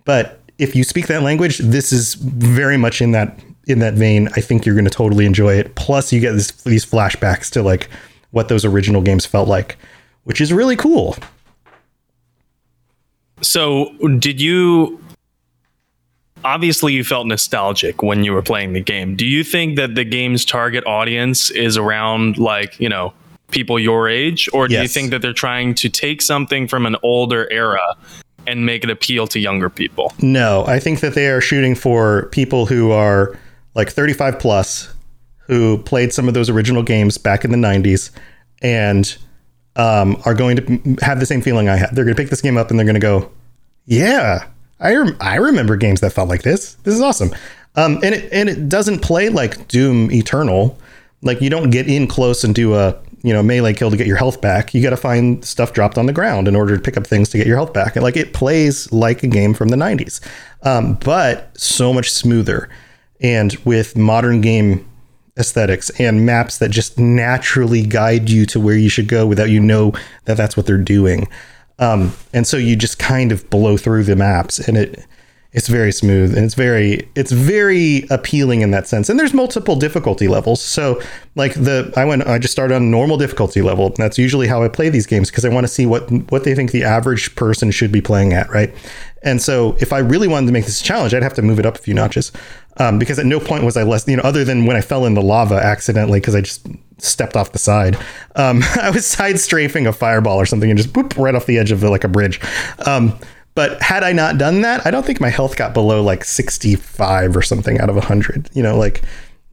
But 0.04 0.40
if 0.58 0.76
you 0.76 0.84
speak 0.84 1.06
that 1.06 1.22
language, 1.22 1.58
this 1.58 1.92
is 1.92 2.14
very 2.14 2.76
much 2.76 3.00
in 3.00 3.12
that 3.12 3.38
in 3.66 3.78
that 3.80 3.94
vein. 3.94 4.28
I 4.36 4.40
think 4.40 4.66
you're 4.66 4.74
going 4.74 4.84
to 4.84 4.90
totally 4.90 5.26
enjoy 5.26 5.54
it. 5.54 5.74
Plus, 5.74 6.12
you 6.12 6.20
get 6.20 6.32
this, 6.32 6.50
these 6.62 6.84
flashbacks 6.84 7.50
to 7.52 7.62
like 7.62 7.88
what 8.30 8.48
those 8.48 8.64
original 8.64 9.02
games 9.02 9.26
felt 9.26 9.48
like, 9.48 9.76
which 10.24 10.40
is 10.40 10.52
really 10.52 10.76
cool. 10.76 11.16
So, 13.40 13.92
did 14.18 14.40
you 14.40 15.00
obviously 16.44 16.92
you 16.92 17.02
felt 17.02 17.26
nostalgic 17.26 18.02
when 18.02 18.22
you 18.22 18.32
were 18.32 18.42
playing 18.42 18.74
the 18.74 18.80
game. 18.80 19.16
Do 19.16 19.26
you 19.26 19.42
think 19.42 19.76
that 19.76 19.94
the 19.94 20.04
game's 20.04 20.44
target 20.44 20.84
audience 20.86 21.50
is 21.50 21.76
around 21.76 22.38
like, 22.38 22.78
you 22.78 22.88
know, 22.88 23.12
people 23.50 23.78
your 23.78 24.08
age 24.08 24.48
or 24.52 24.68
do 24.68 24.74
yes. 24.74 24.82
you 24.82 24.88
think 24.88 25.10
that 25.10 25.22
they're 25.22 25.32
trying 25.32 25.74
to 25.74 25.88
take 25.88 26.22
something 26.22 26.68
from 26.68 26.86
an 26.86 26.96
older 27.02 27.50
era 27.50 27.96
and 28.46 28.66
make 28.66 28.84
it 28.84 28.90
appeal 28.90 29.26
to 29.28 29.38
younger 29.40 29.70
people? 29.70 30.12
No, 30.20 30.64
I 30.66 30.78
think 30.78 31.00
that 31.00 31.14
they 31.14 31.28
are 31.28 31.40
shooting 31.40 31.74
for 31.74 32.28
people 32.30 32.66
who 32.66 32.90
are 32.90 33.38
like 33.74 33.90
35 33.90 34.38
plus 34.38 34.94
who 35.46 35.78
played 35.78 36.12
some 36.12 36.28
of 36.28 36.34
those 36.34 36.48
original 36.48 36.82
games 36.82 37.18
back 37.18 37.44
in 37.44 37.50
the 37.50 37.56
90s 37.56 38.10
and 38.62 39.16
um, 39.76 40.20
are 40.24 40.34
going 40.34 40.56
to 40.56 41.04
have 41.04 41.20
the 41.20 41.26
same 41.26 41.42
feeling 41.42 41.68
I 41.68 41.76
had. 41.76 41.94
They're 41.94 42.04
going 42.04 42.16
to 42.16 42.22
pick 42.22 42.30
this 42.30 42.40
game 42.40 42.56
up 42.56 42.70
and 42.70 42.78
they're 42.78 42.86
going 42.86 42.94
to 42.94 43.00
go, 43.00 43.30
"Yeah, 43.86 44.46
I 44.80 44.94
rem- 44.94 45.16
I 45.20 45.36
remember 45.36 45.76
games 45.76 46.00
that 46.00 46.12
felt 46.12 46.28
like 46.28 46.42
this. 46.42 46.74
This 46.84 46.94
is 46.94 47.00
awesome." 47.00 47.30
Um, 47.76 47.98
and 48.04 48.14
it 48.14 48.32
and 48.32 48.48
it 48.48 48.68
doesn't 48.68 49.00
play 49.00 49.28
like 49.28 49.66
Doom 49.68 50.10
Eternal. 50.12 50.78
Like 51.22 51.40
you 51.40 51.50
don't 51.50 51.70
get 51.70 51.88
in 51.88 52.06
close 52.06 52.44
and 52.44 52.54
do 52.54 52.74
a 52.74 52.96
you 53.24 53.32
know 53.32 53.42
melee 53.42 53.72
kill 53.72 53.90
to 53.90 53.96
get 53.96 54.06
your 54.06 54.18
health 54.18 54.42
back 54.42 54.74
you 54.74 54.82
got 54.82 54.90
to 54.90 54.98
find 54.98 55.42
stuff 55.46 55.72
dropped 55.72 55.96
on 55.96 56.04
the 56.04 56.12
ground 56.12 56.46
in 56.46 56.54
order 56.54 56.76
to 56.76 56.82
pick 56.82 56.98
up 56.98 57.06
things 57.06 57.30
to 57.30 57.38
get 57.38 57.46
your 57.46 57.56
health 57.56 57.72
back 57.72 57.96
and 57.96 58.02
like 58.02 58.18
it 58.18 58.34
plays 58.34 58.92
like 58.92 59.22
a 59.22 59.26
game 59.26 59.54
from 59.54 59.68
the 59.68 59.76
90s 59.76 60.20
um, 60.62 60.92
but 60.96 61.50
so 61.58 61.90
much 61.94 62.12
smoother 62.12 62.68
and 63.20 63.56
with 63.64 63.96
modern 63.96 64.40
game 64.40 64.86
aesthetics 65.38 65.90
and 65.98 66.24
maps 66.24 66.58
that 66.58 66.70
just 66.70 66.98
naturally 66.98 67.82
guide 67.82 68.30
you 68.30 68.46
to 68.46 68.60
where 68.60 68.76
you 68.76 68.88
should 68.88 69.08
go 69.08 69.26
without 69.26 69.50
you 69.50 69.60
know 69.60 69.92
that 70.26 70.36
that's 70.36 70.56
what 70.56 70.66
they're 70.66 70.78
doing. 70.78 71.28
Um, 71.78 72.12
and 72.32 72.46
so 72.46 72.56
you 72.56 72.76
just 72.76 72.98
kind 72.98 73.32
of 73.32 73.48
blow 73.50 73.76
through 73.76 74.04
the 74.04 74.14
maps 74.14 74.60
and 74.60 74.76
it 74.76 75.04
it's 75.54 75.68
very 75.68 75.92
smooth 75.92 76.36
and 76.36 76.44
it's 76.44 76.54
very 76.54 77.08
it's 77.14 77.30
very 77.30 78.06
appealing 78.10 78.60
in 78.60 78.72
that 78.72 78.88
sense. 78.88 79.08
And 79.08 79.18
there's 79.18 79.32
multiple 79.32 79.76
difficulty 79.76 80.26
levels. 80.26 80.60
So 80.60 81.00
like 81.36 81.54
the 81.54 81.92
i 81.96 82.04
went 82.04 82.26
i 82.26 82.38
just 82.38 82.52
started 82.52 82.74
on 82.74 82.90
normal 82.90 83.16
difficulty 83.16 83.62
level. 83.62 83.90
That's 83.90 84.18
usually 84.18 84.48
how 84.48 84.62
i 84.64 84.68
play 84.68 84.88
these 84.88 85.06
games 85.06 85.30
because 85.30 85.44
i 85.44 85.48
want 85.48 85.64
to 85.64 85.68
see 85.68 85.86
what 85.86 86.10
what 86.30 86.42
they 86.42 86.54
think 86.56 86.72
the 86.72 86.82
average 86.82 87.34
person 87.36 87.70
should 87.70 87.92
be 87.92 88.00
playing 88.00 88.32
at 88.32 88.50
right? 88.50 88.74
And 89.22 89.40
so 89.40 89.74
if 89.80 89.92
i 89.92 89.98
really 89.98 90.28
wanted 90.28 90.46
to 90.48 90.52
make 90.52 90.66
this 90.66 90.80
a 90.82 90.84
challenge 90.84 91.14
i'd 91.14 91.22
have 91.22 91.32
to 91.34 91.42
move 91.42 91.58
it 91.58 91.64
up 91.64 91.76
a 91.76 91.78
few 91.78 91.94
notches 91.94 92.30
um, 92.76 92.98
because 92.98 93.18
at 93.18 93.24
no 93.24 93.40
point 93.40 93.64
was 93.64 93.74
i 93.74 93.82
less 93.82 94.06
you 94.06 94.16
know 94.16 94.22
other 94.22 94.44
than 94.44 94.66
when 94.66 94.76
i 94.76 94.82
fell 94.82 95.06
in 95.06 95.14
the 95.14 95.22
lava 95.22 95.54
accidentally 95.54 96.20
because 96.20 96.34
i 96.34 96.42
just 96.42 96.66
stepped 96.98 97.34
off 97.34 97.52
the 97.52 97.58
side 97.58 97.96
um, 98.36 98.62
i 98.82 98.90
was 98.90 99.06
side 99.06 99.40
strafing 99.40 99.86
a 99.86 99.94
fireball 99.94 100.36
or 100.36 100.44
something 100.44 100.70
and 100.70 100.76
just 100.76 100.92
boop, 100.92 101.16
right 101.16 101.34
off 101.34 101.46
the 101.46 101.56
edge 101.56 101.72
of 101.72 101.80
the, 101.80 101.88
like 101.88 102.04
a 102.04 102.08
bridge. 102.08 102.40
Um, 102.86 103.18
but 103.54 103.80
had 103.82 104.02
I 104.02 104.12
not 104.12 104.38
done 104.38 104.62
that, 104.62 104.84
I 104.86 104.90
don't 104.90 105.06
think 105.06 105.20
my 105.20 105.28
health 105.28 105.56
got 105.56 105.74
below 105.74 106.02
like 106.02 106.24
65 106.24 107.36
or 107.36 107.42
something 107.42 107.78
out 107.80 107.88
of 107.88 107.96
100. 107.96 108.50
You 108.52 108.62
know, 108.62 108.76
like 108.76 109.02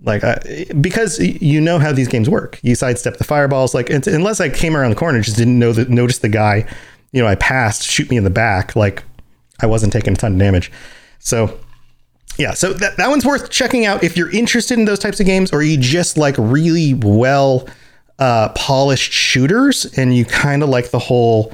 like 0.03 0.23
I, 0.23 0.65
because 0.81 1.19
you 1.19 1.61
know 1.61 1.77
how 1.77 1.91
these 1.91 2.07
games 2.07 2.29
work. 2.29 2.59
You 2.63 2.73
sidestep 2.75 3.17
the 3.17 3.23
fireballs 3.23 3.73
like 3.73 3.89
unless 3.89 4.39
I 4.39 4.49
came 4.49 4.75
around 4.75 4.89
the 4.89 4.95
corner 4.95 5.21
just 5.21 5.37
didn't 5.37 5.59
know 5.59 5.73
that 5.73 5.89
notice 5.89 6.19
the 6.19 6.29
guy, 6.29 6.65
you 7.11 7.21
know, 7.21 7.27
I 7.27 7.35
passed 7.35 7.83
shoot 7.83 8.09
me 8.09 8.17
in 8.17 8.23
the 8.23 8.31
back 8.31 8.75
like 8.75 9.03
I 9.61 9.67
wasn't 9.67 9.93
taking 9.93 10.13
a 10.13 10.15
ton 10.15 10.33
of 10.33 10.39
damage. 10.39 10.71
So 11.19 11.59
yeah, 12.37 12.53
so 12.53 12.73
that, 12.73 12.97
that 12.97 13.09
one's 13.09 13.25
worth 13.25 13.51
checking 13.51 13.85
out 13.85 14.03
if 14.03 14.17
you're 14.17 14.31
interested 14.31 14.79
in 14.79 14.85
those 14.85 14.99
types 14.99 15.19
of 15.19 15.27
games 15.27 15.51
or 15.51 15.61
you 15.61 15.77
just 15.77 16.17
like 16.17 16.35
really 16.39 16.95
well 16.95 17.67
uh, 18.17 18.49
polished 18.49 19.11
shooters 19.11 19.85
and 19.97 20.15
you 20.15 20.25
kind 20.25 20.63
of 20.63 20.69
like 20.69 20.89
the 20.89 20.99
whole 20.99 21.53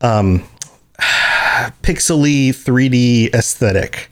um, 0.00 0.42
pixely 1.82 2.50
3D 2.50 3.32
aesthetic, 3.34 4.10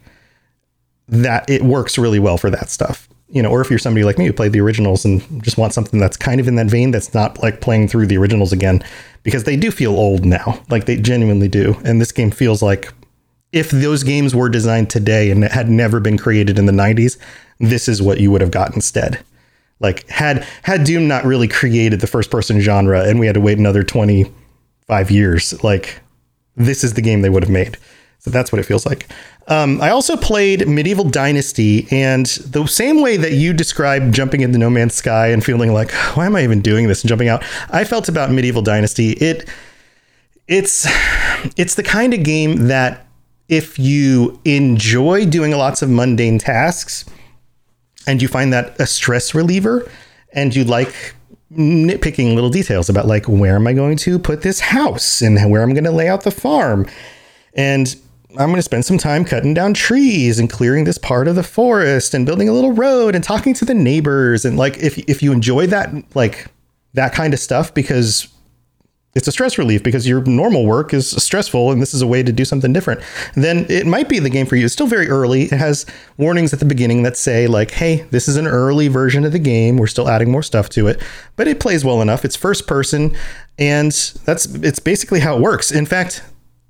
that 1.07 1.49
it 1.49 1.63
works 1.63 1.97
really 1.97 2.19
well 2.19 2.37
for 2.37 2.49
that 2.49 2.69
stuff. 2.69 3.07
You 3.29 3.41
know, 3.41 3.49
or 3.49 3.61
if 3.61 3.69
you're 3.69 3.79
somebody 3.79 4.03
like 4.03 4.17
me 4.17 4.25
who 4.25 4.33
played 4.33 4.51
the 4.51 4.59
originals 4.59 5.05
and 5.05 5.41
just 5.41 5.57
want 5.57 5.73
something 5.73 6.01
that's 6.01 6.17
kind 6.17 6.41
of 6.41 6.49
in 6.49 6.55
that 6.55 6.67
vein, 6.67 6.91
that's 6.91 7.13
not 7.13 7.41
like 7.41 7.61
playing 7.61 7.87
through 7.87 8.07
the 8.07 8.17
originals 8.17 8.51
again, 8.51 8.83
because 9.23 9.45
they 9.45 9.55
do 9.55 9.71
feel 9.71 9.91
old 9.91 10.25
now. 10.25 10.61
Like 10.69 10.85
they 10.85 10.97
genuinely 10.97 11.47
do. 11.47 11.79
And 11.85 12.01
this 12.01 12.11
game 12.11 12.29
feels 12.31 12.61
like 12.61 12.91
if 13.53 13.71
those 13.71 14.03
games 14.03 14.35
were 14.35 14.49
designed 14.49 14.89
today 14.89 15.31
and 15.31 15.43
had 15.45 15.69
never 15.69 15.99
been 15.99 16.17
created 16.17 16.59
in 16.59 16.65
the 16.65 16.73
90s, 16.73 17.17
this 17.59 17.87
is 17.87 18.01
what 18.01 18.19
you 18.19 18.31
would 18.31 18.41
have 18.41 18.51
got 18.51 18.75
instead. 18.75 19.19
Like 19.79 20.07
had 20.09 20.45
had 20.63 20.83
Doom 20.83 21.07
not 21.07 21.23
really 21.23 21.47
created 21.47 22.01
the 22.01 22.07
first 22.07 22.31
person 22.31 22.59
genre 22.59 23.03
and 23.03 23.19
we 23.19 23.25
had 23.25 23.35
to 23.35 23.41
wait 23.41 23.57
another 23.57 23.83
25 23.83 25.09
years, 25.09 25.63
like 25.63 26.01
this 26.65 26.83
is 26.83 26.93
the 26.93 27.01
game 27.01 27.21
they 27.21 27.29
would 27.29 27.43
have 27.43 27.51
made. 27.51 27.77
So 28.19 28.29
that's 28.29 28.51
what 28.51 28.59
it 28.59 28.63
feels 28.63 28.85
like. 28.85 29.09
Um, 29.47 29.81
I 29.81 29.89
also 29.89 30.15
played 30.15 30.67
Medieval 30.67 31.05
Dynasty, 31.05 31.87
and 31.89 32.27
the 32.27 32.67
same 32.67 33.01
way 33.01 33.17
that 33.17 33.31
you 33.31 33.51
described 33.51 34.13
jumping 34.13 34.41
into 34.41 34.59
No 34.59 34.69
Man's 34.69 34.93
Sky 34.93 35.27
and 35.27 35.43
feeling 35.43 35.73
like, 35.73 35.91
why 36.13 36.27
am 36.27 36.35
I 36.35 36.43
even 36.43 36.61
doing 36.61 36.87
this 36.87 37.01
and 37.01 37.09
jumping 37.09 37.29
out? 37.29 37.43
I 37.71 37.83
felt 37.83 38.07
about 38.07 38.31
Medieval 38.31 38.61
Dynasty. 38.61 39.11
It 39.13 39.49
it's 40.47 40.87
it's 41.57 41.75
the 41.75 41.83
kind 41.83 42.13
of 42.13 42.23
game 42.23 42.67
that 42.67 43.07
if 43.49 43.79
you 43.79 44.39
enjoy 44.45 45.25
doing 45.25 45.51
lots 45.51 45.81
of 45.81 45.89
mundane 45.89 46.37
tasks 46.37 47.05
and 48.05 48.21
you 48.21 48.27
find 48.27 48.53
that 48.53 48.79
a 48.79 48.85
stress 48.85 49.33
reliever 49.33 49.89
and 50.33 50.55
you 50.55 50.63
like 50.63 51.15
nitpicking 51.57 52.33
little 52.33 52.49
details 52.49 52.89
about 52.89 53.07
like 53.07 53.27
where 53.27 53.55
am 53.55 53.67
I 53.67 53.73
going 53.73 53.97
to 53.97 54.17
put 54.17 54.41
this 54.41 54.59
house 54.59 55.21
and 55.21 55.51
where 55.51 55.61
I'm 55.61 55.73
going 55.73 55.83
to 55.83 55.91
lay 55.91 56.07
out 56.07 56.23
the 56.23 56.31
farm. 56.31 56.87
And 57.53 57.93
I'm 58.31 58.47
going 58.47 58.55
to 58.55 58.61
spend 58.61 58.85
some 58.85 58.97
time 58.97 59.25
cutting 59.25 59.53
down 59.53 59.73
trees 59.73 60.39
and 60.39 60.49
clearing 60.49 60.85
this 60.85 60.97
part 60.97 61.27
of 61.27 61.35
the 61.35 61.43
forest 61.43 62.13
and 62.13 62.25
building 62.25 62.47
a 62.47 62.53
little 62.53 62.71
road 62.71 63.13
and 63.13 63.23
talking 63.23 63.53
to 63.55 63.65
the 63.65 63.73
neighbors 63.73 64.45
and 64.45 64.57
like 64.57 64.77
if 64.77 64.97
if 64.99 65.21
you 65.21 65.33
enjoy 65.33 65.67
that 65.67 65.93
like 66.15 66.47
that 66.93 67.13
kind 67.13 67.33
of 67.33 67.39
stuff 67.39 67.73
because 67.73 68.27
it's 69.13 69.27
a 69.27 69.31
stress 69.31 69.57
relief 69.57 69.83
because 69.83 70.07
your 70.07 70.21
normal 70.23 70.65
work 70.65 70.93
is 70.93 71.09
stressful 71.09 71.71
and 71.71 71.81
this 71.81 71.93
is 71.93 72.01
a 72.01 72.07
way 72.07 72.23
to 72.23 72.31
do 72.31 72.45
something 72.45 72.71
different. 72.71 73.01
Then 73.35 73.65
it 73.69 73.85
might 73.85 74.07
be 74.07 74.19
the 74.19 74.29
game 74.29 74.45
for 74.45 74.55
you. 74.55 74.65
It's 74.65 74.73
still 74.73 74.87
very 74.87 75.09
early. 75.09 75.43
It 75.43 75.51
has 75.51 75.85
warnings 76.17 76.53
at 76.53 76.59
the 76.59 76.65
beginning 76.65 77.03
that 77.03 77.17
say 77.17 77.47
like 77.47 77.71
hey 77.71 78.03
this 78.11 78.27
is 78.27 78.37
an 78.37 78.47
early 78.47 78.87
version 78.87 79.25
of 79.25 79.33
the 79.33 79.39
game. 79.39 79.77
We're 79.77 79.87
still 79.87 80.07
adding 80.07 80.31
more 80.31 80.43
stuff 80.43 80.69
to 80.69 80.87
it 80.87 81.01
but 81.35 81.47
it 81.47 81.59
plays 81.59 81.83
well 81.83 82.01
enough. 82.01 82.23
It's 82.23 82.35
first 82.35 82.67
person 82.67 83.15
and 83.59 83.91
that's 84.25 84.45
it's 84.45 84.79
basically 84.79 85.19
how 85.19 85.35
it 85.35 85.41
works. 85.41 85.71
In 85.71 85.85
fact 85.85 86.23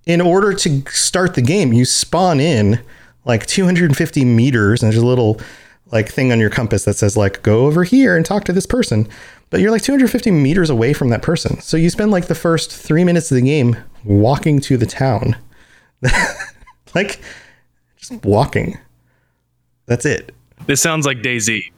in 0.07 0.19
order 0.19 0.53
to 0.53 0.81
start 0.89 1.35
the 1.35 1.43
game 1.43 1.73
you 1.73 1.85
spawn 1.85 2.39
in 2.39 2.81
like 3.23 3.45
250 3.45 4.25
meters 4.25 4.81
and 4.81 4.91
there's 4.91 5.01
a 5.01 5.05
little 5.05 5.39
like 5.91 6.09
thing 6.09 6.31
on 6.31 6.39
your 6.39 6.49
compass 6.49 6.85
that 6.85 6.95
says 6.95 7.15
like 7.15 7.43
go 7.43 7.67
over 7.67 7.83
here 7.83 8.15
and 8.15 8.25
talk 8.25 8.43
to 8.45 8.53
this 8.53 8.65
person 8.65 9.07
but 9.51 9.59
you're 9.59 9.69
like 9.69 9.83
250 9.83 10.31
meters 10.31 10.71
away 10.71 10.93
from 10.93 11.09
that 11.09 11.21
person. 11.21 11.61
So 11.61 11.77
you 11.77 11.91
spend 11.91 12.09
like 12.09 12.25
the 12.25 12.35
first 12.35 12.75
three 12.75 13.03
minutes 13.03 13.29
of 13.31 13.35
the 13.35 13.43
game 13.43 13.77
walking 14.03 14.59
to 14.61 14.77
the 14.77 14.87
town 14.87 15.35
like 16.95 17.21
just 17.97 18.23
walking. 18.23 18.77
That's 19.85 20.05
it. 20.05 20.33
This 20.65 20.81
sounds 20.81 21.05
like 21.05 21.17
DayZ. 21.19 21.71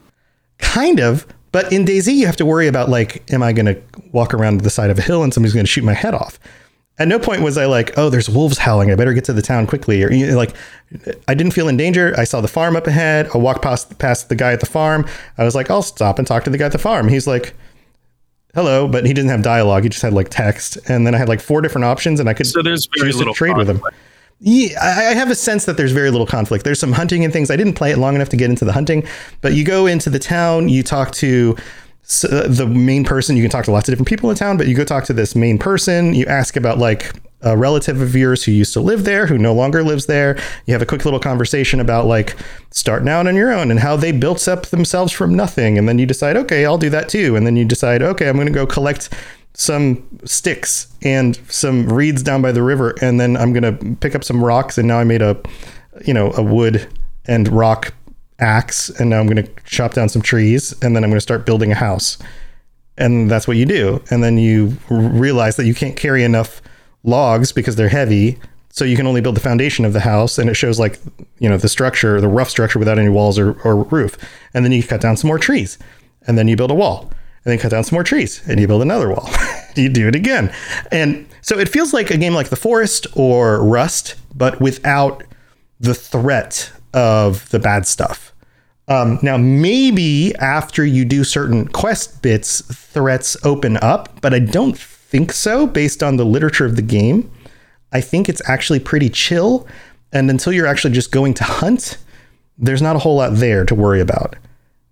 Kind 0.59 0.99
of, 0.99 1.25
but 1.51 1.71
in 1.71 1.85
DayZ 1.85 2.13
you 2.13 2.25
have 2.25 2.37
to 2.37 2.45
worry 2.45 2.67
about 2.67 2.89
like, 2.89 3.29
am 3.31 3.43
I 3.43 3.53
going 3.53 3.65
to 3.65 3.81
walk 4.11 4.33
around 4.33 4.61
the 4.61 4.69
side 4.69 4.89
of 4.89 4.99
a 4.99 5.01
hill 5.01 5.23
and 5.23 5.33
somebody's 5.33 5.53
going 5.53 5.65
to 5.65 5.71
shoot 5.71 5.83
my 5.83 5.93
head 5.93 6.13
off? 6.13 6.39
At 6.99 7.07
no 7.07 7.17
point 7.17 7.41
was 7.41 7.57
I 7.57 7.65
like, 7.65 7.97
oh, 7.97 8.11
there's 8.11 8.29
wolves 8.29 8.59
howling. 8.59 8.91
I 8.91 8.95
better 8.95 9.13
get 9.13 9.23
to 9.25 9.33
the 9.33 9.41
town 9.41 9.65
quickly. 9.65 10.03
Or 10.03 10.11
you 10.11 10.27
know, 10.27 10.37
like, 10.37 10.55
I 11.27 11.33
didn't 11.33 11.53
feel 11.53 11.67
in 11.67 11.75
danger. 11.75 12.13
I 12.19 12.23
saw 12.23 12.39
the 12.39 12.47
farm 12.47 12.75
up 12.75 12.85
ahead. 12.85 13.29
I 13.33 13.39
walked 13.39 13.63
past 13.63 13.97
past 13.97 14.29
the 14.29 14.35
guy 14.35 14.53
at 14.53 14.59
the 14.59 14.67
farm. 14.67 15.07
I 15.39 15.43
was 15.43 15.55
like, 15.55 15.71
I'll 15.71 15.81
stop 15.81 16.19
and 16.19 16.27
talk 16.27 16.43
to 16.43 16.51
the 16.51 16.57
guy 16.57 16.67
at 16.67 16.71
the 16.71 16.77
farm. 16.77 17.07
He's 17.07 17.25
like, 17.25 17.55
hello, 18.53 18.87
but 18.87 19.05
he 19.05 19.13
didn't 19.13 19.29
have 19.29 19.41
dialogue. 19.41 19.83
He 19.83 19.89
just 19.89 20.01
had 20.01 20.13
like 20.13 20.29
text. 20.29 20.77
And 20.87 21.05
then 21.05 21.15
I 21.15 21.17
had 21.17 21.29
like 21.29 21.41
four 21.41 21.61
different 21.61 21.85
options, 21.85 22.19
and 22.19 22.29
I 22.29 22.33
could 22.33 22.47
So 22.47 22.61
there's 22.61 22.87
very 22.97 23.07
choose 23.07 23.15
to 23.15 23.19
little 23.19 23.33
trade 23.33 23.57
with 23.57 23.69
him. 23.69 23.81
Yeah, 24.39 24.77
I 24.81 25.09
I 25.09 25.13
have 25.13 25.29
a 25.29 25.35
sense 25.35 25.65
that 25.65 25.77
there's 25.77 25.91
very 25.91 26.11
little 26.11 26.27
conflict. 26.27 26.63
There's 26.63 26.79
some 26.79 26.91
hunting 26.91 27.23
and 27.23 27.31
things. 27.31 27.49
I 27.49 27.55
didn't 27.55 27.73
play 27.73 27.91
it 27.91 27.97
long 27.97 28.15
enough 28.15 28.29
to 28.29 28.37
get 28.37 28.49
into 28.49 28.65
the 28.65 28.73
hunting, 28.73 29.07
but 29.41 29.53
you 29.53 29.63
go 29.63 29.85
into 29.85 30.09
the 30.09 30.19
town, 30.19 30.69
you 30.69 30.83
talk 30.83 31.11
to 31.13 31.55
uh, 32.29 32.47
the 32.47 32.67
main 32.67 33.05
person. 33.05 33.37
You 33.37 33.43
can 33.43 33.51
talk 33.51 33.65
to 33.65 33.71
lots 33.71 33.87
of 33.87 33.93
different 33.93 34.09
people 34.09 34.29
in 34.29 34.35
town, 34.35 34.57
but 34.57 34.67
you 34.67 34.75
go 34.75 34.83
talk 34.83 35.05
to 35.05 35.13
this 35.13 35.35
main 35.35 35.57
person. 35.57 36.13
You 36.13 36.25
ask 36.25 36.57
about 36.57 36.77
like 36.77 37.13
a 37.43 37.57
relative 37.57 38.01
of 38.01 38.15
yours 38.15 38.43
who 38.43 38.51
used 38.51 38.73
to 38.73 38.79
live 38.79 39.03
there, 39.03 39.27
who 39.27 39.37
no 39.37 39.53
longer 39.53 39.83
lives 39.83 40.05
there. 40.05 40.37
You 40.65 40.73
have 40.73 40.81
a 40.81 40.85
quick 40.85 41.05
little 41.05 41.19
conversation 41.19 41.79
about 41.79 42.05
like 42.05 42.35
starting 42.71 43.09
out 43.09 43.27
on 43.27 43.35
your 43.35 43.51
own 43.51 43.71
and 43.71 43.79
how 43.79 43.95
they 43.95 44.11
built 44.11 44.47
up 44.47 44.67
themselves 44.67 45.11
from 45.11 45.35
nothing. 45.35 45.77
And 45.77 45.87
then 45.87 45.99
you 45.99 46.05
decide, 46.05 46.37
okay, 46.37 46.65
I'll 46.65 46.77
do 46.77 46.89
that 46.89 47.09
too. 47.09 47.35
And 47.35 47.45
then 47.45 47.55
you 47.55 47.65
decide, 47.65 48.01
okay, 48.01 48.29
I'm 48.29 48.35
going 48.35 48.47
to 48.47 48.53
go 48.53 48.65
collect 48.65 49.09
some 49.55 50.07
sticks 50.25 50.87
and 51.03 51.39
some 51.47 51.87
reeds 51.87 52.23
down 52.23 52.41
by 52.41 52.51
the 52.51 52.63
river 52.63 52.95
and 53.01 53.19
then 53.19 53.37
I'm 53.37 53.53
going 53.53 53.77
to 53.77 53.95
pick 53.97 54.15
up 54.15 54.23
some 54.23 54.43
rocks 54.43 54.79
and 54.79 54.87
now 54.87 54.97
I 54.97 55.03
made 55.03 55.21
a 55.21 55.39
you 56.03 56.11
know 56.11 56.31
a 56.33 56.41
wood 56.41 56.87
and 57.25 57.47
rock 57.49 57.93
axe 58.39 58.89
and 58.89 59.09
now 59.09 59.19
I'm 59.19 59.27
going 59.27 59.43
to 59.43 59.51
chop 59.65 59.93
down 59.93 60.09
some 60.09 60.21
trees 60.21 60.73
and 60.81 60.95
then 60.95 61.03
I'm 61.03 61.09
going 61.09 61.17
to 61.17 61.21
start 61.21 61.45
building 61.45 61.71
a 61.71 61.75
house. 61.75 62.17
And 62.97 63.29
that's 63.29 63.47
what 63.47 63.57
you 63.57 63.65
do. 63.65 64.03
And 64.11 64.23
then 64.23 64.37
you 64.37 64.77
realize 64.89 65.55
that 65.55 65.65
you 65.65 65.73
can't 65.73 65.95
carry 65.95 66.23
enough 66.23 66.61
logs 67.03 67.51
because 67.51 67.75
they're 67.75 67.89
heavy 67.89 68.39
so 68.73 68.85
you 68.85 68.95
can 68.95 69.05
only 69.05 69.21
build 69.21 69.35
the 69.35 69.41
foundation 69.41 69.85
of 69.85 69.93
the 69.93 69.99
house 69.99 70.39
and 70.39 70.49
it 70.49 70.55
shows 70.55 70.79
like 70.79 70.99
you 71.37 71.47
know 71.47 71.57
the 71.57 71.69
structure 71.69 72.19
the 72.19 72.27
rough 72.27 72.49
structure 72.49 72.79
without 72.79 72.97
any 72.97 73.09
walls 73.09 73.37
or, 73.37 73.53
or 73.63 73.83
roof. 73.83 74.17
And 74.53 74.65
then 74.65 74.71
you 74.71 74.83
cut 74.83 74.99
down 74.99 75.15
some 75.15 75.27
more 75.27 75.37
trees 75.37 75.77
and 76.25 76.37
then 76.37 76.47
you 76.47 76.55
build 76.55 76.71
a 76.71 76.75
wall. 76.75 77.11
And 77.45 77.51
then 77.51 77.59
cut 77.59 77.71
down 77.71 77.83
some 77.83 77.97
more 77.97 78.05
trees 78.05 78.41
and 78.47 78.59
you 78.59 78.67
build 78.67 78.81
another 78.81 79.09
wall. 79.09 79.29
You 79.75 79.89
do 79.89 80.07
it 80.07 80.13
again. 80.13 80.53
And 80.91 81.27
so 81.41 81.57
it 81.57 81.67
feels 81.67 81.93
like 81.93 82.11
a 82.11 82.17
game 82.17 82.35
like 82.35 82.49
the 82.49 82.55
forest 82.55 83.07
or 83.15 83.65
rust 83.65 84.13
but 84.35 84.61
without 84.61 85.23
the 85.79 85.95
threat 85.95 86.71
of 86.93 87.49
the 87.49 87.57
bad 87.57 87.87
stuff. 87.87 88.33
Um, 88.87 89.17
now, 89.23 89.35
maybe 89.35 90.35
after 90.35 90.85
you 90.85 91.05
do 91.05 91.23
certain 91.23 91.67
quest 91.67 92.21
bits, 92.21 92.61
threats 92.61 93.35
open 93.43 93.77
up, 93.77 94.21
but 94.21 94.33
I 94.33 94.39
don't 94.39 94.77
think 95.13 95.31
so 95.31 95.67
based 95.67 96.01
on 96.01 96.17
the 96.17 96.25
literature 96.25 96.65
of 96.65 96.75
the 96.75 96.81
game. 96.81 97.31
I 97.91 98.01
think 98.01 98.27
it's 98.27 98.41
actually 98.49 98.79
pretty 98.79 99.09
chill. 99.09 99.67
And 100.11 100.27
until 100.27 100.51
you're 100.51 100.65
actually 100.65 100.95
just 100.95 101.11
going 101.11 101.35
to 101.35 101.43
hunt, 101.43 101.99
there's 102.57 102.81
not 102.81 102.95
a 102.95 102.99
whole 102.99 103.17
lot 103.17 103.35
there 103.35 103.63
to 103.63 103.75
worry 103.75 104.01
about. 104.01 104.35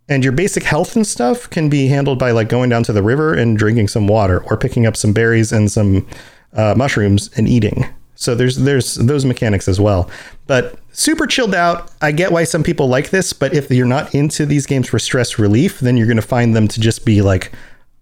And 0.08 0.24
your 0.24 0.32
basic 0.32 0.62
health 0.62 0.96
and 0.96 1.08
stuff 1.08 1.50
can 1.50 1.70
be 1.70 1.88
handled 1.88 2.20
by 2.20 2.30
like 2.30 2.50
going 2.50 2.70
down 2.70 2.84
to 2.84 2.94
the 2.94 3.02
river 3.02 3.34
and 3.34 3.58
drinking 3.58 3.88
some 3.88 4.06
water 4.06 4.44
or 4.44 4.58
picking 4.58 4.86
up 4.86 4.96
some 4.96 5.12
berries 5.12 5.52
and 5.52 5.72
some 5.72 6.06
uh, 6.54 6.76
mushrooms 6.78 7.32
and 7.36 7.48
eating. 7.48 7.84
So 8.14 8.36
there's 8.36 8.58
there's 8.58 8.96
those 8.96 9.26
mechanics 9.26 9.68
as 9.68 9.80
well. 9.80 10.08
But 10.46 10.78
super 10.92 11.26
chilled 11.26 11.56
out. 11.56 11.90
I 12.00 12.12
get 12.12 12.32
why 12.32 12.44
some 12.44 12.62
people 12.62 12.88
like 12.88 13.10
this, 13.10 13.34
but 13.34 13.56
if 13.56 13.72
you're 13.72 13.88
not 13.88 14.14
into 14.14 14.46
these 14.46 14.68
games 14.68 14.88
for 14.88 15.00
stress 15.00 15.40
relief, 15.40 15.80
then 15.80 15.98
you're 15.98 16.06
going 16.06 16.18
to 16.18 16.22
find 16.22 16.56
them 16.56 16.68
to 16.68 16.80
just 16.80 17.06
be 17.06 17.24
like 17.24 17.52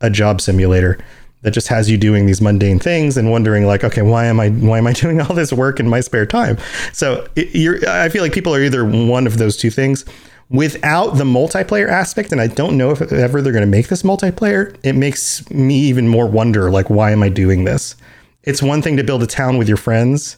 a 0.02 0.10
job 0.10 0.42
simulator 0.42 0.98
that 1.42 1.52
just 1.52 1.70
has 1.70 1.90
you 1.90 1.98
doing 1.98 2.26
these 2.26 2.42
mundane 2.42 2.80
things 2.80 3.16
and 3.16 3.32
wondering 3.32 3.66
like, 3.66 3.84
okay, 3.84 4.02
why 4.02 4.26
am 4.26 4.40
I 4.40 4.50
why 4.50 4.78
am 4.78 4.88
I 4.88 4.94
doing 5.06 5.22
all 5.22 5.34
this 5.34 5.54
work 5.54 5.80
in 5.80 5.88
my 5.88 6.02
spare 6.02 6.26
time? 6.26 6.58
So 6.94 7.28
it, 7.36 7.88
I 7.88 8.10
feel 8.10 8.24
like 8.24 8.34
people 8.34 8.54
are 8.54 8.62
either 8.62 8.86
one 8.86 9.28
of 9.28 9.38
those 9.38 9.58
two 9.58 9.70
things. 9.70 10.06
Without 10.50 11.12
the 11.18 11.26
multiplayer 11.26 11.88
aspect, 11.88 12.32
and 12.32 12.42
I 12.42 12.48
don't 12.48 12.76
know 12.76 12.90
if 12.90 13.02
ever 13.14 13.40
they're 13.40 13.54
going 13.54 13.62
to 13.62 13.68
make 13.68 13.88
this 13.88 14.02
multiplayer, 14.02 14.76
it 14.82 14.94
makes 14.94 15.48
me 15.52 15.76
even 15.76 16.08
more 16.08 16.26
wonder 16.26 16.72
like, 16.72 16.90
why 16.90 17.12
am 17.12 17.22
I 17.22 17.30
doing 17.30 17.66
this? 17.66 17.96
It's 18.44 18.64
one 18.64 18.82
thing 18.82 18.98
to 18.98 19.04
build 19.04 19.22
a 19.22 19.28
town 19.28 19.60
with 19.60 19.68
your 19.68 19.78
friends. 19.78 20.38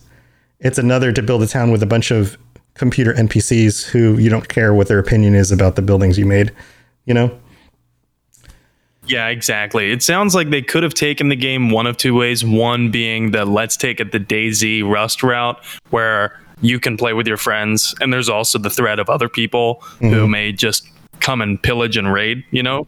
It's 0.59 0.77
another 0.77 1.13
to 1.13 1.23
build 1.23 1.43
a 1.43 1.47
town 1.47 1.71
with 1.71 1.81
a 1.81 1.85
bunch 1.85 2.11
of 2.11 2.37
computer 2.73 3.13
NPCs 3.13 3.85
who 3.85 4.17
you 4.17 4.29
don't 4.29 4.49
care 4.49 4.73
what 4.73 4.89
their 4.89 4.99
opinion 4.99 5.33
is 5.33 5.49
about 5.49 5.77
the 5.77 5.81
buildings 5.81 6.17
you 6.17 6.25
made. 6.25 6.51
You 7.05 7.13
know? 7.13 7.39
Yeah, 9.11 9.27
exactly. 9.27 9.91
It 9.91 10.01
sounds 10.01 10.33
like 10.33 10.51
they 10.51 10.61
could 10.61 10.83
have 10.83 10.93
taken 10.93 11.27
the 11.27 11.35
game 11.35 11.69
one 11.69 11.85
of 11.85 11.97
two 11.97 12.15
ways. 12.15 12.45
One 12.45 12.91
being 12.91 13.31
the 13.31 13.43
let's 13.43 13.75
take 13.75 13.99
it 13.99 14.13
the 14.13 14.21
DayZ 14.21 14.89
Rust 14.89 15.21
route, 15.21 15.61
where 15.89 16.39
you 16.61 16.79
can 16.79 16.95
play 16.95 17.11
with 17.11 17.27
your 17.27 17.35
friends, 17.35 17.93
and 17.99 18.13
there's 18.13 18.29
also 18.29 18.57
the 18.57 18.69
threat 18.69 18.99
of 18.99 19.09
other 19.09 19.27
people 19.27 19.83
who 19.99 20.05
mm-hmm. 20.05 20.31
may 20.31 20.51
just 20.53 20.87
come 21.19 21.41
and 21.41 21.61
pillage 21.61 21.97
and 21.97 22.13
raid, 22.13 22.45
you 22.51 22.63
know? 22.63 22.87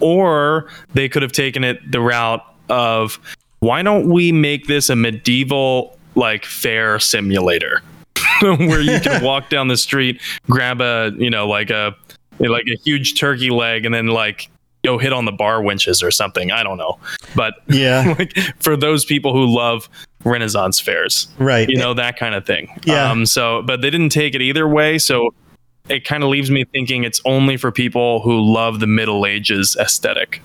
Or 0.00 0.70
they 0.94 1.10
could 1.10 1.20
have 1.20 1.32
taken 1.32 1.62
it 1.62 1.92
the 1.92 2.00
route 2.00 2.42
of 2.70 3.18
why 3.60 3.82
don't 3.82 4.08
we 4.08 4.32
make 4.32 4.66
this 4.66 4.88
a 4.88 4.96
medieval 4.96 5.98
like 6.14 6.46
fair 6.46 6.98
simulator 6.98 7.82
where 8.40 8.80
you 8.80 8.98
can 8.98 9.22
walk 9.22 9.50
down 9.50 9.68
the 9.68 9.76
street, 9.76 10.22
grab 10.48 10.80
a, 10.80 11.12
you 11.18 11.28
know, 11.28 11.46
like 11.46 11.68
a 11.68 11.94
like 12.40 12.66
a 12.66 12.76
huge 12.82 13.18
turkey 13.20 13.50
leg 13.50 13.84
and 13.84 13.94
then 13.94 14.06
like 14.08 14.48
go 14.84 14.98
hit 14.98 15.12
on 15.12 15.24
the 15.24 15.32
bar 15.32 15.62
winches 15.62 16.02
or 16.02 16.10
something. 16.10 16.52
I 16.52 16.62
don't 16.62 16.78
know. 16.78 16.98
But 17.34 17.54
Yeah. 17.68 18.14
like 18.18 18.36
for 18.60 18.76
those 18.76 19.04
people 19.04 19.32
who 19.32 19.46
love 19.46 19.88
Renaissance 20.24 20.78
fairs, 20.80 21.28
Right. 21.38 21.68
you 21.68 21.76
know, 21.76 21.94
that 21.94 22.16
kind 22.18 22.34
of 22.34 22.46
thing. 22.46 22.68
Yeah. 22.84 23.10
Um, 23.10 23.26
so, 23.26 23.62
but 23.62 23.80
they 23.80 23.90
didn't 23.90 24.10
take 24.10 24.34
it 24.34 24.42
either 24.42 24.68
way. 24.68 24.98
So 24.98 25.34
it 25.88 26.04
kind 26.04 26.22
of 26.22 26.30
leaves 26.30 26.50
me 26.50 26.64
thinking 26.64 27.04
it's 27.04 27.20
only 27.24 27.56
for 27.56 27.70
people 27.70 28.20
who 28.20 28.40
love 28.40 28.80
the 28.80 28.86
Middle 28.86 29.26
Ages 29.26 29.76
aesthetic. 29.80 30.40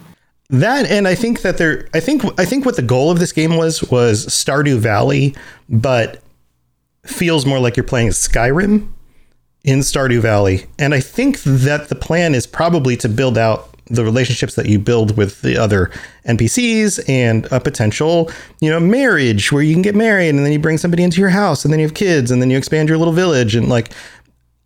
That 0.51 0.89
and 0.89 1.07
I 1.07 1.13
think 1.13 1.43
that 1.43 1.59
there 1.59 1.87
I 1.93 1.99
think 1.99 2.23
I 2.39 2.43
think 2.43 2.65
what 2.65 2.75
the 2.75 2.81
goal 2.81 3.11
of 3.11 3.19
this 3.19 3.31
game 3.31 3.55
was 3.55 3.83
was 3.83 4.25
Stardew 4.25 4.79
Valley, 4.79 5.35
but 5.69 6.23
feels 7.05 7.45
more 7.45 7.59
like 7.59 7.77
you're 7.77 7.83
playing 7.83 8.09
Skyrim 8.09 8.91
in 9.63 9.79
Stardew 9.79 10.21
Valley. 10.21 10.65
And 10.79 10.93
I 10.95 11.01
think 11.01 11.41
that 11.43 11.89
the 11.89 11.95
plan 11.95 12.33
is 12.33 12.47
probably 12.47 12.97
to 12.97 13.07
build 13.07 13.37
out 13.37 13.68
the 13.89 14.03
relationships 14.03 14.55
that 14.55 14.67
you 14.67 14.79
build 14.79 15.17
with 15.17 15.41
the 15.41 15.57
other 15.57 15.91
NPCs 16.25 17.07
and 17.09 17.45
a 17.51 17.59
potential, 17.59 18.29
you 18.61 18.69
know, 18.69 18.79
marriage 18.79 19.51
where 19.51 19.63
you 19.63 19.73
can 19.73 19.81
get 19.81 19.95
married 19.95 20.29
and 20.29 20.39
then 20.39 20.51
you 20.51 20.59
bring 20.59 20.77
somebody 20.77 21.03
into 21.03 21.19
your 21.19 21.29
house 21.29 21.65
and 21.65 21.71
then 21.71 21.79
you 21.79 21.85
have 21.85 21.95
kids 21.95 22.31
and 22.31 22.41
then 22.41 22.49
you 22.49 22.57
expand 22.57 22.89
your 22.89 22.97
little 22.97 23.13
village 23.13 23.55
and 23.55 23.67
like 23.67 23.91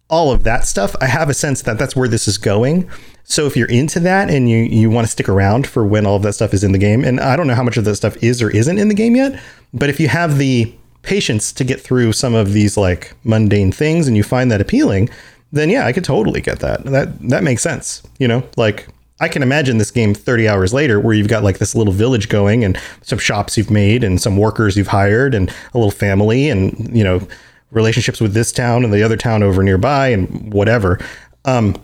all 0.09 0.31
of 0.31 0.43
that 0.43 0.67
stuff. 0.67 0.95
I 1.01 1.07
have 1.07 1.29
a 1.29 1.33
sense 1.33 1.61
that 1.63 1.79
that's 1.79 1.95
where 1.95 2.07
this 2.07 2.27
is 2.27 2.37
going. 2.37 2.89
So 3.23 3.47
if 3.47 3.55
you're 3.55 3.69
into 3.69 3.99
that 4.01 4.29
and 4.29 4.49
you 4.49 4.57
you 4.57 4.89
want 4.89 5.07
to 5.07 5.11
stick 5.11 5.29
around 5.29 5.65
for 5.65 5.85
when 5.85 6.05
all 6.05 6.17
of 6.17 6.23
that 6.23 6.33
stuff 6.33 6.53
is 6.53 6.63
in 6.63 6.73
the 6.73 6.77
game, 6.77 7.03
and 7.03 7.19
I 7.19 7.35
don't 7.35 7.47
know 7.47 7.55
how 7.55 7.63
much 7.63 7.77
of 7.77 7.85
that 7.85 7.95
stuff 7.95 8.21
is 8.21 8.41
or 8.41 8.49
isn't 8.49 8.77
in 8.77 8.89
the 8.89 8.93
game 8.93 9.15
yet, 9.15 9.41
but 9.73 9.89
if 9.89 9.99
you 9.99 10.09
have 10.09 10.37
the 10.37 10.73
patience 11.03 11.51
to 11.53 11.63
get 11.63 11.81
through 11.81 12.13
some 12.13 12.33
of 12.33 12.53
these 12.53 12.77
like 12.77 13.13
mundane 13.23 13.71
things 13.71 14.07
and 14.07 14.15
you 14.17 14.23
find 14.23 14.51
that 14.51 14.61
appealing, 14.61 15.09
then 15.51 15.69
yeah, 15.69 15.85
I 15.85 15.93
could 15.93 16.03
totally 16.03 16.41
get 16.41 16.59
that. 16.59 16.83
That 16.83 17.29
that 17.29 17.43
makes 17.43 17.61
sense. 17.61 18.03
You 18.19 18.27
know, 18.27 18.43
like 18.57 18.87
I 19.23 19.29
can 19.29 19.41
imagine 19.41 19.77
this 19.77 19.89
game 19.89 20.13
30 20.13 20.49
hours 20.49 20.73
later 20.73 20.99
where 20.99 21.13
you've 21.13 21.29
got 21.29 21.43
like 21.43 21.57
this 21.57 21.75
little 21.75 21.93
village 21.93 22.27
going 22.27 22.65
and 22.65 22.77
some 23.03 23.17
shops 23.17 23.57
you've 23.57 23.71
made 23.71 24.03
and 24.03 24.21
some 24.21 24.35
workers 24.35 24.75
you've 24.75 24.87
hired 24.87 25.33
and 25.33 25.49
a 25.73 25.77
little 25.77 25.91
family 25.91 26.49
and 26.49 26.95
you 26.95 27.05
know 27.05 27.25
relationships 27.71 28.19
with 28.19 28.33
this 28.33 28.51
town 28.51 28.83
and 28.83 28.93
the 28.93 29.01
other 29.01 29.15
town 29.15 29.41
over 29.41 29.63
nearby 29.63 30.09
and 30.09 30.53
whatever. 30.53 30.99
Um, 31.45 31.81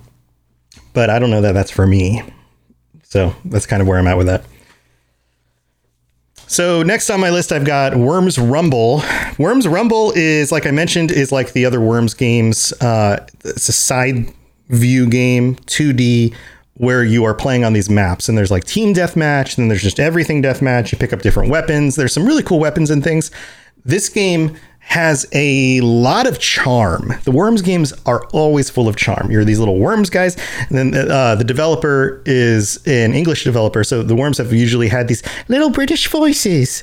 but 0.92 1.10
I 1.10 1.18
don't 1.18 1.32
know 1.32 1.40
that 1.40 1.54
that's 1.54 1.72
for 1.72 1.88
me. 1.88 2.22
So 3.04 3.34
that's 3.46 3.66
kind 3.66 3.82
of 3.82 3.88
where 3.88 3.98
I'm 3.98 4.08
at 4.08 4.18
with 4.18 4.28
that. 4.28 4.44
So 6.36 6.84
next 6.84 7.10
on 7.10 7.22
my 7.22 7.30
list, 7.30 7.54
I've 7.54 7.66
got 7.66 7.96
Worms 7.96 8.38
Rumble. 8.38 9.02
Worms 9.38 9.66
Rumble 9.66 10.12
is, 10.14 10.52
like 10.52 10.66
I 10.66 10.72
mentioned, 10.72 11.10
is 11.10 11.32
like 11.32 11.54
the 11.54 11.66
other 11.66 11.80
Worms 11.80 12.14
games. 12.14 12.74
Uh, 12.82 13.26
it's 13.46 13.70
a 13.70 13.74
side 13.74 14.34
view 14.68 15.08
game, 15.08 15.56
2D, 15.56 16.36
where 16.80 17.04
you 17.04 17.26
are 17.26 17.34
playing 17.34 17.66
on 17.66 17.74
these 17.74 17.90
maps. 17.90 18.30
And 18.30 18.38
there's 18.38 18.52
like 18.52 18.64
team 18.64 18.94
deathmatch, 18.94 19.58
and 19.58 19.64
then 19.64 19.68
there's 19.68 19.84
just 19.84 20.00
everything 20.00 20.42
deathmatch. 20.42 20.94
You 20.94 20.98
pick 20.98 21.12
up 21.12 21.22
different 21.22 21.50
weapons. 21.50 21.98
There's 21.98 22.14
some 22.14 22.26
really 22.26 22.42
cool 22.42 22.58
weapons 22.60 22.90
and 22.90 23.04
things. 23.04 23.32
This 23.84 24.08
game 24.08 24.58
has 24.80 25.28
a 25.34 25.82
lot 25.82 26.26
of 26.26 26.40
charm. 26.40 27.14
The 27.26 27.32
Worms 27.32 27.62
games 27.62 27.92
are 28.06 28.26
always 28.28 28.70
full 28.70 28.88
of 28.88 28.96
charm. 28.96 29.30
You're 29.30 29.44
these 29.44 29.60
little 29.60 29.78
Worms 29.78 30.10
guys, 30.10 30.38
and 30.70 30.94
then 30.94 31.12
uh, 31.12 31.36
the 31.36 31.44
developer 31.44 32.24
is 32.26 32.78
an 32.88 33.14
English 33.14 33.44
developer, 33.44 33.84
so 33.84 34.02
the 34.02 34.16
Worms 34.16 34.38
have 34.38 34.54
usually 34.54 34.88
had 34.88 35.10
these 35.10 35.22
little 35.50 35.70
British 35.70 36.08
voices. 36.08 36.82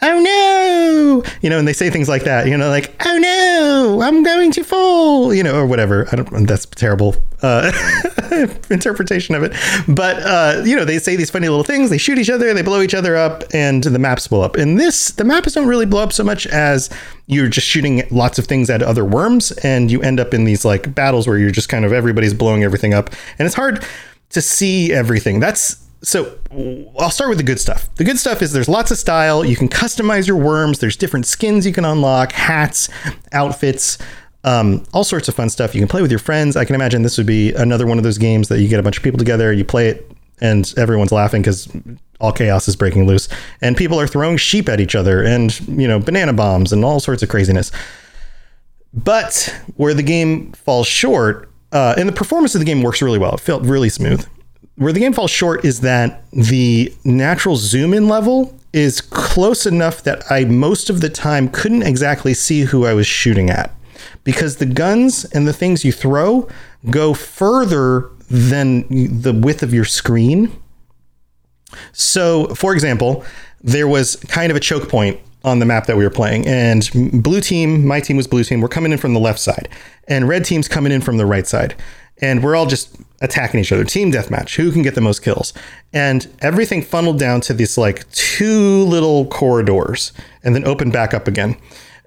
Oh 0.00 0.20
no, 0.20 1.30
you 1.42 1.50
know, 1.50 1.58
and 1.58 1.66
they 1.66 1.72
say 1.72 1.90
things 1.90 2.08
like 2.08 2.24
that, 2.24 2.46
you 2.46 2.56
know, 2.56 2.68
like, 2.68 2.94
oh 3.04 3.18
no, 3.18 4.00
I'm 4.02 4.22
going 4.22 4.52
to 4.52 4.62
fall, 4.62 5.34
you 5.34 5.42
know, 5.42 5.56
or 5.56 5.66
whatever. 5.66 6.06
I 6.12 6.16
don't, 6.16 6.46
that's 6.46 6.66
terrible 6.66 7.16
uh, 7.42 7.72
interpretation 8.70 9.34
of 9.34 9.42
it. 9.42 9.52
But, 9.88 10.22
uh, 10.22 10.62
you 10.64 10.76
know, 10.76 10.84
they 10.84 10.98
say 10.98 11.16
these 11.16 11.30
funny 11.30 11.48
little 11.48 11.64
things, 11.64 11.90
they 11.90 11.98
shoot 11.98 12.18
each 12.18 12.30
other, 12.30 12.54
they 12.54 12.62
blow 12.62 12.80
each 12.80 12.94
other 12.94 13.16
up, 13.16 13.42
and 13.52 13.82
the 13.82 13.98
maps 13.98 14.28
blow 14.28 14.42
up. 14.42 14.56
In 14.56 14.76
this, 14.76 15.10
the 15.10 15.24
maps 15.24 15.54
don't 15.54 15.66
really 15.66 15.86
blow 15.86 16.02
up 16.02 16.12
so 16.12 16.22
much 16.22 16.46
as 16.46 16.90
you're 17.26 17.48
just 17.48 17.66
shooting 17.66 18.06
lots 18.10 18.38
of 18.38 18.46
things 18.46 18.70
at 18.70 18.82
other 18.82 19.04
worms, 19.04 19.50
and 19.62 19.90
you 19.90 20.00
end 20.02 20.20
up 20.20 20.32
in 20.32 20.44
these 20.44 20.64
like 20.64 20.94
battles 20.94 21.26
where 21.26 21.38
you're 21.38 21.50
just 21.50 21.68
kind 21.68 21.84
of 21.84 21.92
everybody's 21.92 22.34
blowing 22.34 22.62
everything 22.62 22.94
up. 22.94 23.10
And 23.38 23.46
it's 23.46 23.56
hard 23.56 23.84
to 24.30 24.40
see 24.40 24.92
everything. 24.92 25.40
That's 25.40 25.87
so 26.02 26.38
I'll 26.98 27.10
start 27.10 27.28
with 27.28 27.38
the 27.38 27.44
good 27.44 27.58
stuff. 27.58 27.92
The 27.96 28.04
good 28.04 28.18
stuff 28.18 28.40
is 28.40 28.52
there's 28.52 28.68
lots 28.68 28.90
of 28.90 28.98
style. 28.98 29.44
You 29.44 29.56
can 29.56 29.68
customize 29.68 30.26
your 30.26 30.36
worms. 30.36 30.78
There's 30.78 30.96
different 30.96 31.26
skins 31.26 31.66
you 31.66 31.72
can 31.72 31.84
unlock, 31.84 32.32
hats, 32.32 32.88
outfits, 33.32 33.98
um, 34.44 34.84
all 34.92 35.04
sorts 35.04 35.28
of 35.28 35.34
fun 35.34 35.50
stuff. 35.50 35.74
You 35.74 35.80
can 35.80 35.88
play 35.88 36.02
with 36.02 36.12
your 36.12 36.20
friends. 36.20 36.56
I 36.56 36.64
can 36.64 36.74
imagine 36.74 37.02
this 37.02 37.18
would 37.18 37.26
be 37.26 37.52
another 37.54 37.86
one 37.86 37.98
of 37.98 38.04
those 38.04 38.18
games 38.18 38.48
that 38.48 38.60
you 38.60 38.68
get 38.68 38.78
a 38.78 38.82
bunch 38.82 38.96
of 38.96 39.02
people 39.02 39.18
together, 39.18 39.52
you 39.52 39.64
play 39.64 39.88
it, 39.88 40.10
and 40.40 40.72
everyone's 40.76 41.10
laughing 41.10 41.42
because 41.42 41.68
all 42.20 42.32
chaos 42.32 42.68
is 42.68 42.76
breaking 42.76 43.06
loose, 43.06 43.28
and 43.60 43.76
people 43.76 43.98
are 43.98 44.06
throwing 44.06 44.36
sheep 44.36 44.68
at 44.68 44.80
each 44.80 44.94
other, 44.94 45.24
and 45.24 45.58
you 45.68 45.88
know 45.88 45.98
banana 45.98 46.32
bombs 46.32 46.72
and 46.72 46.84
all 46.84 47.00
sorts 47.00 47.22
of 47.24 47.28
craziness. 47.28 47.72
But 48.94 49.54
where 49.76 49.94
the 49.94 50.02
game 50.02 50.52
falls 50.52 50.86
short, 50.86 51.50
uh, 51.72 51.94
and 51.98 52.08
the 52.08 52.12
performance 52.12 52.54
of 52.54 52.60
the 52.60 52.64
game 52.64 52.82
works 52.82 53.02
really 53.02 53.18
well. 53.18 53.34
It 53.34 53.40
felt 53.40 53.64
really 53.64 53.88
smooth 53.88 54.24
where 54.78 54.92
the 54.92 55.00
game 55.00 55.12
falls 55.12 55.30
short 55.30 55.64
is 55.64 55.80
that 55.80 56.22
the 56.32 56.94
natural 57.04 57.56
zoom 57.56 57.92
in 57.92 58.08
level 58.08 58.56
is 58.72 59.00
close 59.00 59.66
enough 59.66 60.04
that 60.04 60.22
I 60.30 60.44
most 60.44 60.88
of 60.88 61.00
the 61.00 61.10
time 61.10 61.48
couldn't 61.48 61.82
exactly 61.82 62.32
see 62.32 62.62
who 62.62 62.86
I 62.86 62.94
was 62.94 63.06
shooting 63.06 63.50
at. 63.50 63.74
Because 64.22 64.56
the 64.56 64.66
guns 64.66 65.24
and 65.24 65.48
the 65.48 65.52
things 65.52 65.84
you 65.84 65.90
throw 65.90 66.48
go 66.90 67.12
further 67.12 68.10
than 68.30 68.86
the 69.20 69.32
width 69.32 69.62
of 69.64 69.74
your 69.74 69.84
screen. 69.84 70.52
So, 71.92 72.54
for 72.54 72.72
example, 72.72 73.24
there 73.60 73.88
was 73.88 74.16
kind 74.28 74.50
of 74.50 74.56
a 74.56 74.60
choke 74.60 74.88
point 74.88 75.18
on 75.44 75.58
the 75.58 75.66
map 75.66 75.86
that 75.86 75.96
we 75.96 76.04
were 76.04 76.10
playing, 76.10 76.46
and 76.46 76.88
blue 77.22 77.40
team, 77.40 77.86
my 77.86 78.00
team 78.00 78.16
was 78.16 78.26
blue 78.26 78.44
team, 78.44 78.60
we're 78.60 78.68
coming 78.68 78.92
in 78.92 78.98
from 78.98 79.14
the 79.14 79.20
left 79.20 79.38
side, 79.38 79.68
and 80.08 80.28
red 80.28 80.44
team's 80.44 80.68
coming 80.68 80.92
in 80.92 81.00
from 81.00 81.16
the 81.16 81.24
right 81.24 81.46
side 81.46 81.74
and 82.20 82.42
we're 82.42 82.56
all 82.56 82.66
just 82.66 82.96
attacking 83.20 83.60
each 83.60 83.72
other. 83.72 83.84
Team 83.84 84.12
deathmatch. 84.12 84.56
Who 84.56 84.70
can 84.72 84.82
get 84.82 84.94
the 84.94 85.00
most 85.00 85.22
kills? 85.22 85.52
And 85.92 86.28
everything 86.40 86.82
funneled 86.82 87.18
down 87.18 87.40
to 87.42 87.54
these 87.54 87.76
like 87.76 88.10
two 88.12 88.84
little 88.84 89.26
corridors 89.26 90.12
and 90.42 90.54
then 90.54 90.66
open 90.66 90.90
back 90.90 91.14
up 91.14 91.26
again. 91.26 91.56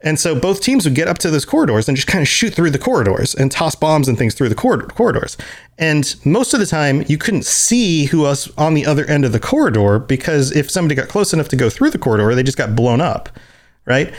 And 0.04 0.20
so 0.20 0.34
both 0.34 0.62
teams 0.62 0.86
would 0.86 0.96
get 0.96 1.08
up 1.08 1.20
to 1.20 1.30
those 1.30 1.46
corridors 1.46 1.88
and 1.88 1.96
just 1.96 2.08
kind 2.08 2.22
of 2.24 2.28
shoot 2.28 2.54
through 2.56 2.72
the 2.72 2.80
corridors 2.80 3.36
and 3.36 3.52
toss 3.52 3.76
bombs 3.76 4.08
and 4.08 4.18
things 4.18 4.34
through 4.34 4.50
the 4.50 4.56
corridors. 4.56 5.38
And 5.78 6.16
most 6.26 6.54
of 6.54 6.60
the 6.60 6.66
time, 6.66 7.04
you 7.08 7.18
couldn't 7.18 7.46
see 7.46 8.06
who 8.06 8.22
was 8.22 8.52
on 8.58 8.74
the 8.74 8.86
other 8.86 9.06
end 9.06 9.26
of 9.26 9.32
the 9.32 9.40
corridor 9.40 10.00
because 10.00 10.52
if 10.54 10.72
somebody 10.72 10.96
got 10.96 11.08
close 11.08 11.34
enough 11.34 11.50
to 11.50 11.56
go 11.56 11.70
through 11.70 11.92
the 11.92 12.00
corridor, 12.00 12.34
they 12.34 12.42
just 12.42 12.58
got 12.58 12.76
blown 12.76 13.00
up, 13.00 13.30
right? 13.86 14.12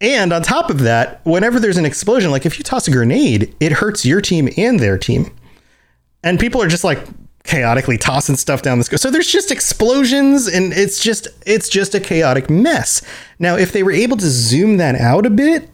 And 0.00 0.32
on 0.32 0.42
top 0.42 0.70
of 0.70 0.80
that, 0.80 1.20
whenever 1.24 1.58
there's 1.60 1.76
an 1.76 1.84
explosion, 1.84 2.30
like 2.30 2.46
if 2.46 2.58
you 2.58 2.64
toss 2.64 2.88
a 2.88 2.90
grenade, 2.90 3.54
it 3.60 3.72
hurts 3.72 4.04
your 4.04 4.20
team 4.20 4.48
and 4.56 4.80
their 4.80 4.98
team 4.98 5.30
and 6.22 6.38
people 6.38 6.62
are 6.62 6.68
just 6.68 6.84
like 6.84 6.98
chaotically 7.44 7.96
tossing 7.96 8.36
stuff 8.36 8.60
down 8.62 8.78
the 8.78 8.84
sky. 8.84 8.96
So 8.96 9.10
there's 9.10 9.30
just 9.30 9.50
explosions 9.50 10.46
and 10.46 10.72
it's 10.72 11.00
just 11.00 11.28
it's 11.46 11.68
just 11.68 11.94
a 11.94 12.00
chaotic 12.00 12.50
mess. 12.50 13.02
Now, 13.38 13.56
if 13.56 13.72
they 13.72 13.82
were 13.82 13.92
able 13.92 14.16
to 14.18 14.26
zoom 14.26 14.76
that 14.76 14.94
out 14.96 15.24
a 15.24 15.30
bit 15.30 15.68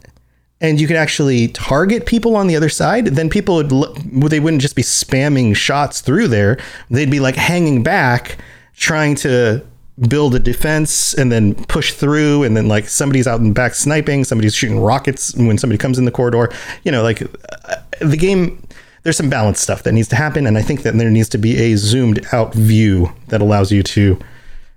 and 0.60 0.80
you 0.80 0.86
could 0.86 0.96
actually 0.96 1.48
target 1.48 2.06
people 2.06 2.36
on 2.36 2.46
the 2.46 2.56
other 2.56 2.68
side, 2.68 3.06
then 3.06 3.28
people 3.28 3.56
would 3.56 4.30
they 4.30 4.40
wouldn't 4.40 4.62
just 4.62 4.76
be 4.76 4.82
spamming 4.82 5.56
shots 5.56 6.00
through 6.00 6.28
there. 6.28 6.58
They'd 6.90 7.10
be 7.10 7.20
like 7.20 7.36
hanging 7.36 7.82
back 7.82 8.38
trying 8.76 9.14
to 9.14 9.64
build 10.08 10.34
a 10.34 10.40
defense 10.40 11.14
and 11.14 11.30
then 11.30 11.54
push 11.66 11.92
through 11.92 12.42
and 12.42 12.56
then 12.56 12.66
like 12.66 12.88
somebody's 12.88 13.26
out 13.26 13.40
in 13.40 13.52
back 13.52 13.74
sniping, 13.74 14.24
somebody's 14.24 14.54
shooting 14.54 14.80
rockets 14.80 15.34
when 15.36 15.58
somebody 15.58 15.78
comes 15.78 15.98
in 15.98 16.04
the 16.04 16.10
corridor. 16.10 16.50
You 16.84 16.92
know, 16.92 17.02
like 17.02 17.22
uh, 17.22 17.76
the 18.00 18.16
game 18.16 18.64
there's 19.04 19.16
some 19.16 19.30
balance 19.30 19.60
stuff 19.60 19.82
that 19.84 19.92
needs 19.92 20.08
to 20.08 20.16
happen, 20.16 20.46
and 20.46 20.58
I 20.58 20.62
think 20.62 20.82
that 20.82 20.96
there 20.96 21.10
needs 21.10 21.28
to 21.30 21.38
be 21.38 21.56
a 21.56 21.76
zoomed 21.76 22.26
out 22.32 22.54
view 22.54 23.12
that 23.28 23.40
allows 23.40 23.70
you 23.70 23.82
to 23.82 24.18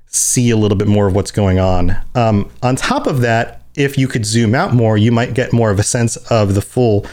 see 0.07 0.49
a 0.49 0.57
little 0.57 0.77
bit 0.77 0.87
more 0.87 1.07
of 1.07 1.15
what's 1.15 1.31
going 1.31 1.59
on. 1.59 1.95
Um, 2.13 2.49
on 2.61 2.75
top 2.75 3.07
of 3.07 3.21
that, 3.21 3.61
if 3.75 3.97
you 3.97 4.07
could 4.07 4.25
zoom 4.25 4.53
out 4.53 4.73
more, 4.73 4.97
you 4.97 5.11
might 5.11 5.33
get 5.33 5.53
more 5.53 5.71
of 5.71 5.79
a 5.79 5.83
sense 5.83 6.17
of 6.29 6.55
the 6.55 6.61
full 6.61 7.05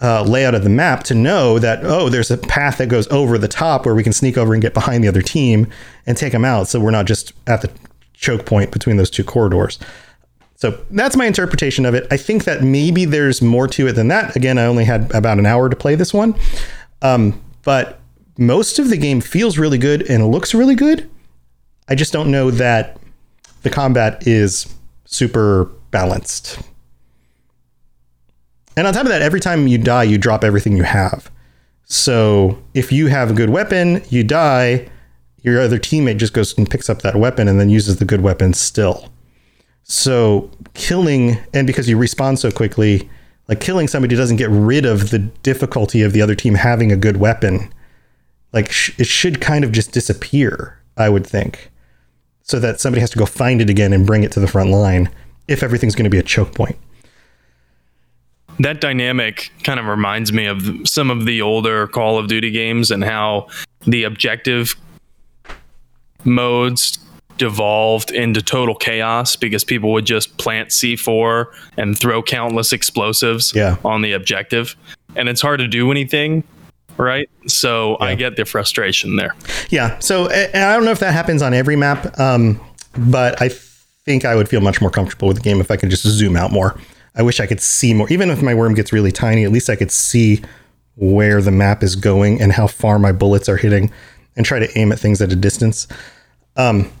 uh, 0.00 0.22
layout 0.22 0.54
of 0.54 0.62
the 0.62 0.70
map 0.70 1.02
to 1.04 1.14
know 1.14 1.58
that 1.58 1.84
oh, 1.84 2.08
there's 2.08 2.30
a 2.30 2.38
path 2.38 2.78
that 2.78 2.88
goes 2.88 3.06
over 3.08 3.36
the 3.36 3.48
top 3.48 3.84
where 3.84 3.94
we 3.94 4.02
can 4.02 4.12
sneak 4.12 4.38
over 4.38 4.54
and 4.54 4.62
get 4.62 4.72
behind 4.72 5.04
the 5.04 5.08
other 5.08 5.22
team 5.22 5.66
and 6.06 6.16
take 6.16 6.32
them 6.32 6.44
out. 6.44 6.68
So 6.68 6.80
we're 6.80 6.90
not 6.90 7.06
just 7.06 7.32
at 7.46 7.62
the 7.62 7.70
choke 8.14 8.46
point 8.46 8.70
between 8.70 8.96
those 8.96 9.10
two 9.10 9.24
corridors. 9.24 9.78
So 10.60 10.78
that's 10.90 11.16
my 11.16 11.24
interpretation 11.24 11.86
of 11.86 11.94
it. 11.94 12.06
I 12.10 12.18
think 12.18 12.44
that 12.44 12.62
maybe 12.62 13.06
there's 13.06 13.40
more 13.40 13.66
to 13.68 13.86
it 13.88 13.92
than 13.92 14.08
that. 14.08 14.36
Again, 14.36 14.58
I 14.58 14.66
only 14.66 14.84
had 14.84 15.10
about 15.14 15.38
an 15.38 15.46
hour 15.46 15.70
to 15.70 15.74
play 15.74 15.94
this 15.94 16.12
one. 16.12 16.34
Um, 17.00 17.40
but 17.62 17.98
most 18.36 18.78
of 18.78 18.90
the 18.90 18.98
game 18.98 19.22
feels 19.22 19.56
really 19.56 19.78
good 19.78 20.02
and 20.02 20.30
looks 20.30 20.52
really 20.52 20.74
good. 20.74 21.08
I 21.88 21.94
just 21.94 22.12
don't 22.12 22.30
know 22.30 22.50
that 22.50 22.98
the 23.62 23.70
combat 23.70 24.26
is 24.26 24.70
super 25.06 25.64
balanced. 25.92 26.58
And 28.76 28.86
on 28.86 28.92
top 28.92 29.04
of 29.04 29.08
that, 29.08 29.22
every 29.22 29.40
time 29.40 29.66
you 29.66 29.78
die, 29.78 30.02
you 30.02 30.18
drop 30.18 30.44
everything 30.44 30.76
you 30.76 30.82
have. 30.82 31.30
So 31.86 32.62
if 32.74 32.92
you 32.92 33.06
have 33.06 33.30
a 33.30 33.34
good 33.34 33.48
weapon, 33.48 34.02
you 34.10 34.24
die, 34.24 34.90
your 35.40 35.58
other 35.58 35.78
teammate 35.78 36.18
just 36.18 36.34
goes 36.34 36.56
and 36.58 36.68
picks 36.68 36.90
up 36.90 37.00
that 37.00 37.16
weapon 37.16 37.48
and 37.48 37.58
then 37.58 37.70
uses 37.70 37.96
the 37.96 38.04
good 38.04 38.20
weapon 38.20 38.52
still. 38.52 39.10
So 39.90 40.48
killing, 40.74 41.36
and 41.52 41.66
because 41.66 41.88
you 41.88 41.98
respond 41.98 42.38
so 42.38 42.52
quickly, 42.52 43.10
like 43.48 43.58
killing 43.58 43.88
somebody 43.88 44.14
doesn't 44.14 44.36
get 44.36 44.48
rid 44.48 44.86
of 44.86 45.10
the 45.10 45.18
difficulty 45.18 46.02
of 46.02 46.12
the 46.12 46.22
other 46.22 46.36
team 46.36 46.54
having 46.54 46.92
a 46.92 46.96
good 46.96 47.16
weapon. 47.16 47.74
Like 48.52 48.70
sh- 48.70 48.92
it 48.98 49.08
should 49.08 49.40
kind 49.40 49.64
of 49.64 49.72
just 49.72 49.90
disappear, 49.90 50.80
I 50.96 51.08
would 51.08 51.26
think, 51.26 51.72
so 52.44 52.60
that 52.60 52.78
somebody 52.78 53.00
has 53.00 53.10
to 53.10 53.18
go 53.18 53.26
find 53.26 53.60
it 53.60 53.68
again 53.68 53.92
and 53.92 54.06
bring 54.06 54.22
it 54.22 54.30
to 54.32 54.40
the 54.40 54.46
front 54.46 54.70
line 54.70 55.10
if 55.48 55.60
everything's 55.60 55.96
going 55.96 56.04
to 56.04 56.10
be 56.10 56.18
a 56.18 56.22
choke 56.22 56.54
point. 56.54 56.76
That 58.60 58.80
dynamic 58.80 59.50
kind 59.64 59.80
of 59.80 59.86
reminds 59.86 60.32
me 60.32 60.46
of 60.46 60.86
some 60.86 61.10
of 61.10 61.26
the 61.26 61.42
older 61.42 61.88
Call 61.88 62.16
of 62.16 62.28
Duty 62.28 62.52
games 62.52 62.92
and 62.92 63.02
how 63.02 63.48
the 63.88 64.04
objective 64.04 64.76
modes 66.24 67.00
devolved 67.40 68.10
into 68.10 68.42
total 68.42 68.74
chaos 68.74 69.34
because 69.34 69.64
people 69.64 69.90
would 69.92 70.04
just 70.04 70.36
plant 70.36 70.68
C4 70.68 71.46
and 71.78 71.98
throw 71.98 72.22
countless 72.22 72.70
explosives 72.70 73.54
yeah. 73.54 73.76
on 73.82 74.02
the 74.02 74.12
objective. 74.12 74.76
And 75.16 75.26
it's 75.26 75.40
hard 75.40 75.58
to 75.60 75.66
do 75.66 75.90
anything, 75.90 76.44
right? 76.98 77.30
So 77.46 77.96
yeah. 77.98 78.06
I 78.06 78.14
get 78.14 78.36
the 78.36 78.44
frustration 78.44 79.16
there. 79.16 79.34
Yeah. 79.70 79.98
So 80.00 80.30
I 80.30 80.50
don't 80.52 80.84
know 80.84 80.90
if 80.90 81.00
that 81.00 81.14
happens 81.14 81.40
on 81.40 81.54
every 81.54 81.76
map, 81.76 82.20
um, 82.20 82.60
but 82.94 83.40
I 83.40 83.48
think 83.48 84.26
I 84.26 84.36
would 84.36 84.50
feel 84.50 84.60
much 84.60 84.82
more 84.82 84.90
comfortable 84.90 85.26
with 85.26 85.38
the 85.38 85.42
game 85.42 85.62
if 85.62 85.70
I 85.70 85.76
could 85.76 85.88
just 85.88 86.06
zoom 86.06 86.36
out 86.36 86.52
more. 86.52 86.78
I 87.14 87.22
wish 87.22 87.40
I 87.40 87.46
could 87.46 87.62
see 87.62 87.94
more. 87.94 88.06
Even 88.12 88.28
if 88.28 88.42
my 88.42 88.54
worm 88.54 88.74
gets 88.74 88.92
really 88.92 89.12
tiny, 89.12 89.44
at 89.44 89.50
least 89.50 89.70
I 89.70 89.76
could 89.76 89.90
see 89.90 90.42
where 90.96 91.40
the 91.40 91.50
map 91.50 91.82
is 91.82 91.96
going 91.96 92.42
and 92.42 92.52
how 92.52 92.66
far 92.66 92.98
my 92.98 93.12
bullets 93.12 93.48
are 93.48 93.56
hitting 93.56 93.90
and 94.36 94.44
try 94.44 94.58
to 94.58 94.78
aim 94.78 94.92
at 94.92 94.98
things 94.98 95.22
at 95.22 95.32
a 95.32 95.36
distance. 95.36 95.88
Um, 96.58 96.92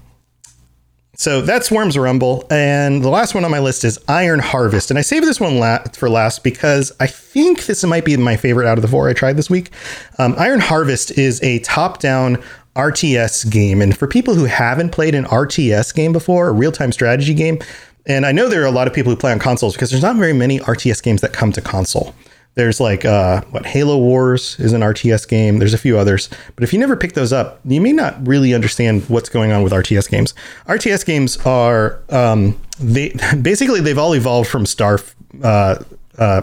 so 1.20 1.42
that's 1.42 1.70
Worms 1.70 1.98
Rumble. 1.98 2.46
And 2.48 3.04
the 3.04 3.10
last 3.10 3.34
one 3.34 3.44
on 3.44 3.50
my 3.50 3.58
list 3.58 3.84
is 3.84 3.98
Iron 4.08 4.38
Harvest. 4.38 4.90
And 4.90 4.98
I 4.98 5.02
saved 5.02 5.26
this 5.26 5.38
one 5.38 5.58
la- 5.58 5.82
for 5.92 6.08
last 6.08 6.42
because 6.42 6.92
I 6.98 7.08
think 7.08 7.66
this 7.66 7.84
might 7.84 8.06
be 8.06 8.16
my 8.16 8.38
favorite 8.38 8.66
out 8.66 8.78
of 8.78 8.82
the 8.82 8.88
four 8.88 9.06
I 9.06 9.12
tried 9.12 9.36
this 9.36 9.50
week. 9.50 9.68
Um, 10.16 10.34
Iron 10.38 10.60
Harvest 10.60 11.10
is 11.18 11.38
a 11.42 11.58
top 11.58 11.98
down 11.98 12.42
RTS 12.74 13.50
game. 13.50 13.82
And 13.82 13.94
for 13.94 14.06
people 14.06 14.34
who 14.34 14.46
haven't 14.46 14.92
played 14.92 15.14
an 15.14 15.26
RTS 15.26 15.94
game 15.94 16.14
before, 16.14 16.48
a 16.48 16.52
real 16.52 16.72
time 16.72 16.90
strategy 16.90 17.34
game, 17.34 17.58
and 18.06 18.24
I 18.24 18.32
know 18.32 18.48
there 18.48 18.62
are 18.62 18.66
a 18.66 18.70
lot 18.70 18.86
of 18.88 18.94
people 18.94 19.12
who 19.12 19.16
play 19.16 19.32
on 19.32 19.38
consoles 19.38 19.74
because 19.74 19.90
there's 19.90 20.02
not 20.02 20.16
very 20.16 20.32
many 20.32 20.58
RTS 20.60 21.02
games 21.02 21.20
that 21.20 21.34
come 21.34 21.52
to 21.52 21.60
console. 21.60 22.14
There's 22.54 22.80
like 22.80 23.04
uh, 23.04 23.42
what 23.50 23.64
Halo 23.64 23.96
Wars 23.98 24.58
is 24.58 24.72
an 24.72 24.80
RTS 24.80 25.28
game. 25.28 25.58
There's 25.58 25.74
a 25.74 25.78
few 25.78 25.96
others, 25.98 26.28
but 26.54 26.64
if 26.64 26.72
you 26.72 26.78
never 26.78 26.96
pick 26.96 27.12
those 27.12 27.32
up, 27.32 27.60
you 27.64 27.80
may 27.80 27.92
not 27.92 28.26
really 28.26 28.54
understand 28.54 29.08
what's 29.08 29.28
going 29.28 29.52
on 29.52 29.62
with 29.62 29.72
RTS 29.72 30.10
games. 30.10 30.34
RTS 30.66 31.06
games 31.06 31.36
are 31.38 32.00
um, 32.10 32.60
they 32.78 33.14
basically 33.42 33.80
they've 33.80 33.98
all 33.98 34.14
evolved 34.14 34.48
from 34.48 34.66
Star. 34.66 34.98
Uh, 35.42 35.76
uh, 36.18 36.42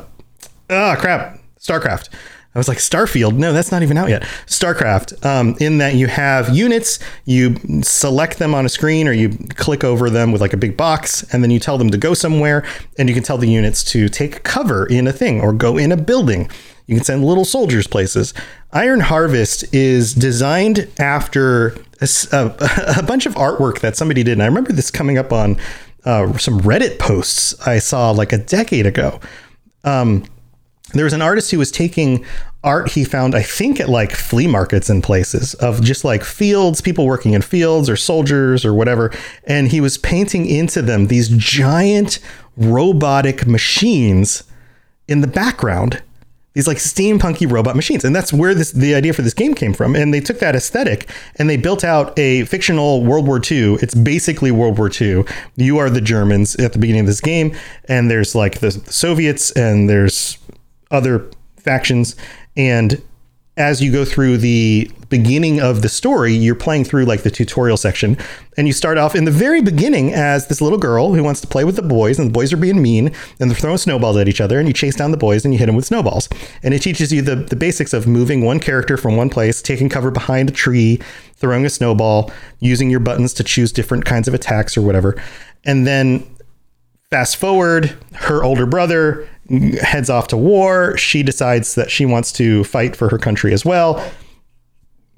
ah, 0.70 0.96
crap, 0.98 1.40
StarCraft. 1.60 2.10
I 2.58 2.60
was 2.60 2.68
like, 2.68 2.80
Starfield? 2.80 3.36
No, 3.36 3.54
that's 3.54 3.72
not 3.72 3.84
even 3.84 3.98
out 3.98 4.10
yet. 4.10 4.24
StarCraft, 4.48 5.24
um, 5.24 5.56
in 5.60 5.78
that 5.78 5.94
you 5.94 6.08
have 6.08 6.50
units, 6.50 6.98
you 7.26 7.56
select 7.84 8.40
them 8.40 8.56
on 8.56 8.66
a 8.66 8.70
screen 8.70 9.08
or 9.08 9.12
you 9.12 9.30
click 9.56 9.84
over 9.84 10.10
them 10.10 10.32
with 10.32 10.42
like 10.42 10.54
a 10.54 10.58
big 10.58 10.76
box, 10.76 11.22
and 11.32 11.44
then 11.44 11.52
you 11.52 11.60
tell 11.60 11.78
them 11.78 11.92
to 11.92 12.00
go 12.00 12.16
somewhere, 12.16 12.66
and 12.98 13.10
you 13.10 13.14
can 13.14 13.24
tell 13.24 13.38
the 13.38 13.48
units 13.48 13.84
to 13.92 14.10
take 14.10 14.42
cover 14.42 14.88
in 14.88 15.06
a 15.06 15.14
thing 15.14 15.40
or 15.40 15.54
go 15.54 15.78
in 15.78 15.92
a 15.92 15.98
building. 15.98 16.50
You 16.88 16.96
can 16.96 17.04
send 17.04 17.24
little 17.24 17.46
soldiers 17.46 17.86
places. 17.86 18.34
Iron 18.74 19.02
Harvest 19.02 19.72
is 19.72 20.16
designed 20.16 20.90
after 20.98 21.76
a, 22.02 22.10
a, 22.32 22.56
a 22.98 23.04
bunch 23.04 23.28
of 23.28 23.36
artwork 23.36 23.82
that 23.82 23.96
somebody 23.96 24.24
did. 24.24 24.32
And 24.32 24.42
I 24.42 24.48
remember 24.48 24.74
this 24.74 24.90
coming 24.90 25.20
up 25.20 25.32
on 25.32 25.58
uh, 26.06 26.36
some 26.40 26.62
Reddit 26.62 26.98
posts 26.98 27.54
I 27.68 27.78
saw 27.78 28.10
like 28.10 28.34
a 28.34 28.40
decade 28.40 28.88
ago. 28.88 29.20
Um, 29.84 30.26
there 30.94 31.04
was 31.04 31.14
an 31.14 31.22
artist 31.22 31.52
who 31.52 31.58
was 31.58 31.72
taking 31.72 32.26
art 32.64 32.92
he 32.92 33.04
found, 33.04 33.36
I 33.36 33.42
think, 33.42 33.80
at 33.80 33.90
like 33.90 34.12
flea 34.12 34.48
markets 34.48 34.90
and 34.90 35.04
places 35.04 35.54
of 35.56 35.82
just 35.82 36.04
like 36.04 36.24
fields, 36.24 36.82
people 36.82 37.06
working 37.06 37.34
in 37.34 37.42
fields 37.42 37.90
or 37.90 37.96
soldiers 37.96 38.66
or 38.66 38.74
whatever. 38.74 39.12
And 39.46 39.70
he 39.70 39.82
was 39.82 39.98
painting 39.98 40.46
into 40.46 40.82
them 40.82 41.08
these 41.08 41.30
giant 41.30 42.20
robotic 42.56 43.48
machines 43.48 44.44
in 45.08 45.22
the 45.22 45.28
background. 45.28 46.02
These 46.54 46.68
like 46.68 46.78
steampunky 46.78 47.50
robot 47.50 47.76
machines, 47.76 48.04
and 48.04 48.16
that's 48.16 48.34
where 48.34 48.56
this 48.56 48.72
the 48.72 48.96
idea 48.96 49.14
for 49.14 49.22
this 49.22 49.36
game 49.36 49.54
came 49.54 49.76
from. 49.76 49.96
And 49.96 50.12
they 50.12 50.20
took 50.20 50.40
that 50.40 50.56
aesthetic 50.56 51.08
and 51.36 51.48
they 51.48 51.56
built 51.56 51.84
out 51.84 52.18
a 52.18 52.46
fictional 52.46 53.04
World 53.04 53.28
War 53.28 53.40
II. 53.40 53.76
It's 53.76 53.94
basically 53.94 54.50
World 54.50 54.80
War 54.80 54.90
II. 54.90 55.24
You 55.56 55.78
are 55.78 55.92
the 55.92 56.02
Germans 56.02 56.56
at 56.56 56.74
the 56.74 56.80
beginning 56.80 57.02
of 57.02 57.06
this 57.06 57.22
game, 57.22 57.56
and 57.88 58.10
there's 58.10 58.34
like 58.34 58.60
the 58.60 58.72
Soviets 58.72 59.52
and 59.52 59.88
there's 59.88 60.40
other 60.92 61.30
factions. 61.58 62.16
And 62.56 63.02
as 63.58 63.82
you 63.82 63.92
go 63.92 64.06
through 64.06 64.38
the 64.38 64.90
beginning 65.10 65.60
of 65.60 65.82
the 65.82 65.90
story, 65.90 66.34
you're 66.34 66.54
playing 66.54 66.84
through 66.84 67.06
like 67.06 67.24
the 67.24 67.32
tutorial 67.32 67.76
section, 67.76 68.16
and 68.56 68.68
you 68.68 68.74
start 68.74 69.00
off 69.00 69.16
in 69.16 69.26
the 69.26 69.32
very 69.32 69.62
beginning 69.62 70.14
as 70.14 70.48
this 70.48 70.62
little 70.62 70.78
girl 70.78 71.14
who 71.14 71.24
wants 71.24 71.42
to 71.42 71.48
play 71.48 71.64
with 71.64 71.76
the 71.76 71.82
boys, 71.82 72.20
and 72.20 72.30
the 72.30 72.34
boys 72.34 72.54
are 72.54 72.58
being 72.58 72.82
mean, 72.82 73.08
and 73.40 73.50
they're 73.50 73.58
throwing 73.58 73.78
snowballs 73.78 74.16
at 74.18 74.28
each 74.28 74.40
other, 74.40 74.60
and 74.60 74.68
you 74.68 74.74
chase 74.74 74.96
down 74.96 75.10
the 75.10 75.18
boys 75.18 75.44
and 75.44 75.56
you 75.56 75.58
hit 75.58 75.66
them 75.66 75.76
with 75.76 75.86
snowballs. 75.86 76.30
And 76.62 76.74
it 76.74 76.84
teaches 76.84 77.12
you 77.12 77.24
the, 77.24 77.36
the 77.36 77.56
basics 77.56 77.94
of 77.94 78.06
moving 78.06 78.46
one 78.46 78.60
character 78.60 78.96
from 78.96 79.18
one 79.18 79.30
place, 79.30 79.62
taking 79.62 79.90
cover 79.90 80.12
behind 80.12 80.50
a 80.50 80.54
tree, 80.54 81.02
throwing 81.34 81.66
a 81.66 81.70
snowball, 81.70 82.32
using 82.60 82.92
your 82.92 83.00
buttons 83.00 83.34
to 83.36 83.44
choose 83.44 83.72
different 83.72 84.06
kinds 84.06 84.28
of 84.28 84.36
attacks 84.36 84.78
or 84.78 84.84
whatever. 84.84 85.20
And 85.66 85.88
then 85.88 86.28
fast 87.10 87.38
forward, 87.38 87.98
her 88.14 88.44
older 88.44 88.68
brother 88.68 89.28
heads 89.82 90.10
off 90.10 90.28
to 90.28 90.38
war. 90.38 90.98
She 90.98 91.24
decides 91.24 91.76
that 91.76 91.92
she 91.92 92.06
wants 92.06 92.32
to 92.34 92.64
fight 92.64 92.96
for 92.96 93.10
her 93.10 93.18
country 93.18 93.54
as 93.54 93.66
well. 93.66 94.04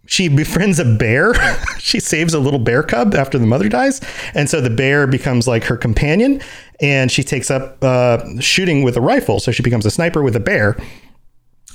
She 0.06 0.28
befriends 0.28 0.80
a 0.80 0.86
bear. 0.86 1.34
she 1.80 2.00
saves 2.00 2.34
a 2.34 2.40
little 2.40 2.60
bear 2.60 2.82
cub 2.82 3.14
after 3.14 3.38
the 3.38 3.46
mother 3.46 3.70
dies. 3.70 4.02
And 4.34 4.50
so 4.50 4.60
the 4.60 4.70
bear 4.70 5.06
becomes 5.06 5.48
like 5.48 5.64
her 5.66 5.78
companion. 5.78 6.42
And 6.82 7.12
she 7.12 7.24
takes 7.24 7.52
up 7.52 7.84
uh, 7.84 8.40
shooting 8.40 8.84
with 8.84 8.98
a 8.98 9.02
rifle. 9.02 9.40
So 9.40 9.52
she 9.52 9.62
becomes 9.62 9.86
a 9.86 9.92
sniper 9.92 10.24
with 10.24 10.36
a 10.36 10.40
bear. 10.40 10.76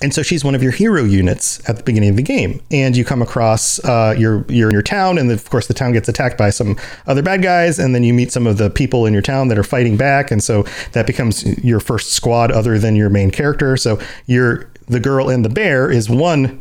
And 0.02 0.12
so 0.12 0.22
she's 0.22 0.44
one 0.44 0.56
of 0.56 0.62
your 0.62 0.72
hero 0.72 1.04
units 1.04 1.66
at 1.68 1.76
the 1.76 1.82
beginning 1.84 2.10
of 2.10 2.16
the 2.16 2.22
game, 2.22 2.60
and 2.70 2.96
you 2.96 3.04
come 3.04 3.22
across 3.22 3.78
uh, 3.84 4.14
your 4.18 4.44
you're 4.48 4.68
in 4.68 4.72
your 4.72 4.82
town, 4.82 5.18
and 5.18 5.30
of 5.30 5.48
course 5.48 5.68
the 5.68 5.74
town 5.74 5.92
gets 5.92 6.08
attacked 6.08 6.36
by 6.36 6.50
some 6.50 6.76
other 7.06 7.22
bad 7.22 7.42
guys, 7.42 7.78
and 7.78 7.94
then 7.94 8.02
you 8.02 8.12
meet 8.12 8.32
some 8.32 8.46
of 8.46 8.58
the 8.58 8.70
people 8.70 9.06
in 9.06 9.12
your 9.12 9.22
town 9.22 9.48
that 9.48 9.58
are 9.58 9.64
fighting 9.64 9.96
back, 9.96 10.32
and 10.32 10.42
so 10.42 10.64
that 10.92 11.06
becomes 11.06 11.44
your 11.64 11.78
first 11.78 12.12
squad 12.12 12.50
other 12.50 12.76
than 12.78 12.96
your 12.96 13.08
main 13.08 13.30
character. 13.30 13.76
So 13.76 14.00
you're 14.26 14.68
the 14.88 15.00
girl 15.00 15.30
and 15.30 15.44
the 15.44 15.48
bear 15.48 15.90
is 15.90 16.10
one 16.10 16.60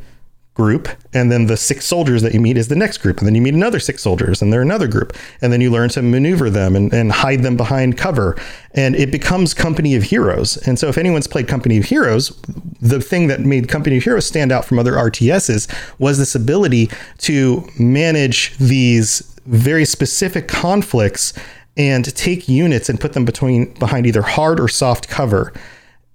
group 0.53 0.87
and 1.13 1.31
then 1.31 1.47
the 1.47 1.57
six 1.57 1.85
soldiers 1.85 2.21
that 2.21 2.33
you 2.33 2.39
meet 2.39 2.57
is 2.57 2.67
the 2.67 2.75
next 2.75 2.99
group 2.99 3.17
and 3.17 3.27
then 3.27 3.33
you 3.33 3.41
meet 3.41 3.55
another 3.55 3.79
six 3.79 4.03
soldiers 4.03 4.41
and 4.41 4.53
they're 4.53 4.61
another 4.61 4.87
group 4.87 5.15
and 5.41 5.51
then 5.51 5.61
you 5.61 5.71
learn 5.71 5.89
to 5.89 6.01
maneuver 6.01 6.49
them 6.49 6.75
and, 6.75 6.93
and 6.93 7.11
hide 7.11 7.41
them 7.41 7.57
behind 7.57 7.97
cover 7.97 8.37
and 8.75 8.95
it 8.95 9.11
becomes 9.11 9.53
company 9.53 9.95
of 9.95 10.03
heroes. 10.03 10.57
And 10.67 10.77
so 10.77 10.89
if 10.89 10.97
anyone's 10.97 11.27
played 11.27 11.47
company 11.47 11.77
of 11.77 11.85
heroes 11.85 12.39
the 12.81 13.01
thing 13.01 13.27
that 13.27 13.39
made 13.39 13.67
company 13.67 13.97
of 13.97 14.03
heroes 14.03 14.25
stand 14.25 14.51
out 14.51 14.65
from 14.65 14.77
other 14.77 14.93
rts's 14.93 15.67
was 15.97 16.17
this 16.17 16.35
ability 16.35 16.89
to 17.19 17.67
manage 17.79 18.55
these 18.57 19.21
very 19.45 19.85
specific 19.85 20.47
conflicts 20.47 21.33
and 21.75 22.15
take 22.15 22.47
units 22.47 22.89
and 22.89 22.99
put 22.99 23.13
them 23.13 23.25
between 23.25 23.73
behind 23.75 24.05
either 24.05 24.21
hard 24.21 24.59
or 24.59 24.67
soft 24.67 25.07
cover 25.07 25.51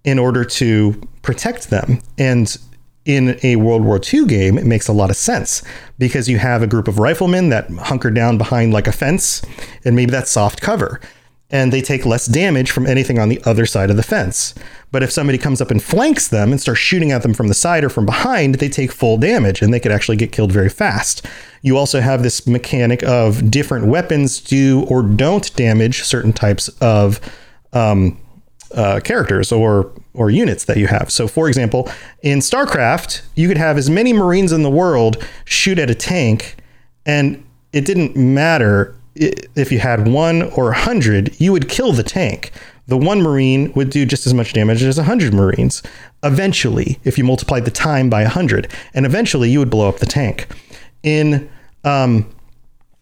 in 0.04 0.18
order 0.18 0.44
to 0.44 1.00
protect 1.22 1.70
them. 1.70 2.00
And 2.16 2.56
in 3.08 3.40
a 3.42 3.56
World 3.56 3.82
War 3.84 3.98
II 4.12 4.26
game, 4.26 4.58
it 4.58 4.66
makes 4.66 4.86
a 4.86 4.92
lot 4.92 5.08
of 5.08 5.16
sense 5.16 5.62
because 5.98 6.28
you 6.28 6.38
have 6.38 6.62
a 6.62 6.66
group 6.66 6.86
of 6.86 6.98
riflemen 6.98 7.48
that 7.48 7.70
hunker 7.70 8.10
down 8.10 8.36
behind 8.36 8.74
like 8.74 8.86
a 8.86 8.92
fence, 8.92 9.40
and 9.82 9.96
maybe 9.96 10.12
that's 10.12 10.30
soft 10.30 10.60
cover. 10.60 11.00
And 11.50 11.72
they 11.72 11.80
take 11.80 12.04
less 12.04 12.26
damage 12.26 12.70
from 12.70 12.86
anything 12.86 13.18
on 13.18 13.30
the 13.30 13.40
other 13.46 13.64
side 13.64 13.88
of 13.88 13.96
the 13.96 14.02
fence. 14.02 14.54
But 14.92 15.02
if 15.02 15.10
somebody 15.10 15.38
comes 15.38 15.62
up 15.62 15.70
and 15.70 15.82
flanks 15.82 16.28
them 16.28 16.52
and 16.52 16.60
starts 16.60 16.80
shooting 16.80 17.10
at 17.10 17.22
them 17.22 17.32
from 17.32 17.48
the 17.48 17.54
side 17.54 17.82
or 17.82 17.88
from 17.88 18.04
behind, 18.04 18.56
they 18.56 18.68
take 18.68 18.92
full 18.92 19.16
damage 19.16 19.62
and 19.62 19.72
they 19.72 19.80
could 19.80 19.90
actually 19.90 20.18
get 20.18 20.30
killed 20.30 20.52
very 20.52 20.68
fast. 20.68 21.24
You 21.62 21.78
also 21.78 22.02
have 22.02 22.22
this 22.22 22.46
mechanic 22.46 23.02
of 23.04 23.50
different 23.50 23.86
weapons 23.86 24.38
do 24.38 24.84
or 24.90 25.02
don't 25.02 25.54
damage 25.56 26.02
certain 26.02 26.34
types 26.34 26.68
of 26.82 27.18
um, 27.72 28.20
uh, 28.74 29.00
characters 29.00 29.52
or 29.52 29.92
or 30.14 30.30
units 30.30 30.64
that 30.64 30.76
you 30.76 30.86
have. 30.88 31.10
So, 31.12 31.28
for 31.28 31.48
example, 31.48 31.88
in 32.22 32.40
StarCraft, 32.40 33.22
you 33.34 33.48
could 33.48 33.58
have 33.58 33.78
as 33.78 33.88
many 33.88 34.12
Marines 34.12 34.52
in 34.52 34.62
the 34.62 34.70
world 34.70 35.24
shoot 35.44 35.78
at 35.78 35.90
a 35.90 35.94
tank, 35.94 36.56
and 37.06 37.44
it 37.72 37.84
didn't 37.84 38.16
matter 38.16 38.94
if 39.14 39.72
you 39.72 39.78
had 39.78 40.08
one 40.08 40.42
or 40.42 40.70
a 40.70 40.78
hundred, 40.78 41.38
you 41.40 41.52
would 41.52 41.68
kill 41.68 41.92
the 41.92 42.02
tank. 42.02 42.52
The 42.86 42.96
one 42.96 43.20
Marine 43.20 43.72
would 43.74 43.90
do 43.90 44.06
just 44.06 44.26
as 44.26 44.32
much 44.32 44.52
damage 44.52 44.82
as 44.82 44.98
a 44.98 45.04
hundred 45.04 45.34
Marines. 45.34 45.82
Eventually, 46.22 46.98
if 47.04 47.18
you 47.18 47.24
multiplied 47.24 47.64
the 47.64 47.70
time 47.70 48.08
by 48.08 48.22
a 48.22 48.28
hundred, 48.28 48.72
and 48.94 49.04
eventually 49.04 49.50
you 49.50 49.58
would 49.58 49.70
blow 49.70 49.88
up 49.88 49.98
the 49.98 50.06
tank. 50.06 50.46
In 51.02 51.48
um, 51.84 52.32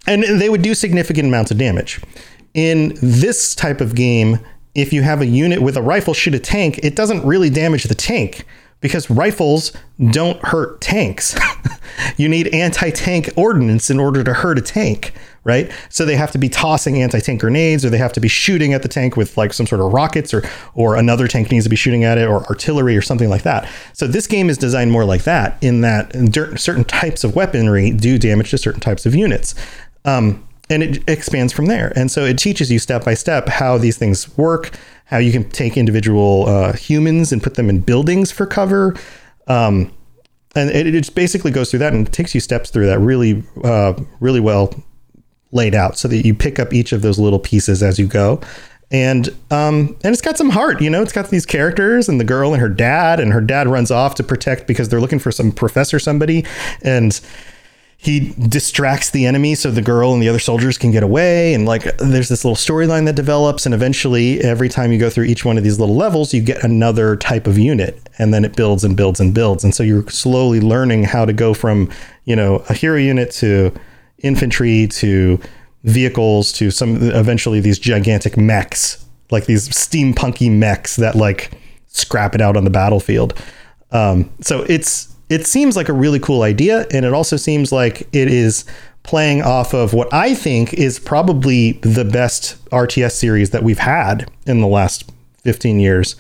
and 0.06 0.22
they 0.22 0.48
would 0.48 0.62
do 0.62 0.74
significant 0.74 1.28
amounts 1.28 1.50
of 1.50 1.58
damage. 1.58 2.00
In 2.54 2.96
this 3.02 3.54
type 3.54 3.80
of 3.80 3.94
game, 3.94 4.38
if 4.76 4.92
you 4.92 5.02
have 5.02 5.22
a 5.22 5.26
unit 5.26 5.62
with 5.62 5.76
a 5.76 5.82
rifle 5.82 6.14
shoot 6.14 6.34
a 6.34 6.38
tank, 6.38 6.78
it 6.82 6.94
doesn't 6.94 7.24
really 7.24 7.48
damage 7.48 7.84
the 7.84 7.94
tank 7.94 8.44
because 8.80 9.10
rifles 9.10 9.72
don't 10.10 10.38
hurt 10.44 10.82
tanks. 10.82 11.34
you 12.18 12.28
need 12.28 12.48
anti 12.48 12.90
tank 12.90 13.30
ordnance 13.36 13.88
in 13.88 13.98
order 13.98 14.22
to 14.22 14.34
hurt 14.34 14.58
a 14.58 14.60
tank, 14.60 15.14
right? 15.44 15.72
So 15.88 16.04
they 16.04 16.14
have 16.16 16.30
to 16.32 16.38
be 16.38 16.50
tossing 16.50 17.00
anti 17.00 17.20
tank 17.20 17.40
grenades 17.40 17.86
or 17.86 17.90
they 17.90 17.96
have 17.96 18.12
to 18.12 18.20
be 18.20 18.28
shooting 18.28 18.74
at 18.74 18.82
the 18.82 18.88
tank 18.88 19.16
with 19.16 19.38
like 19.38 19.54
some 19.54 19.66
sort 19.66 19.80
of 19.80 19.94
rockets 19.94 20.34
or, 20.34 20.42
or 20.74 20.94
another 20.96 21.26
tank 21.26 21.50
needs 21.50 21.64
to 21.64 21.70
be 21.70 21.76
shooting 21.76 22.04
at 22.04 22.18
it 22.18 22.28
or 22.28 22.44
artillery 22.44 22.98
or 22.98 23.02
something 23.02 23.30
like 23.30 23.44
that. 23.44 23.66
So 23.94 24.06
this 24.06 24.26
game 24.26 24.50
is 24.50 24.58
designed 24.58 24.92
more 24.92 25.06
like 25.06 25.24
that 25.24 25.56
in 25.62 25.80
that 25.80 26.12
certain 26.58 26.84
types 26.84 27.24
of 27.24 27.34
weaponry 27.34 27.92
do 27.92 28.18
damage 28.18 28.50
to 28.50 28.58
certain 28.58 28.80
types 28.80 29.06
of 29.06 29.14
units. 29.14 29.54
Um, 30.04 30.45
and 30.68 30.82
it 30.82 31.08
expands 31.08 31.52
from 31.52 31.66
there. 31.66 31.92
And 31.96 32.10
so 32.10 32.24
it 32.24 32.38
teaches 32.38 32.70
you 32.70 32.78
step 32.78 33.04
by 33.04 33.14
step 33.14 33.48
how 33.48 33.78
these 33.78 33.96
things 33.96 34.36
work, 34.36 34.76
how 35.06 35.18
you 35.18 35.32
can 35.32 35.48
take 35.50 35.76
individual 35.76 36.46
uh, 36.48 36.72
humans 36.72 37.32
and 37.32 37.42
put 37.42 37.54
them 37.54 37.70
in 37.70 37.80
buildings 37.80 38.32
for 38.32 38.46
cover. 38.46 38.96
Um, 39.46 39.92
and 40.54 40.70
it, 40.70 40.86
it, 40.86 40.92
just 40.92 41.14
basically 41.14 41.50
goes 41.50 41.70
through 41.70 41.80
that 41.80 41.92
and 41.92 42.10
takes 42.12 42.34
you 42.34 42.40
steps 42.40 42.70
through 42.70 42.86
that 42.86 42.98
really, 42.98 43.44
uh, 43.62 43.94
really 44.20 44.40
well 44.40 44.74
laid 45.52 45.74
out 45.74 45.96
so 45.96 46.08
that 46.08 46.24
you 46.26 46.34
pick 46.34 46.58
up 46.58 46.72
each 46.72 46.92
of 46.92 47.02
those 47.02 47.18
little 47.18 47.38
pieces 47.38 47.82
as 47.82 47.98
you 47.98 48.06
go. 48.06 48.40
And 48.90 49.28
um, 49.50 49.96
and 50.04 50.12
it's 50.12 50.22
got 50.22 50.38
some 50.38 50.50
heart, 50.50 50.80
you 50.80 50.88
know. 50.88 51.02
It's 51.02 51.12
got 51.12 51.30
these 51.30 51.44
characters 51.44 52.08
and 52.08 52.20
the 52.20 52.24
girl 52.24 52.52
and 52.52 52.60
her 52.60 52.68
dad, 52.68 53.18
and 53.18 53.32
her 53.32 53.40
dad 53.40 53.66
runs 53.66 53.90
off 53.90 54.14
to 54.14 54.22
protect 54.22 54.68
because 54.68 54.88
they're 54.88 55.00
looking 55.00 55.18
for 55.18 55.32
some 55.32 55.50
professor 55.50 55.98
somebody, 55.98 56.44
and 56.82 57.20
he 57.98 58.34
distracts 58.48 59.10
the 59.10 59.26
enemy 59.26 59.54
so 59.54 59.70
the 59.70 59.82
girl 59.82 60.12
and 60.12 60.22
the 60.22 60.28
other 60.28 60.38
soldiers 60.38 60.76
can 60.78 60.90
get 60.90 61.02
away. 61.02 61.54
And 61.54 61.66
like 61.66 61.96
there's 61.98 62.28
this 62.28 62.44
little 62.44 62.56
storyline 62.56 63.06
that 63.06 63.16
develops 63.16 63.66
and 63.66 63.74
eventually 63.74 64.40
every 64.42 64.68
time 64.68 64.92
you 64.92 64.98
go 64.98 65.10
through 65.10 65.24
each 65.24 65.44
one 65.44 65.56
of 65.56 65.64
these 65.64 65.80
little 65.80 65.96
levels 65.96 66.34
you 66.34 66.42
get 66.42 66.62
another 66.62 67.16
type 67.16 67.46
of 67.46 67.58
unit 67.58 68.08
and 68.18 68.32
then 68.32 68.44
it 68.44 68.54
builds 68.54 68.84
and 68.84 68.96
builds 68.96 69.18
and 69.18 69.34
builds. 69.34 69.64
And 69.64 69.74
so 69.74 69.82
you're 69.82 70.08
slowly 70.08 70.60
learning 70.60 71.04
how 71.04 71.24
to 71.24 71.32
go 71.32 71.54
from 71.54 71.90
you 72.24 72.36
know 72.36 72.56
a 72.68 72.74
hero 72.74 72.98
unit 72.98 73.30
to 73.32 73.72
infantry 74.18 74.86
to 74.88 75.40
vehicles 75.84 76.52
to 76.52 76.70
some 76.70 76.96
eventually 77.10 77.60
these 77.60 77.78
gigantic 77.78 78.36
mechs 78.36 79.04
like 79.30 79.46
these 79.46 79.68
steampunky 79.68 80.50
mechs 80.50 80.96
that 80.96 81.14
like 81.14 81.52
scrap 81.88 82.34
it 82.34 82.40
out 82.40 82.56
on 82.56 82.64
the 82.64 82.70
battlefield. 82.70 83.34
Um, 83.90 84.30
so 84.40 84.62
it's 84.62 85.14
it 85.28 85.46
seems 85.46 85.76
like 85.76 85.88
a 85.88 85.92
really 85.92 86.18
cool 86.20 86.42
idea, 86.42 86.86
and 86.92 87.04
it 87.04 87.12
also 87.12 87.36
seems 87.36 87.72
like 87.72 88.02
it 88.12 88.28
is 88.28 88.64
playing 89.02 89.42
off 89.42 89.72
of 89.72 89.92
what 89.92 90.12
I 90.12 90.34
think 90.34 90.74
is 90.74 90.98
probably 90.98 91.72
the 91.82 92.04
best 92.04 92.56
RTS 92.70 93.12
series 93.12 93.50
that 93.50 93.62
we've 93.62 93.78
had 93.78 94.28
in 94.46 94.60
the 94.60 94.66
last 94.66 95.10
15 95.44 95.78
years. 95.80 96.16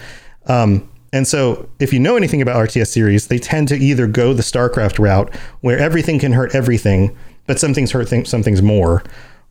Um, 0.46 0.88
And 1.12 1.26
so, 1.26 1.68
if 1.78 1.92
you 1.92 1.98
know 2.00 2.16
anything 2.16 2.42
about 2.42 2.56
RTS 2.68 2.88
series, 2.88 3.28
they 3.28 3.38
tend 3.38 3.68
to 3.68 3.76
either 3.76 4.06
go 4.06 4.34
the 4.34 4.42
StarCraft 4.42 4.98
route, 4.98 5.34
where 5.60 5.78
everything 5.78 6.18
can 6.18 6.32
hurt 6.32 6.54
everything, 6.54 7.16
but 7.46 7.58
some 7.58 7.72
things 7.74 7.92
hurt 7.92 8.08
th- 8.08 8.26
some 8.26 8.42
things 8.42 8.60
more, 8.60 9.02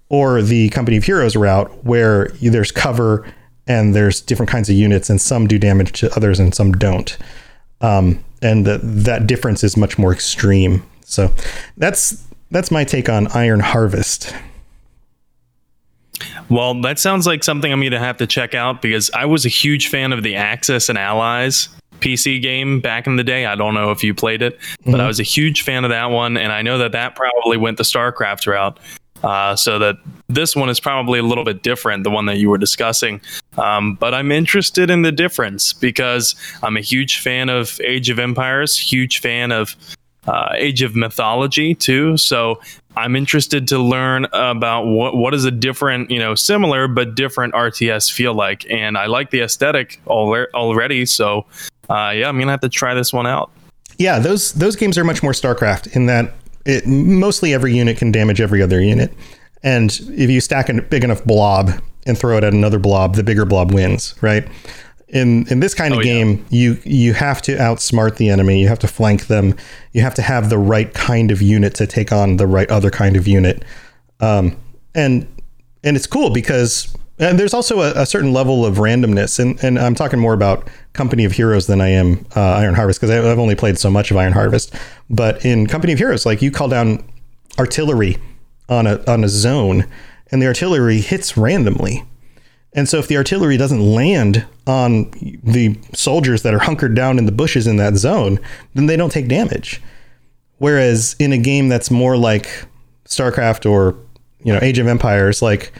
or 0.09 0.41
the 0.41 0.69
Company 0.69 0.97
of 0.97 1.05
Heroes 1.05 1.35
route, 1.35 1.71
where 1.85 2.27
there's 2.41 2.71
cover 2.71 3.25
and 3.67 3.95
there's 3.95 4.21
different 4.21 4.49
kinds 4.49 4.69
of 4.69 4.75
units, 4.75 5.09
and 5.09 5.19
some 5.19 5.47
do 5.47 5.57
damage 5.57 5.93
to 6.01 6.15
others 6.15 6.39
and 6.39 6.53
some 6.53 6.73
don't. 6.73 7.17
Um, 7.81 8.23
and 8.45 8.65
the, 8.65 8.77
that 8.83 9.27
difference 9.27 9.63
is 9.63 9.75
much 9.75 9.97
more 9.97 10.13
extreme. 10.13 10.83
So, 11.01 11.33
that's 11.77 12.23
that's 12.51 12.71
my 12.71 12.83
take 12.83 13.09
on 13.09 13.27
Iron 13.29 13.59
Harvest. 13.59 14.33
Well, 16.49 16.79
that 16.81 16.99
sounds 16.99 17.25
like 17.25 17.43
something 17.43 17.71
I'm 17.71 17.79
going 17.79 17.91
to 17.91 17.99
have 17.99 18.17
to 18.17 18.27
check 18.27 18.53
out 18.53 18.81
because 18.81 19.09
I 19.11 19.25
was 19.25 19.45
a 19.45 19.49
huge 19.49 19.87
fan 19.87 20.13
of 20.13 20.23
the 20.23 20.35
Axis 20.35 20.89
and 20.89 20.97
Allies 20.97 21.69
PC 21.99 22.41
game 22.41 22.81
back 22.81 23.07
in 23.07 23.15
the 23.15 23.23
day. 23.23 23.45
I 23.45 23.55
don't 23.55 23.73
know 23.73 23.91
if 23.91 24.03
you 24.03 24.13
played 24.13 24.41
it, 24.41 24.59
but 24.83 24.91
mm-hmm. 24.91 25.01
I 25.01 25.07
was 25.07 25.19
a 25.19 25.23
huge 25.23 25.63
fan 25.63 25.83
of 25.83 25.89
that 25.89 26.05
one, 26.05 26.37
and 26.37 26.51
I 26.51 26.61
know 26.61 26.77
that 26.77 26.91
that 26.91 27.15
probably 27.15 27.57
went 27.57 27.77
the 27.77 27.83
StarCraft 27.83 28.47
route. 28.47 28.79
Uh, 29.25 29.55
so 29.55 29.79
that 29.79 29.97
this 30.29 30.55
one 30.55 30.69
is 30.69 30.79
probably 30.79 31.17
a 31.17 31.23
little 31.23 31.43
bit 31.43 31.63
different, 31.63 32.03
the 32.03 32.11
one 32.11 32.27
that 32.27 32.37
you 32.37 32.47
were 32.47 32.59
discussing. 32.59 33.19
Um, 33.57 33.95
but 33.95 34.13
I'm 34.13 34.31
interested 34.31 34.91
in 34.91 35.01
the 35.01 35.11
difference 35.11 35.73
because 35.73 36.35
I'm 36.61 36.77
a 36.77 36.81
huge 36.81 37.19
fan 37.21 37.49
of 37.49 37.81
Age 37.81 38.11
of 38.11 38.19
Empires, 38.19 38.77
huge 38.77 39.19
fan 39.19 39.51
of 39.51 39.75
uh, 40.27 40.49
Age 40.53 40.83
of 40.83 40.95
Mythology 40.95 41.73
too. 41.73 42.17
So 42.17 42.61
I'm 42.95 43.15
interested 43.15 43.67
to 43.69 43.79
learn 43.79 44.25
about 44.25 44.85
what 44.85 45.17
what 45.17 45.33
is 45.33 45.43
a 45.43 45.51
different, 45.51 46.11
you 46.11 46.19
know, 46.19 46.35
similar 46.35 46.87
but 46.87 47.15
different 47.15 47.55
RTS 47.55 48.11
feel 48.11 48.35
like, 48.35 48.69
and 48.69 48.95
I 48.95 49.07
like 49.07 49.31
the 49.31 49.41
aesthetic 49.41 49.99
already. 50.05 51.07
So, 51.07 51.47
uh, 51.89 52.13
yeah, 52.15 52.29
I'm 52.29 52.37
gonna 52.37 52.51
have 52.51 52.61
to 52.61 52.69
try 52.69 52.93
this 52.93 53.11
one 53.11 53.25
out. 53.25 53.49
Yeah, 53.97 54.19
those 54.19 54.53
those 54.53 54.75
games 54.75 54.99
are 54.99 55.03
much 55.03 55.23
more 55.23 55.31
StarCraft 55.31 55.95
in 55.95 56.05
that 56.05 56.31
it 56.65 56.85
mostly 56.87 57.53
every 57.53 57.75
unit 57.75 57.97
can 57.97 58.11
damage 58.11 58.41
every 58.41 58.61
other 58.61 58.81
unit, 58.81 59.13
and 59.63 59.99
if 60.09 60.29
you 60.29 60.41
stack 60.41 60.69
a 60.69 60.81
big 60.81 61.03
enough 61.03 61.23
blob 61.23 61.71
and 62.05 62.17
throw 62.17 62.37
it 62.37 62.43
at 62.43 62.53
another 62.53 62.79
blob, 62.79 63.15
the 63.15 63.23
bigger 63.23 63.45
blob 63.45 63.73
wins, 63.73 64.15
right? 64.21 64.47
in 65.09 65.47
in 65.47 65.59
this 65.59 65.73
kind 65.73 65.93
of 65.93 65.99
oh, 65.99 66.03
game, 66.03 66.45
yeah. 66.49 66.59
you 66.59 66.81
you 66.83 67.13
have 67.13 67.41
to 67.43 67.55
outsmart 67.55 68.17
the 68.17 68.29
enemy. 68.29 68.61
You 68.61 68.67
have 68.67 68.79
to 68.79 68.87
flank 68.87 69.27
them. 69.27 69.55
You 69.93 70.01
have 70.01 70.15
to 70.15 70.21
have 70.21 70.49
the 70.49 70.57
right 70.57 70.93
kind 70.93 71.31
of 71.31 71.41
unit 71.41 71.73
to 71.75 71.87
take 71.87 72.11
on 72.11 72.37
the 72.37 72.47
right 72.47 72.69
other 72.69 72.89
kind 72.89 73.15
of 73.15 73.27
unit. 73.27 73.63
Um, 74.19 74.57
and 74.93 75.27
and 75.83 75.95
it's 75.95 76.07
cool 76.07 76.31
because 76.31 76.95
and 77.19 77.39
there's 77.39 77.53
also 77.53 77.81
a, 77.81 78.01
a, 78.01 78.05
certain 78.05 78.33
level 78.33 78.65
of 78.65 78.75
randomness. 78.75 79.39
And 79.39 79.61
and 79.63 79.79
I'm 79.79 79.95
talking 79.95 80.19
more 80.19 80.33
about 80.33 80.69
Company 80.93 81.25
of 81.25 81.33
Heroes 81.33 81.67
than 81.67 81.81
I 81.81 81.89
am 81.89 82.25
uh, 82.35 82.41
Iron 82.41 82.75
Harvest 82.75 82.99
because 82.99 83.11
I've 83.11 83.39
only 83.39 83.55
played 83.55 83.77
so 83.77 83.89
much 83.89 84.11
of 84.11 84.17
Iron 84.17 84.33
Harvest. 84.33 84.73
But 85.09 85.45
in 85.45 85.67
Company 85.67 85.93
of 85.93 85.99
Heroes, 85.99 86.25
like 86.25 86.41
you 86.41 86.51
call 86.51 86.67
down 86.67 87.03
artillery 87.57 88.17
on 88.69 88.87
a 88.87 89.03
on 89.09 89.23
a 89.23 89.29
zone, 89.29 89.85
and 90.31 90.41
the 90.41 90.47
artillery 90.47 90.99
hits 90.99 91.37
randomly 91.37 92.03
and 92.75 92.89
so 92.89 92.99
if 92.99 93.07
the 93.07 93.15
artillery 93.15 93.55
doesn't 93.55 93.79
land 93.81 94.45
on 94.67 95.09
the 95.43 95.79
soldiers 95.93 96.43
that 96.43 96.53
are 96.53 96.59
hunkered 96.59 96.93
down 96.93 97.17
in 97.17 97.25
the 97.25 97.31
bushes 97.31 97.67
in 97.67 97.77
that 97.77 97.95
zone, 97.95 98.37
then 98.73 98.85
they 98.85 98.97
don't 98.97 99.11
take 99.11 99.29
damage. 99.29 99.81
Whereas 100.57 101.15
in 101.17 101.31
a 101.31 101.37
game 101.37 101.69
that's 101.69 101.89
more 101.89 102.17
like 102.17 102.65
StarCraft 103.05 103.69
or, 103.69 103.95
you 104.43 104.51
know, 104.51 104.59
Age 104.61 104.77
of 104.77 104.87
Empires, 104.87 105.41
like 105.41 105.71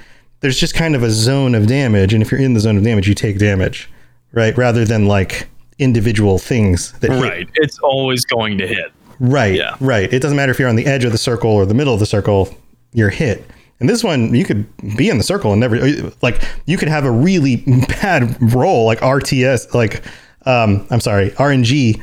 there's 0.45 0.59
just 0.59 0.76
kind 0.76 0.95
of 0.95 1.01
a 1.01 1.09
zone 1.09 1.55
of 1.55 1.65
damage 1.65 2.13
and 2.13 2.22
if 2.22 2.30
you're 2.30 2.39
in 2.39 2.53
the 2.53 2.59
zone 2.59 2.77
of 2.77 2.84
damage, 2.84 3.07
you 3.07 3.15
take 3.15 3.39
damage, 3.39 3.89
right? 4.31 4.55
Rather 4.55 4.85
than 4.85 5.07
like 5.07 5.49
individual 5.80 6.38
things 6.38 6.91
that 6.99 7.09
Right. 7.09 7.47
Hit. 7.47 7.49
It's 7.55 7.80
always 7.80 8.26
going 8.26 8.59
to 8.59 8.67
hit. 8.67 8.91
Right. 9.19 9.55
Yeah. 9.55 9.76
Right. 9.80 10.13
It 10.13 10.22
doesn't 10.22 10.38
matter 10.38 10.51
if 10.51 10.59
you're 10.59 10.69
on 10.69 10.76
the 10.76 10.85
edge 10.85 11.03
of 11.03 11.11
the 11.11 11.17
circle 11.17 11.49
or 11.49 11.65
the 11.65 11.73
middle 11.73 11.95
of 11.95 11.99
the 11.99 12.05
circle, 12.05 12.55
you're 12.93 13.09
hit. 13.09 13.43
And 13.80 13.89
this 13.89 14.03
one, 14.03 14.35
you 14.35 14.45
could 14.45 14.67
be 14.95 15.09
in 15.09 15.17
the 15.17 15.23
circle 15.23 15.51
and 15.51 15.59
never 15.59 16.11
like 16.22 16.39
you 16.67 16.77
could 16.77 16.89
have 16.89 17.05
a 17.05 17.11
really 17.11 17.55
bad 17.88 18.38
roll 18.53 18.85
like 18.85 18.99
RTS, 18.99 19.73
like 19.73 20.03
um, 20.45 20.85
I'm 20.91 20.99
sorry, 20.99 21.31
RNG, 21.31 21.99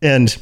and 0.00 0.34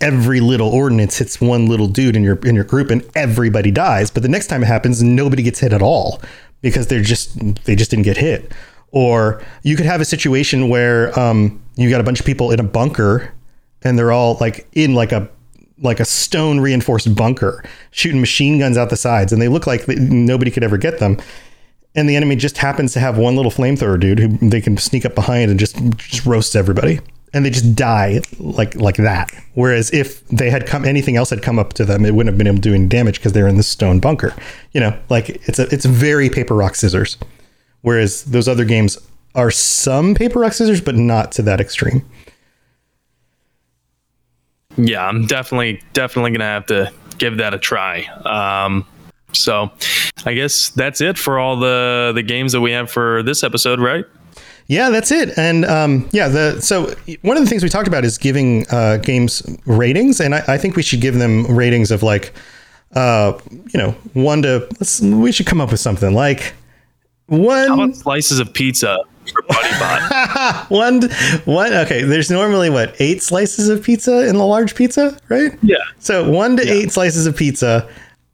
every 0.00 0.40
little 0.40 0.68
ordinance 0.68 1.18
hits 1.18 1.40
one 1.40 1.66
little 1.66 1.88
dude 1.88 2.16
in 2.16 2.22
your 2.22 2.36
in 2.46 2.54
your 2.54 2.64
group 2.64 2.90
and 2.90 3.08
everybody 3.14 3.70
dies. 3.70 4.10
But 4.10 4.22
the 4.22 4.28
next 4.28 4.48
time 4.48 4.62
it 4.62 4.66
happens, 4.66 5.02
nobody 5.02 5.42
gets 5.42 5.60
hit 5.60 5.72
at 5.72 5.82
all 5.82 6.20
because 6.60 6.86
they're 6.86 7.02
just 7.02 7.38
they 7.64 7.76
just 7.76 7.90
didn't 7.90 8.04
get 8.04 8.16
hit. 8.16 8.52
Or 8.90 9.42
you 9.62 9.76
could 9.76 9.86
have 9.86 10.00
a 10.00 10.04
situation 10.04 10.68
where 10.68 11.18
um, 11.18 11.62
you 11.76 11.90
got 11.90 12.00
a 12.00 12.04
bunch 12.04 12.20
of 12.20 12.26
people 12.26 12.52
in 12.52 12.60
a 12.60 12.64
bunker 12.64 13.32
and 13.82 13.98
they're 13.98 14.12
all 14.12 14.36
like 14.40 14.66
in 14.72 14.94
like 14.94 15.12
a 15.12 15.28
like 15.78 16.00
a 16.00 16.04
stone 16.04 16.60
reinforced 16.60 17.14
bunker, 17.14 17.64
shooting 17.90 18.20
machine 18.20 18.58
guns 18.58 18.76
out 18.76 18.90
the 18.90 18.96
sides, 18.96 19.32
and 19.32 19.42
they 19.42 19.48
look 19.48 19.66
like 19.66 19.86
nobody 19.88 20.50
could 20.50 20.64
ever 20.64 20.78
get 20.78 20.98
them. 20.98 21.18
And 21.96 22.08
the 22.08 22.16
enemy 22.16 22.36
just 22.36 22.58
happens 22.58 22.92
to 22.94 23.00
have 23.00 23.18
one 23.18 23.36
little 23.36 23.52
flamethrower 23.52 24.00
dude 24.00 24.18
who 24.18 24.28
they 24.48 24.60
can 24.60 24.76
sneak 24.76 25.04
up 25.04 25.14
behind 25.14 25.50
and 25.50 25.60
just 25.60 25.76
just 25.96 26.26
roast 26.26 26.56
everybody, 26.56 27.00
and 27.34 27.44
they 27.44 27.50
just 27.50 27.74
die 27.74 28.22
like 28.38 28.74
like 28.76 28.96
that. 28.96 29.30
Whereas 29.54 29.90
if 29.92 30.26
they 30.28 30.48
had 30.48 30.66
come, 30.66 30.84
anything 30.84 31.16
else 31.16 31.30
had 31.30 31.42
come 31.42 31.58
up 31.58 31.74
to 31.74 31.84
them, 31.84 32.06
it 32.06 32.14
wouldn't 32.14 32.32
have 32.32 32.38
been 32.38 32.46
able 32.46 32.56
to 32.56 32.62
do 32.62 32.74
any 32.74 32.86
damage 32.86 33.18
because 33.18 33.32
they're 33.32 33.48
in 33.48 33.56
this 33.56 33.68
stone 33.68 34.00
bunker. 34.00 34.34
You 34.72 34.80
know, 34.80 34.98
like 35.10 35.30
it's 35.48 35.58
a 35.58 35.62
it's 35.74 35.84
very 35.84 36.30
paper 36.30 36.54
rock 36.54 36.76
scissors. 36.76 37.18
Whereas 37.82 38.24
those 38.24 38.48
other 38.48 38.64
games 38.64 38.96
are 39.34 39.50
some 39.50 40.14
paper 40.14 40.38
rock 40.38 40.54
scissors, 40.54 40.80
but 40.80 40.94
not 40.94 41.32
to 41.32 41.42
that 41.42 41.60
extreme. 41.60 42.08
Yeah, 44.76 45.06
I'm 45.06 45.26
definitely 45.26 45.82
definitely 45.92 46.30
gonna 46.30 46.44
have 46.44 46.66
to 46.66 46.92
give 47.18 47.38
that 47.38 47.52
a 47.52 47.58
try. 47.58 48.04
Um, 48.24 48.86
so, 49.32 49.72
I 50.24 50.34
guess 50.34 50.68
that's 50.70 51.00
it 51.00 51.18
for 51.18 51.38
all 51.38 51.56
the 51.56 52.12
the 52.14 52.22
games 52.22 52.52
that 52.52 52.60
we 52.60 52.70
have 52.72 52.90
for 52.90 53.22
this 53.22 53.42
episode, 53.42 53.80
right? 53.80 54.04
Yeah, 54.66 54.90
that's 54.90 55.10
it. 55.10 55.36
And 55.36 55.64
um, 55.66 56.08
yeah, 56.12 56.28
the 56.28 56.60
so 56.60 56.94
one 57.22 57.36
of 57.36 57.42
the 57.42 57.48
things 57.48 57.62
we 57.62 57.68
talked 57.68 57.88
about 57.88 58.04
is 58.04 58.16
giving 58.16 58.66
uh, 58.70 58.96
games 58.98 59.42
ratings, 59.66 60.20
and 60.20 60.34
I, 60.34 60.42
I, 60.48 60.58
think 60.58 60.74
we 60.76 60.82
should 60.82 61.02
give 61.02 61.14
them 61.16 61.46
ratings 61.46 61.90
of 61.90 62.02
like, 62.02 62.32
uh, 62.94 63.38
you 63.50 63.78
know, 63.78 63.90
one 64.14 64.42
to. 64.42 64.66
Let's, 64.80 65.00
we 65.00 65.32
should 65.32 65.46
come 65.46 65.60
up 65.60 65.70
with 65.70 65.80
something 65.80 66.14
like 66.14 66.54
one 67.26 67.92
slices 67.94 68.38
of 68.38 68.52
pizza 68.54 68.98
for 69.32 69.42
BuddyBot. 69.42 70.70
one, 70.70 71.02
one. 71.44 71.72
Okay, 71.72 72.02
there's 72.02 72.30
normally 72.30 72.70
what 72.70 72.94
eight 73.00 73.22
slices 73.22 73.68
of 73.68 73.82
pizza 73.82 74.26
in 74.26 74.36
the 74.36 74.46
large 74.46 74.74
pizza, 74.74 75.18
right? 75.28 75.52
Yeah. 75.62 75.76
So 75.98 76.28
one 76.30 76.56
to 76.56 76.66
yeah. 76.66 76.72
eight 76.72 76.92
slices 76.92 77.26
of 77.26 77.36
pizza, 77.36 77.88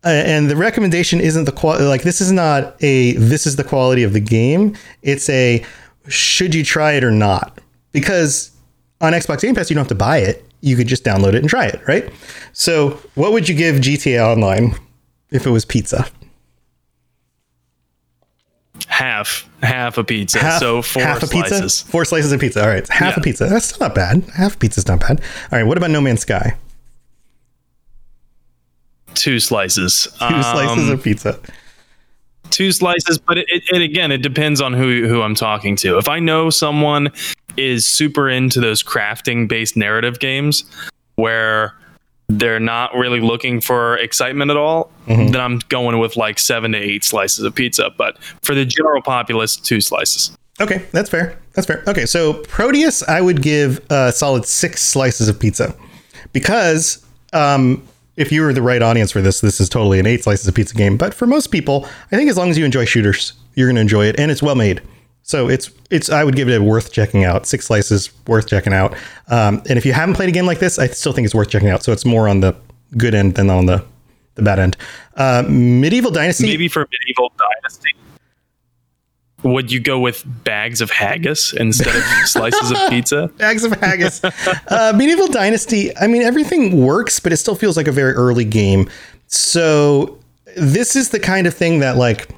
uh, 0.05 0.09
and 0.09 0.49
the 0.49 0.57
recommendation 0.57 1.21
isn't 1.21 1.45
the 1.45 1.53
quality. 1.53 1.85
Like 1.85 2.03
this 2.03 2.21
is 2.21 2.33
not 2.33 2.77
a 2.83 3.13
this 3.15 3.47
is 3.47 3.57
the 3.57 3.65
quality 3.65 4.03
of 4.03 4.13
the 4.13 4.21
game. 4.21 4.77
It's 5.03 5.29
a 5.29 5.65
should 6.11 6.55
you 6.55 6.65
try 6.65 6.93
it 6.93 7.05
or 7.05 7.11
not? 7.11 7.61
Because 7.93 8.51
on 9.01 9.13
Xbox 9.13 9.43
Game 9.43 9.55
Pass 9.55 9.71
you 9.71 9.75
don't 9.75 9.83
have 9.83 9.89
to 9.89 9.95
buy 9.95 10.19
it. 10.19 10.45
You 10.61 10.77
could 10.77 10.89
just 10.89 11.05
download 11.05 11.31
it 11.31 11.37
and 11.37 11.49
try 11.49 11.67
it, 11.67 11.81
right? 11.89 12.13
So 12.53 13.01
what 13.15 13.33
would 13.33 13.49
you 13.49 13.55
give 13.55 13.77
GTA 13.77 14.21
Online 14.23 14.75
if 15.31 15.47
it 15.47 15.51
was 15.51 15.65
pizza? 15.65 16.11
half 19.01 19.49
half 19.63 19.99
a 19.99 20.05
pizza. 20.05 20.39
Half, 20.39 20.61
so 20.61 20.83
four 20.83 21.03
half 21.03 21.23
a 21.23 21.27
slices. 21.27 21.61
pizza, 21.61 21.91
four 21.91 22.05
slices 22.05 22.33
of 22.33 22.41
pizza. 22.41 22.63
All 22.63 22.69
right, 22.69 22.87
half 22.89 23.15
yeah. 23.15 23.21
a 23.21 23.23
pizza. 23.23 23.47
That's 23.47 23.67
still 23.67 23.87
not 23.87 23.95
bad. 23.95 24.23
Half 24.35 24.57
a 24.57 24.59
pizza's 24.59 24.87
not 24.87 25.01
bad. 25.01 25.21
All 25.21 25.59
right, 25.59 25.65
what 25.65 25.77
about 25.79 25.91
No 25.91 26.01
Man's 26.01 26.21
Sky? 26.21 26.57
Two 29.15 29.41
slices. 29.41 30.09
Two 30.19 30.25
um, 30.25 30.43
slices 30.43 30.89
of 30.89 31.03
pizza. 31.03 31.39
Two 32.51 32.73
slices, 32.73 33.19
but 33.19 33.39
it, 33.39 33.47
it, 33.49 33.63
it 33.73 33.83
again, 33.83 34.13
it 34.13 34.23
depends 34.23 34.61
on 34.61 34.73
who 34.73 35.07
who 35.07 35.23
I'm 35.23 35.35
talking 35.35 35.77
to. 35.77 35.99
If 35.99 36.09
I 36.09 36.19
know 36.19 36.51
someone 36.51 37.11
is 37.57 37.87
super 37.87 38.29
into 38.29 38.61
those 38.61 38.83
crafting 38.83 39.49
based 39.49 39.77
narrative 39.77 40.19
games 40.19 40.65
where 41.17 41.75
they're 42.29 42.61
not 42.61 42.95
really 42.95 43.21
looking 43.21 43.61
for 43.61 43.97
excitement 43.99 44.51
at 44.51 44.57
all, 44.57 44.91
mm-hmm. 45.07 45.33
then 45.33 45.41
I'm 45.41 45.59
going 45.69 45.99
with 45.99 46.17
like 46.17 46.39
seven 46.39 46.73
to 46.73 46.79
eight 46.79 47.05
slices 47.05 47.45
of 47.45 47.55
pizza. 47.55 47.91
But 47.97 48.19
for 48.43 48.55
the 48.55 48.65
general 48.65 49.03
populace, 49.03 49.57
two 49.57 49.81
slices. 49.81 50.37
Okay, 50.61 50.87
that's 50.93 51.09
fair. 51.09 51.39
That's 51.55 51.67
fair. 51.67 51.83
Okay, 51.89 52.07
so 52.07 52.35
Prodeus, 52.45 53.03
I 53.09 53.21
would 53.21 53.43
give 53.43 53.81
a 53.91 54.13
solid 54.13 54.45
six 54.45 54.83
slices 54.83 55.29
of 55.29 55.41
pizza 55.41 55.75
because 56.33 57.05
um, 57.33 57.83
if 58.17 58.33
you 58.33 58.43
were 58.43 58.53
the 58.53 58.63
right 58.63 58.83
audience 58.83 59.11
for 59.11 59.21
this, 59.21 59.41
this 59.41 59.61
is 59.61 59.69
totally 59.69 59.99
an 59.99 60.07
eight 60.07 60.25
slices 60.25 60.47
of 60.47 60.55
pizza 60.55 60.75
game. 60.75 60.97
But 60.97 61.15
for 61.15 61.27
most 61.27 61.49
people, 61.49 61.87
I 62.13 62.17
think 62.17 62.29
as 62.31 62.37
long 62.37 62.51
as 62.51 62.59
you 62.59 62.65
enjoy 62.65 62.85
shooters, 62.85 63.33
you're 63.55 63.69
going 63.69 63.77
to 63.77 63.81
enjoy 63.81 64.07
it, 64.07 64.19
and 64.19 64.31
it's 64.31 64.43
well 64.43 64.55
made. 64.55 64.83
So 65.23 65.49
it's 65.49 65.71
it's 65.91 66.11
I 66.11 66.25
would 66.25 66.35
give 66.35 66.49
it 66.49 66.61
a 66.61 66.63
worth 66.63 66.93
checking 66.93 67.25
out. 67.25 67.47
Six 67.47 67.67
slices 67.67 68.11
worth 68.27 68.49
checking 68.49 68.73
out. 68.73 68.95
Um, 69.29 69.63
and 69.69 69.79
if 69.79 69.87
you 69.87 69.93
haven't 69.93 70.15
played 70.15 70.29
a 70.29 70.33
game 70.33 70.47
like 70.47 70.59
this, 70.59 70.79
I 70.79 70.89
still 70.89 71.13
think 71.13 71.25
it's 71.25 71.35
worth 71.35 71.51
checking 71.51 71.69
out. 71.69 71.83
So 71.83 71.93
it's 71.93 72.05
more 72.05 72.29
on 72.29 72.41
the 72.41 72.57
good 72.97 73.15
end 73.15 73.35
than 73.35 73.51
on 73.51 73.67
the 73.67 73.85
the 74.35 74.43
bad 74.43 74.59
end. 74.59 74.77
Uh, 75.17 75.45
medieval 75.49 76.11
Dynasty. 76.11 76.47
Maybe 76.47 76.69
for 76.69 76.87
medieval 76.91 77.33
Dynasty. 77.39 77.91
Would 79.43 79.73
you 79.73 79.81
go 79.81 79.99
with 79.99 80.23
bags 80.45 80.81
of 80.81 80.91
haggis 80.91 81.53
instead 81.55 81.95
of 81.95 82.03
slices 82.27 82.71
of 82.71 82.91
pizza? 82.91 83.29
Bags 83.39 83.65
of 83.65 83.73
haggis. 83.73 84.23
uh, 84.25 84.93
Medieval 84.95 85.29
Dynasty. 85.29 85.97
I 85.97 86.07
mean, 86.07 86.23
everything 86.23 86.85
works, 86.85 87.21
but 87.21 87.33
it 87.33 87.39
still 87.39 87.55
feels 87.55 87.77
like 87.77 87.89
a 87.89 87.93
very 87.93 88.13
early 88.13 88.45
game. 88.45 88.89
So 89.27 90.19
this 90.57 90.97
is 90.97 91.11
the 91.11 91.21
kind 91.21 91.47
of 91.47 91.55
thing 91.55 91.81
that 91.81 91.97
like 91.97 92.29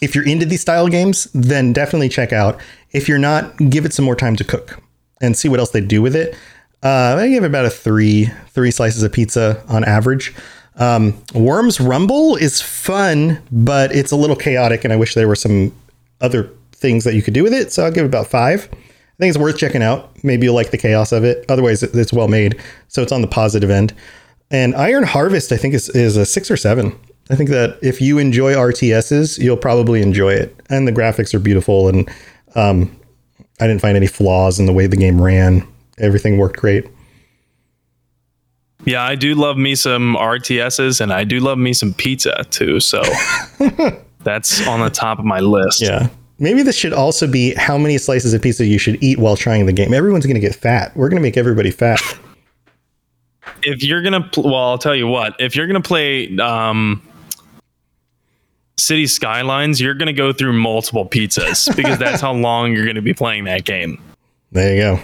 if 0.00 0.14
you're 0.14 0.26
into 0.26 0.46
these 0.46 0.60
style 0.60 0.88
games, 0.88 1.28
then 1.34 1.72
definitely 1.72 2.08
check 2.08 2.32
out. 2.32 2.58
If 2.92 3.08
you're 3.08 3.18
not, 3.18 3.56
give 3.70 3.84
it 3.84 3.92
some 3.92 4.04
more 4.04 4.16
time 4.16 4.36
to 4.36 4.44
cook 4.44 4.80
and 5.20 5.36
see 5.36 5.48
what 5.48 5.60
else 5.60 5.70
they 5.70 5.80
do 5.80 6.02
with 6.02 6.16
it. 6.16 6.34
Uh, 6.82 7.16
I 7.18 7.28
give 7.28 7.44
it 7.44 7.46
about 7.46 7.66
a 7.66 7.70
three 7.70 8.30
three 8.48 8.70
slices 8.70 9.02
of 9.02 9.12
pizza 9.12 9.62
on 9.68 9.84
average. 9.84 10.34
Um, 10.76 11.22
Worms 11.34 11.78
Rumble 11.78 12.36
is 12.36 12.62
fun, 12.62 13.42
but 13.52 13.94
it's 13.94 14.12
a 14.12 14.16
little 14.16 14.36
chaotic, 14.36 14.82
and 14.84 14.92
I 14.92 14.96
wish 14.96 15.14
there 15.14 15.28
were 15.28 15.36
some 15.36 15.72
other 16.20 16.50
things 16.72 17.04
that 17.04 17.14
you 17.14 17.22
could 17.22 17.34
do 17.34 17.42
with 17.42 17.52
it. 17.52 17.72
So 17.72 17.84
I'll 17.84 17.92
give 17.92 18.04
it 18.04 18.08
about 18.08 18.26
five. 18.26 18.68
I 18.72 19.22
think 19.22 19.30
it's 19.34 19.38
worth 19.38 19.58
checking 19.58 19.82
out. 19.82 20.24
Maybe 20.24 20.46
you'll 20.46 20.54
like 20.54 20.70
the 20.70 20.78
chaos 20.78 21.12
of 21.12 21.24
it. 21.24 21.44
Otherwise, 21.48 21.82
it's 21.82 22.12
well 22.12 22.28
made, 22.28 22.58
so 22.88 23.02
it's 23.02 23.12
on 23.12 23.20
the 23.20 23.28
positive 23.28 23.68
end. 23.68 23.94
And 24.50 24.74
Iron 24.74 25.04
Harvest, 25.04 25.52
I 25.52 25.56
think, 25.56 25.74
is, 25.74 25.88
is 25.90 26.16
a 26.16 26.24
six 26.24 26.50
or 26.50 26.56
seven. 26.56 26.98
I 27.30 27.36
think 27.36 27.50
that 27.50 27.78
if 27.82 28.00
you 28.00 28.18
enjoy 28.18 28.54
RTSs, 28.54 29.38
you'll 29.38 29.56
probably 29.56 30.02
enjoy 30.02 30.32
it. 30.32 30.56
And 30.68 30.88
the 30.88 30.92
graphics 30.92 31.34
are 31.34 31.38
beautiful, 31.38 31.88
and 31.88 32.10
um, 32.54 32.98
I 33.60 33.66
didn't 33.66 33.82
find 33.82 33.96
any 33.96 34.06
flaws 34.08 34.58
in 34.58 34.66
the 34.66 34.72
way 34.72 34.86
the 34.86 34.96
game 34.96 35.20
ran. 35.20 35.66
Everything 35.98 36.38
worked 36.38 36.58
great. 36.58 36.86
Yeah, 38.84 39.04
I 39.04 39.14
do 39.14 39.34
love 39.34 39.58
me 39.58 39.74
some 39.74 40.16
RTSs, 40.16 41.00
and 41.00 41.12
I 41.12 41.24
do 41.24 41.40
love 41.40 41.58
me 41.58 41.72
some 41.72 41.92
pizza 41.92 42.44
too. 42.50 42.80
So 42.80 43.02
that's 44.22 44.66
on 44.66 44.80
the 44.80 44.90
top 44.90 45.18
of 45.18 45.24
my 45.24 45.40
list. 45.40 45.82
Yeah. 45.82 46.08
Maybe 46.38 46.62
this 46.62 46.76
should 46.76 46.92
also 46.92 47.26
be 47.26 47.54
how 47.54 47.76
many 47.76 47.98
slices 47.98 48.32
of 48.32 48.40
pizza 48.40 48.64
you 48.64 48.78
should 48.78 49.02
eat 49.02 49.18
while 49.18 49.36
trying 49.36 49.66
the 49.66 49.72
game. 49.72 49.92
Everyone's 49.92 50.24
going 50.24 50.34
to 50.34 50.40
get 50.40 50.54
fat. 50.54 50.96
We're 50.96 51.08
going 51.08 51.20
to 51.20 51.22
make 51.22 51.36
everybody 51.36 51.70
fat. 51.70 52.00
If 53.62 53.82
you're 53.82 54.02
gonna, 54.02 54.22
pl- 54.22 54.44
well, 54.44 54.70
I'll 54.70 54.78
tell 54.78 54.94
you 54.94 55.06
what. 55.06 55.34
If 55.38 55.56
you're 55.56 55.66
gonna 55.66 55.80
play 55.80 56.34
um, 56.38 57.02
City 58.78 59.06
Skylines, 59.06 59.80
you're 59.80 59.94
gonna 59.94 60.12
go 60.12 60.32
through 60.32 60.52
multiple 60.54 61.06
pizzas 61.06 61.74
because 61.76 61.98
that's 61.98 62.20
how 62.20 62.32
long 62.32 62.72
you're 62.72 62.86
gonna 62.86 63.02
be 63.02 63.14
playing 63.14 63.44
that 63.44 63.64
game. 63.64 64.00
There 64.52 64.74
you 64.74 64.80
go. 64.80 65.00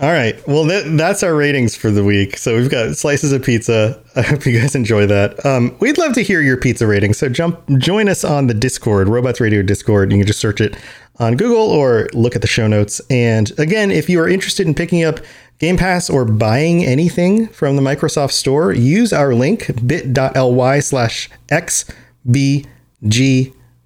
All 0.00 0.10
right. 0.10 0.34
Well, 0.48 0.64
that, 0.64 0.96
that's 0.96 1.22
our 1.22 1.34
ratings 1.34 1.76
for 1.76 1.90
the 1.90 2.02
week. 2.02 2.38
So 2.38 2.56
we've 2.56 2.70
got 2.70 2.96
slices 2.96 3.32
of 3.32 3.42
pizza. 3.42 4.02
I 4.16 4.22
hope 4.22 4.46
you 4.46 4.58
guys 4.58 4.74
enjoy 4.74 5.04
that. 5.06 5.44
Um, 5.44 5.76
we'd 5.78 5.98
love 5.98 6.14
to 6.14 6.22
hear 6.22 6.40
your 6.40 6.56
pizza 6.56 6.86
ratings. 6.86 7.18
So 7.18 7.28
jump, 7.28 7.60
join 7.76 8.08
us 8.08 8.24
on 8.24 8.46
the 8.46 8.54
Discord, 8.54 9.08
Robots 9.08 9.40
Radio 9.40 9.60
Discord. 9.60 10.10
You 10.10 10.16
can 10.16 10.26
just 10.26 10.40
search 10.40 10.62
it 10.62 10.74
on 11.18 11.36
Google 11.36 11.70
or 11.70 12.08
look 12.14 12.34
at 12.34 12.40
the 12.40 12.48
show 12.48 12.66
notes. 12.66 13.02
And 13.10 13.52
again, 13.58 13.90
if 13.90 14.08
you 14.08 14.18
are 14.20 14.28
interested 14.28 14.66
in 14.66 14.74
picking 14.74 15.04
up 15.04 15.20
Game 15.58 15.76
Pass 15.76 16.08
or 16.08 16.24
buying 16.24 16.82
anything 16.82 17.48
from 17.48 17.76
the 17.76 17.82
Microsoft 17.82 18.32
Store, 18.32 18.72
use 18.72 19.12
our 19.12 19.34
link 19.34 19.70
bit.ly 19.86 20.80
slash 20.80 21.28
XBG 21.48 22.64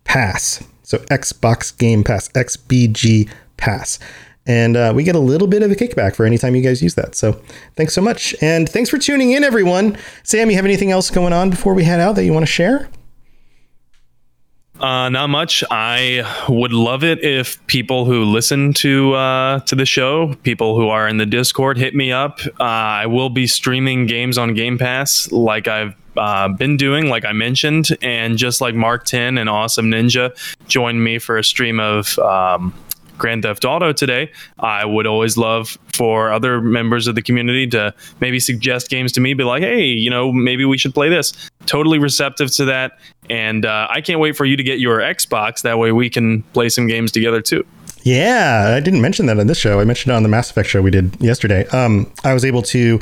Pass. 0.04 0.62
So 0.84 0.98
Xbox 0.98 1.76
Game 1.76 2.04
Pass, 2.04 2.28
XBG 2.28 3.28
Pass. 3.56 3.98
And 4.46 4.76
uh, 4.76 4.92
we 4.94 5.04
get 5.04 5.14
a 5.14 5.20
little 5.20 5.48
bit 5.48 5.62
of 5.62 5.70
a 5.70 5.74
kickback 5.74 6.14
for 6.14 6.26
any 6.26 6.36
time 6.36 6.54
you 6.54 6.62
guys 6.62 6.82
use 6.82 6.94
that. 6.94 7.14
So 7.14 7.40
thanks 7.76 7.94
so 7.94 8.02
much. 8.02 8.34
And 8.42 8.68
thanks 8.68 8.90
for 8.90 8.98
tuning 8.98 9.32
in, 9.32 9.42
everyone. 9.42 9.96
Sam, 10.22 10.50
you 10.50 10.56
have 10.56 10.66
anything 10.66 10.90
else 10.90 11.10
going 11.10 11.32
on 11.32 11.50
before 11.50 11.72
we 11.74 11.84
head 11.84 12.00
out 12.00 12.14
that 12.16 12.24
you 12.24 12.32
want 12.32 12.44
to 12.44 12.52
share? 12.52 12.88
Uh, 14.80 15.08
not 15.08 15.28
much. 15.28 15.62
I 15.70 16.44
would 16.48 16.72
love 16.72 17.04
it 17.04 17.22
if 17.24 17.64
people 17.68 18.04
who 18.04 18.24
listen 18.24 18.72
to 18.74 19.14
uh, 19.14 19.60
to 19.60 19.74
the 19.76 19.86
show, 19.86 20.34
people 20.42 20.76
who 20.76 20.88
are 20.88 21.08
in 21.08 21.16
the 21.16 21.26
Discord, 21.26 21.78
hit 21.78 21.94
me 21.94 22.10
up. 22.10 22.40
Uh, 22.58 22.64
I 22.64 23.06
will 23.06 23.30
be 23.30 23.46
streaming 23.46 24.06
games 24.06 24.36
on 24.36 24.52
Game 24.52 24.76
Pass, 24.76 25.30
like 25.30 25.68
I've 25.68 25.94
uh, 26.16 26.48
been 26.48 26.76
doing, 26.76 27.08
like 27.08 27.24
I 27.24 27.32
mentioned, 27.32 27.96
and 28.02 28.36
just 28.36 28.60
like 28.60 28.74
Mark 28.74 29.04
Ten 29.04 29.38
and 29.38 29.48
Awesome 29.48 29.86
Ninja 29.86 30.36
joined 30.66 31.02
me 31.02 31.18
for 31.18 31.38
a 31.38 31.44
stream 31.44 31.78
of 31.78 32.18
um, 32.18 32.74
Grand 33.24 33.42
Theft 33.42 33.64
Auto 33.64 33.90
today, 33.90 34.30
I 34.58 34.84
would 34.84 35.06
always 35.06 35.38
love 35.38 35.78
for 35.94 36.30
other 36.30 36.60
members 36.60 37.06
of 37.06 37.14
the 37.14 37.22
community 37.22 37.66
to 37.68 37.94
maybe 38.20 38.38
suggest 38.38 38.90
games 38.90 39.12
to 39.12 39.20
me, 39.22 39.32
be 39.32 39.44
like, 39.44 39.62
hey, 39.62 39.86
you 39.86 40.10
know, 40.10 40.30
maybe 40.30 40.66
we 40.66 40.76
should 40.76 40.92
play 40.92 41.08
this. 41.08 41.32
Totally 41.64 41.98
receptive 41.98 42.50
to 42.56 42.66
that. 42.66 42.98
And 43.30 43.64
uh, 43.64 43.86
I 43.88 44.02
can't 44.02 44.20
wait 44.20 44.36
for 44.36 44.44
you 44.44 44.58
to 44.58 44.62
get 44.62 44.78
your 44.78 44.98
Xbox. 44.98 45.62
That 45.62 45.78
way 45.78 45.90
we 45.90 46.10
can 46.10 46.42
play 46.52 46.68
some 46.68 46.86
games 46.86 47.10
together 47.12 47.40
too. 47.40 47.64
Yeah, 48.02 48.74
I 48.76 48.80
didn't 48.80 49.00
mention 49.00 49.24
that 49.24 49.40
on 49.40 49.46
this 49.46 49.56
show. 49.56 49.80
I 49.80 49.84
mentioned 49.84 50.12
it 50.12 50.16
on 50.16 50.22
the 50.22 50.28
Mass 50.28 50.50
Effect 50.50 50.68
show 50.68 50.82
we 50.82 50.90
did 50.90 51.18
yesterday. 51.18 51.66
Um, 51.68 52.12
I 52.24 52.34
was 52.34 52.44
able 52.44 52.60
to 52.60 53.00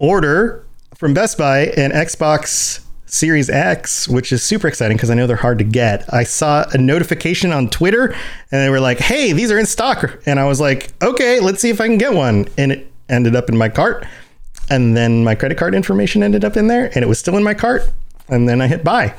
order 0.00 0.66
from 0.96 1.14
Best 1.14 1.38
Buy 1.38 1.66
an 1.76 1.92
Xbox 1.92 2.84
Series 3.10 3.50
X, 3.50 4.08
which 4.08 4.32
is 4.32 4.42
super 4.42 4.68
exciting 4.68 4.96
because 4.96 5.10
I 5.10 5.14
know 5.14 5.26
they're 5.26 5.36
hard 5.36 5.58
to 5.58 5.64
get. 5.64 6.12
I 6.12 6.24
saw 6.24 6.64
a 6.72 6.78
notification 6.78 7.52
on 7.52 7.68
Twitter 7.68 8.14
and 8.50 8.62
they 8.62 8.70
were 8.70 8.80
like, 8.80 8.98
hey, 8.98 9.32
these 9.32 9.50
are 9.50 9.58
in 9.58 9.66
stock. 9.66 10.20
And 10.26 10.38
I 10.38 10.44
was 10.44 10.60
like, 10.60 10.92
okay, 11.02 11.40
let's 11.40 11.60
see 11.60 11.70
if 11.70 11.80
I 11.80 11.86
can 11.88 11.98
get 11.98 12.14
one. 12.14 12.46
And 12.56 12.72
it 12.72 12.92
ended 13.08 13.34
up 13.34 13.48
in 13.48 13.58
my 13.58 13.68
cart. 13.68 14.06
And 14.70 14.96
then 14.96 15.24
my 15.24 15.34
credit 15.34 15.58
card 15.58 15.74
information 15.74 16.22
ended 16.22 16.44
up 16.44 16.56
in 16.56 16.68
there 16.68 16.86
and 16.94 17.02
it 17.02 17.08
was 17.08 17.18
still 17.18 17.36
in 17.36 17.42
my 17.42 17.54
cart. 17.54 17.90
And 18.28 18.48
then 18.48 18.60
I 18.60 18.68
hit 18.68 18.84
buy. 18.84 19.14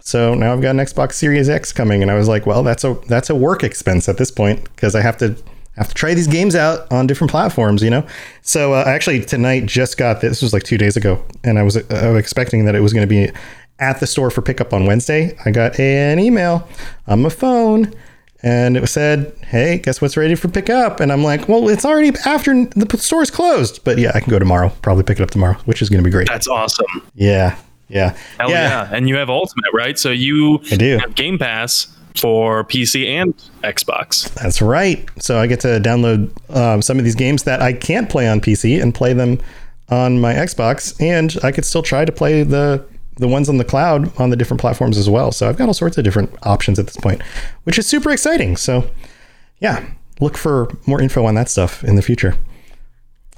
So 0.00 0.34
now 0.34 0.52
I've 0.52 0.60
got 0.60 0.70
an 0.70 0.76
Xbox 0.76 1.12
Series 1.12 1.48
X 1.48 1.72
coming, 1.72 2.02
and 2.02 2.10
I 2.10 2.14
was 2.14 2.28
like, 2.28 2.44
well, 2.44 2.62
that's 2.62 2.84
a 2.84 2.92
that's 3.08 3.30
a 3.30 3.34
work 3.34 3.64
expense 3.64 4.06
at 4.06 4.18
this 4.18 4.30
point 4.30 4.62
because 4.64 4.94
I 4.94 5.00
have 5.00 5.16
to 5.18 5.34
have 5.76 5.88
to 5.88 5.94
try 5.94 6.14
these 6.14 6.26
games 6.28 6.54
out 6.54 6.90
on 6.92 7.06
different 7.06 7.30
platforms, 7.30 7.82
you 7.82 7.90
know. 7.90 8.06
So 8.42 8.74
uh, 8.74 8.84
actually 8.86 9.24
tonight 9.24 9.66
just 9.66 9.96
got 9.96 10.20
this. 10.20 10.30
this 10.30 10.42
was 10.42 10.52
like 10.52 10.62
two 10.62 10.78
days 10.78 10.96
ago, 10.96 11.24
and 11.42 11.58
I 11.58 11.62
was, 11.62 11.76
uh, 11.76 11.82
I 11.90 12.10
was 12.10 12.20
expecting 12.20 12.64
that 12.66 12.74
it 12.74 12.80
was 12.80 12.92
going 12.92 13.06
to 13.06 13.08
be 13.08 13.30
at 13.80 14.00
the 14.00 14.06
store 14.06 14.30
for 14.30 14.40
pickup 14.42 14.72
on 14.72 14.86
Wednesday. 14.86 15.36
I 15.44 15.50
got 15.50 15.78
an 15.80 16.18
email 16.18 16.68
on 17.06 17.22
my 17.22 17.28
phone. 17.28 17.92
And 18.46 18.76
it 18.76 18.86
said, 18.88 19.32
"Hey, 19.46 19.78
guess 19.78 20.02
what's 20.02 20.18
ready 20.18 20.34
for 20.34 20.48
pickup?" 20.48 21.00
And 21.00 21.10
I'm 21.10 21.24
like, 21.24 21.48
"Well, 21.48 21.70
it's 21.70 21.86
already 21.86 22.12
after 22.26 22.52
the 22.76 22.98
store's 22.98 23.30
closed, 23.30 23.82
but 23.84 23.96
yeah, 23.96 24.12
I 24.14 24.20
can 24.20 24.28
go 24.30 24.38
tomorrow. 24.38 24.70
Probably 24.82 25.02
pick 25.02 25.18
it 25.18 25.22
up 25.22 25.30
tomorrow, 25.30 25.54
which 25.64 25.80
is 25.80 25.88
going 25.88 26.02
to 26.02 26.04
be 26.04 26.10
great." 26.10 26.28
That's 26.28 26.46
awesome. 26.46 26.84
Yeah, 27.14 27.56
yeah, 27.88 28.14
Hell 28.38 28.50
yeah. 28.50 28.88
yeah. 28.90 28.94
And 28.94 29.08
you 29.08 29.16
have 29.16 29.30
Ultimate, 29.30 29.72
right? 29.72 29.98
So 29.98 30.10
you 30.10 30.60
I 30.70 30.76
do. 30.76 30.98
have 30.98 31.14
Game 31.14 31.38
Pass 31.38 31.86
for 32.16 32.64
PC 32.64 33.06
and 33.08 33.34
Xbox. 33.62 34.32
That's 34.34 34.62
right. 34.62 35.08
So 35.18 35.38
I 35.38 35.46
get 35.46 35.60
to 35.60 35.80
download 35.80 36.30
um, 36.56 36.80
some 36.80 36.98
of 36.98 37.04
these 37.04 37.14
games 37.14 37.42
that 37.44 37.60
I 37.60 37.72
can't 37.72 38.08
play 38.08 38.28
on 38.28 38.40
PC 38.40 38.80
and 38.80 38.94
play 38.94 39.12
them 39.12 39.40
on 39.90 40.20
my 40.20 40.32
Xbox, 40.32 41.00
and 41.00 41.36
I 41.42 41.52
could 41.52 41.64
still 41.64 41.82
try 41.82 42.04
to 42.04 42.12
play 42.12 42.42
the 42.42 42.84
the 43.16 43.28
ones 43.28 43.48
on 43.48 43.58
the 43.58 43.64
cloud 43.64 44.10
on 44.20 44.30
the 44.30 44.36
different 44.36 44.60
platforms 44.60 44.98
as 44.98 45.08
well. 45.08 45.30
So 45.30 45.48
I've 45.48 45.56
got 45.56 45.68
all 45.68 45.74
sorts 45.74 45.96
of 45.98 46.02
different 46.02 46.34
options 46.42 46.80
at 46.80 46.86
this 46.86 46.96
point, 46.96 47.22
which 47.62 47.78
is 47.78 47.86
super 47.86 48.10
exciting. 48.10 48.56
So 48.56 48.90
yeah, 49.60 49.88
look 50.20 50.36
for 50.36 50.68
more 50.86 51.00
info 51.00 51.24
on 51.24 51.34
that 51.36 51.48
stuff 51.48 51.84
in 51.84 51.94
the 51.96 52.02
future. 52.02 52.36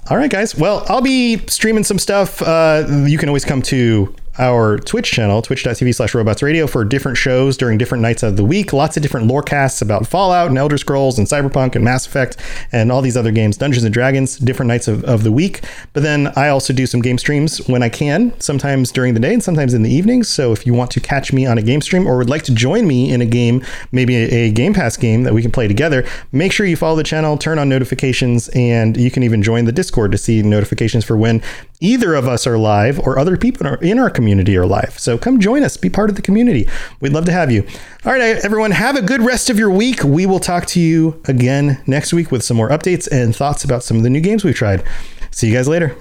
All 0.09 0.17
right, 0.17 0.31
guys. 0.31 0.55
Well, 0.55 0.85
I'll 0.87 1.01
be 1.01 1.37
streaming 1.47 1.83
some 1.83 1.99
stuff. 1.99 2.41
Uh, 2.41 2.85
you 3.05 3.17
can 3.17 3.27
always 3.29 3.43
come 3.43 3.61
to 3.63 4.15
our 4.39 4.77
Twitch 4.79 5.11
channel, 5.11 5.41
twitch.tv 5.41 5.95
slash 5.95 6.13
robots 6.13 6.43
radio, 6.43 6.67
for 6.67 6.83
different 6.85 7.17
shows 7.17 7.57
during 7.57 7.77
different 7.77 8.01
nights 8.01 8.23
of 8.23 8.37
the 8.37 8.43
week. 8.43 8.73
Lots 8.73 8.97
of 8.97 9.03
different 9.03 9.27
lore 9.27 9.43
casts 9.43 9.81
about 9.81 10.07
Fallout 10.07 10.49
and 10.49 10.57
Elder 10.57 10.77
Scrolls 10.77 11.17
and 11.17 11.27
Cyberpunk 11.27 11.75
and 11.75 11.83
Mass 11.83 12.05
Effect 12.05 12.37
and 12.71 12.91
all 12.91 13.01
these 13.01 13.17
other 13.17 13.31
games, 13.31 13.57
Dungeons 13.57 13.83
and 13.83 13.93
Dragons, 13.93 14.37
different 14.37 14.67
nights 14.67 14.87
of, 14.87 15.03
of 15.03 15.23
the 15.23 15.31
week. 15.31 15.63
But 15.93 16.03
then 16.03 16.31
I 16.35 16.49
also 16.49 16.73
do 16.73 16.85
some 16.85 17.01
game 17.01 17.17
streams 17.17 17.57
when 17.67 17.83
I 17.83 17.89
can, 17.89 18.39
sometimes 18.39 18.91
during 18.91 19.13
the 19.13 19.19
day 19.19 19.33
and 19.33 19.43
sometimes 19.43 19.73
in 19.73 19.83
the 19.83 19.91
evenings. 19.91 20.29
So 20.29 20.51
if 20.51 20.65
you 20.65 20.73
want 20.73 20.91
to 20.91 20.99
catch 20.99 21.33
me 21.33 21.45
on 21.45 21.57
a 21.57 21.61
game 21.61 21.81
stream 21.81 22.07
or 22.07 22.17
would 22.17 22.29
like 22.29 22.43
to 22.43 22.53
join 22.53 22.87
me 22.87 23.11
in 23.11 23.21
a 23.21 23.25
game, 23.25 23.63
maybe 23.91 24.15
a, 24.15 24.47
a 24.47 24.51
Game 24.51 24.73
Pass 24.73 24.97
game 24.97 25.23
that 25.23 25.33
we 25.33 25.41
can 25.41 25.51
play 25.51 25.67
together, 25.67 26.05
make 26.31 26.51
sure 26.51 26.65
you 26.65 26.75
follow 26.77 26.95
the 26.95 27.03
channel, 27.03 27.37
turn 27.37 27.59
on 27.59 27.69
notifications, 27.69 28.49
and 28.49 28.97
you 28.97 29.11
can 29.11 29.23
even 29.23 29.41
join 29.41 29.65
the 29.65 29.71
Discord 29.71 30.11
to 30.11 30.17
see 30.17 30.41
notifications 30.41 31.03
for 31.03 31.17
when 31.17 31.41
either 31.79 32.13
of 32.15 32.27
us 32.27 32.47
are 32.47 32.57
live 32.57 32.99
or 32.99 33.19
other 33.19 33.37
people 33.37 33.67
in 33.81 33.99
our 33.99 34.09
community 34.09 34.57
are 34.57 34.65
live. 34.65 34.97
So 34.97 35.17
come 35.17 35.39
join 35.39 35.63
us, 35.63 35.77
be 35.77 35.89
part 35.89 36.09
of 36.09 36.15
the 36.15 36.21
community. 36.21 36.67
We'd 36.99 37.13
love 37.13 37.25
to 37.25 37.31
have 37.31 37.51
you. 37.51 37.65
All 38.05 38.13
right, 38.13 38.21
everyone, 38.21 38.71
have 38.71 38.95
a 38.95 39.01
good 39.01 39.21
rest 39.21 39.49
of 39.49 39.59
your 39.59 39.69
week. 39.69 40.03
We 40.03 40.25
will 40.25 40.39
talk 40.39 40.65
to 40.67 40.79
you 40.79 41.21
again 41.25 41.81
next 41.85 42.13
week 42.13 42.31
with 42.31 42.43
some 42.43 42.57
more 42.57 42.69
updates 42.69 43.07
and 43.11 43.35
thoughts 43.35 43.63
about 43.63 43.83
some 43.83 43.97
of 43.97 44.03
the 44.03 44.09
new 44.09 44.21
games 44.21 44.43
we've 44.43 44.55
tried. 44.55 44.83
See 45.31 45.47
you 45.47 45.53
guys 45.53 45.67
later. 45.67 45.95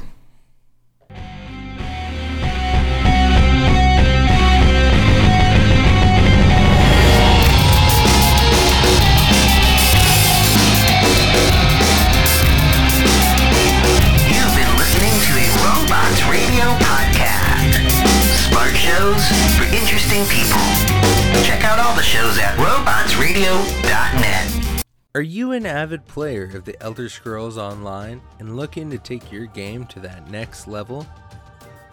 RobotsRadio.net. 23.36 24.84
Are 25.14 25.20
you 25.20 25.52
an 25.52 25.66
avid 25.66 26.06
player 26.06 26.44
of 26.54 26.64
the 26.64 26.82
Elder 26.82 27.10
Scrolls 27.10 27.58
Online 27.58 28.22
and 28.38 28.56
looking 28.56 28.88
to 28.88 28.96
take 28.96 29.30
your 29.30 29.44
game 29.44 29.84
to 29.88 30.00
that 30.00 30.30
next 30.30 30.66
level? 30.66 31.06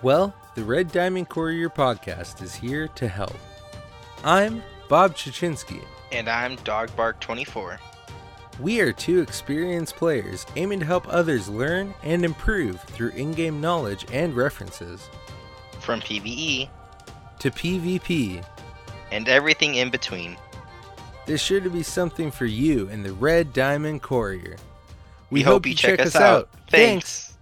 Well, 0.01 0.33
the 0.55 0.63
Red 0.63 0.93
Diamond 0.93 1.27
Courier 1.27 1.69
podcast 1.69 2.41
is 2.41 2.55
here 2.55 2.87
to 2.89 3.09
help. 3.09 3.35
I'm 4.23 4.63
Bob 4.87 5.17
Chichinski. 5.17 5.83
And 6.13 6.29
I'm 6.29 6.55
Dogbark24. 6.57 7.77
We 8.61 8.79
are 8.79 8.93
two 8.93 9.19
experienced 9.19 9.97
players 9.97 10.45
aiming 10.55 10.79
to 10.79 10.85
help 10.85 11.05
others 11.09 11.49
learn 11.49 11.93
and 12.03 12.23
improve 12.23 12.79
through 12.83 13.09
in 13.09 13.33
game 13.33 13.59
knowledge 13.59 14.05
and 14.13 14.33
references. 14.33 15.09
From 15.81 15.99
PvE 15.99 16.69
To 17.39 17.51
PvP, 17.51 18.45
and 19.11 19.27
everything 19.27 19.75
in 19.75 19.89
between. 19.89 20.37
There's 21.25 21.41
sure 21.41 21.61
to 21.61 21.69
be 21.69 21.83
something 21.83 22.31
for 22.31 22.45
you 22.45 22.89
in 22.89 23.03
the 23.03 23.13
Red 23.13 23.53
Diamond 23.53 24.01
Courier. 24.01 24.57
We, 25.29 25.41
hope, 25.41 25.65
you 25.65 25.73
check, 25.73 25.99
us 25.99 26.15
out. 26.15 26.49
Thanks. 26.69 27.37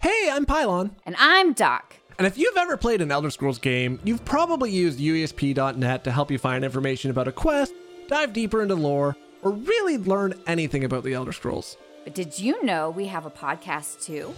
Hey, 0.00 0.28
I'm 0.30 0.46
Pylon. 0.46 0.96
And 1.04 1.14
I'm 1.18 1.52
Doc. 1.52 1.96
And 2.18 2.26
if 2.26 2.38
you've 2.38 2.56
ever 2.56 2.76
played 2.76 3.00
an 3.00 3.10
Elder 3.10 3.30
Scrolls 3.30 3.58
game, 3.58 3.98
you've 4.04 4.24
probably 4.24 4.70
used 4.70 4.98
UESP.net 4.98 6.04
to 6.04 6.10
help 6.10 6.30
you 6.30 6.38
find 6.38 6.64
information 6.64 7.10
about 7.10 7.28
a 7.28 7.32
quest, 7.32 7.74
dive 8.08 8.32
deeper 8.32 8.62
into 8.62 8.74
lore, 8.74 9.16
or 9.42 9.52
really 9.52 9.98
learn 9.98 10.34
anything 10.46 10.84
about 10.84 11.04
the 11.04 11.14
Elder 11.14 11.32
Scrolls. 11.32 11.76
But 12.04 12.14
did 12.14 12.38
you 12.38 12.64
know 12.64 12.90
we 12.90 13.06
have 13.06 13.26
a 13.26 13.30
podcast 13.30 14.04
too? 14.04 14.34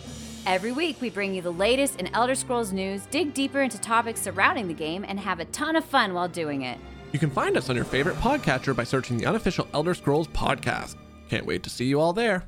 Every 0.47 0.73
week 0.73 1.01
we 1.01 1.09
bring 1.09 1.35
you 1.35 1.41
the 1.43 1.53
latest 1.53 1.99
in 1.99 2.15
Elder 2.15 2.35
Scrolls 2.35 2.73
news, 2.73 3.07
dig 3.11 3.33
deeper 3.33 3.63
into 3.63 3.81
topics 3.81 4.21
surrounding 4.21 4.69
the 4.69 4.75
game, 4.75 5.05
and 5.07 5.19
have 5.19 5.41
a 5.41 5.47
ton 5.47 5.77
of 5.77 5.85
fun 5.85 6.13
while 6.15 6.29
doing 6.29 6.63
it. 6.63 6.79
You 7.15 7.21
can 7.21 7.31
find 7.31 7.57
us 7.57 7.71
on 7.71 7.77
your 7.77 7.85
favorite 7.85 8.17
podcatcher 8.17 8.75
by 8.75 8.83
searching 8.83 9.17
the 9.17 9.27
unofficial 9.27 9.69
Elder 9.73 9.95
Scrolls 9.95 10.27
podcast. 10.27 10.97
Can't 11.29 11.47
wait 11.47 11.63
to 11.63 11.71
see 11.71 11.85
you 11.85 12.01
all 12.01 12.13
there. 12.13 12.43